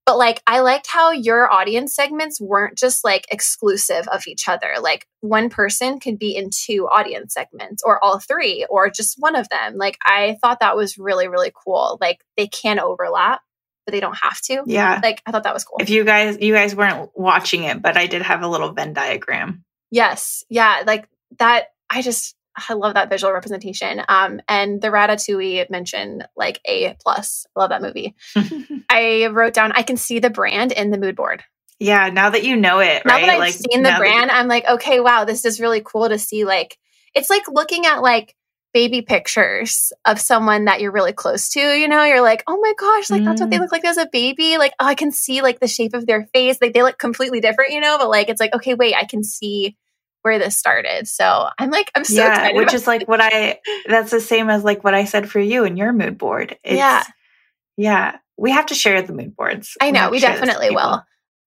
But 0.05 0.19
like, 0.19 0.43
I 0.49 0.61
liked 0.61 0.89
how 0.89 1.13
your 1.13 1.51
audience 1.51 1.95
segments 1.95 2.41
weren't 2.41 2.77
just 2.77 3.05
like 3.05 3.25
exclusive 3.31 4.09
of 4.09 4.27
each 4.27 4.49
other. 4.49 4.75
Like, 4.81 5.07
one 5.21 5.49
person 5.49 6.01
could 6.01 6.19
be 6.19 6.35
in 6.35 6.51
two 6.51 6.89
audience 6.89 7.35
segments 7.35 7.85
or 7.85 8.03
all 8.03 8.19
three 8.19 8.67
or 8.69 8.91
just 8.91 9.15
one 9.19 9.37
of 9.37 9.49
them. 9.49 9.77
Like, 9.77 9.97
I 10.05 10.39
thought 10.43 10.59
that 10.59 10.77
was 10.77 10.99
really, 10.99 11.29
really 11.29 11.53
cool. 11.55 11.99
Like, 12.01 12.19
they 12.37 12.49
can 12.49 12.81
overlap, 12.81 13.43
but 13.87 13.93
they 13.93 14.01
don't 14.01 14.19
have 14.21 14.41
to. 14.43 14.65
Yeah. 14.67 14.99
Like, 15.01 15.23
I 15.25 15.31
thought 15.31 15.45
that 15.45 15.55
was 15.55 15.63
cool. 15.63 15.79
If 15.81 15.89
you 15.89 16.03
guys, 16.03 16.37
you 16.41 16.53
guys 16.53 16.75
weren't 16.75 17.11
watching 17.15 17.63
it, 17.63 17.81
but 17.81 17.97
I 17.97 18.09
did 18.09 18.23
have 18.23 18.43
a 18.43 18.49
little 18.49 18.73
Venn 18.73 18.95
diagram. 18.95 19.65
Yes. 19.93 20.45
Yeah. 20.51 20.83
Like, 20.85 21.09
that, 21.39 21.67
I 21.89 22.03
just, 22.03 22.35
I 22.57 22.75
love 22.75 22.95
that 22.95 23.09
visual 23.09 23.33
representation. 23.33 24.03
Um, 24.09 24.41
and 24.49 24.81
the 24.81 24.89
Ratatouille 24.89 25.71
mentioned 25.71 26.27
like 26.37 26.61
A 26.65 26.97
plus. 27.01 27.47
I 27.57 27.61
love 27.61 27.71
that 27.71 27.83
movie. 27.83 28.15
I 28.91 29.29
wrote 29.33 29.55
down 29.55 29.73
I 29.73 29.83
can 29.83 29.97
see 29.97 30.19
the 30.19 30.31
brand 30.31 30.73
in 30.73 30.91
the 30.91 30.99
mood 30.99 31.17
board. 31.17 31.43
Yeah, 31.79 32.11
now 32.11 32.31
that 32.31 32.45
you 32.45 32.57
know 32.57 32.79
it, 32.79 33.05
now 33.05 33.15
right? 33.15 33.27
that 33.27 33.33
I've 33.33 33.39
like, 33.41 33.55
seen 33.55 33.83
the 33.83 33.95
brand, 33.99 34.31
I'm 34.31 34.47
like, 34.47 34.65
okay, 34.69 35.01
wow, 35.01 35.25
this 35.25 35.45
is 35.45 35.61
really 35.61 35.83
cool 35.85 36.09
to 36.09 36.17
see. 36.17 36.45
Like, 36.45 36.79
it's 37.13 37.29
like 37.29 37.43
looking 37.49 37.87
at 37.87 38.03
like 38.03 38.37
baby 38.73 39.03
pictures 39.03 39.93
of 40.05 40.21
someone 40.21 40.67
that 40.67 40.81
you're 40.81 40.93
really 40.93 41.13
close 41.13 41.51
to. 41.51 41.61
You 41.61 41.89
know, 41.89 42.05
you're 42.05 42.23
like, 42.23 42.43
oh 42.47 42.59
my 42.61 42.73
gosh, 42.79 43.11
like 43.11 43.23
mm. 43.23 43.25
that's 43.25 43.41
what 43.41 43.51
they 43.51 43.57
mm. 43.57 43.61
look 43.61 43.73
like 43.73 43.85
as 43.85 43.99
a 43.99 44.09
baby. 44.11 44.59
Like, 44.59 44.73
oh, 44.79 44.87
I 44.87 44.95
can 44.95 45.11
see 45.13 45.43
like 45.43 45.61
the 45.61 45.69
shape 45.69 45.95
of 45.95 46.07
their 46.07 46.27
face. 46.33 46.59
Like 46.61 46.73
they 46.73 46.83
look 46.83 46.99
completely 46.99 47.41
different, 47.41 47.73
you 47.73 47.81
know. 47.81 47.99
But 47.99 48.11
like, 48.11 48.29
it's 48.29 48.41
like, 48.41 48.55
okay, 48.55 48.75
wait, 48.75 48.95
I 48.95 49.05
can 49.05 49.25
see 49.25 49.77
where 50.23 50.39
this 50.39 50.57
started. 50.57 51.07
So 51.07 51.49
I'm 51.59 51.71
like, 51.71 51.91
I'm 51.95 52.05
so 52.05 52.15
yeah. 52.15 52.53
Which 52.53 52.75
is 52.75 52.87
like 52.87 53.07
what 53.07 53.21
I, 53.21 53.59
that's 53.87 54.11
the 54.11 54.21
same 54.21 54.49
as 54.49 54.65
like 54.65 54.83
what 54.83 54.95
I 54.95 55.05
said 55.05 55.31
for 55.31 55.41
you 55.41 55.65
in 55.65 55.77
your 55.77 55.93
mood 55.93 56.19
board. 56.19 56.57
It's, 56.65 56.77
yeah. 56.77 57.05
Yeah. 57.77 58.17
We 58.37 58.51
have 58.51 58.67
to 58.67 58.75
share 58.75 59.03
the 59.03 59.13
mood 59.13 59.37
boards. 59.37 59.77
I 59.81 59.91
know, 59.91 60.11
we, 60.11 60.17
we 60.17 60.21
definitely 60.21 60.71
will. 60.71 61.05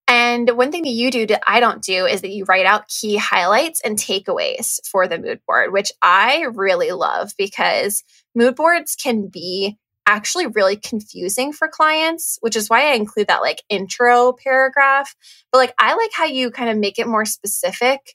And 0.06 0.50
one 0.50 0.70
thing 0.70 0.82
that 0.82 0.90
you 0.90 1.10
do 1.10 1.26
that 1.26 1.42
I 1.46 1.60
don't 1.60 1.82
do 1.82 2.04
is 2.04 2.20
that 2.20 2.30
you 2.30 2.44
write 2.44 2.66
out 2.66 2.88
key 2.88 3.16
highlights 3.16 3.80
and 3.80 3.96
takeaways 3.96 4.86
for 4.86 5.08
the 5.08 5.18
mood 5.18 5.40
board, 5.46 5.72
which 5.72 5.92
I 6.02 6.46
really 6.52 6.92
love 6.92 7.32
because 7.38 8.04
mood 8.34 8.54
boards 8.54 8.96
can 8.96 9.28
be 9.28 9.78
actually 10.06 10.46
really 10.46 10.76
confusing 10.76 11.54
for 11.54 11.68
clients, 11.68 12.36
which 12.42 12.56
is 12.56 12.68
why 12.68 12.90
I 12.90 12.96
include 12.96 13.28
that 13.28 13.40
like 13.40 13.62
intro 13.70 14.34
paragraph. 14.34 15.16
But 15.50 15.58
like, 15.58 15.74
I 15.78 15.94
like 15.94 16.10
how 16.12 16.26
you 16.26 16.50
kind 16.50 16.68
of 16.68 16.76
make 16.76 16.98
it 16.98 17.06
more 17.06 17.24
specific 17.24 18.14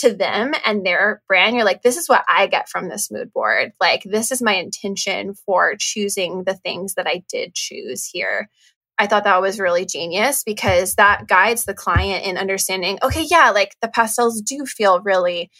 to 0.00 0.14
them 0.14 0.54
and 0.64 0.84
their 0.84 1.22
brand, 1.28 1.56
you're 1.56 1.64
like, 1.64 1.82
this 1.82 1.96
is 1.96 2.08
what 2.08 2.24
I 2.28 2.46
get 2.46 2.68
from 2.68 2.88
this 2.88 3.10
mood 3.10 3.32
board. 3.32 3.72
Like, 3.80 4.02
this 4.04 4.30
is 4.30 4.42
my 4.42 4.54
intention 4.54 5.34
for 5.46 5.74
choosing 5.78 6.44
the 6.44 6.54
things 6.54 6.94
that 6.94 7.06
I 7.06 7.24
did 7.28 7.54
choose 7.54 8.04
here. 8.04 8.48
I 8.98 9.06
thought 9.06 9.24
that 9.24 9.40
was 9.40 9.60
really 9.60 9.86
genius 9.86 10.42
because 10.44 10.94
that 10.96 11.28
guides 11.28 11.64
the 11.64 11.74
client 11.74 12.24
in 12.24 12.36
understanding, 12.36 12.98
okay, 13.02 13.24
yeah, 13.30 13.50
like 13.50 13.76
the 13.80 13.88
pastels 13.88 14.42
do 14.42 14.66
feel 14.66 15.00
really 15.00 15.50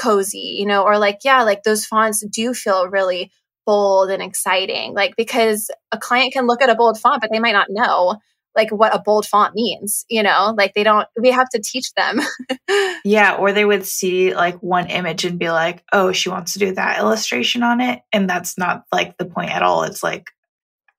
cozy, 0.00 0.56
you 0.58 0.66
know, 0.66 0.84
or 0.84 0.98
like, 0.98 1.18
yeah, 1.24 1.42
like 1.42 1.62
those 1.62 1.86
fonts 1.86 2.24
do 2.26 2.54
feel 2.54 2.88
really 2.88 3.32
bold 3.66 4.10
and 4.10 4.22
exciting. 4.22 4.94
Like, 4.94 5.14
because 5.16 5.70
a 5.90 5.98
client 5.98 6.32
can 6.32 6.46
look 6.46 6.62
at 6.62 6.70
a 6.70 6.74
bold 6.74 6.98
font, 6.98 7.20
but 7.20 7.30
they 7.32 7.40
might 7.40 7.52
not 7.52 7.68
know 7.70 8.16
like 8.56 8.70
what 8.70 8.94
a 8.94 9.02
bold 9.04 9.26
font 9.26 9.54
means, 9.54 10.04
you 10.08 10.22
know, 10.22 10.54
like 10.56 10.74
they 10.74 10.84
don't, 10.84 11.08
we 11.20 11.30
have 11.30 11.48
to 11.50 11.60
teach 11.62 11.92
them. 11.94 12.20
yeah. 13.04 13.34
Or 13.34 13.52
they 13.52 13.64
would 13.64 13.84
see 13.84 14.34
like 14.34 14.56
one 14.62 14.88
image 14.88 15.24
and 15.24 15.38
be 15.38 15.50
like, 15.50 15.82
oh, 15.92 16.12
she 16.12 16.28
wants 16.28 16.52
to 16.52 16.58
do 16.58 16.74
that 16.74 16.98
illustration 16.98 17.62
on 17.62 17.80
it. 17.80 18.02
And 18.12 18.28
that's 18.28 18.56
not 18.56 18.84
like 18.92 19.16
the 19.18 19.24
point 19.24 19.50
at 19.50 19.62
all. 19.62 19.82
It's 19.82 20.02
like, 20.02 20.30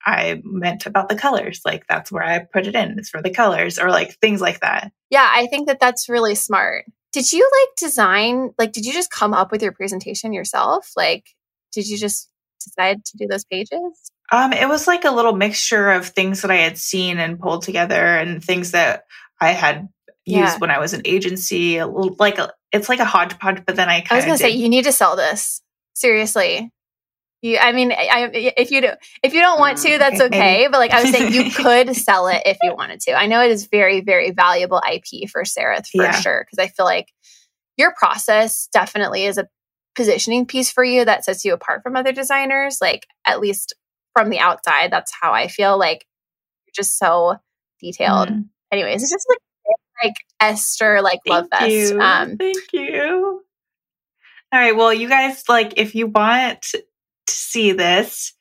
I 0.04 0.40
meant 0.44 0.86
about 0.86 1.08
the 1.08 1.16
colors. 1.16 1.62
Like 1.64 1.86
that's 1.88 2.12
where 2.12 2.22
I 2.22 2.38
put 2.38 2.66
it 2.66 2.74
in. 2.74 2.98
It's 2.98 3.10
for 3.10 3.22
the 3.22 3.30
colors 3.30 3.78
or 3.78 3.90
like 3.90 4.16
things 4.20 4.40
like 4.40 4.60
that. 4.60 4.92
Yeah. 5.10 5.28
I 5.32 5.46
think 5.46 5.66
that 5.66 5.80
that's 5.80 6.08
really 6.08 6.34
smart. 6.34 6.84
Did 7.12 7.32
you 7.32 7.48
like 7.62 7.76
design, 7.76 8.50
like, 8.58 8.72
did 8.72 8.84
you 8.84 8.92
just 8.92 9.10
come 9.10 9.32
up 9.32 9.50
with 9.50 9.62
your 9.62 9.72
presentation 9.72 10.32
yourself? 10.34 10.90
Like, 10.96 11.24
did 11.72 11.88
you 11.88 11.96
just 11.96 12.28
decide 12.62 13.04
to 13.06 13.16
do 13.16 13.26
those 13.26 13.44
pages? 13.44 14.12
Um, 14.30 14.52
it 14.52 14.68
was 14.68 14.86
like 14.86 15.04
a 15.04 15.10
little 15.10 15.34
mixture 15.34 15.90
of 15.90 16.06
things 16.06 16.42
that 16.42 16.50
I 16.50 16.56
had 16.56 16.78
seen 16.78 17.18
and 17.18 17.38
pulled 17.38 17.62
together 17.62 17.94
and 17.94 18.42
things 18.42 18.72
that 18.72 19.04
I 19.40 19.50
had 19.50 19.88
used 20.24 20.54
yeah. 20.54 20.58
when 20.58 20.70
I 20.70 20.78
was 20.78 20.94
an 20.94 21.02
agency. 21.04 21.78
A 21.78 21.86
little, 21.86 22.16
Like 22.18 22.38
a, 22.38 22.52
it's 22.72 22.88
like 22.88 22.98
a 22.98 23.04
hodgepodge, 23.04 23.64
but 23.64 23.76
then 23.76 23.88
I 23.88 24.04
I 24.10 24.16
was 24.16 24.24
gonna 24.24 24.38
say 24.38 24.50
you 24.50 24.68
need 24.68 24.84
to 24.84 24.92
sell 24.92 25.16
this 25.16 25.62
seriously. 25.94 26.70
You, 27.42 27.58
I 27.58 27.72
mean, 27.72 27.92
I, 27.92 28.30
if 28.32 28.70
you 28.70 28.80
do, 28.80 28.88
if 29.22 29.34
you 29.34 29.40
don't 29.40 29.60
want 29.60 29.78
to, 29.78 29.88
mm, 29.88 29.98
that's 29.98 30.20
okay. 30.20 30.68
But 30.70 30.78
like 30.78 30.90
I 30.90 31.02
was 31.02 31.12
saying, 31.12 31.32
you 31.32 31.50
could 31.54 31.94
sell 31.94 32.28
it 32.28 32.42
if 32.46 32.56
you 32.62 32.74
wanted 32.74 33.00
to. 33.02 33.12
I 33.12 33.26
know 33.26 33.42
it 33.42 33.50
is 33.50 33.66
very, 33.66 34.00
very 34.00 34.30
valuable 34.32 34.80
IP 34.90 35.28
for 35.30 35.44
Sarah 35.44 35.82
for 35.82 36.02
yeah. 36.02 36.12
sure 36.12 36.44
because 36.44 36.58
I 36.58 36.68
feel 36.68 36.86
like 36.86 37.12
your 37.76 37.94
process 37.94 38.68
definitely 38.72 39.26
is 39.26 39.38
a 39.38 39.46
positioning 39.94 40.46
piece 40.46 40.70
for 40.70 40.82
you 40.82 41.04
that 41.04 41.24
sets 41.24 41.44
you 41.44 41.52
apart 41.52 41.82
from 41.82 41.94
other 41.94 42.12
designers. 42.12 42.78
Like 42.80 43.06
at 43.26 43.38
least 43.38 43.74
from 44.16 44.30
the 44.30 44.38
outside, 44.38 44.90
that's 44.90 45.12
how 45.20 45.32
I 45.32 45.48
feel. 45.48 45.78
Like 45.78 46.06
you're 46.66 46.72
just 46.74 46.98
so 46.98 47.36
detailed. 47.80 48.30
Mm. 48.30 48.46
Anyways, 48.72 49.02
it's 49.02 49.12
just 49.12 49.26
like 49.28 49.38
like 50.02 50.14
Esther 50.40 51.02
like 51.02 51.20
Thank 51.26 51.34
love 51.34 51.48
fest. 51.50 51.70
You. 51.70 52.00
Um, 52.00 52.36
Thank 52.36 52.72
you. 52.72 53.42
All 54.52 54.60
right. 54.60 54.76
Well, 54.76 54.94
you 54.94 55.08
guys 55.08 55.44
like 55.48 55.74
if 55.76 55.94
you 55.94 56.06
want 56.06 56.62
to 56.62 56.84
see 57.28 57.72
this, 57.72 58.32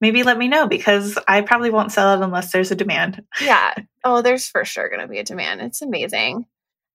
maybe 0.00 0.22
let 0.22 0.38
me 0.38 0.48
know 0.48 0.66
because 0.66 1.18
I 1.28 1.42
probably 1.42 1.70
won't 1.70 1.92
sell 1.92 2.14
it 2.14 2.24
unless 2.24 2.52
there's 2.52 2.70
a 2.70 2.76
demand. 2.76 3.22
yeah. 3.40 3.74
Oh, 4.04 4.20
there's 4.20 4.48
for 4.48 4.64
sure 4.64 4.88
going 4.88 5.00
to 5.00 5.06
be 5.06 5.20
a 5.20 5.22
demand. 5.22 5.60
It's 5.60 5.80
amazing. 5.80 6.46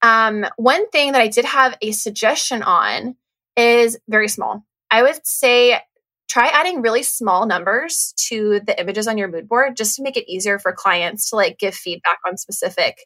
Um, 0.02 0.46
one 0.58 0.90
thing 0.90 1.14
that 1.14 1.22
I 1.22 1.30
did 1.30 1.46
have 1.46 1.78
a 1.82 1.94
suggestion 1.94 2.62
on 2.64 3.16
is 3.56 3.98
very 4.10 4.28
small. 4.28 4.66
I 4.92 5.04
would 5.04 5.26
say 5.26 5.80
try 6.28 6.48
adding 6.48 6.82
really 6.82 7.04
small 7.04 7.46
numbers 7.46 8.14
to 8.28 8.60
the 8.66 8.80
images 8.80 9.08
on 9.08 9.18
your 9.18 9.28
mood 9.28 9.48
board 9.48 9.78
just 9.78 9.96
to 9.96 10.04
make 10.04 10.18
it 10.18 10.30
easier 10.32 10.60
for 10.60 10.74
clients 10.74 11.30
to 11.30 11.36
like 11.36 11.58
give 11.58 11.74
feedback 11.74 12.18
on 12.28 12.38
specific 12.38 12.98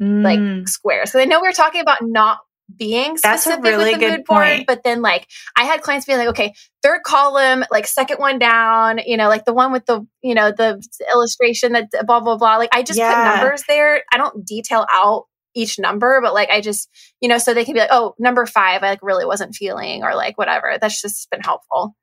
mm. 0.00 0.22
like 0.22 0.68
squares. 0.68 1.12
So 1.12 1.20
I 1.20 1.24
know 1.24 1.40
we 1.40 1.48
are 1.48 1.52
talking 1.52 1.80
about 1.80 1.98
not 2.02 2.38
being 2.76 3.16
specific 3.16 3.62
That's 3.62 3.74
a 3.74 3.76
really 3.78 3.92
with 3.92 4.00
the 4.00 4.06
good 4.06 4.16
mood 4.18 4.24
board, 4.26 4.46
point. 4.46 4.66
but 4.66 4.82
then 4.84 5.00
like 5.00 5.26
I 5.56 5.64
had 5.64 5.80
clients 5.80 6.06
being 6.06 6.18
like, 6.18 6.28
okay, 6.28 6.52
third 6.82 7.02
column, 7.02 7.64
like 7.70 7.86
second 7.86 8.18
one 8.18 8.38
down, 8.38 8.98
you 9.06 9.16
know, 9.16 9.28
like 9.28 9.44
the 9.44 9.54
one 9.54 9.72
with 9.72 9.86
the, 9.86 10.06
you 10.22 10.34
know, 10.34 10.50
the 10.50 10.82
illustration 11.12 11.72
that 11.72 11.90
blah 12.06 12.20
blah 12.20 12.36
blah. 12.36 12.56
Like 12.56 12.70
I 12.72 12.82
just 12.82 12.98
yeah. 12.98 13.14
put 13.14 13.40
numbers 13.40 13.64
there. 13.68 14.02
I 14.12 14.18
don't 14.18 14.44
detail 14.44 14.86
out 14.92 15.24
each 15.54 15.78
number, 15.78 16.20
but 16.22 16.34
like 16.34 16.50
I 16.50 16.60
just, 16.60 16.88
you 17.20 17.28
know, 17.28 17.38
so 17.38 17.54
they 17.54 17.64
can 17.64 17.74
be 17.74 17.80
like, 17.80 17.88
oh, 17.90 18.14
number 18.18 18.44
five, 18.44 18.82
I 18.82 18.90
like 18.90 19.02
really 19.02 19.24
wasn't 19.24 19.54
feeling 19.54 20.02
or 20.02 20.14
like 20.14 20.36
whatever. 20.36 20.76
That's 20.80 21.00
just 21.00 21.30
been 21.30 21.40
helpful. 21.40 21.94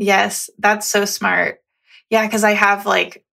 Yes, 0.00 0.48
that's 0.58 0.88
so 0.88 1.04
smart. 1.04 1.60
Yeah, 2.08 2.26
because 2.26 2.42
I 2.42 2.52
have 2.52 2.86
like 2.86 3.24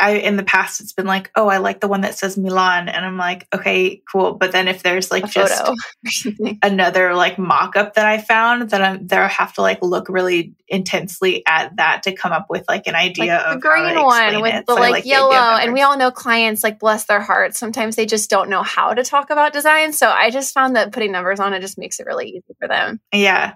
I, 0.00 0.14
in 0.14 0.36
the 0.36 0.42
past 0.42 0.80
it's 0.80 0.92
been 0.92 1.06
like, 1.06 1.30
oh, 1.36 1.46
I 1.46 1.58
like 1.58 1.80
the 1.80 1.86
one 1.86 2.00
that 2.00 2.18
says 2.18 2.36
Milan, 2.36 2.88
and 2.88 3.04
I'm 3.04 3.16
like, 3.16 3.46
okay, 3.54 4.02
cool. 4.10 4.34
But 4.34 4.50
then 4.50 4.66
if 4.66 4.82
there's 4.82 5.12
like 5.12 5.24
A 5.24 5.28
just 5.28 5.64
photo. 5.64 6.56
another 6.62 7.14
like 7.14 7.38
mock 7.38 7.76
up 7.76 7.94
that 7.94 8.06
I 8.06 8.18
found, 8.18 8.70
then 8.70 8.82
I'm 8.82 9.06
there 9.06 9.22
I 9.22 9.28
have 9.28 9.52
to 9.54 9.62
like 9.62 9.80
look 9.82 10.08
really 10.08 10.54
intensely 10.66 11.44
at 11.46 11.76
that 11.76 12.02
to 12.04 12.12
come 12.12 12.32
up 12.32 12.46
with 12.50 12.64
like 12.68 12.88
an 12.88 12.96
idea 12.96 13.36
like 13.36 13.46
of 13.46 13.54
the 13.54 13.68
green 13.68 14.02
one 14.02 14.42
with 14.42 14.54
it. 14.54 14.66
the 14.66 14.74
So 14.74 14.82
I 14.82 14.90
like, 14.90 15.04
the 15.04 15.10
yellow 15.10 15.32
and 15.32 15.72
we 15.72 15.82
all 15.82 15.96
know 15.96 16.10
clients 16.10 16.64
like 16.64 16.80
bless 16.80 17.04
their 17.04 17.20
hearts 17.20 17.56
sometimes 17.56 17.94
they 17.94 18.04
just 18.04 18.28
don't 18.28 18.50
know 18.50 18.64
how 18.64 18.92
to 18.92 19.04
talk 19.04 19.30
about 19.30 19.52
design 19.52 19.92
so 19.92 20.08
i 20.08 20.30
just 20.30 20.52
found 20.52 20.74
that 20.74 20.90
putting 20.90 21.12
numbers 21.12 21.38
on 21.38 21.54
it 21.54 21.60
just 21.60 21.78
makes 21.78 22.00
it 22.00 22.06
really 22.06 22.30
easy 22.30 22.42
for 22.58 22.66
them 22.66 23.00
yeah, 23.12 23.54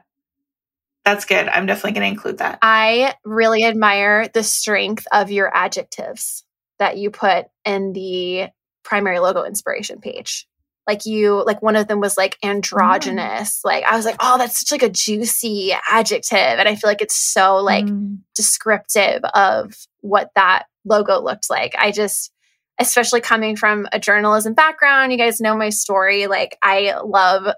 that's 1.13 1.25
good. 1.25 1.49
I'm 1.49 1.67
definitely 1.67 1.93
going 2.01 2.07
to 2.09 2.13
include 2.15 2.39
that. 2.39 2.59
i 2.63 3.15
really 3.25 3.65
admire 3.65 4.29
the 4.29 4.43
strength 4.43 5.07
of 5.13 5.31
your 5.31 5.55
adjectives 5.55 6.45
that 6.79 6.97
you 6.99 7.11
put 7.11 7.47
in 7.65 7.93
the 7.93 8.49
primary 8.85 9.19
logo 9.19 9.45
inspiration 9.45 10.01
page 10.01 10.47
like 10.87 11.05
you 11.07 11.45
like 11.45 11.61
one 11.63 11.77
of 11.77 11.87
them 11.87 12.01
was 12.01 12.17
like 12.17 12.37
androgynous 12.43 13.61
like 13.65 13.85
i 13.85 13.95
was 13.97 14.05
like 14.07 14.17
oh 14.21 14.39
that's 14.39 14.59
such 14.61 14.73
like 14.73 14.83
a 14.83 14.93
juicy 14.93 15.73
adjective 15.89 16.39
and 16.39 16.69
i 16.69 16.75
feel 16.75 16.89
like 16.91 17.03
it's 17.03 17.17
so 17.17 17.57
like 17.59 17.85
Mm. 17.85 18.19
descriptive 18.35 19.23
of 19.35 19.75
what 20.01 20.31
that 20.35 20.65
logo 20.87 21.21
looked 21.21 21.51
like. 21.51 21.75
I 21.79 21.91
just, 21.93 22.33
especially 22.79 23.21
coming 23.21 23.55
from 23.57 23.87
a 23.93 24.01
journalism 24.01 24.55
background, 24.55 25.13
you 25.13 25.19
guys 25.19 25.41
know 25.43 25.55
my 25.55 25.69
story. 25.69 26.27
Like, 26.27 26.57
I 26.63 26.95
love, 27.05 27.55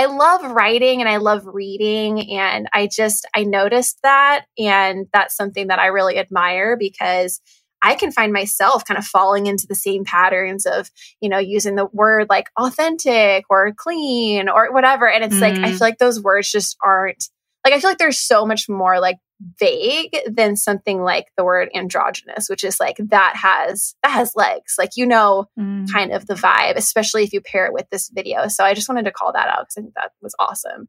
I 0.00 0.06
love 0.06 0.42
writing 0.52 1.00
and 1.00 1.10
I 1.10 1.18
love 1.18 1.42
reading. 1.44 2.30
And 2.32 2.68
I 2.72 2.88
just, 2.90 3.26
I 3.36 3.44
noticed 3.44 3.98
that. 4.02 4.46
And 4.58 5.06
that's 5.12 5.36
something 5.36 5.66
that 5.66 5.78
I 5.78 5.88
really 5.88 6.16
admire 6.16 6.74
because 6.78 7.38
I 7.82 7.96
can 7.96 8.10
find 8.10 8.32
myself 8.32 8.86
kind 8.86 8.96
of 8.96 9.04
falling 9.04 9.44
into 9.46 9.66
the 9.68 9.74
same 9.74 10.04
patterns 10.06 10.64
of, 10.64 10.88
you 11.20 11.28
know, 11.28 11.36
using 11.38 11.74
the 11.74 11.84
word 11.92 12.28
like 12.30 12.48
authentic 12.58 13.44
or 13.50 13.74
clean 13.76 14.48
or 14.48 14.72
whatever. 14.72 15.06
And 15.06 15.22
it's 15.22 15.42
like, 15.42 15.58
I 15.62 15.68
Mm. 15.68 15.78
feel 15.78 15.86
like 15.88 15.98
those 15.98 16.22
words 16.22 16.50
just 16.50 16.78
aren't 16.82 17.28
like, 17.62 17.74
I 17.74 17.80
feel 17.80 17.90
like 17.90 17.98
there's 17.98 18.18
so 18.18 18.46
much 18.46 18.70
more 18.70 19.00
like 19.00 19.16
vague 19.58 20.16
than 20.26 20.54
something 20.56 21.02
like 21.02 21.26
the 21.36 21.44
word 21.44 21.70
androgynous, 21.74 22.48
which 22.48 22.62
is 22.64 22.78
like 22.78 22.96
that 22.98 23.36
has, 23.36 23.94
that 24.02 24.12
has 24.12 24.36
legs. 24.36 24.74
Like, 24.78 24.96
you 24.96 25.06
know, 25.06 25.46
Mm. 25.58 25.90
kind 25.90 26.12
of 26.12 26.26
the 26.26 26.34
vibe, 26.34 26.76
especially 26.76 27.24
if 27.24 27.32
you 27.32 27.40
pair 27.40 27.66
it 27.66 27.72
with 27.72 27.88
this 27.90 28.10
video. 28.10 28.48
So 28.48 28.64
I 28.64 28.74
just 28.74 28.88
wanted 28.88 29.06
to 29.06 29.12
call 29.12 29.32
that 29.32 29.48
out 29.48 29.60
because 29.62 29.78
I 29.78 29.80
think 29.82 29.94
that 29.94 30.12
was 30.20 30.34
awesome. 30.38 30.88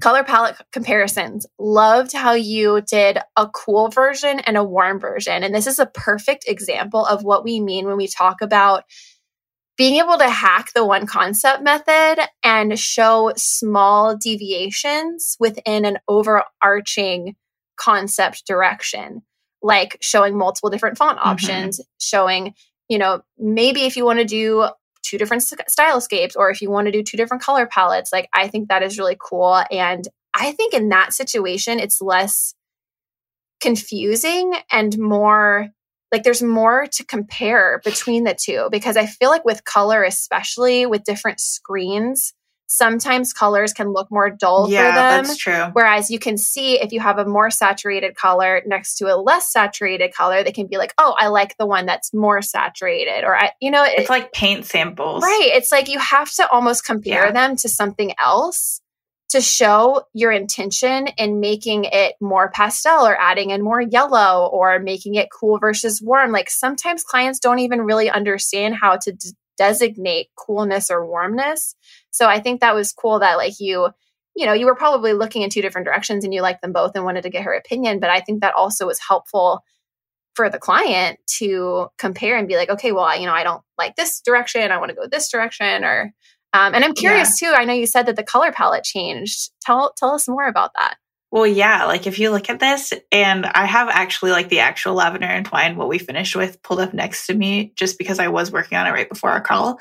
Color 0.00 0.24
palette 0.24 0.56
comparisons. 0.72 1.46
Loved 1.58 2.12
how 2.12 2.32
you 2.32 2.80
did 2.80 3.18
a 3.36 3.48
cool 3.48 3.88
version 3.88 4.40
and 4.40 4.56
a 4.56 4.64
warm 4.64 4.98
version. 4.98 5.42
And 5.44 5.54
this 5.54 5.68
is 5.68 5.78
a 5.78 5.86
perfect 5.86 6.44
example 6.48 7.04
of 7.04 7.22
what 7.22 7.44
we 7.44 7.60
mean 7.60 7.86
when 7.86 7.96
we 7.96 8.08
talk 8.08 8.40
about 8.42 8.84
being 9.76 9.96
able 9.96 10.18
to 10.18 10.28
hack 10.28 10.72
the 10.74 10.84
one 10.84 11.06
concept 11.06 11.62
method 11.62 12.24
and 12.44 12.78
show 12.78 13.32
small 13.36 14.16
deviations 14.16 15.36
within 15.40 15.84
an 15.84 15.98
overarching 16.08 17.34
concept 17.76 18.46
direction, 18.46 19.22
like 19.62 19.96
showing 20.00 20.36
multiple 20.36 20.70
different 20.70 20.98
font 20.98 21.18
Mhm. 21.18 21.26
options, 21.26 21.80
showing, 21.98 22.54
you 22.88 22.98
know, 22.98 23.22
maybe 23.38 23.82
if 23.84 23.96
you 23.96 24.04
want 24.04 24.18
to 24.18 24.24
do 24.24 24.68
two 25.02 25.18
different 25.18 25.42
st- 25.42 25.68
stylescapes 25.68 26.34
or 26.36 26.50
if 26.50 26.62
you 26.62 26.70
want 26.70 26.86
to 26.86 26.92
do 26.92 27.02
two 27.02 27.16
different 27.16 27.42
color 27.42 27.66
palettes, 27.66 28.12
like 28.12 28.28
I 28.32 28.48
think 28.48 28.68
that 28.68 28.82
is 28.82 28.98
really 28.98 29.16
cool. 29.20 29.62
And 29.70 30.06
I 30.32 30.52
think 30.52 30.74
in 30.74 30.88
that 30.88 31.12
situation, 31.12 31.78
it's 31.78 32.00
less 32.00 32.54
confusing 33.60 34.54
and 34.70 34.98
more 34.98 35.68
like 36.12 36.22
there's 36.22 36.42
more 36.42 36.86
to 36.92 37.04
compare 37.04 37.80
between 37.84 38.24
the 38.24 38.34
two 38.34 38.68
because 38.70 38.96
I 38.96 39.06
feel 39.06 39.30
like 39.30 39.44
with 39.44 39.64
color, 39.64 40.04
especially 40.04 40.86
with 40.86 41.02
different 41.04 41.40
screens, 41.40 42.32
sometimes 42.66 43.32
colors 43.32 43.72
can 43.72 43.92
look 43.92 44.10
more 44.10 44.30
dull 44.30 44.68
yeah, 44.68 44.78
for 44.90 44.94
them. 44.94 45.24
that's 45.26 45.36
true. 45.36 45.64
Whereas 45.72 46.10
you 46.10 46.18
can 46.18 46.36
see 46.36 46.80
if 46.80 46.92
you 46.92 47.00
have 47.00 47.18
a 47.18 47.24
more 47.24 47.50
saturated 47.50 48.16
color 48.16 48.62
next 48.66 48.96
to 48.96 49.14
a 49.14 49.16
less 49.16 49.52
saturated 49.52 50.12
color, 50.14 50.42
they 50.42 50.52
can 50.52 50.66
be 50.66 50.76
like, 50.78 50.94
oh, 50.98 51.14
I 51.18 51.28
like 51.28 51.56
the 51.58 51.66
one 51.66 51.86
that's 51.86 52.12
more 52.14 52.42
saturated. 52.42 53.24
Or, 53.24 53.36
I, 53.36 53.52
you 53.60 53.70
know, 53.70 53.84
it- 53.84 53.94
It's 53.98 54.10
like 54.10 54.32
paint 54.32 54.64
samples, 54.66 55.22
Right. 55.22 55.50
It's 55.52 55.70
like 55.70 55.88
you 55.88 55.98
have 55.98 56.30
to 56.32 56.48
almost 56.50 56.84
compare 56.84 57.26
Yeah. 57.26 57.32
them 57.32 57.56
to 57.56 57.68
something 57.68 58.14
else 58.22 58.80
to 59.30 59.40
show 59.40 60.02
your 60.12 60.30
intention 60.30 61.08
in 61.18 61.40
making 61.40 61.84
it 61.84 62.14
more 62.20 62.50
pastel 62.50 63.04
or 63.06 63.16
adding 63.20 63.50
in 63.50 63.62
more 63.62 63.80
yellow 63.80 64.46
or 64.52 64.78
making 64.78 65.16
it 65.16 65.28
cool 65.32 65.58
versus 65.58 66.00
warm. 66.00 66.30
Like 66.30 66.48
sometimes 66.50 67.02
clients 67.02 67.40
don't 67.40 67.58
even 67.58 67.80
really 67.82 68.08
understand 68.08 68.76
how 68.80 68.96
to 68.98 69.12
d- 69.12 69.30
designate 69.56 70.28
coolness 70.36 70.90
or 70.90 71.06
warmness. 71.06 71.74
So 72.10 72.26
I 72.26 72.40
think 72.40 72.60
that 72.60 72.74
was 72.74 72.92
cool 72.92 73.20
that 73.20 73.36
like 73.36 73.54
you 73.60 73.90
you 74.36 74.46
know, 74.46 74.52
you 74.52 74.66
were 74.66 74.74
probably 74.74 75.12
looking 75.12 75.42
in 75.42 75.50
two 75.50 75.62
different 75.62 75.86
directions 75.86 76.24
and 76.24 76.34
you 76.34 76.42
liked 76.42 76.60
them 76.60 76.72
both 76.72 76.92
and 76.96 77.04
wanted 77.04 77.22
to 77.22 77.30
get 77.30 77.44
her 77.44 77.54
opinion, 77.54 78.00
but 78.00 78.10
I 78.10 78.20
think 78.20 78.40
that 78.40 78.54
also 78.54 78.86
was 78.86 78.98
helpful 78.98 79.62
for 80.34 80.50
the 80.50 80.58
client 80.58 81.20
to 81.38 81.86
compare 81.98 82.36
and 82.36 82.48
be 82.48 82.56
like, 82.56 82.68
okay, 82.68 82.92
well, 82.92 83.04
I, 83.04 83.16
you 83.16 83.26
know, 83.26 83.32
I 83.32 83.44
don't 83.44 83.62
like 83.78 83.94
this 83.96 84.20
direction. 84.20 84.72
I 84.72 84.78
want 84.78 84.90
to 84.90 84.96
go 84.96 85.06
this 85.06 85.30
direction. 85.30 85.84
Or, 85.84 86.12
um, 86.52 86.74
and 86.74 86.84
I'm 86.84 86.94
curious 86.94 87.38
too. 87.38 87.52
I 87.54 87.64
know 87.64 87.72
you 87.72 87.86
said 87.86 88.06
that 88.06 88.16
the 88.16 88.24
color 88.24 88.50
palette 88.50 88.84
changed. 88.84 89.50
Tell 89.62 89.92
tell 89.96 90.10
us 90.10 90.28
more 90.28 90.46
about 90.46 90.72
that. 90.74 90.96
Well, 91.34 91.48
yeah, 91.48 91.86
like 91.86 92.06
if 92.06 92.20
you 92.20 92.30
look 92.30 92.48
at 92.48 92.60
this, 92.60 92.92
and 93.10 93.44
I 93.44 93.66
have 93.66 93.88
actually 93.88 94.30
like 94.30 94.50
the 94.50 94.60
actual 94.60 94.94
lavender 94.94 95.26
and 95.26 95.44
twine, 95.44 95.74
what 95.76 95.88
we 95.88 95.98
finished 95.98 96.36
with, 96.36 96.62
pulled 96.62 96.78
up 96.78 96.94
next 96.94 97.26
to 97.26 97.34
me 97.34 97.72
just 97.74 97.98
because 97.98 98.20
I 98.20 98.28
was 98.28 98.52
working 98.52 98.78
on 98.78 98.86
it 98.86 98.90
right 98.92 99.08
before 99.08 99.30
our 99.30 99.40
call. 99.40 99.80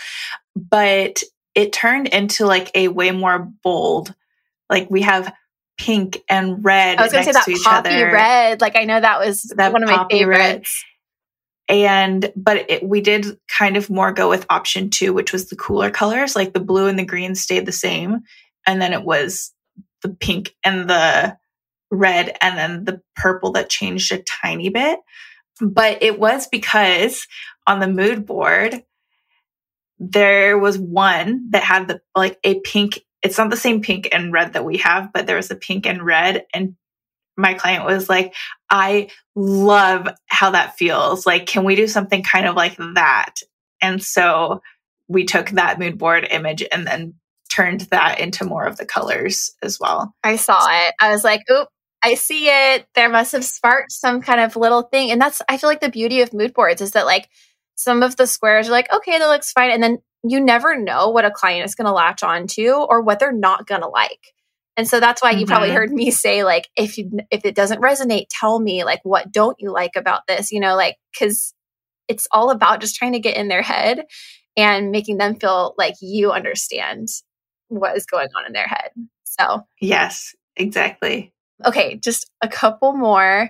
But 0.56 1.22
it 1.54 1.72
turned 1.72 2.08
into 2.08 2.48
like 2.48 2.72
a 2.74 2.88
way 2.88 3.12
more 3.12 3.38
bold, 3.64 4.16
like 4.68 4.90
we 4.90 5.04
have 5.04 5.32
pink 5.78 6.24
and 6.28 6.66
red 6.66 6.98
I 6.98 7.04
was 7.04 7.12
going 7.12 7.24
to 7.24 7.34
say 7.34 7.34
that 7.34 7.46
to 7.46 7.52
each 7.52 7.64
poppy 7.64 7.90
other. 7.90 8.12
red. 8.12 8.60
Like 8.60 8.76
I 8.76 8.86
know 8.86 9.00
that 9.00 9.20
was 9.20 9.44
That 9.56 9.74
one 9.74 9.84
of 9.84 9.90
my 9.90 9.98
poppy 9.98 10.26
red. 10.26 10.40
favorites. 10.40 10.86
and 11.70 12.34
but 12.36 12.68
it, 12.68 12.84
we 12.84 13.00
did 13.02 13.38
kind 13.48 13.78
of 13.78 13.92
more 13.92 14.12
go 14.12 14.28
with 14.28 14.46
option 14.50 14.90
two 14.90 15.14
which 15.14 15.32
was 15.32 15.50
the 15.50 15.56
cooler 15.56 15.90
colors 15.92 16.36
like 16.36 16.54
the 16.54 16.60
blue 16.60 16.88
and 16.88 16.98
the 16.98 17.06
green 17.06 17.36
stayed 17.36 17.66
the 17.68 17.72
same 17.72 18.22
and 18.68 18.82
then 18.82 18.92
it 18.94 19.04
was 19.04 19.52
the 20.02 20.10
pink 20.10 20.56
and 20.64 20.90
the 20.90 21.38
red 21.94 22.36
and 22.42 22.58
then 22.58 22.86
the 22.86 23.02
purple 23.16 23.52
that 23.54 23.70
changed 23.70 24.12
a 24.12 24.24
tiny 24.24 24.70
bit. 24.70 25.00
But 25.62 26.02
it 26.02 26.20
was 26.20 26.48
because 26.48 27.28
on 27.68 27.80
the 27.80 27.88
mood 27.88 28.26
board 28.26 28.84
there 30.00 30.58
was 30.58 30.78
one 30.78 31.50
that 31.52 31.64
had 31.64 31.88
the 31.88 32.02
like 32.16 32.38
a 32.44 32.60
pink 32.62 33.00
it's 33.22 33.38
not 33.38 33.50
the 33.50 33.56
same 33.56 33.82
pink 33.82 34.10
and 34.12 34.34
red 34.34 34.54
that 34.54 34.66
we 34.66 34.78
have 34.78 35.14
but 35.14 35.28
there 35.28 35.38
was 35.38 35.50
a 35.50 35.56
pink 35.56 35.86
and 35.86 36.04
red 36.04 36.46
and 36.54 36.76
my 37.38 37.54
client 37.54 37.86
was 37.86 38.10
like 38.10 38.34
i 38.70 39.08
love 39.36 40.08
how 40.28 40.52
that 40.52 40.78
feels. 40.78 41.26
Like 41.26 41.46
can 41.46 41.64
we 41.64 41.76
do 41.76 41.88
something 41.88 42.24
kind 42.24 42.48
of 42.48 42.56
like 42.56 42.76
that? 42.78 43.36
And 43.82 44.02
so 44.04 44.62
we 45.08 45.26
took 45.26 45.50
that 45.52 45.80
mood 45.80 45.98
board 45.98 46.28
image 46.30 46.64
and 46.72 46.86
then 46.86 47.16
turned 47.52 47.82
that 47.92 48.20
into 48.20 48.46
more 48.46 48.66
of 48.66 48.78
the 48.78 48.86
colors 48.86 49.52
as 49.62 49.80
well. 49.80 50.14
I 50.24 50.38
saw 50.38 50.60
it. 50.70 50.94
I 51.00 51.12
was 51.12 51.24
like, 51.24 51.42
oop, 51.52 51.68
I 52.04 52.16
see 52.16 52.48
it. 52.48 52.86
There 52.96 53.10
must 53.10 53.32
have 53.32 53.46
sparked 53.46 53.92
some 53.92 54.22
kind 54.22 54.42
of 54.42 54.56
little 54.56 54.84
thing. 54.84 55.12
And 55.12 55.22
that's, 55.22 55.42
I 55.48 55.58
feel 55.58 55.70
like 55.70 55.82
the 55.82 55.90
beauty 55.90 56.22
of 56.22 56.34
mood 56.34 56.54
boards 56.54 56.82
is 56.82 56.92
that 56.92 57.06
like 57.06 57.30
some 57.76 58.04
of 58.04 58.18
the 58.18 58.28
squares 58.28 58.68
are 58.68 58.72
like, 58.72 58.92
okay, 58.94 59.18
that 59.18 59.28
looks 59.28 59.52
fine. 59.52 59.72
And 59.72 59.82
then 59.82 60.00
you 60.24 60.40
never 60.42 60.78
know 60.78 61.10
what 61.10 61.26
a 61.26 61.32
client 61.32 61.66
is 61.66 61.76
going 61.76 61.88
to 61.88 61.94
latch 61.94 62.24
on 62.24 62.48
to 62.48 62.86
or 62.90 63.02
what 63.02 63.20
they're 63.20 63.32
not 63.32 63.68
going 63.68 63.82
to 63.82 63.88
like. 63.88 64.34
And 64.76 64.88
so 64.88 65.00
that's 65.00 65.22
why 65.22 65.32
you 65.32 65.46
probably 65.46 65.70
Mhm. 65.70 65.76
heard 65.76 65.92
me 65.92 66.12
say 66.12 66.44
like, 66.44 66.68
if 66.76 66.98
you, 66.98 67.12
if 67.32 67.46
it 67.46 67.56
doesn't 67.56 67.82
resonate, 67.82 68.26
tell 68.30 68.60
me 68.60 68.84
like, 68.84 69.02
what 69.04 69.32
don't 69.32 69.58
you 69.60 69.72
like 69.72 69.96
about 69.96 70.22
this? 70.28 70.52
You 70.52 70.60
know, 70.60 70.76
like, 70.76 70.98
cause 71.18 71.54
it's 72.08 72.28
all 72.32 72.50
about 72.50 72.82
just 72.82 72.96
trying 72.96 73.14
to 73.14 73.20
get 73.20 73.38
in 73.38 73.48
their 73.48 73.62
head 73.62 74.06
and 74.58 74.92
making 74.92 75.18
them 75.18 75.36
feel 75.36 75.74
like 75.78 75.96
you 76.02 76.32
understand 76.32 77.08
what 77.70 77.96
is 77.96 78.06
going 78.06 78.28
on 78.38 78.46
in 78.46 78.54
their 78.54 78.68
head. 78.68 78.90
So 79.24 79.62
yes 79.80 80.36
exactly 80.56 81.34
okay, 81.66 81.96
just 81.96 82.30
a 82.42 82.48
couple 82.48 82.94
more. 82.94 83.50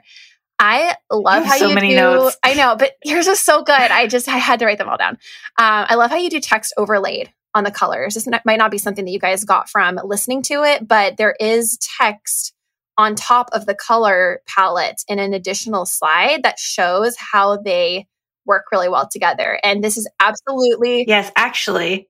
I 0.60 0.96
love 1.12 1.44
how 1.46 1.58
so 1.58 1.70
you 1.70 1.76
many 1.76 1.90
do. 1.90 1.96
notes. 1.96 2.38
I 2.44 2.54
know, 2.54 2.76
but 2.78 2.94
yours 3.04 3.28
is 3.28 3.40
so 3.40 3.64
good. 3.64 3.74
I 3.74 4.08
just 4.08 4.28
I 4.28 4.38
had 4.38 4.60
to 4.60 4.66
write 4.66 4.78
them 4.78 4.90
all 4.90 4.98
down. 4.98 5.14
Um, 5.58 5.86
I 5.90 5.96
love 5.96 6.12
how 6.12 6.18
you 6.18 6.30
do 6.30 6.40
text 6.40 6.74
overlaid 6.78 7.34
on 7.56 7.64
the 7.64 7.72
colors. 7.72 8.14
This 8.14 8.28
might 8.46 8.58
not 8.58 8.72
be 8.72 8.78
something 8.78 9.06
that 9.06 9.12
you 9.12 9.20
guys 9.20 9.44
got 9.44 9.70
from 9.70 10.00
listening 10.04 10.42
to 10.44 10.64
it, 10.64 10.88
but 10.88 11.18
there 11.18 11.36
is 11.40 11.78
text 11.98 12.54
on 12.98 13.16
top 13.16 13.50
of 13.54 13.66
the 13.66 13.76
color 13.76 14.42
palette 14.48 15.04
in 15.08 15.20
an 15.20 15.34
additional 15.34 15.86
slide 15.86 16.44
that 16.44 16.60
shows 16.60 17.16
how 17.18 17.58
they 17.58 18.08
work 18.46 18.66
really 18.72 18.90
well 18.90 19.08
together. 19.08 19.60
And 19.64 19.84
this 19.84 19.98
is 19.98 20.08
absolutely 20.20 21.06
yes 21.08 21.32
actually 21.36 22.08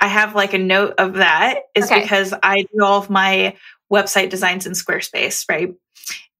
I 0.00 0.08
have 0.08 0.34
like 0.34 0.52
a 0.52 0.58
note 0.58 0.94
of 0.98 1.14
that 1.14 1.60
is 1.74 1.86
okay. 1.86 2.02
because 2.02 2.34
I 2.42 2.66
do 2.74 2.84
all 2.84 2.98
of 2.98 3.08
my 3.08 3.56
website 3.92 4.30
designs 4.30 4.66
in 4.66 4.72
Squarespace, 4.72 5.44
right? 5.48 5.74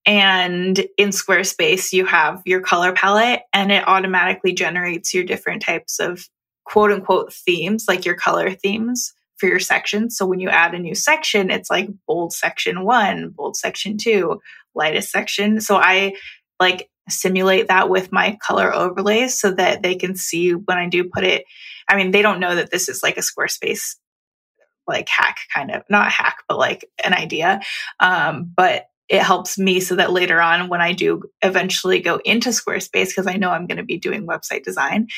And 0.04 0.78
in 0.96 1.08
Squarespace, 1.08 1.92
you 1.92 2.06
have 2.06 2.40
your 2.44 2.60
color 2.60 2.92
palette 2.92 3.42
and 3.52 3.72
it 3.72 3.86
automatically 3.86 4.52
generates 4.52 5.12
your 5.12 5.24
different 5.24 5.62
types 5.62 5.98
of 5.98 6.28
quote 6.64 6.92
unquote 6.92 7.32
themes, 7.32 7.86
like 7.88 8.04
your 8.04 8.14
color 8.14 8.52
themes 8.52 9.12
for 9.38 9.46
your 9.46 9.58
section. 9.58 10.10
So 10.10 10.24
when 10.24 10.40
you 10.40 10.48
add 10.48 10.74
a 10.74 10.78
new 10.78 10.94
section, 10.94 11.50
it's 11.50 11.70
like 11.70 11.88
bold 12.06 12.32
section 12.32 12.84
one, 12.84 13.30
bold 13.30 13.56
section 13.56 13.98
two, 13.98 14.40
lightest 14.74 15.10
section. 15.10 15.60
So 15.60 15.76
I 15.76 16.14
like 16.60 16.88
simulate 17.08 17.68
that 17.68 17.88
with 17.88 18.12
my 18.12 18.38
color 18.42 18.74
overlays 18.74 19.38
so 19.38 19.52
that 19.52 19.82
they 19.82 19.94
can 19.94 20.16
see 20.16 20.52
when 20.52 20.78
I 20.78 20.88
do 20.88 21.04
put 21.04 21.24
it. 21.24 21.44
I 21.88 21.96
mean, 21.96 22.10
they 22.10 22.22
don't 22.22 22.40
know 22.40 22.54
that 22.54 22.70
this 22.70 22.88
is 22.88 23.02
like 23.02 23.16
a 23.16 23.20
Squarespace 23.20 23.96
like 24.86 25.08
hack 25.08 25.38
kind 25.54 25.70
of 25.70 25.82
not 25.88 26.10
hack, 26.12 26.38
but 26.48 26.58
like 26.58 26.88
an 27.04 27.14
idea. 27.14 27.60
Um, 28.00 28.52
but 28.54 28.86
it 29.08 29.22
helps 29.22 29.58
me 29.58 29.80
so 29.80 29.96
that 29.96 30.12
later 30.12 30.40
on 30.40 30.68
when 30.68 30.80
I 30.80 30.92
do 30.92 31.22
eventually 31.42 32.00
go 32.00 32.20
into 32.24 32.50
Squarespace, 32.50 33.08
because 33.08 33.26
I 33.26 33.36
know 33.36 33.50
I'm 33.50 33.66
going 33.66 33.78
to 33.78 33.84
be 33.84 33.98
doing 33.98 34.26
website 34.26 34.64
design, 34.64 35.08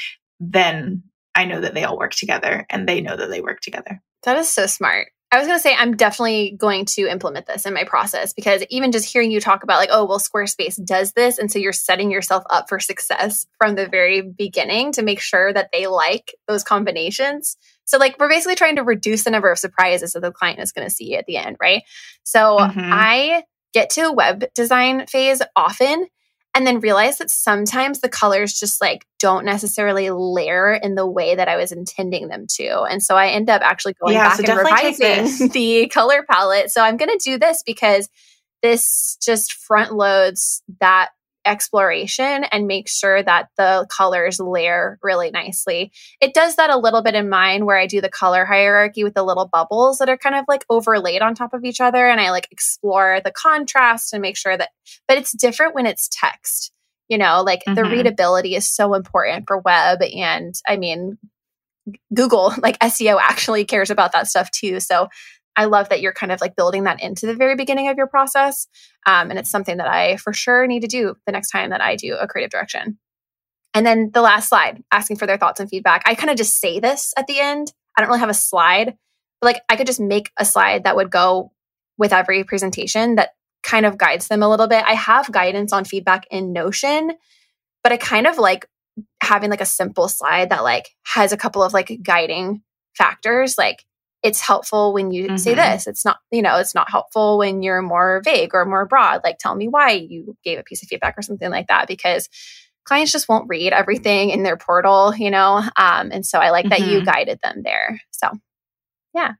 then 0.40 1.05
I 1.35 1.47
know 1.47 1.61
that 1.61 1.74
they 1.74 1.85
all 1.85 1.99
work 1.99 2.12
together 2.12 2.66
and 2.69 2.89
they 2.89 3.01
know 3.01 3.16
that 3.16 3.31
they 3.31 3.40
work 3.40 3.61
together. 3.61 4.03
That 4.24 4.36
is 4.36 4.51
so 4.51 4.66
smart. 4.66 5.09
I 5.31 5.39
was 5.39 5.47
going 5.47 5.59
to 5.59 5.62
say, 5.62 5.74
I'm 5.74 5.95
definitely 5.95 6.57
going 6.59 6.86
to 6.86 7.07
implement 7.07 7.47
this 7.47 7.66
in 7.66 7.74
my 7.74 7.85
process 7.85 8.32
because 8.32 8.65
even 8.70 8.93
just 8.93 9.12
hearing 9.12 9.31
you 9.31 9.40
talk 9.40 9.62
about, 9.62 9.77
like, 9.77 9.90
oh, 9.93 10.07
well, 10.07 10.19
Squarespace 10.19 10.82
does 10.82 11.12
this. 11.12 11.39
And 11.39 11.53
so 11.53 11.59
you're 11.59 11.74
setting 11.74 12.11
yourself 12.11 12.45
up 12.49 12.69
for 12.69 12.81
success 12.81 13.47
from 13.59 13.74
the 13.74 13.86
very 13.86 14.23
beginning 14.23 14.93
to 14.93 15.03
make 15.03 15.20
sure 15.20 15.53
that 15.53 15.69
they 15.70 15.86
like 15.86 16.35
those 16.47 16.65
combinations. 16.65 17.59
So, 17.89 17.98
like, 17.98 18.16
we're 18.19 18.28
basically 18.28 18.55
trying 18.55 18.77
to 18.77 18.85
reduce 18.85 19.24
the 19.24 19.31
number 19.31 19.51
of 19.51 19.59
surprises 19.59 20.12
that 20.12 20.20
the 20.20 20.31
client 20.31 20.60
is 20.60 20.73
going 20.73 20.86
to 20.86 20.94
see 20.94 21.16
at 21.16 21.27
the 21.27 21.39
end, 21.39 21.56
right? 21.60 21.82
So, 22.23 22.59
mm-hmm. 22.59 22.81
I 22.81 23.44
get 23.73 23.90
to 23.90 24.02
a 24.02 24.12
web 24.12 24.44
design 24.55 25.06
phase 25.06 25.43
often 25.56 26.06
and 26.55 26.66
then 26.66 26.81
realize 26.81 27.19
that 27.19 27.31
sometimes 27.31 28.01
the 28.01 28.09
colors 28.09 28.52
just 28.52 28.81
like 28.81 29.06
don't 29.19 29.44
necessarily 29.44 30.10
layer 30.10 30.74
in 30.74 30.94
the 30.97 31.06
way 31.06 31.35
that 31.35 31.48
I 31.48 31.56
was 31.56 31.73
intending 31.73 32.28
them 32.28 32.47
to. 32.56 32.82
And 32.82 33.02
so 33.02 33.16
I 33.16 33.28
end 33.28 33.48
up 33.48 33.62
actually 33.62 33.94
going 33.94 34.15
yeah, 34.15 34.28
back 34.28 34.44
so 34.44 34.52
and 34.52 34.59
revising 34.59 35.48
the 35.52 35.89
color 35.89 36.24
palette. 36.28 36.70
So 36.70 36.82
I'm 36.82 36.97
going 36.97 37.16
to 37.16 37.20
do 37.23 37.39
this 37.39 37.62
because 37.65 38.09
this 38.62 39.16
just 39.23 39.52
front 39.52 39.94
loads 39.94 40.62
that 40.81 41.10
exploration 41.49 42.45
and 42.45 42.66
make 42.66 42.89
sure 42.89 43.23
that 43.23 43.49
the 43.57 43.87
colors 43.91 44.39
layer 44.39 44.99
really 45.03 45.31
nicely. 45.31 45.91
It 46.20 46.35
does 46.35 46.57
that 46.57 46.70
a 46.70 46.77
little 46.77 47.03
bit 47.03 47.15
in 47.15 47.29
mine 47.29 47.65
where 47.65 47.79
I 47.79 47.87
do 47.87 48.01
the 48.01 48.11
color 48.11 48.45
hierarchy 48.45 49.03
with 49.03 49.15
the 49.15 49.25
little 49.25 49.49
bubbles 49.49 49.99
that 49.99 50.09
are 50.09 50.19
kind 50.19 50.37
of 50.37 50.45
like 50.47 50.65
overlaid 50.69 51.23
on 51.23 51.35
top 51.35 51.55
of 51.55 51.65
each 51.65 51.81
other 51.81 52.07
and 52.07 52.20
I 52.20 52.31
like 52.31 52.49
explore 52.51 53.20
the 53.25 53.33
contrast 53.33 54.12
and 54.12 54.23
make 54.23 54.37
sure 54.37 54.57
that 54.57 54.69
but 55.07 55.19
it's 55.19 55.33
different 55.33 55.75
when 55.75 55.87
it's 55.87 56.09
text. 56.12 56.73
You 57.09 57.16
know, 57.16 57.43
like 57.43 57.61
mm-hmm. 57.61 57.75
the 57.75 57.85
readability 57.85 58.55
is 58.55 58.70
so 58.70 58.93
important 58.93 59.47
for 59.47 59.59
web 59.59 60.03
and 60.03 60.55
I 60.69 60.77
mean 60.77 61.16
Google 62.15 62.53
like 62.62 62.79
SEO 62.81 63.19
actually 63.20 63.65
cares 63.65 63.91
about 63.91 64.12
that 64.12 64.27
stuff 64.27 64.51
too. 64.51 64.81
So 64.81 65.09
I 65.59 65.64
love 65.64 65.89
that 65.89 66.01
you're 66.01 66.12
kind 66.12 66.30
of 66.30 66.40
like 66.40 66.55
building 66.55 66.85
that 66.85 67.02
into 67.02 67.26
the 67.26 67.35
very 67.35 67.56
beginning 67.56 67.89
of 67.89 67.97
your 67.97 68.06
process. 68.06 68.68
Um, 69.06 69.30
and 69.30 69.40
it's 69.40 69.51
something 69.51 69.78
that 69.78 69.89
I 69.89 70.16
for 70.16 70.32
sure 70.32 70.64
need 70.68 70.82
to 70.82 70.86
do 70.86 71.16
the 71.26 71.32
next 71.32 71.51
time 71.51 71.70
that 71.70 71.80
I 71.80 71.97
do 71.97 72.14
a 72.14 72.28
creative 72.28 72.52
direction. 72.52 72.97
And 73.74 73.85
then 73.85 74.12
the 74.14 74.22
last 74.22 74.48
slide, 74.48 74.85
asking 74.93 75.16
for 75.16 75.26
their 75.26 75.36
thoughts 75.36 75.59
and 75.59 75.68
feedback. 75.68 76.05
I 76.06 76.14
kind 76.14 76.30
of 76.30 76.36
just 76.36 76.60
say 76.60 76.78
this 76.78 77.12
at 77.16 77.26
the 77.26 77.40
end. 77.40 77.72
I 77.97 78.01
don't 78.01 78.09
really 78.09 78.20
have 78.20 78.28
a 78.28 78.35
slide, 78.35 78.97
but 79.40 79.47
like 79.47 79.62
I 79.68 79.74
could 79.74 79.89
just 79.89 79.98
make 79.98 80.30
a 80.39 80.44
slide 80.44 80.85
that 80.85 80.94
would 80.94 81.10
go 81.10 81.51
with 81.98 82.12
every 82.12 82.44
presentation 82.44 83.16
that 83.16 83.30
kind 83.64 83.85
of 83.85 83.98
guides 83.98 84.28
them 84.28 84.44
a 84.44 84.48
little 84.48 84.68
bit. 84.68 84.85
I 84.86 84.94
have 84.94 85.32
guidance 85.32 85.72
on 85.72 85.85
feedback 85.85 86.28
in 86.30 86.52
Notion, 86.52 87.12
but 87.82 87.93
I 87.93 87.97
kind 87.97 88.28
of 88.28 88.39
like 88.39 88.68
having 89.20 89.51
like 89.51 89.60
a 89.60 89.66
simple 89.66 90.06
slide 90.06 90.51
that 90.51 90.62
like 90.62 90.90
has 91.02 91.32
a 91.32 91.36
couple 91.36 91.64
of 91.64 91.72
like 91.72 91.98
guiding 92.01 92.62
factors 92.97 93.59
like 93.59 93.85
it's 94.23 94.40
helpful 94.40 94.93
when 94.93 95.11
you 95.11 95.27
mm-hmm. 95.27 95.36
say 95.36 95.55
this. 95.55 95.86
It's 95.86 96.05
not, 96.05 96.19
you 96.31 96.43
know, 96.43 96.57
it's 96.59 96.74
not 96.74 96.90
helpful 96.90 97.39
when 97.39 97.62
you're 97.62 97.82
more 97.82 98.20
vague 98.24 98.51
or 98.53 98.65
more 98.65 98.86
broad. 98.86 99.20
Like, 99.23 99.39
tell 99.39 99.55
me 99.55 99.69
why 99.69 99.93
you 99.93 100.36
gave 100.45 100.59
a 100.59 100.65
piece 100.65 100.82
of 100.82 100.89
feedback 100.89 101.16
or 101.16 101.23
something 101.23 101.51
like 101.51 101.69
that, 101.69 101.86
because 101.86 102.28
clients 102.85 103.12
just 103.12 103.28
won't 103.28 103.49
read 103.49 103.73
everything 103.73 104.31
in 104.31 104.43
their 104.43 104.57
portal, 104.57 105.15
you 105.15 105.31
know? 105.31 105.62
Um, 105.77 106.11
and 106.11 106.27
so 106.27 106.39
I 106.39 106.51
like 106.51 106.65
mm-hmm. 106.65 106.82
that 106.82 106.90
you 106.90 106.99
mm-hmm. 106.99 107.05
guided 107.05 107.39
them 107.43 107.62
there. 107.62 108.01
So, 108.11 108.31
yeah. 109.15 109.35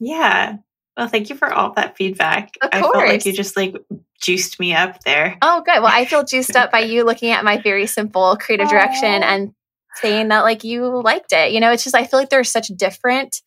Yeah. 0.00 0.56
Well, 0.96 1.08
thank 1.08 1.30
you 1.30 1.36
for 1.36 1.52
all 1.52 1.72
that 1.74 1.96
feedback. 1.96 2.54
I 2.60 2.80
felt 2.80 2.94
like 2.94 3.24
you 3.24 3.32
just 3.32 3.56
like 3.56 3.74
juiced 4.20 4.60
me 4.60 4.74
up 4.74 5.02
there. 5.04 5.38
Oh, 5.40 5.62
good. 5.64 5.82
Well, 5.82 5.92
I 5.92 6.04
feel 6.04 6.24
juiced 6.24 6.54
up 6.54 6.70
by 6.70 6.80
you 6.80 7.04
looking 7.04 7.30
at 7.30 7.44
my 7.44 7.58
very 7.58 7.86
simple 7.86 8.36
creative 8.36 8.68
direction 8.68 9.22
and 9.22 9.54
saying 9.96 10.28
that 10.28 10.42
like 10.42 10.64
you 10.64 11.00
liked 11.02 11.32
it. 11.32 11.52
You 11.52 11.60
know, 11.60 11.72
it's 11.72 11.84
just 11.84 11.96
I 11.96 12.04
feel 12.04 12.18
like 12.18 12.30
there's 12.30 12.50
such 12.50 12.68
different 12.68 13.40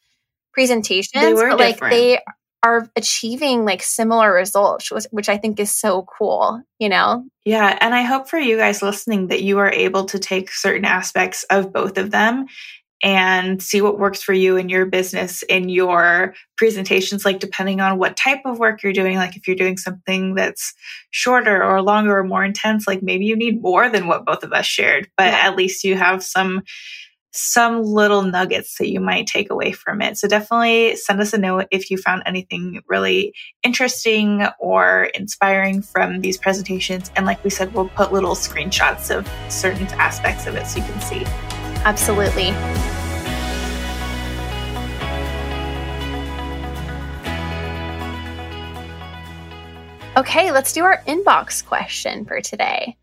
presentations, 0.56 1.22
they 1.22 1.34
were 1.34 1.50
but 1.50 1.60
like 1.60 1.80
they 1.80 2.20
are 2.64 2.90
achieving 2.96 3.64
like 3.64 3.84
similar 3.84 4.34
results, 4.34 4.92
which, 4.92 5.06
which 5.12 5.30
I 5.30 5.38
think 5.38 5.60
is 5.60 5.76
so 5.76 6.04
cool, 6.18 6.64
you 6.80 6.90
know? 6.90 7.26
Yeah. 7.46 7.78
And 7.80 7.94
I 7.94 8.02
hope 8.02 8.28
for 8.28 8.40
you 8.40 8.58
guys 8.58 8.82
listening 8.82 9.28
that 9.28 9.44
you 9.44 9.60
are 9.60 9.72
able 9.72 10.06
to 10.06 10.18
take 10.18 10.52
certain 10.52 10.86
aspects 10.86 11.44
of 11.52 11.72
both 11.72 12.00
of 12.00 12.10
them 12.10 12.48
and 13.04 13.62
see 13.62 13.82
what 13.82 14.00
works 14.00 14.24
for 14.24 14.34
you 14.34 14.58
in 14.58 14.70
your 14.70 14.86
business 14.86 15.44
in 15.44 15.70
your 15.70 16.34
presentations 16.58 17.26
like 17.26 17.40
depending 17.40 17.82
on 17.82 18.00
what 18.00 18.18
type 18.18 18.40
of 18.46 18.58
work 18.58 18.82
you're 18.82 18.94
doing 18.94 19.18
like 19.18 19.36
if 19.36 19.48
you're 19.48 19.56
doing 19.56 19.78
something 19.78 20.34
that's 20.34 20.74
shorter 21.12 21.64
or 21.64 21.82
longer 21.82 22.18
or 22.18 22.24
more 22.24 22.44
intense 22.44 22.88
like 22.88 23.04
maybe 23.04 23.26
you 23.26 23.36
need 23.36 23.62
more 23.62 23.90
than 23.90 24.08
what 24.08 24.26
both 24.26 24.44
of 24.44 24.54
us 24.54 24.66
shared 24.66 25.10
but 25.18 25.28
yeah. 25.28 25.40
at 25.40 25.58
least 25.58 25.84
you 25.84 25.96
have 25.96 26.24
some 26.24 26.64
some 27.36 27.84
little 27.84 28.22
nuggets 28.22 28.78
that 28.78 28.90
you 28.90 29.00
might 29.00 29.28
take 29.28 29.50
away 29.50 29.72
from 29.72 30.02
it. 30.02 30.18
So 30.18 30.28
definitely 30.28 30.96
send 30.96 31.20
us 31.20 31.34
a 31.34 31.38
note 31.38 31.66
if 31.72 31.92
you 31.92 31.98
found 31.98 32.24
anything 32.26 32.82
really 32.88 33.34
interesting 33.64 34.46
or 34.60 35.10
inspiring 35.14 35.82
from 35.82 36.22
these 36.22 36.38
presentations. 36.38 37.12
And 37.16 37.26
like 37.26 37.44
we 37.44 37.50
said, 37.50 37.74
we'll 37.74 37.90
put 37.90 38.14
little 38.14 38.36
screenshots 38.36 39.16
of 39.16 39.30
certain 39.52 39.88
aspects 40.00 40.48
of 40.48 40.56
it 40.56 40.66
so 40.68 40.80
you 40.80 40.86
can 40.86 41.02
see. 41.02 41.24
Absolutely. 41.86 42.52
Okay, 50.18 50.54
let's 50.54 50.72
do 50.72 50.86
our 50.86 51.04
inbox 51.06 51.66
question 51.66 52.24
for 52.24 52.40
today. 52.40 52.96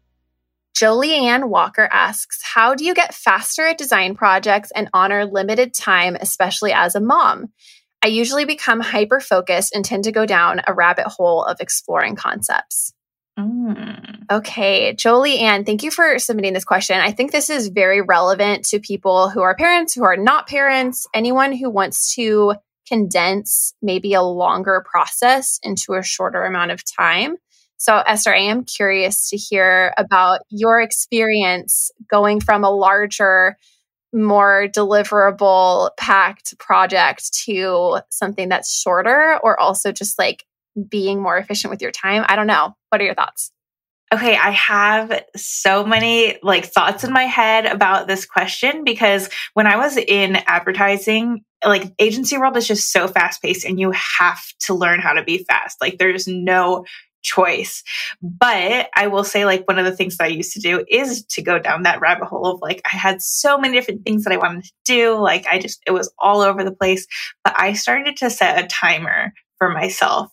Jolieanne 0.74 1.48
Walker 1.48 1.88
asks, 1.90 2.40
How 2.42 2.74
do 2.74 2.84
you 2.84 2.94
get 2.94 3.14
faster 3.14 3.66
at 3.66 3.78
design 3.78 4.14
projects 4.14 4.70
and 4.74 4.88
honor 4.92 5.26
limited 5.26 5.74
time, 5.74 6.16
especially 6.20 6.72
as 6.72 6.94
a 6.94 7.00
mom? 7.00 7.52
I 8.04 8.08
usually 8.08 8.44
become 8.44 8.80
hyper 8.80 9.20
focused 9.20 9.74
and 9.74 9.84
tend 9.84 10.04
to 10.04 10.12
go 10.12 10.26
down 10.26 10.60
a 10.66 10.74
rabbit 10.74 11.06
hole 11.06 11.44
of 11.44 11.60
exploring 11.60 12.16
concepts. 12.16 12.92
Mm. 13.38 14.24
Okay, 14.30 14.92
Jolie 14.94 15.38
Ann, 15.38 15.64
thank 15.64 15.82
you 15.82 15.90
for 15.90 16.18
submitting 16.18 16.52
this 16.52 16.64
question. 16.64 16.98
I 16.98 17.12
think 17.12 17.32
this 17.32 17.48
is 17.48 17.68
very 17.68 18.00
relevant 18.00 18.64
to 18.66 18.80
people 18.80 19.28
who 19.28 19.40
are 19.42 19.54
parents, 19.54 19.94
who 19.94 20.04
are 20.04 20.16
not 20.16 20.48
parents, 20.48 21.06
anyone 21.14 21.52
who 21.52 21.70
wants 21.70 22.14
to 22.14 22.54
condense 22.88 23.74
maybe 23.80 24.14
a 24.14 24.22
longer 24.22 24.84
process 24.90 25.58
into 25.62 25.94
a 25.94 26.02
shorter 26.02 26.44
amount 26.44 26.72
of 26.72 26.82
time. 26.84 27.36
So, 27.82 27.96
Esther, 27.96 28.32
I 28.32 28.42
am 28.42 28.62
curious 28.62 29.28
to 29.30 29.36
hear 29.36 29.92
about 29.98 30.42
your 30.50 30.80
experience 30.80 31.90
going 32.08 32.38
from 32.38 32.62
a 32.62 32.70
larger, 32.70 33.56
more 34.12 34.68
deliverable, 34.68 35.90
packed 35.96 36.56
project 36.60 37.34
to 37.44 37.98
something 38.08 38.48
that's 38.48 38.72
shorter, 38.72 39.36
or 39.42 39.58
also 39.58 39.90
just 39.90 40.16
like 40.16 40.44
being 40.88 41.20
more 41.20 41.36
efficient 41.36 41.72
with 41.72 41.82
your 41.82 41.90
time. 41.90 42.24
I 42.28 42.36
don't 42.36 42.46
know. 42.46 42.72
What 42.90 43.00
are 43.00 43.04
your 43.04 43.16
thoughts? 43.16 43.50
Okay, 44.14 44.36
I 44.36 44.50
have 44.50 45.24
so 45.34 45.84
many 45.84 46.38
like 46.40 46.66
thoughts 46.66 47.02
in 47.02 47.12
my 47.12 47.24
head 47.24 47.66
about 47.66 48.06
this 48.06 48.26
question 48.26 48.84
because 48.84 49.28
when 49.54 49.66
I 49.66 49.76
was 49.76 49.96
in 49.96 50.36
advertising, 50.46 51.42
like 51.66 51.92
agency 51.98 52.38
world 52.38 52.56
is 52.56 52.68
just 52.68 52.92
so 52.92 53.08
fast 53.08 53.42
paced 53.42 53.64
and 53.64 53.80
you 53.80 53.90
have 53.90 54.40
to 54.66 54.74
learn 54.74 55.00
how 55.00 55.14
to 55.14 55.24
be 55.24 55.38
fast. 55.38 55.80
Like 55.80 55.98
there's 55.98 56.28
no 56.28 56.84
choice. 57.22 57.82
But 58.20 58.90
I 58.96 59.06
will 59.06 59.24
say, 59.24 59.44
like, 59.44 59.66
one 59.66 59.78
of 59.78 59.84
the 59.84 59.96
things 59.96 60.16
that 60.16 60.24
I 60.24 60.28
used 60.28 60.52
to 60.52 60.60
do 60.60 60.84
is 60.88 61.24
to 61.26 61.42
go 61.42 61.58
down 61.58 61.82
that 61.84 62.00
rabbit 62.00 62.26
hole 62.26 62.46
of 62.46 62.60
like, 62.60 62.82
I 62.84 62.96
had 62.96 63.22
so 63.22 63.58
many 63.58 63.74
different 63.74 64.04
things 64.04 64.24
that 64.24 64.32
I 64.32 64.38
wanted 64.38 64.64
to 64.64 64.72
do. 64.84 65.18
Like, 65.18 65.46
I 65.46 65.58
just, 65.58 65.80
it 65.86 65.92
was 65.92 66.12
all 66.18 66.40
over 66.40 66.64
the 66.64 66.72
place. 66.72 67.06
But 67.44 67.54
I 67.58 67.72
started 67.72 68.16
to 68.18 68.30
set 68.30 68.62
a 68.62 68.66
timer 68.66 69.32
for 69.58 69.70
myself. 69.70 70.30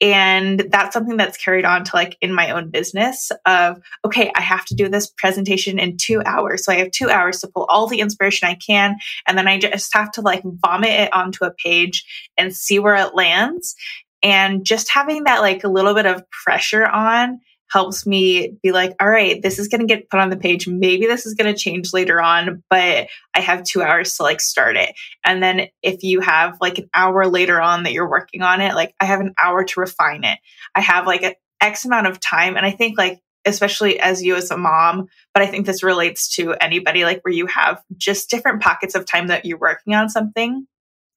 And 0.00 0.66
that's 0.70 0.92
something 0.92 1.16
that's 1.16 1.38
carried 1.38 1.64
on 1.64 1.84
to 1.84 1.90
like 1.94 2.18
in 2.20 2.34
my 2.34 2.50
own 2.50 2.70
business 2.70 3.30
of, 3.46 3.78
okay, 4.04 4.30
I 4.34 4.40
have 4.40 4.64
to 4.66 4.74
do 4.74 4.88
this 4.88 5.06
presentation 5.06 5.78
in 5.78 5.96
two 5.96 6.20
hours. 6.26 6.64
So 6.64 6.72
I 6.72 6.76
have 6.76 6.90
two 6.90 7.08
hours 7.08 7.40
to 7.40 7.48
pull 7.48 7.64
all 7.68 7.86
the 7.86 8.00
inspiration 8.00 8.48
I 8.48 8.56
can. 8.56 8.96
And 9.26 9.38
then 9.38 9.46
I 9.46 9.58
just 9.58 9.94
have 9.94 10.10
to 10.12 10.20
like 10.20 10.42
vomit 10.44 10.90
it 10.90 11.14
onto 11.14 11.44
a 11.44 11.52
page 11.52 12.04
and 12.36 12.54
see 12.54 12.78
where 12.80 12.96
it 12.96 13.14
lands. 13.14 13.76
And 14.24 14.64
just 14.64 14.90
having 14.90 15.24
that 15.24 15.42
like 15.42 15.64
a 15.64 15.68
little 15.68 15.94
bit 15.94 16.06
of 16.06 16.28
pressure 16.30 16.84
on 16.84 17.40
helps 17.70 18.06
me 18.06 18.56
be 18.62 18.72
like, 18.72 18.94
all 19.00 19.08
right, 19.08 19.42
this 19.42 19.58
is 19.58 19.68
going 19.68 19.80
to 19.80 19.86
get 19.86 20.08
put 20.08 20.20
on 20.20 20.30
the 20.30 20.36
page. 20.36 20.66
Maybe 20.66 21.06
this 21.06 21.26
is 21.26 21.34
going 21.34 21.52
to 21.52 21.58
change 21.58 21.92
later 21.92 22.22
on, 22.22 22.62
but 22.70 23.08
I 23.34 23.40
have 23.40 23.64
two 23.64 23.82
hours 23.82 24.14
to 24.14 24.22
like 24.22 24.40
start 24.40 24.76
it. 24.76 24.94
And 25.26 25.42
then 25.42 25.68
if 25.82 26.02
you 26.02 26.20
have 26.20 26.56
like 26.60 26.78
an 26.78 26.88
hour 26.94 27.26
later 27.26 27.60
on 27.60 27.82
that 27.82 27.92
you're 27.92 28.08
working 28.08 28.42
on 28.42 28.60
it, 28.60 28.74
like 28.74 28.94
I 29.00 29.04
have 29.04 29.20
an 29.20 29.34
hour 29.38 29.64
to 29.64 29.80
refine 29.80 30.24
it. 30.24 30.38
I 30.74 30.80
have 30.80 31.06
like 31.06 31.22
an 31.22 31.34
X 31.60 31.84
amount 31.84 32.06
of 32.06 32.20
time. 32.20 32.56
And 32.56 32.64
I 32.64 32.70
think 32.70 32.96
like, 32.96 33.20
especially 33.44 34.00
as 34.00 34.22
you 34.22 34.36
as 34.36 34.50
a 34.50 34.56
mom, 34.56 35.08
but 35.34 35.42
I 35.42 35.46
think 35.46 35.66
this 35.66 35.82
relates 35.82 36.36
to 36.36 36.54
anybody 36.54 37.04
like 37.04 37.22
where 37.24 37.34
you 37.34 37.46
have 37.46 37.82
just 37.96 38.30
different 38.30 38.62
pockets 38.62 38.94
of 38.94 39.04
time 39.04 39.26
that 39.26 39.44
you're 39.44 39.58
working 39.58 39.94
on 39.94 40.08
something. 40.08 40.66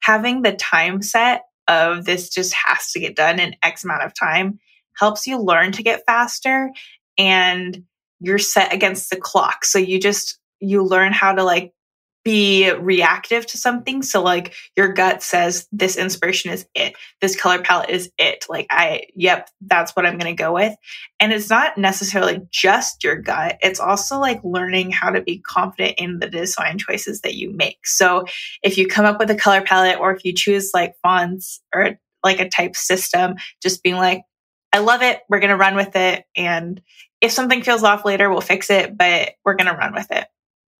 Having 0.02 0.42
the 0.42 0.54
time 0.54 1.02
set 1.02 1.44
of 1.68 2.06
this 2.06 2.30
just 2.30 2.54
has 2.54 2.92
to 2.92 3.00
get 3.00 3.16
done 3.16 3.40
in 3.40 3.56
X 3.64 3.84
amount 3.84 4.04
of 4.04 4.14
time 4.14 4.60
helps 4.98 5.28
you 5.28 5.40
learn 5.40 5.72
to 5.74 5.84
get 5.84 6.04
faster 6.06 6.72
and 7.18 7.84
you're 8.20 8.40
set 8.40 8.74
against 8.74 9.10
the 9.10 9.16
clock. 9.16 9.64
So 9.64 9.78
you 9.78 10.00
just, 10.00 10.40
you 10.60 10.84
learn 10.84 11.14
how 11.14 11.34
to 11.34 11.44
like 11.44 11.74
be 12.28 12.70
reactive 12.74 13.46
to 13.46 13.58
something. 13.58 14.04
So 14.04 14.22
like 14.22 14.54
your 14.76 14.92
gut 14.92 15.24
says 15.24 15.66
this 15.72 15.96
inspiration 15.96 16.52
is 16.52 16.68
it. 16.76 16.94
This 17.22 17.40
color 17.40 17.62
palette 17.62 17.90
is 17.90 18.12
it. 18.18 18.46
Like 18.50 18.68
I, 18.70 19.04
yep, 19.16 19.50
that's 19.62 19.96
what 19.96 20.06
I'm 20.06 20.18
going 20.18 20.36
to 20.36 20.44
go 20.44 20.52
with. 20.52 20.76
And 21.22 21.32
it's 21.32 21.50
not 21.50 21.78
necessarily 21.78 22.42
just 22.52 23.02
your 23.02 23.16
gut. 23.16 23.60
It's 23.62 23.80
also 23.80 24.20
like 24.20 24.42
learning 24.44 24.92
how 24.92 25.10
to 25.10 25.22
be 25.22 25.40
confident 25.40 25.96
in 26.00 26.20
the 26.20 26.28
design 26.28 26.78
choices 26.78 27.22
that 27.22 27.36
you 27.36 27.54
make. 27.54 27.88
So 27.88 28.26
if 28.62 28.78
you 28.78 28.88
come 28.88 29.06
up 29.06 29.20
with 29.20 29.32
a 29.32 29.36
color 29.36 29.62
palette 29.62 29.98
or 29.98 30.12
if 30.12 30.26
you 30.26 30.34
choose 30.34 30.72
like 30.74 30.96
fonts 31.02 31.62
or 31.74 31.98
like 32.26 32.42
a 32.42 32.50
type 32.50 32.76
system, 32.76 33.36
just 33.64 33.84
being 33.84 33.96
like, 33.96 34.24
I 34.74 34.80
love 34.80 35.02
it. 35.02 35.22
We're 35.30 35.40
going 35.40 35.52
to 35.52 35.56
run 35.56 35.78
with 35.78 35.96
it. 35.96 36.26
And 36.36 36.82
if 37.22 37.32
something 37.32 37.64
feels 37.64 37.84
off 37.84 38.04
later, 38.04 38.30
we'll 38.30 38.42
fix 38.42 38.70
it, 38.70 38.98
but 38.98 39.36
we're 39.46 39.56
going 39.56 39.74
to 39.74 39.80
run 39.80 39.94
with 39.94 40.12
it. 40.12 40.28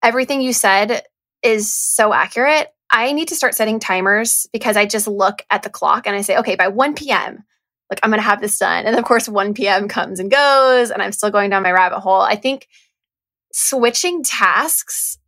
Everything 0.02 0.42
you 0.42 0.52
said 0.52 1.04
is 1.42 1.72
so 1.72 2.12
accurate. 2.12 2.68
I 2.90 3.12
need 3.12 3.28
to 3.28 3.34
start 3.34 3.54
setting 3.54 3.80
timers 3.80 4.46
because 4.52 4.76
I 4.76 4.86
just 4.86 5.06
look 5.06 5.42
at 5.50 5.62
the 5.62 5.70
clock 5.70 6.06
and 6.06 6.16
I 6.16 6.22
say, 6.22 6.38
okay, 6.38 6.56
by 6.56 6.68
1 6.68 6.94
p.m., 6.94 7.44
like 7.90 8.00
I'm 8.02 8.10
going 8.10 8.20
to 8.20 8.26
have 8.26 8.40
this 8.40 8.58
done. 8.58 8.86
And 8.86 8.96
of 8.96 9.04
course, 9.04 9.28
1 9.28 9.54
p.m. 9.54 9.88
comes 9.88 10.20
and 10.20 10.30
goes, 10.30 10.90
and 10.90 11.02
I'm 11.02 11.12
still 11.12 11.30
going 11.30 11.50
down 11.50 11.62
my 11.62 11.72
rabbit 11.72 12.00
hole. 12.00 12.20
I 12.20 12.36
think 12.36 12.68
switching 13.52 14.22
tasks 14.22 15.18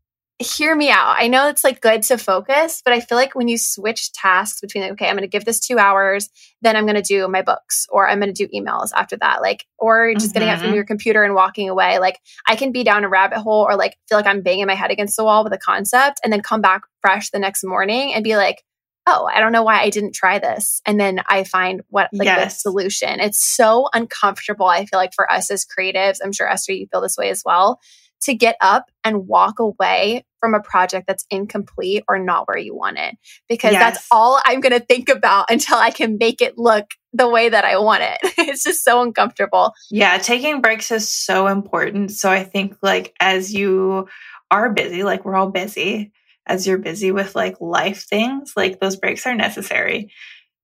hear 0.41 0.75
me 0.75 0.91
out. 0.91 1.17
I 1.19 1.29
know 1.29 1.49
it's 1.49 1.62
like 1.62 1.83
good 1.83 2.03
to 2.05 2.17
focus, 2.17 2.81
but 2.83 2.95
I 2.95 3.01
feel 3.01 3.19
like 3.19 3.35
when 3.35 3.47
you 3.47 3.59
switch 3.59 4.11
tasks 4.12 4.61
between 4.61 4.83
like, 4.83 4.93
okay, 4.93 5.07
I'm 5.07 5.15
going 5.15 5.23
to 5.23 5.29
give 5.29 5.45
this 5.45 5.61
two 5.61 5.79
hours, 5.79 6.31
then 6.62 6.77
I'm 6.77 6.87
going 6.87 6.97
to 6.97 7.03
do 7.03 7.29
my 7.29 7.43
books 7.43 7.87
or 7.91 8.09
I'm 8.09 8.21
going 8.21 8.33
to 8.33 8.47
do 8.47 8.49
emails 8.49 8.89
after 8.95 9.19
that, 9.19 9.43
like, 9.43 9.67
or 9.79 10.15
just 10.15 10.29
mm-hmm. 10.29 10.33
getting 10.33 10.49
up 10.49 10.59
from 10.59 10.69
mm-hmm. 10.69 10.77
your 10.77 10.85
computer 10.85 11.23
and 11.23 11.35
walking 11.35 11.69
away. 11.69 11.99
Like 11.99 12.19
I 12.47 12.57
can 12.57 12.73
be 12.73 12.85
down 12.85 13.05
a 13.05 13.09
rabbit 13.09 13.41
hole 13.41 13.67
or 13.69 13.77
like 13.77 13.99
feel 14.09 14.17
like 14.17 14.27
I'm 14.27 14.41
banging 14.41 14.67
my 14.67 14.75
head 14.75 14.91
against 14.91 15.17
the 15.17 15.25
wall 15.25 15.45
with 15.45 15.53
a 15.53 15.59
concept 15.59 16.21
and 16.25 16.33
then 16.33 16.41
come 16.41 16.62
back 16.62 16.83
fresh 17.03 17.29
the 17.31 17.39
next 17.39 17.62
morning 17.62 18.15
and 18.15 18.25
be 18.25 18.37
like, 18.37 18.65
oh, 19.07 19.29
I 19.31 19.41
don't 19.41 19.53
know 19.53 19.62
why 19.62 19.83
I 19.83 19.91
didn't 19.91 20.15
try 20.15 20.39
this. 20.39 20.81
And 20.87 20.99
then 20.99 21.21
I 21.29 21.45
find 21.45 21.83
what 21.89 22.09
like 22.15 22.27
yes. 22.27 22.55
the 22.55 22.61
solution. 22.61 23.21
It's 23.21 23.45
so 23.45 23.89
uncomfortable. 23.93 24.67
I 24.67 24.87
feel 24.87 24.99
like 24.99 25.12
for 25.15 25.31
us 25.31 25.51
as 25.51 25.67
creatives, 25.67 26.19
I'm 26.25 26.33
sure 26.33 26.49
Esther, 26.49 26.73
you 26.73 26.87
feel 26.91 27.03
this 27.03 27.19
way 27.19 27.29
as 27.29 27.43
well 27.45 27.79
to 28.22 28.34
get 28.34 28.56
up 28.60 28.90
and 29.05 29.26
walk 29.26 29.59
away 29.59 30.24
from 30.40 30.55
a 30.55 30.60
project 30.60 31.06
that's 31.06 31.26
incomplete 31.30 32.05
or 32.09 32.18
not 32.18 32.48
where 32.48 32.59
you 32.59 32.74
want 32.74 32.98
it. 32.98 33.16
Because 33.48 33.72
yes. 33.72 33.80
that's 33.80 34.06
all 34.10 34.40
I'm 34.44 34.60
going 34.60 34.78
to 34.78 34.84
think 34.84 35.09
about 35.09 35.51
until 35.51 35.76
I 35.76 35.90
can 35.90 36.16
make 36.18 36.40
it 36.40 36.59
look 36.59 36.86
the 37.12 37.28
way 37.28 37.48
that 37.48 37.64
I 37.64 37.78
want 37.78 38.02
it. 38.02 38.18
it's 38.38 38.64
just 38.64 38.84
so 38.84 39.02
uncomfortable. 39.02 39.74
Yeah, 39.90 40.18
taking 40.18 40.60
breaks 40.60 40.90
is 40.90 41.12
so 41.12 41.47
important. 41.47 42.12
So 42.12 42.30
I 42.30 42.44
think, 42.44 42.76
like, 42.82 43.14
as 43.20 43.52
you 43.52 44.09
are 44.51 44.70
busy, 44.70 45.02
like, 45.02 45.24
we're 45.24 45.36
all 45.36 45.51
busy, 45.51 46.12
as 46.47 46.66
you're 46.66 46.78
busy 46.78 47.12
with 47.12 47.34
like 47.34 47.60
life 47.60 48.06
things, 48.09 48.55
like, 48.56 48.80
those 48.80 48.97
breaks 48.97 49.26
are 49.26 49.34
necessary. 49.34 50.10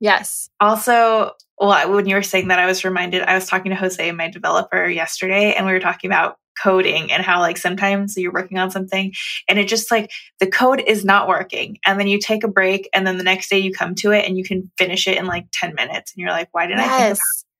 Yes. 0.01 0.51
Also, 0.61 1.33
well, 1.59 1.91
when 1.93 2.07
you 2.07 2.15
were 2.15 2.23
saying 2.23 2.49
that, 2.49 2.59
I 2.59 2.67
was 2.67 2.85
reminded, 2.85 3.23
I 3.23 3.35
was 3.35 3.47
talking 3.47 3.71
to 3.71 3.77
Jose, 3.77 4.13
my 4.13 4.29
developer, 4.29 4.89
yesterday, 4.89 5.55
and 5.55 5.67
we 5.67 5.73
were 5.73 5.81
talking 5.81 6.11
about 6.11 6.39
coding 6.61 7.13
and 7.13 7.23
how 7.23 7.41
like 7.41 7.57
sometimes 7.57 8.17
you're 8.17 8.33
working 8.33 8.59
on 8.59 8.71
something 8.71 9.13
and 9.49 9.59
it 9.59 9.69
just 9.69 9.91
like 9.91 10.11
the 10.41 10.47
code 10.47 10.83
is 10.87 11.05
not 11.05 11.29
working 11.29 11.79
and 11.85 12.01
then 12.01 12.07
you 12.07 12.19
take 12.19 12.45
a 12.45 12.49
break 12.49 12.89
and 12.95 13.07
then 13.07 13.19
the 13.19 13.25
next 13.25 13.51
day 13.51 13.59
you 13.59 13.73
come 13.73 13.95
to 13.95 14.11
it 14.11 14.25
and 14.27 14.39
you 14.39 14.45
can 14.45 14.71
finish 14.79 15.07
it 15.07 15.19
in 15.19 15.27
like 15.27 15.47
10 15.53 15.75
minutes 15.75 16.13
and 16.13 16.21
you're 16.23 16.31
like 16.31 16.49
why 16.53 16.67
didn't 16.67 16.81
yes. 16.81 16.91
I 16.91 16.99
think 16.99 17.19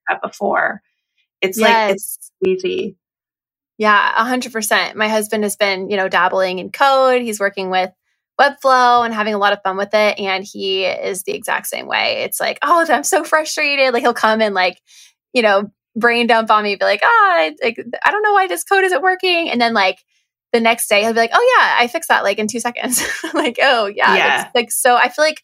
about 0.09 0.21
that 0.21 0.27
before 0.27 0.81
it's 1.41 1.59
yes. 1.59 1.69
like 1.69 1.95
it's 1.95 2.31
easy 2.45 2.97
yeah 3.77 4.13
100% 4.25 4.95
my 4.95 5.07
husband 5.07 5.43
has 5.43 5.55
been 5.55 5.89
you 5.89 5.97
know 5.97 6.09
dabbling 6.09 6.59
in 6.59 6.71
code 6.71 7.21
he's 7.21 7.39
working 7.39 7.69
with 7.69 7.91
Webflow 8.39 9.03
and 9.03 9.13
having 9.13 9.33
a 9.33 9.37
lot 9.37 9.53
of 9.53 9.61
fun 9.63 9.77
with 9.77 9.93
it. 9.93 10.19
And 10.19 10.43
he 10.43 10.85
is 10.85 11.23
the 11.23 11.33
exact 11.33 11.67
same 11.67 11.87
way. 11.87 12.23
It's 12.23 12.39
like, 12.39 12.59
oh, 12.61 12.85
I'm 12.87 13.03
so 13.03 13.23
frustrated. 13.23 13.93
Like 13.93 14.03
he'll 14.03 14.13
come 14.13 14.41
and 14.41 14.53
like, 14.53 14.81
you 15.33 15.41
know, 15.41 15.71
brain 15.95 16.27
dump 16.27 16.51
on 16.51 16.63
me, 16.63 16.75
be 16.75 16.85
like, 16.85 17.01
ah, 17.03 17.07
oh, 17.07 17.51
like, 17.63 17.77
I 18.05 18.11
don't 18.11 18.21
know 18.21 18.33
why 18.33 18.47
this 18.47 18.63
code 18.63 18.83
isn't 18.83 19.01
working. 19.01 19.49
And 19.49 19.59
then 19.59 19.73
like 19.73 19.97
the 20.53 20.59
next 20.59 20.87
day 20.87 21.01
he'll 21.01 21.13
be 21.13 21.19
like, 21.19 21.31
oh 21.33 21.55
yeah, 21.57 21.75
I 21.77 21.87
fixed 21.87 22.09
that 22.09 22.23
like 22.23 22.37
in 22.37 22.47
two 22.47 22.59
seconds. 22.59 23.03
like, 23.33 23.57
oh 23.61 23.87
yeah. 23.87 24.15
yeah. 24.15 24.51
Like, 24.53 24.71
so 24.71 24.95
I 24.95 25.09
feel 25.09 25.25
like 25.25 25.41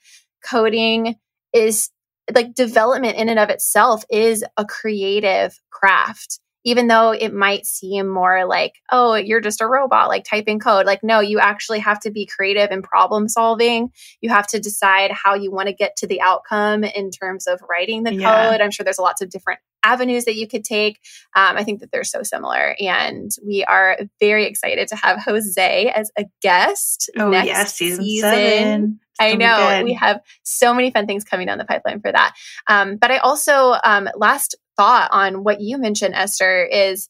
coding 0.48 1.16
is 1.52 1.90
like 2.34 2.54
development 2.54 3.18
in 3.18 3.30
and 3.30 3.40
of 3.40 3.50
itself 3.50 4.04
is 4.10 4.46
a 4.58 4.66
creative 4.66 5.60
craft 5.72 6.40
even 6.64 6.88
though 6.88 7.12
it 7.12 7.34
might 7.34 7.66
seem 7.66 8.08
more 8.08 8.46
like, 8.46 8.74
oh, 8.92 9.16
you're 9.16 9.42
just 9.42 9.62
a 9.62 9.68
robot, 9.68 10.10
like 10.10 10.24
typing 10.24 10.60
code. 10.60 10.86
Like, 10.86 11.04
no, 11.04 11.20
you 11.20 11.40
actually 11.40 11.80
have 11.80 12.00
to 12.02 12.12
be 12.12 12.26
creative 12.26 12.70
and 12.72 12.84
problem 12.84 13.28
solving. 13.28 13.92
You 14.22 14.30
have 14.30 14.48
to 14.48 14.60
decide 14.60 15.12
how 15.12 15.36
you 15.36 15.52
want 15.52 15.68
to 15.68 15.74
get 15.74 15.96
to 15.98 16.08
the 16.08 16.22
outcome 16.22 16.84
in 16.84 17.12
terms 17.12 17.48
of 17.48 17.62
writing 17.70 18.04
the 18.04 18.14
yeah. 18.14 18.52
code. 18.52 18.62
I'm 18.62 18.72
sure 18.72 18.84
there's 18.84 19.00
lots 19.00 19.22
of 19.22 19.30
different 19.30 19.60
avenues 19.84 20.26
that 20.26 20.36
you 20.36 20.48
could 20.48 20.64
take. 20.64 21.00
Um, 21.36 21.58
I 21.58 21.64
think 21.64 21.82
that 21.82 21.92
they're 21.92 22.04
so 22.04 22.24
similar. 22.24 22.76
And 22.80 23.32
we 23.46 23.64
are 23.66 23.98
very 24.20 24.46
excited 24.46 24.88
to 24.90 24.96
have 24.96 25.22
Jose 25.22 25.90
as 25.90 26.12
a 26.18 26.26
guest 26.42 27.10
oh, 27.18 27.30
next 27.30 27.76
season. 27.76 28.04
season. 28.04 29.00
I 29.20 29.36
know 29.36 29.82
we 29.84 29.94
have 29.94 30.22
so 30.44 30.74
many 30.74 30.92
fun 30.92 31.06
things 31.06 31.24
coming 31.24 31.48
down 31.48 31.58
the 31.58 31.66
pipeline 31.66 32.02
for 32.02 32.12
that. 32.12 32.34
Um, 32.68 32.98
but 32.98 33.12
I 33.12 33.18
also, 33.18 33.76
um, 33.84 34.10
last 34.16 34.56
thought 34.76 35.10
on 35.12 35.44
what 35.44 35.62
you 35.62 35.78
mentioned, 35.78 36.16
Esther, 36.16 36.64
is 36.64 37.10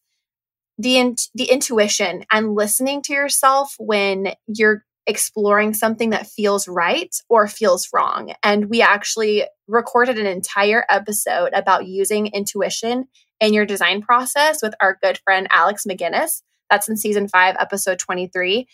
the 0.77 0.97
in- 0.97 1.15
the 1.33 1.45
intuition 1.45 2.25
and 2.31 2.55
listening 2.55 3.01
to 3.03 3.13
yourself 3.13 3.75
when 3.77 4.33
you're 4.47 4.83
exploring 5.05 5.73
something 5.73 6.11
that 6.11 6.27
feels 6.27 6.67
right 6.67 7.13
or 7.29 7.47
feels 7.47 7.89
wrong. 7.93 8.33
And 8.41 8.69
we 8.69 8.81
actually 8.81 9.45
recorded 9.67 10.17
an 10.17 10.25
entire 10.25 10.85
episode 10.89 11.51
about 11.53 11.87
using 11.87 12.27
intuition 12.27 13.05
in 13.39 13.53
your 13.53 13.65
design 13.65 14.01
process 14.01 14.61
with 14.61 14.73
our 14.79 14.97
good 15.01 15.19
friend 15.25 15.47
Alex 15.51 15.85
McGinnis. 15.87 16.41
That's 16.69 16.87
in 16.87 16.97
season 16.97 17.27
five, 17.27 17.55
episode 17.59 17.99
23. 17.99 18.67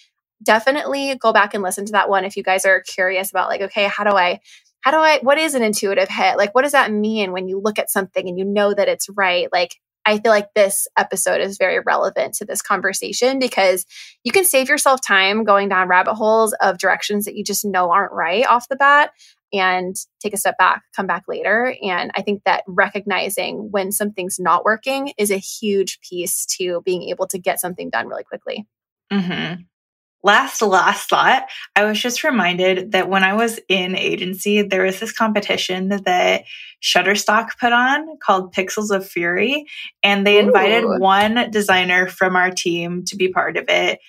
Definitely 0.43 1.15
go 1.15 1.33
back 1.33 1.53
and 1.53 1.63
listen 1.63 1.85
to 1.85 1.91
that 1.93 2.09
one 2.09 2.23
if 2.23 2.37
you 2.37 2.43
guys 2.43 2.65
are 2.65 2.81
curious 2.81 3.29
about, 3.31 3.49
like, 3.49 3.61
okay, 3.61 3.85
how 3.85 4.03
do 4.03 4.11
I 4.11 4.39
how 4.81 4.91
do 4.91 4.97
I, 4.97 5.19
what 5.21 5.37
is 5.37 5.55
an 5.55 5.63
intuitive 5.63 6.07
hit? 6.07 6.37
Like, 6.37 6.55
what 6.55 6.61
does 6.61 6.71
that 6.71 6.91
mean 6.91 7.31
when 7.33 7.47
you 7.47 7.59
look 7.59 7.79
at 7.79 7.89
something 7.89 8.27
and 8.27 8.37
you 8.37 8.45
know 8.45 8.73
that 8.73 8.87
it's 8.87 9.09
right? 9.09 9.49
Like, 9.51 9.75
I 10.05 10.19
feel 10.19 10.31
like 10.31 10.53
this 10.55 10.87
episode 10.97 11.41
is 11.41 11.57
very 11.57 11.79
relevant 11.79 12.33
to 12.35 12.45
this 12.45 12.61
conversation 12.61 13.39
because 13.39 13.85
you 14.23 14.31
can 14.31 14.45
save 14.45 14.69
yourself 14.69 15.01
time 15.05 15.43
going 15.43 15.69
down 15.69 15.87
rabbit 15.87 16.15
holes 16.15 16.53
of 16.61 16.77
directions 16.77 17.25
that 17.25 17.35
you 17.35 17.43
just 17.43 17.65
know 17.65 17.91
aren't 17.91 18.13
right 18.13 18.45
off 18.45 18.67
the 18.69 18.75
bat 18.75 19.11
and 19.51 19.95
take 20.19 20.33
a 20.33 20.37
step 20.37 20.57
back, 20.57 20.83
come 20.95 21.07
back 21.07 21.23
later. 21.27 21.75
And 21.81 22.11
I 22.15 22.21
think 22.21 22.43
that 22.45 22.63
recognizing 22.67 23.71
when 23.71 23.91
something's 23.91 24.39
not 24.39 24.63
working 24.63 25.13
is 25.17 25.31
a 25.31 25.37
huge 25.37 25.99
piece 26.01 26.45
to 26.57 26.81
being 26.85 27.09
able 27.09 27.27
to 27.27 27.39
get 27.39 27.59
something 27.59 27.89
done 27.89 28.07
really 28.07 28.23
quickly. 28.23 28.67
Mm-hmm 29.11 29.61
last 30.23 30.61
last 30.61 31.09
thought 31.09 31.47
i 31.75 31.83
was 31.83 31.99
just 31.99 32.23
reminded 32.23 32.91
that 32.91 33.09
when 33.09 33.23
i 33.23 33.33
was 33.33 33.59
in 33.69 33.95
agency 33.95 34.61
there 34.61 34.83
was 34.83 34.99
this 34.99 35.11
competition 35.11 35.89
that 36.05 36.43
shutterstock 36.81 37.57
put 37.59 37.73
on 37.73 38.05
called 38.21 38.53
pixels 38.53 38.89
of 38.89 39.07
fury 39.07 39.65
and 40.03 40.25
they 40.25 40.39
invited 40.39 40.85
one 40.85 41.49
designer 41.51 42.07
from 42.07 42.35
our 42.35 42.51
team 42.51 43.03
to 43.05 43.15
be 43.15 43.29
part 43.29 43.57
of 43.57 43.65
it 43.69 43.99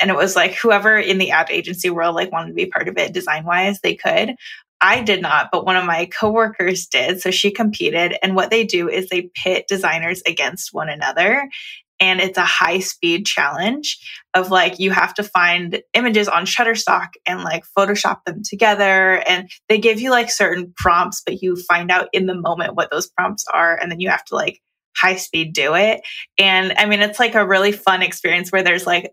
and 0.00 0.10
it 0.10 0.16
was 0.16 0.34
like 0.34 0.54
whoever 0.54 0.96
in 0.96 1.18
the 1.18 1.30
ad 1.30 1.50
agency 1.50 1.90
world 1.90 2.14
like 2.14 2.32
wanted 2.32 2.48
to 2.48 2.54
be 2.54 2.66
part 2.66 2.88
of 2.88 2.98
it 2.98 3.12
design 3.12 3.44
wise 3.44 3.80
they 3.80 3.94
could 3.94 4.34
I 4.80 5.02
did 5.02 5.20
not, 5.20 5.50
but 5.52 5.66
one 5.66 5.76
of 5.76 5.84
my 5.84 6.06
coworkers 6.06 6.86
did. 6.86 7.20
So 7.20 7.30
she 7.30 7.50
competed. 7.50 8.16
And 8.22 8.34
what 8.34 8.50
they 8.50 8.64
do 8.64 8.88
is 8.88 9.08
they 9.08 9.30
pit 9.34 9.66
designers 9.68 10.22
against 10.26 10.72
one 10.72 10.88
another. 10.88 11.48
And 12.00 12.20
it's 12.20 12.38
a 12.38 12.44
high 12.44 12.80
speed 12.80 13.26
challenge 13.26 13.98
of 14.34 14.50
like, 14.50 14.78
you 14.78 14.90
have 14.90 15.12
to 15.14 15.22
find 15.22 15.82
images 15.92 16.28
on 16.28 16.46
Shutterstock 16.46 17.10
and 17.26 17.44
like 17.44 17.64
Photoshop 17.76 18.24
them 18.24 18.42
together. 18.42 19.22
And 19.26 19.50
they 19.68 19.78
give 19.78 20.00
you 20.00 20.10
like 20.10 20.30
certain 20.30 20.72
prompts, 20.76 21.22
but 21.24 21.42
you 21.42 21.56
find 21.56 21.90
out 21.90 22.08
in 22.12 22.26
the 22.26 22.34
moment 22.34 22.74
what 22.74 22.90
those 22.90 23.08
prompts 23.08 23.44
are. 23.52 23.76
And 23.76 23.92
then 23.92 24.00
you 24.00 24.08
have 24.08 24.24
to 24.26 24.34
like 24.34 24.60
high 24.96 25.16
speed 25.16 25.52
do 25.52 25.74
it. 25.74 26.00
And 26.38 26.72
I 26.76 26.86
mean, 26.86 27.00
it's 27.00 27.20
like 27.20 27.34
a 27.34 27.46
really 27.46 27.72
fun 27.72 28.02
experience 28.02 28.50
where 28.50 28.62
there's 28.62 28.86
like 28.86 29.12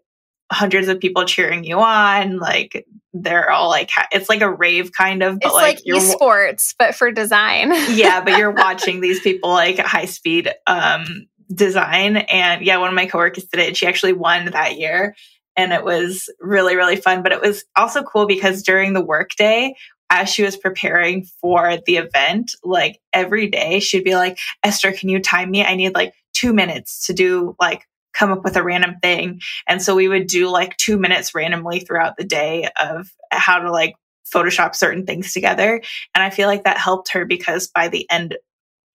hundreds 0.49 0.87
of 0.87 0.99
people 0.99 1.25
cheering 1.25 1.65
you 1.65 1.79
on. 1.79 2.37
Like 2.37 2.85
they're 3.13 3.49
all 3.51 3.69
like, 3.69 3.89
it's 4.11 4.29
like 4.29 4.41
a 4.41 4.49
rave 4.49 4.91
kind 4.93 5.23
of, 5.23 5.39
but 5.39 5.47
it's 5.47 5.55
like, 5.55 5.81
like 5.85 6.01
esports, 6.01 6.73
but 6.79 6.95
for 6.95 7.11
design. 7.11 7.71
yeah, 7.89 8.21
but 8.23 8.37
you're 8.37 8.51
watching 8.57 9.01
these 9.01 9.19
people 9.19 9.49
like 9.49 9.77
high 9.77 10.05
speed 10.05 10.49
um, 10.67 11.27
design. 11.53 12.17
And 12.17 12.65
yeah, 12.65 12.77
one 12.77 12.89
of 12.89 12.95
my 12.95 13.05
coworkers 13.05 13.45
did 13.45 13.59
it. 13.59 13.67
And 13.67 13.77
she 13.77 13.87
actually 13.87 14.13
won 14.13 14.45
that 14.45 14.77
year. 14.77 15.15
And 15.55 15.73
it 15.73 15.83
was 15.83 16.29
really, 16.39 16.75
really 16.75 16.97
fun. 16.97 17.23
But 17.23 17.31
it 17.31 17.41
was 17.41 17.65
also 17.75 18.03
cool 18.03 18.27
because 18.27 18.63
during 18.63 18.93
the 18.93 19.03
workday, 19.03 19.75
as 20.09 20.29
she 20.29 20.43
was 20.43 20.55
preparing 20.55 21.25
for 21.41 21.77
the 21.85 21.97
event, 21.97 22.55
like 22.63 22.99
every 23.11 23.47
day, 23.49 23.79
she'd 23.79 24.03
be 24.03 24.15
like, 24.15 24.37
Esther, 24.63 24.91
can 24.91 25.09
you 25.09 25.19
time 25.19 25.51
me? 25.51 25.63
I 25.63 25.75
need 25.75 25.95
like 25.95 26.13
two 26.33 26.53
minutes 26.53 27.07
to 27.07 27.13
do 27.13 27.55
like 27.59 27.87
come 28.13 28.31
up 28.31 28.43
with 28.43 28.55
a 28.55 28.63
random 28.63 28.95
thing. 29.01 29.41
And 29.67 29.81
so 29.81 29.95
we 29.95 30.07
would 30.07 30.27
do 30.27 30.49
like 30.49 30.77
two 30.77 30.97
minutes 30.97 31.35
randomly 31.35 31.79
throughout 31.79 32.17
the 32.17 32.23
day 32.23 32.69
of 32.81 33.11
how 33.31 33.59
to 33.59 33.71
like 33.71 33.95
Photoshop 34.33 34.75
certain 34.75 35.05
things 35.05 35.33
together. 35.33 35.81
And 36.15 36.23
I 36.23 36.29
feel 36.29 36.47
like 36.47 36.63
that 36.63 36.77
helped 36.77 37.11
her 37.13 37.25
because 37.25 37.67
by 37.67 37.87
the 37.87 38.09
end, 38.09 38.37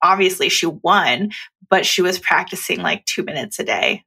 obviously 0.02 0.48
she 0.48 0.66
won, 0.66 1.30
but 1.70 1.86
she 1.86 2.02
was 2.02 2.18
practicing 2.18 2.80
like 2.80 3.04
two 3.04 3.22
minutes 3.22 3.58
a 3.58 3.64
day. 3.64 4.04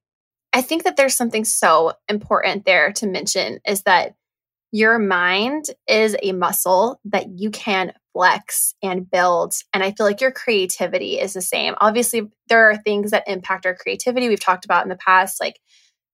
I 0.54 0.62
think 0.62 0.84
that 0.84 0.96
there's 0.96 1.16
something 1.16 1.46
so 1.46 1.94
important 2.08 2.66
there 2.66 2.94
to 2.94 3.08
mention 3.08 3.60
is 3.68 3.84
that 3.84 4.16
your 4.72 5.00
mind 5.00 5.66
is 5.88 6.16
a 6.22 6.32
muscle 6.34 7.00
that 7.06 7.28
you 7.30 7.50
can 7.50 7.94
flex 8.14 8.74
and 8.82 9.10
build. 9.10 9.54
And 9.74 9.84
I 9.84 9.92
feel 9.92 10.06
like 10.06 10.22
your 10.22 10.32
creativity 10.32 11.20
is 11.20 11.34
the 11.34 11.42
same. 11.42 11.76
Obviously, 11.80 12.30
there 12.50 12.70
are 12.70 12.78
things 12.78 13.12
that 13.12 13.28
impact 13.28 13.66
our 13.66 13.76
creativity. 13.76 14.28
We've 14.28 14.40
talked 14.40 14.66
about 14.66 14.84
in 14.84 14.90
the 14.90 14.98
past, 14.98 15.40
like 15.40 15.60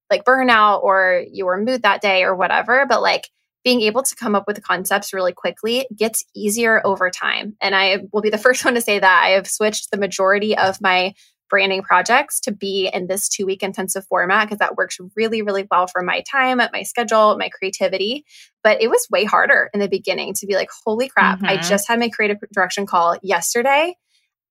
like 0.09 0.25
burnout 0.25 0.83
or 0.83 1.23
your 1.31 1.57
mood 1.57 1.83
that 1.83 2.01
day 2.01 2.23
or 2.23 2.35
whatever. 2.35 2.85
But 2.87 3.01
like 3.01 3.29
being 3.63 3.81
able 3.81 4.03
to 4.03 4.15
come 4.15 4.35
up 4.35 4.45
with 4.47 4.63
concepts 4.63 5.13
really 5.13 5.33
quickly 5.33 5.87
gets 5.95 6.25
easier 6.35 6.81
over 6.85 7.09
time. 7.09 7.55
And 7.61 7.75
I 7.75 7.99
will 8.11 8.21
be 8.21 8.29
the 8.29 8.37
first 8.39 8.65
one 8.65 8.75
to 8.75 8.81
say 8.81 8.99
that 8.99 9.23
I 9.23 9.31
have 9.31 9.47
switched 9.47 9.91
the 9.91 9.97
majority 9.97 10.57
of 10.57 10.81
my 10.81 11.13
branding 11.49 11.83
projects 11.83 12.39
to 12.39 12.51
be 12.51 12.89
in 12.91 13.07
this 13.07 13.27
two 13.27 13.45
week 13.45 13.61
intensive 13.61 14.05
format 14.07 14.47
because 14.47 14.59
that 14.59 14.77
works 14.77 14.97
really, 15.15 15.41
really 15.41 15.67
well 15.69 15.85
for 15.85 16.01
my 16.01 16.23
time, 16.31 16.57
my 16.57 16.83
schedule, 16.83 17.37
my 17.37 17.49
creativity. 17.49 18.25
But 18.63 18.81
it 18.81 18.89
was 18.89 19.05
way 19.11 19.25
harder 19.25 19.69
in 19.73 19.81
the 19.81 19.89
beginning 19.89 20.33
to 20.35 20.47
be 20.47 20.55
like, 20.55 20.69
holy 20.85 21.09
crap, 21.09 21.37
mm-hmm. 21.37 21.47
I 21.47 21.57
just 21.57 21.87
had 21.87 21.99
my 21.99 22.09
creative 22.09 22.37
direction 22.53 22.85
call 22.85 23.17
yesterday 23.21 23.95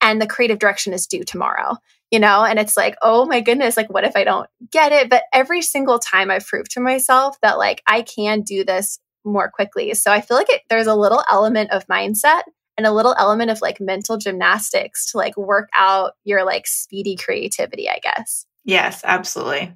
and 0.00 0.20
the 0.20 0.26
creative 0.26 0.58
direction 0.58 0.92
is 0.92 1.06
due 1.06 1.24
tomorrow. 1.24 1.76
You 2.10 2.18
know, 2.18 2.44
and 2.44 2.58
it's 2.58 2.76
like, 2.76 2.96
oh 3.02 3.24
my 3.26 3.40
goodness, 3.40 3.76
like, 3.76 3.88
what 3.88 4.04
if 4.04 4.16
I 4.16 4.24
don't 4.24 4.48
get 4.70 4.90
it? 4.90 5.08
But 5.08 5.24
every 5.32 5.62
single 5.62 6.00
time 6.00 6.30
I've 6.30 6.46
proved 6.46 6.72
to 6.72 6.80
myself 6.80 7.36
that, 7.40 7.56
like, 7.56 7.82
I 7.86 8.02
can 8.02 8.42
do 8.42 8.64
this 8.64 8.98
more 9.24 9.50
quickly. 9.50 9.94
So 9.94 10.10
I 10.10 10.20
feel 10.20 10.36
like 10.36 10.50
it, 10.50 10.62
there's 10.68 10.86
a 10.86 10.94
little 10.94 11.22
element 11.30 11.70
of 11.70 11.86
mindset 11.86 12.42
and 12.76 12.86
a 12.86 12.92
little 12.92 13.14
element 13.18 13.50
of 13.50 13.60
like 13.60 13.80
mental 13.80 14.16
gymnastics 14.16 15.10
to 15.12 15.18
like 15.18 15.36
work 15.36 15.68
out 15.76 16.12
your 16.24 16.44
like 16.44 16.66
speedy 16.66 17.16
creativity, 17.16 17.88
I 17.88 17.98
guess. 18.02 18.46
Yes, 18.64 19.02
absolutely. 19.04 19.74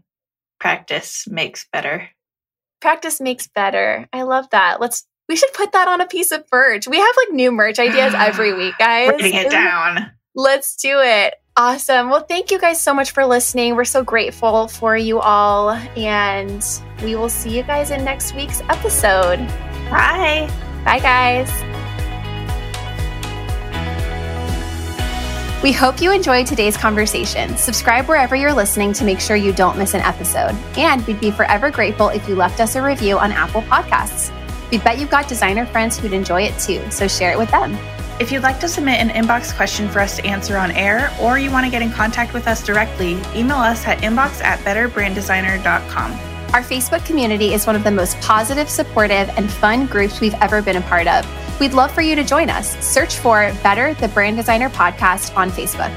Practice 0.59 1.29
makes 1.29 1.67
better. 1.73 2.09
Practice 2.81 3.21
makes 3.21 3.47
better. 3.47 4.09
I 4.13 4.23
love 4.23 4.49
that. 4.51 4.81
Let's 4.81 5.05
we 5.29 5.37
should 5.37 5.53
put 5.53 5.73
that 5.73 5.89
on 5.89 6.01
a 6.01 6.07
piece 6.07 6.33
of 6.33 6.45
merch. 6.53 6.87
We 6.87 6.99
have 6.99 7.15
like 7.17 7.35
new 7.35 7.53
merch 7.53 7.79
ideas 7.79 8.15
every 8.15 8.55
week, 8.55 8.75
guys. 8.79 9.11
Writing 9.11 9.35
it 9.35 9.51
down. 9.51 10.11
Let's 10.35 10.77
do 10.77 11.01
it. 11.01 11.35
Awesome. 11.57 12.11
Well, 12.11 12.25
thank 12.25 12.51
you 12.51 12.59
guys 12.59 12.81
so 12.81 12.93
much 12.93 13.13
for 13.13 13.25
listening. 13.25 13.77
We're 13.77 13.85
so 13.85 14.03
grateful 14.03 14.67
for 14.67 14.97
you 14.97 15.21
all. 15.21 15.71
And 15.71 16.65
we 17.01 17.15
will 17.15 17.29
see 17.29 17.57
you 17.57 17.63
guys 17.63 17.93
in 17.93 18.05
next 18.05 18.35
week's 18.35 18.61
episode. 18.63 19.39
Bye. 19.89 20.51
Bye, 20.85 20.99
guys. 20.99 21.49
We 25.63 25.71
hope 25.71 26.03
you 26.03 26.11
enjoyed 26.11 26.49
today's 26.49 26.77
conversation. 26.77 27.57
Subscribe 27.57 28.07
wherever 28.07 28.35
you're 28.35 28.53
listening 28.53 28.93
to 28.95 29.05
make 29.05 29.21
sure 29.21 29.37
you 29.37 29.53
don't 29.53 29.79
miss 29.79 29.95
an 29.95 30.01
episode. 30.01 30.57
And 30.77 31.07
we'd 31.07 31.21
be 31.21 31.31
forever 31.31 31.71
grateful 31.71 32.09
if 32.09 32.29
you 32.29 32.35
left 32.35 32.59
us 32.59 32.75
a 32.75 32.83
review 32.83 33.17
on 33.17 33.31
Apple 33.31 33.63
Podcasts. 33.63 34.33
We 34.73 34.79
bet 34.79 34.99
you've 34.99 35.09
got 35.09 35.29
designer 35.29 35.67
friends 35.67 35.97
who'd 35.97 36.13
enjoy 36.13 36.43
it 36.43 36.59
too, 36.59 36.83
so 36.91 37.07
share 37.07 37.31
it 37.31 37.39
with 37.39 37.51
them. 37.53 37.79
If 38.21 38.31
you'd 38.31 38.45
like 38.45 38.61
to 38.61 38.69
submit 38.69 39.01
an 39.01 39.09
inbox 39.09 39.55
question 39.57 39.89
for 39.89 39.99
us 39.99 40.17
to 40.17 40.25
answer 40.25 40.57
on 40.57 40.71
air, 40.71 41.13
or 41.21 41.37
you 41.37 41.51
want 41.51 41.65
to 41.67 41.71
get 41.71 41.83
in 41.83 41.91
contact 41.91 42.33
with 42.33 42.47
us 42.47 42.65
directly, 42.65 43.21
email 43.35 43.57
us 43.57 43.85
at 43.89 43.99
inbox 44.03 44.41
at 44.41 44.61
betterbranddesigner.com. 44.61 46.13
Our 46.55 46.63
Facebook 46.63 47.05
community 47.05 47.55
is 47.55 47.67
one 47.67 47.75
of 47.75 47.83
the 47.83 47.91
most 47.91 48.21
positive, 48.21 48.71
supportive, 48.71 49.29
and 49.37 49.51
fun 49.51 49.87
groups 49.87 50.21
we've 50.21 50.35
ever 50.35 50.63
been 50.63 50.77
a 50.77 50.81
part 50.83 51.09
of. 51.09 51.27
We'd 51.59 51.73
love 51.73 51.91
for 51.91 52.03
you 52.03 52.15
to 52.15 52.23
join 52.23 52.51
us. 52.51 52.77
Search 52.87 53.17
for 53.17 53.53
Better 53.65 53.95
the 53.95 54.07
Brand 54.07 54.37
Designer 54.37 54.71
Podcast 54.71 55.37
on 55.37 55.51
Facebook. 55.51 55.91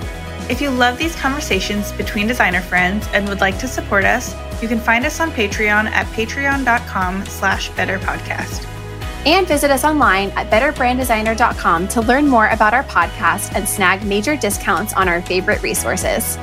If 0.49 0.59
you 0.59 0.71
love 0.71 0.97
these 0.97 1.15
conversations 1.15 1.91
between 1.91 2.25
designer 2.25 2.61
friends 2.61 3.07
and 3.13 3.29
would 3.29 3.41
like 3.41 3.59
to 3.59 3.67
support 3.67 4.05
us, 4.05 4.33
you 4.59 4.67
can 4.67 4.79
find 4.79 5.05
us 5.05 5.19
on 5.19 5.29
Patreon 5.29 5.85
at 5.91 6.07
patreon.com 6.07 7.25
slash 7.27 7.69
betterpodcast. 7.71 8.76
And 9.25 9.47
visit 9.47 9.71
us 9.71 9.83
online 9.83 10.29
at 10.31 10.49
betterbranddesigner.com 10.49 11.87
to 11.89 12.01
learn 12.01 12.27
more 12.27 12.47
about 12.47 12.73
our 12.73 12.83
podcast 12.83 13.55
and 13.55 13.67
snag 13.67 14.05
major 14.05 14.37
discounts 14.37 14.93
on 14.93 15.09
our 15.09 15.21
favorite 15.21 15.61
resources. 15.61 16.37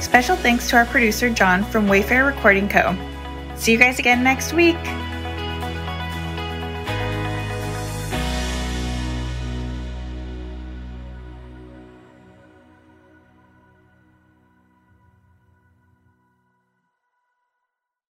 Special 0.00 0.36
thanks 0.36 0.70
to 0.70 0.76
our 0.76 0.86
producer, 0.86 1.30
John 1.30 1.64
from 1.64 1.86
Wayfare 1.86 2.26
Recording 2.26 2.68
Co. 2.68 2.96
See 3.56 3.72
you 3.72 3.78
guys 3.78 3.98
again 3.98 4.22
next 4.22 4.52
week. 4.52 4.76